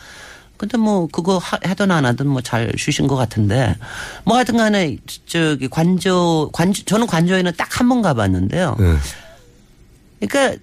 근데 0.58 0.78
뭐 0.78 1.08
그거 1.12 1.40
하- 1.40 1.60
하든 1.64 1.90
안 1.92 2.06
하든 2.06 2.28
뭐 2.28 2.42
잘 2.42 2.72
쉬신 2.78 3.08
것 3.08 3.16
같은데 3.16 3.76
뭐 4.24 4.36
하여튼 4.36 4.58
간에 4.58 4.98
저기 5.26 5.68
관저 5.68 6.50
관저 6.54 6.84
저는 6.86 7.08
관저에는 7.08 7.52
딱 7.58 7.80
한 7.82 7.90
번 7.90 8.02
가봤는데요. 8.02 8.76
네. 8.80 8.96
그러니까 10.28 10.62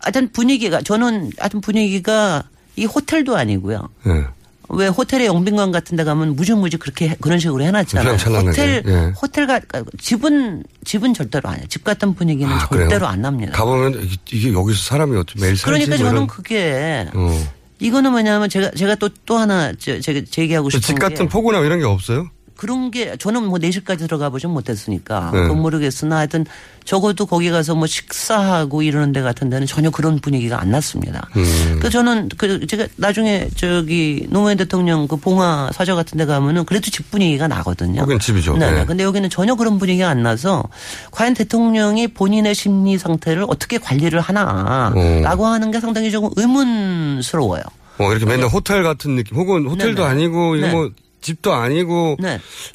하여튼 0.00 0.30
분위기가 0.32 0.82
저는 0.82 1.32
하여튼 1.38 1.60
분위기가 1.62 2.44
이 2.76 2.84
호텔도 2.84 3.36
아니고요. 3.36 3.88
네. 4.04 4.24
왜 4.70 4.88
호텔의 4.88 5.26
영빈관 5.26 5.72
같은 5.72 5.96
데 5.96 6.04
가면 6.04 6.36
무지무지 6.36 6.76
그렇게 6.76 7.08
해- 7.10 7.16
그런 7.20 7.38
식으로 7.38 7.62
해놨잖아요. 7.64 8.14
호텔, 8.46 8.82
예. 8.86 9.12
호텔 9.20 9.46
가, 9.46 9.60
집은, 10.00 10.64
집은 10.84 11.12
절대로 11.14 11.48
안 11.50 11.56
해요. 11.58 11.64
집 11.68 11.84
같은 11.84 12.14
분위기는 12.14 12.50
아, 12.50 12.66
그래요? 12.68 12.88
절대로 12.88 13.06
안 13.06 13.20
납니다. 13.22 13.52
가보면 13.52 14.08
이게, 14.32 14.52
여기서 14.52 14.78
사람이 14.82 15.16
어떻게 15.18 15.40
매일 15.40 15.56
살지 15.56 15.64
그러니까 15.64 15.88
뭐 15.90 15.96
저는 15.98 16.12
이런. 16.12 16.26
그게 16.26 17.06
어. 17.14 17.44
이거는 17.80 18.12
뭐냐면 18.12 18.48
제가, 18.48 18.70
제가 18.70 18.94
또, 18.94 19.10
또 19.26 19.36
하나 19.36 19.72
제, 19.78 20.00
제가, 20.00 20.20
제 20.30 20.42
얘기하고 20.42 20.70
싶은 20.70 20.80
집게 20.80 20.98
같은 20.98 21.28
포구나 21.28 21.58
이런 21.60 21.78
게 21.80 21.84
없어요? 21.84 22.28
그런 22.56 22.90
게 22.90 23.16
저는 23.16 23.44
뭐 23.46 23.58
4시까지 23.58 24.00
들어가 24.00 24.30
보진 24.30 24.50
못했으니까 24.50 25.30
네. 25.32 25.42
그건 25.42 25.60
모르겠으나 25.60 26.18
하여튼 26.18 26.46
적어도 26.84 27.26
거기 27.26 27.50
가서 27.50 27.74
뭐 27.74 27.86
식사하고 27.86 28.82
이러는 28.82 29.12
데 29.12 29.22
같은 29.22 29.50
데는 29.50 29.66
전혀 29.66 29.90
그런 29.90 30.18
분위기가 30.18 30.60
안 30.60 30.70
났습니다. 30.70 31.28
음. 31.36 31.78
그 31.80 31.90
저는 31.90 32.28
그 32.36 32.66
제가 32.66 32.86
나중에 32.96 33.48
저기 33.56 34.26
노무현 34.30 34.56
대통령 34.56 35.08
그 35.08 35.16
봉화 35.16 35.70
사저 35.72 35.94
같은 35.94 36.18
데 36.18 36.26
가면은 36.26 36.64
그래도 36.64 36.90
집 36.90 37.10
분위기가 37.10 37.48
나거든요. 37.48 38.00
거긴 38.00 38.18
집이죠. 38.18 38.56
네. 38.56 38.70
네. 38.70 38.84
근데 38.84 39.02
여기는 39.02 39.30
전혀 39.30 39.54
그런 39.54 39.78
분위기가 39.78 40.08
안 40.08 40.22
나서 40.22 40.62
과연 41.10 41.34
대통령이 41.34 42.08
본인의 42.08 42.54
심리 42.54 42.98
상태를 42.98 43.46
어떻게 43.48 43.78
관리를 43.78 44.20
하나라고 44.20 45.46
하는 45.46 45.70
게 45.70 45.80
상당히 45.80 46.10
조금 46.10 46.30
의문스러워요. 46.36 47.62
어, 47.98 48.10
이렇게 48.10 48.26
맨날 48.26 48.48
호텔 48.48 48.82
같은 48.82 49.14
느낌, 49.14 49.36
혹은 49.36 49.66
호텔도 49.66 50.02
네네. 50.02 50.08
아니고, 50.08 50.56
이거 50.56 50.66
네. 50.66 50.72
뭐, 50.72 50.90
집도 51.24 51.54
아니고, 51.54 52.18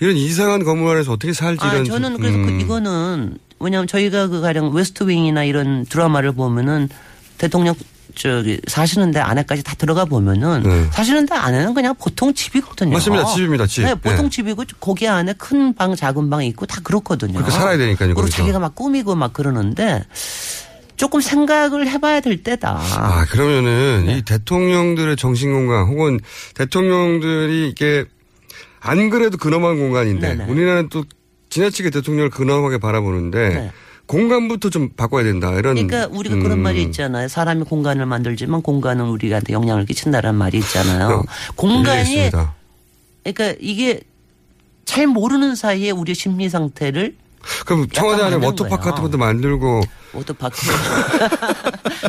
이런 0.02 0.18
이상한 0.18 0.64
건물 0.66 0.96
안에서 0.96 1.14
어떻게 1.14 1.32
살지, 1.32 1.64
아, 1.64 1.74
이런. 1.74 1.86
저는 1.86 2.18
그래서 2.18 2.38
그 2.38 2.44
음. 2.50 2.60
이거는 2.60 3.38
왜냐하면 3.60 3.88
저희가 3.88 4.28
그 4.28 4.42
가령 4.42 4.74
웨스트윙이나 4.74 5.44
이런 5.44 5.86
드라마를 5.86 6.32
보면은 6.32 6.90
대통령 7.38 7.76
저기 8.16 8.60
사시는 8.68 9.12
데 9.12 9.20
안에까지 9.20 9.64
다 9.64 9.76
들어가 9.76 10.04
보면은 10.04 10.90
사시는 10.92 11.28
데 11.28 11.36
안에는 11.36 11.74
그냥 11.76 11.94
보통 11.96 12.34
집이거든요. 12.34 12.90
네. 12.90 12.96
맞습니다. 12.96 13.26
집입니다, 13.26 13.68
집. 13.68 13.84
네, 13.84 13.94
보통 13.96 14.24
네. 14.24 14.30
집이고 14.30 14.64
거기 14.80 15.08
안에 15.08 15.34
큰 15.38 15.76
방, 15.76 15.96
작은 15.96 16.30
방 16.30 16.44
있고 16.44 16.66
다 16.66 16.82
그렇거든요. 16.84 17.34
그렇게 17.34 17.52
살아야 17.52 17.78
되니까요, 17.78 18.08
그리고 18.08 18.22
거기서. 18.22 18.38
자기가 18.38 18.60
막 18.60 18.74
꾸미고 18.76 19.16
막 19.16 19.32
그러는데 19.32 20.04
조금 20.98 21.22
생각을 21.22 21.88
해봐야 21.88 22.20
될 22.20 22.44
때다. 22.44 22.82
아, 22.82 23.26
그러면은 23.30 24.06
네. 24.08 24.18
이 24.18 24.22
대통령들의 24.24 25.16
정신 25.16 25.54
공간 25.54 25.88
혹은 25.88 26.20
대통령들이 26.56 27.70
이게 27.70 28.06
안 28.80 29.10
그래도 29.10 29.38
근엄한 29.38 29.78
공간인데 29.78 30.36
네네. 30.36 30.52
우리나라는 30.52 30.90
또 30.90 31.04
지나치게 31.50 31.90
대통령을 31.90 32.30
근엄하게 32.30 32.78
바라보는데 32.78 33.50
네. 33.50 33.72
공간부터 34.06 34.70
좀 34.70 34.90
바꿔야 34.90 35.24
된다. 35.24 35.52
이런 35.54 35.76
그러니까 35.76 36.08
우리가 36.08 36.36
그런 36.38 36.54
음, 36.54 36.60
말이 36.64 36.82
있잖아요. 36.84 37.28
사람이 37.28 37.64
공간을 37.66 38.06
만들지만 38.08 38.62
공간은 38.64 39.06
우리한테 39.06 39.54
영향을 39.54 39.86
끼친다는 39.86 40.34
말이 40.36 40.58
있잖아요. 40.60 41.24
공간이 41.56 42.10
일리있습니다. 42.10 42.56
그러니까 43.24 43.58
이게 43.60 44.02
잘 44.86 45.06
모르는 45.06 45.56
사이에 45.56 45.92
우리 45.92 46.16
심리 46.16 46.50
상태를 46.50 47.16
그럼 47.66 47.88
청와대 47.90 48.24
안에 48.24 48.36
워터파크 48.38 48.68
거예요. 48.68 48.80
같은 48.80 49.04
것도 49.04 49.18
만들고 49.20 49.82
워터파크 50.14 50.58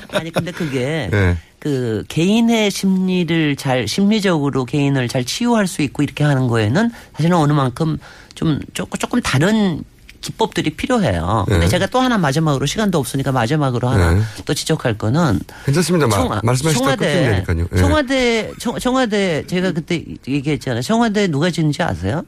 아니 0.16 0.30
근데 0.30 0.50
그게 0.52 1.08
네. 1.10 1.36
그 1.60 2.02
개인의 2.08 2.70
심리를 2.70 3.54
잘 3.56 3.86
심리적으로 3.86 4.64
개인을 4.64 5.06
잘 5.08 5.24
치유할 5.24 5.66
수 5.66 5.82
있고 5.82 6.02
이렇게 6.02 6.24
하는 6.24 6.48
거에는 6.48 6.90
사실은 7.14 7.36
어느 7.36 7.52
만큼 7.52 7.98
좀 8.34 8.58
조금 8.72 8.98
조금 8.98 9.20
다른 9.20 9.84
기법들이 10.22 10.70
필요해요. 10.70 11.44
근데 11.48 11.60
네. 11.64 11.68
제가 11.68 11.86
또 11.86 12.00
하나 12.00 12.18
마지막으로 12.18 12.66
시간도 12.66 12.98
없으니까 12.98 13.32
마지막으로 13.32 13.88
하나 13.88 14.12
네. 14.14 14.20
또 14.44 14.52
지적할 14.54 14.96
거는 14.98 15.38
괜찮습니다. 15.66 16.06
마- 16.08 16.16
청와- 16.16 16.40
말씀하시다 16.44 16.96
되니까요. 16.96 17.66
예. 17.72 17.76
청와대 17.78 18.52
청, 18.58 18.78
청와대 18.78 19.46
제가 19.46 19.72
그때 19.72 20.02
얘기했잖아요. 20.26 20.82
청와대 20.82 21.26
누가 21.26 21.50
짓는지 21.50 21.82
아세요? 21.82 22.22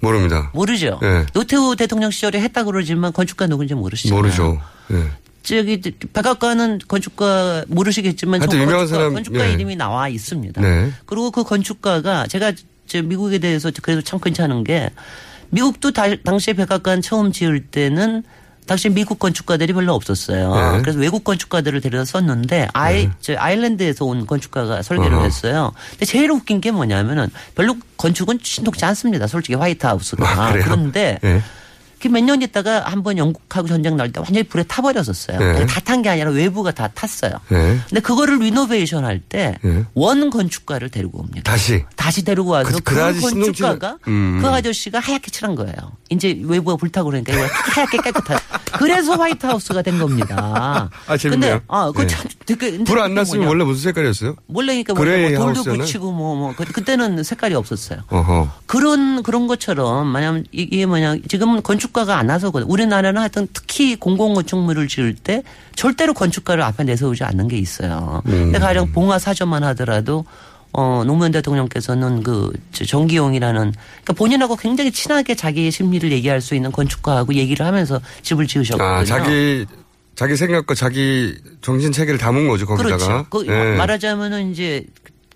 모릅니다. 0.00 0.50
모르죠. 0.54 0.98
예. 1.02 1.26
노태우 1.34 1.74
대통령 1.76 2.10
시절에 2.10 2.40
했다 2.40 2.64
그러지만 2.64 3.12
건축가 3.12 3.46
누군지 3.46 3.74
모르시잖아요. 3.74 4.18
모르죠. 4.22 4.60
예. 4.92 5.04
저기 5.42 5.80
백악관은 6.12 6.80
건축가 6.88 7.64
모르시겠지만 7.68 8.40
하여튼 8.40 8.58
저 8.58 8.62
유명한 8.62 8.80
건축가, 8.80 8.98
사람, 8.98 9.14
건축가 9.14 9.48
예. 9.48 9.52
이름이 9.52 9.76
나와 9.76 10.08
있습니다. 10.08 10.60
네. 10.60 10.92
그리고 11.06 11.30
그 11.30 11.44
건축가가 11.44 12.26
제가 12.26 12.52
저 12.86 13.02
미국에 13.02 13.38
대해서 13.38 13.70
그래도 13.82 14.02
참 14.02 14.18
괜찮은 14.20 14.64
게 14.64 14.90
미국도 15.50 15.92
다- 15.92 16.14
당시에 16.24 16.54
백악관 16.54 17.00
처음 17.02 17.32
지을 17.32 17.66
때는 17.66 18.22
당시 18.66 18.90
미국 18.90 19.18
건축가들이 19.18 19.72
별로 19.72 19.94
없었어요. 19.94 20.54
네. 20.74 20.82
그래서 20.82 20.98
외국 20.98 21.24
건축가들을 21.24 21.80
데려다 21.80 22.04
썼는데 22.04 22.68
아이 22.74 23.08
저 23.22 23.34
아일랜드에서 23.38 24.04
온 24.04 24.26
건축가가 24.26 24.82
설계를 24.82 25.14
어허. 25.14 25.24
했어요. 25.24 25.72
근데 25.92 26.04
제일 26.04 26.30
웃긴 26.30 26.60
게 26.60 26.70
뭐냐면은 26.70 27.30
별로 27.54 27.76
건축은 27.96 28.40
신통치 28.42 28.84
않습니다. 28.84 29.26
솔직히 29.26 29.54
화이트 29.54 29.86
하우스가. 29.86 30.28
아, 30.28 30.52
그래요? 30.52 30.64
그런데 30.66 31.18
예. 32.04 32.08
몇년 32.08 32.42
있다가 32.42 32.84
한 32.84 33.02
번 33.02 33.16
영국하고 33.18 33.68
전쟁 33.68 33.96
날 33.96 34.12
때 34.12 34.20
완전히 34.20 34.42
불에 34.42 34.62
타버렸었어요. 34.64 35.38
네. 35.38 35.66
다 35.66 35.80
탄 35.80 36.02
게 36.02 36.08
아니라 36.08 36.30
외부가 36.30 36.70
다 36.72 36.88
탔어요. 36.88 37.32
예. 37.52 37.78
근데 37.88 38.00
그거를 38.00 38.38
renovation 38.38 39.04
할 39.04 39.20
때 39.20 39.38
원 39.38 39.56
예. 39.64 40.30
건축가를 40.30 40.88
데리고 40.90 41.20
옵니다. 41.20 41.50
다시. 41.50 41.84
다시 41.96 42.24
데리고 42.24 42.50
와서 42.50 42.68
그- 42.70 42.80
그, 42.82 42.94
그다지 42.94 43.20
건축가가 43.20 43.98
음. 44.08 44.38
그 44.42 44.48
아저씨가 44.48 44.98
하얗게 45.00 45.30
칠한 45.30 45.54
거예요. 45.54 45.74
이제 46.10 46.38
외부가 46.44 46.76
불타고 46.76 47.10
그러니까 47.10 47.32
하얗게 47.74 47.98
깨끗한. 48.02 48.38
그래서 48.72 49.14
화이트하우스가 49.16 49.82
된 49.82 49.98
겁니다. 49.98 50.88
아, 51.06 51.16
재밌네요. 51.16 51.60
근데 51.60 51.64
아, 51.68 51.90
그 51.94 52.02
예. 52.72 52.84
불 52.84 53.02
안 53.02 53.14
났으면. 53.14 53.46
원래 53.48 53.64
무슨 53.64 53.82
색깔이었어요? 53.84 54.36
원래니까 54.48 54.94
뭐 54.94 55.02
gray 55.04 55.34
돌도 55.34 55.44
house잖아요. 55.44 55.78
붙이고 55.80 56.12
뭐, 56.12 56.34
뭐, 56.36 56.54
그- 56.56 56.64
그때는 56.64 57.22
색깔이 57.22 57.54
없었어요. 57.54 58.00
어허. 58.08 58.50
그런 58.66 59.22
그런 59.22 59.46
것처럼 59.46 60.06
만약 60.06 60.42
이게 60.52 60.86
뭐냐 60.86 61.16
지금 61.28 61.60
건축가가 61.62 62.18
안 62.18 62.28
와서거든. 62.28 62.68
우리나라는 62.68 63.20
하여튼 63.20 63.46
특히 63.52 63.96
공공건축물을 63.96 64.88
지을 64.88 65.14
때 65.14 65.42
절대로 65.74 66.14
건축가를 66.14 66.62
앞에 66.62 66.84
내세우지 66.84 67.24
않는 67.24 67.48
게 67.48 67.58
있어요. 67.58 68.22
음. 68.26 68.30
근데 68.30 68.58
가령 68.58 68.92
봉화 68.92 69.18
사저만 69.18 69.64
하더라도 69.64 70.24
어 70.72 71.02
노무현 71.06 71.32
대통령께서는 71.32 72.22
그저 72.22 72.84
정기용이라는 72.84 73.72
그러니까 73.72 74.12
본인하고 74.12 74.56
굉장히 74.56 74.92
친하게 74.92 75.34
자기의 75.34 75.70
심리를 75.70 76.12
얘기할 76.12 76.40
수 76.40 76.54
있는 76.54 76.70
건축가하고 76.72 77.34
얘기를 77.34 77.64
하면서 77.64 78.00
집을 78.22 78.46
지으셨거든요. 78.46 78.86
아, 78.86 79.04
자기, 79.04 79.64
자기 80.14 80.36
생각과 80.36 80.74
자기 80.74 81.36
정신 81.62 81.90
체계를 81.90 82.18
담은 82.18 82.48
거죠, 82.48 82.66
거기다가. 82.66 82.96
그렇죠. 82.96 83.26
그 83.30 83.46
예. 83.46 83.76
말하자면은 83.76 84.50
이제 84.50 84.84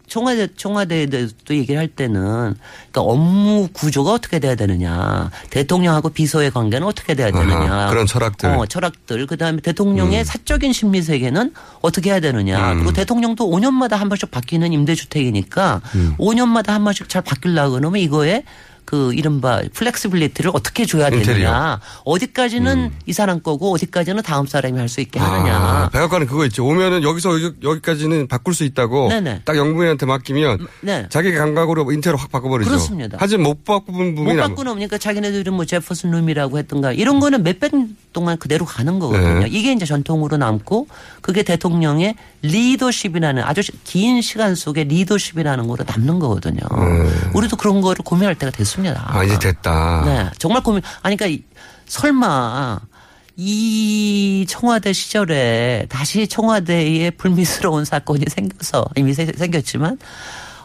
청와대 0.06 0.48
청와대에 0.56 1.06
대해서도 1.06 1.54
얘기를 1.54 1.80
할 1.80 1.88
때는 1.88 2.54
그러니까 2.90 3.00
업무 3.00 3.68
구조가 3.72 4.12
어떻게 4.12 4.38
돼야 4.38 4.54
되느냐, 4.54 5.30
대통령하고 5.50 6.10
비서의 6.10 6.50
관계는 6.50 6.86
어떻게 6.86 7.14
돼야 7.14 7.30
되느냐, 7.30 7.72
아하, 7.72 7.90
그런 7.90 8.06
철학들. 8.06 8.50
어, 8.50 8.66
철학들. 8.66 9.26
그다음에 9.26 9.60
대통령의 9.60 10.24
사적인 10.24 10.72
심리 10.72 11.02
세계는 11.02 11.54
어떻게 11.80 12.10
해야 12.10 12.20
되느냐. 12.20 12.72
음. 12.72 12.78
그리고 12.78 12.92
대통령도 12.92 13.50
5년마다 13.50 13.92
한 13.96 14.08
번씩 14.08 14.30
바뀌는 14.30 14.72
임대주택이니까 14.72 15.80
음. 15.94 16.14
5년마다 16.18 16.68
한 16.68 16.84
번씩 16.84 17.08
잘 17.08 17.22
바뀌려고 17.22 17.74
그러면 17.74 18.00
이거에 18.00 18.44
그 18.84 19.14
이른바 19.14 19.62
flexibility를 19.72 20.50
어떻게 20.54 20.84
줘야 20.84 21.04
되느냐. 21.08 21.20
인테리어. 21.20 21.80
어디까지는 22.04 22.92
이 23.06 23.12
사람 23.12 23.40
거고 23.40 23.72
어디까지는 23.74 24.22
다음 24.22 24.46
사람이 24.46 24.78
할 24.78 24.88
수 24.88 25.00
있게 25.00 25.18
하느냐. 25.18 25.56
아, 25.56 25.88
백악관은 25.90 26.26
그거 26.26 26.44
있죠. 26.46 26.66
오면은 26.66 27.02
여기서 27.02 27.40
여기, 27.42 27.56
여기 27.62 27.80
까지는 27.80 28.28
바꿀 28.28 28.52
수 28.54 28.64
있다고. 28.64 29.08
네네. 29.08 29.42
딱 29.46 29.56
영부인한테 29.56 30.04
맡기면 30.04 30.66
네. 30.82 31.06
자기 31.08 31.32
감각으로 31.32 31.90
인테리어 31.92 32.18
확 32.18 32.30
바꿔버리죠. 32.30 32.68
그렇습니다. 32.70 33.16
하지만 33.18 33.44
못 33.44 33.64
바꾼 33.64 34.14
부분이 34.14 34.34
못 34.34 34.34
남- 34.34 34.50
바꾸는 34.50 34.72
그러니까 34.74 34.98
자기네들은 34.98 35.54
뭐 35.54 35.64
제퍼슨 35.64 36.10
룸이라고 36.10 36.58
했던가 36.58 36.92
이런 36.92 37.20
거는 37.20 37.42
몇백 37.42 37.74
년 37.74 37.96
동안 38.12 38.36
그대로 38.36 38.66
가는 38.66 38.98
거거든요. 38.98 39.40
네. 39.40 39.46
이게 39.48 39.72
이제 39.72 39.86
전통으로 39.86 40.36
남고 40.36 40.88
그게 41.22 41.42
대통령의 41.42 42.14
리더십이라는 42.42 43.42
아주 43.42 43.62
긴 43.84 44.20
시간 44.20 44.54
속에 44.54 44.84
리더십이라는 44.84 45.66
거로 45.68 45.84
남는 45.86 46.18
거거든요. 46.18 46.60
우리도 47.34 47.56
그런 47.56 47.80
거를 47.80 48.04
고민할 48.04 48.34
때가 48.34 48.52
됐 48.52 48.64
습니다. 48.72 49.10
네. 49.12 49.18
아, 49.18 49.24
이제 49.24 49.38
됐다. 49.38 50.02
네. 50.04 50.30
정말 50.38 50.62
고민. 50.62 50.82
아니, 51.02 51.16
그러니까 51.16 51.26
이- 51.38 51.44
설마 51.86 52.80
이 53.36 54.44
청와대 54.48 54.92
시절에 54.92 55.86
다시 55.88 56.26
청와대에 56.28 57.10
불미스러운 57.10 57.84
사건이 57.84 58.24
생겨서 58.28 58.84
이미 58.96 59.14
세- 59.14 59.32
생겼지만 59.36 59.98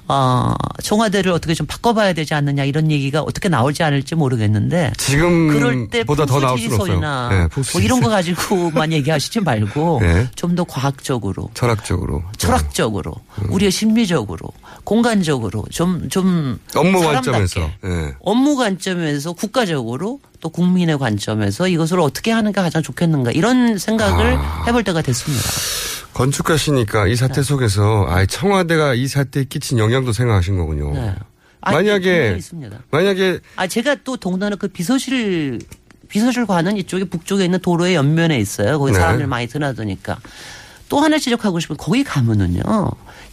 어, 0.09 0.53
청와대를 0.81 1.31
어떻게 1.31 1.53
좀 1.53 1.67
바꿔봐야 1.67 2.13
되지 2.13 2.33
않느냐 2.33 2.63
이런 2.63 2.91
얘기가 2.91 3.21
어떻게 3.21 3.49
나올지 3.49 3.83
않을지 3.83 4.15
모르겠는데 4.15 4.93
그럴 4.97 5.89
때 5.89 5.99
지금보다 5.99 6.25
더 6.25 6.39
나올 6.39 6.57
수는 6.57 6.79
없어요. 6.79 6.99
네, 7.29 7.47
뭐. 7.53 7.81
이런 7.81 7.99
거 7.99 8.09
가지고만 8.09 8.93
얘기하시지 8.93 9.41
말고 9.41 9.99
네. 10.01 10.29
좀더 10.35 10.63
과학적으로 10.63 11.49
철학적으로. 11.53 12.23
철학적으로 12.37 13.15
음. 13.41 13.51
우리의 13.51 13.71
심리적으로 13.71 14.49
공간적으로 14.85 15.65
좀좀 15.71 16.59
업무 16.75 17.01
관점에서. 17.01 17.69
예. 17.83 18.13
업무 18.21 18.55
관점에서 18.55 19.33
국가적으로 19.33 20.19
또 20.39 20.49
국민의 20.49 20.97
관점에서 20.97 21.67
이것을 21.67 21.99
어떻게 21.99 22.31
하는 22.31 22.51
게 22.51 22.61
가장 22.61 22.81
좋겠는가 22.81 23.31
이런 23.31 23.77
생각을 23.77 24.35
아. 24.37 24.63
해볼 24.67 24.83
때가 24.83 25.01
됐습니다. 25.01 25.43
건축가시니까 26.17 27.05
이 27.05 27.11
네. 27.11 27.15
사태 27.15 27.43
속에서 27.43 28.07
아 28.09 28.25
청와대가 28.25 28.95
이 28.95 29.07
사태에 29.07 29.43
끼친 29.43 29.77
영향도 29.77 30.13
생각하신 30.13 30.57
거군요. 30.57 30.91
네. 30.93 31.13
아, 31.61 31.71
만약에 31.71 32.35
있습니다. 32.37 32.79
만약에 32.89 33.39
아 33.55 33.67
제가 33.67 33.97
또 34.03 34.17
동남아 34.17 34.55
그 34.55 34.67
비서실 34.67 35.59
비서실관은 36.07 36.77
이쪽에 36.77 37.03
북쪽에 37.03 37.45
있는 37.45 37.59
도로의 37.59 37.95
옆면에 37.95 38.39
있어요. 38.39 38.79
거기 38.79 38.93
네. 38.93 38.99
사람들 38.99 39.27
많이 39.27 39.45
드나드니까 39.45 40.17
또 40.89 40.99
하나 40.99 41.19
지적하고 41.19 41.59
싶은 41.59 41.77
거기 41.77 42.03
가면은요. 42.03 42.63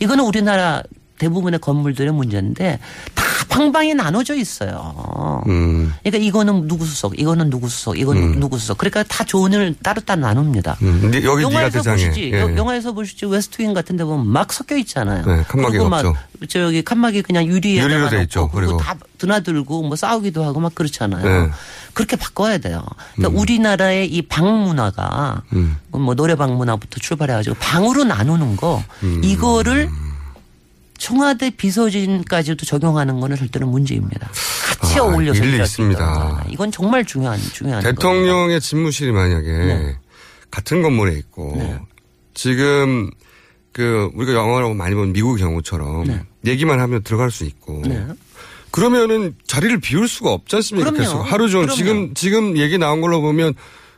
이거는 0.01 0.24
우리나라 0.24 0.82
대부분의 1.19 1.61
건물들의 1.61 2.12
문제인데 2.12 2.81
다 3.15 3.24
방방이 3.55 3.95
나눠져 3.95 4.35
있어요. 4.35 5.43
음. 5.47 5.95
그러니까 6.03 6.25
이거는 6.27 6.67
누구 6.67 6.85
수석, 6.85 7.19
이거는 7.19 7.51
누구 7.51 7.69
수석, 7.69 7.97
이거는 7.97 8.41
누구 8.41 8.59
수석. 8.59 8.79
그러니까 8.79 9.05
다 9.05 9.23
조언을 9.25 9.77
따로따로 9.83 10.21
나눕니다. 10.23 10.77
음. 10.83 11.11
여기 11.23 11.43
영화에서. 11.43 11.83
보시지, 11.83 12.33
예. 12.33 12.41
여- 12.41 12.57
영화에서 12.57 12.93
보시지 12.93 13.27
웨스트윙 13.27 13.73
같은 13.73 13.97
데 13.97 14.03
보면 14.05 14.27
막 14.27 14.53
섞여 14.53 14.77
있잖아요. 14.79 15.25
네, 15.25 15.45
막 15.89 16.05
없죠. 16.05 16.17
저기 16.49 16.83
칸막이 16.83 17.23
그냥 17.23 17.47
유리에 17.47 17.81
유리로 17.81 18.11
돼 18.11 18.23
있죠. 18.23 18.49
그리고. 18.49 18.77
다 18.77 18.97
드나들고 19.19 19.83
뭐 19.85 19.95
싸우기도 19.97 20.45
하고 20.45 20.59
막 20.61 20.75
그렇잖아요. 20.75 21.25
네. 21.47 21.51
그렇게 21.93 22.17
바꿔야 22.17 22.59
돼요. 22.59 22.83
그러니까 23.15 23.41
우리나라의 23.41 24.09
이 24.13 24.23
방 24.23 24.65
문화가 24.65 25.43
음. 25.53 25.77
뭐 25.91 26.15
노래방 26.17 26.57
문화부터 26.57 26.99
출발해가지고 27.01 27.55
방으로 27.61 28.03
나누는 28.03 28.57
거 28.57 28.83
음. 29.05 29.21
이거를 29.23 29.89
청와대 31.05 31.51
비서진까지도 31.51 32.65
적용하는 32.65 33.21
거는 33.21 33.37
절대로 33.37 33.67
문제입니다. 33.67 34.31
같이 34.81 34.99
아, 34.99 35.03
어울려서 35.03 35.45
일리 35.45 35.63
있습니다. 35.63 36.47
이건 36.49 36.73
정말 36.73 37.05
중요한 37.05 37.39
중요한 37.53 37.83
거예요. 37.83 37.95
대통령의 37.95 38.59
집무실이 38.59 39.13
만약에 39.13 39.51
네. 39.51 39.97
같은 40.51 40.81
건물에 40.81 41.13
있고 41.19 41.61
지금 42.33 43.11
그 43.73 44.11
우리가 44.15 44.33
영화로 44.33 44.73
많이 44.73 44.95
본 44.95 45.13
미국 45.13 45.37
경우처럼 45.37 46.07
네. 46.07 46.23
얘기만 46.47 46.81
하면 46.81 47.03
들어갈 47.03 47.31
수 47.31 47.45
있고 47.45 47.83
그러면은 48.71 49.35
자리를 49.47 49.79
비울 49.81 50.09
수가 50.09 50.33
없지 50.33 50.57
않습니까? 50.57 50.91
그럼요. 50.91 51.07
계속 51.07 51.21
하루 51.21 51.51
종일 51.51 51.67
그럼요. 51.67 51.77
지금 51.77 52.15
지금 52.15 52.57
얘기 52.57 52.79
나온 52.79 53.03
걸로 53.03 53.21
보면 53.21 53.53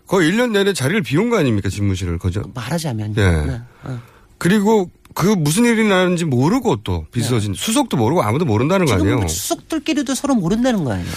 거의 0.08 0.32
1년 0.32 0.50
내내 0.50 0.72
자리를 0.72 1.02
비운 1.02 1.30
거 1.30 1.38
아닙니까? 1.38 1.68
집무실을 1.68 2.18
거저. 2.18 2.42
말하자면 2.52 3.14
예. 3.16 3.22
네. 3.22 3.60
어. 3.84 4.02
그리고 4.38 4.90
그 5.16 5.28
무슨 5.28 5.64
일이 5.64 5.88
나는지 5.88 6.26
모르고 6.26 6.82
또 6.84 7.06
비서진 7.10 7.54
수석도 7.54 7.96
모르고 7.96 8.22
아무도 8.22 8.44
모른다는 8.44 8.84
거 8.84 8.96
네. 8.96 9.00
아니에요. 9.00 9.16
뭐 9.16 9.28
수석들끼리도 9.28 10.14
서로 10.14 10.34
모른다는 10.34 10.84
거 10.84 10.92
아니에요. 10.92 11.08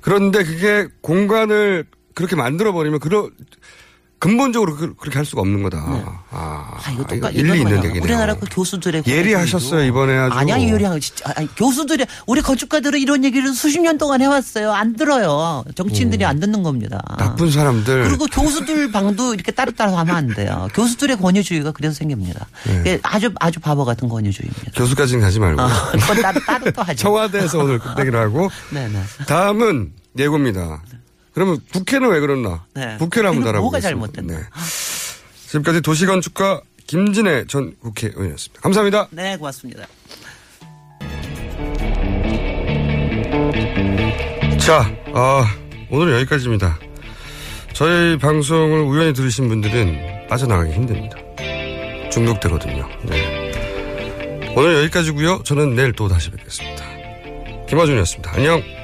그런데 0.00 0.44
그게 0.44 0.86
공간을 1.00 1.84
그렇게 2.14 2.36
만들어 2.36 2.72
버리면 2.72 3.00
그러 3.00 3.28
근본적으로 4.18 4.74
그- 4.74 4.94
그렇게 4.94 5.16
할 5.18 5.24
수가 5.24 5.42
없는 5.42 5.62
거다. 5.62 5.78
아, 5.78 6.22
아, 6.30 6.90
이거 6.92 7.04
똑같 7.04 7.30
일리 7.34 7.58
있는 7.60 7.76
얘기네요. 7.84 8.02
우리나라 8.02 8.34
그 8.34 8.46
교수들의 8.50 9.04
예리하셨어요 9.06 9.84
이번에 9.84 10.16
아주. 10.16 10.34
아니야 10.36 10.60
예리한 10.60 11.00
진짜 11.00 11.32
아니, 11.36 11.46
교수들이 11.54 12.04
우리 12.26 12.40
건축가들은 12.40 12.98
이런 12.98 13.24
얘기를 13.24 13.52
수십 13.52 13.80
년 13.80 13.96
동안 13.96 14.20
해왔어요. 14.20 14.72
안 14.72 14.96
들어요. 14.96 15.64
정치인들이 15.76 16.24
안 16.24 16.40
듣는 16.40 16.62
겁니다. 16.64 17.00
나쁜 17.18 17.50
사람들. 17.50 18.04
그리고 18.08 18.26
교수들 18.26 18.90
방도 18.90 19.34
이렇게 19.34 19.52
따로따로 19.52 19.96
하면 19.96 20.16
안 20.16 20.26
돼요. 20.28 20.68
교수들의 20.74 21.16
권위주의가 21.18 21.70
그래서 21.72 21.94
생깁니다. 21.94 22.46
네. 22.66 22.98
아주 23.02 23.30
아주 23.38 23.60
바보 23.60 23.84
같은 23.84 24.08
권위주의입니다. 24.08 24.72
교수까지는 24.74 25.20
가지 25.22 25.38
말고. 25.38 25.60
아, 25.62 25.90
그건 25.92 26.22
따로 26.22 26.40
따로 26.40 26.70
또 26.72 26.82
하죠. 26.82 26.94
청와대에서 26.96 27.58
오늘 27.58 27.78
끝내기로 27.78 28.18
하고. 28.18 28.50
네네. 28.70 29.00
다음은 29.28 29.92
예고입니다. 30.18 30.82
그러면 31.38 31.60
국회는 31.72 32.10
왜 32.10 32.18
그랬나? 32.18 32.64
네. 32.74 32.96
국회를 32.98 33.28
한번 33.28 33.44
달아보겠습니다. 33.44 33.60
뭐가 33.60 33.80
잘못됐나? 33.80 34.36
네. 34.36 34.44
지금까지 35.46 35.82
도시건축가 35.82 36.62
김진애 36.88 37.44
전 37.46 37.76
국회의원이었습니다. 37.80 38.60
감사합니다. 38.60 39.06
네, 39.12 39.36
고맙습니다. 39.36 39.86
자, 44.58 44.92
아, 45.14 45.44
오늘은 45.92 46.14
여기까지입니다. 46.14 46.76
저희 47.72 48.18
방송을 48.18 48.80
우연히 48.80 49.12
들으신 49.12 49.48
분들은 49.48 50.26
빠져나가기 50.28 50.72
힘듭니다. 50.72 51.18
중독되거든요. 52.10 52.88
네. 53.04 54.52
오늘 54.56 54.82
여기까지고요. 54.82 55.44
저는 55.44 55.76
내일 55.76 55.92
또 55.92 56.08
다시 56.08 56.32
뵙겠습니다. 56.32 56.84
김화준이었습니다. 57.68 58.32
안녕. 58.34 58.77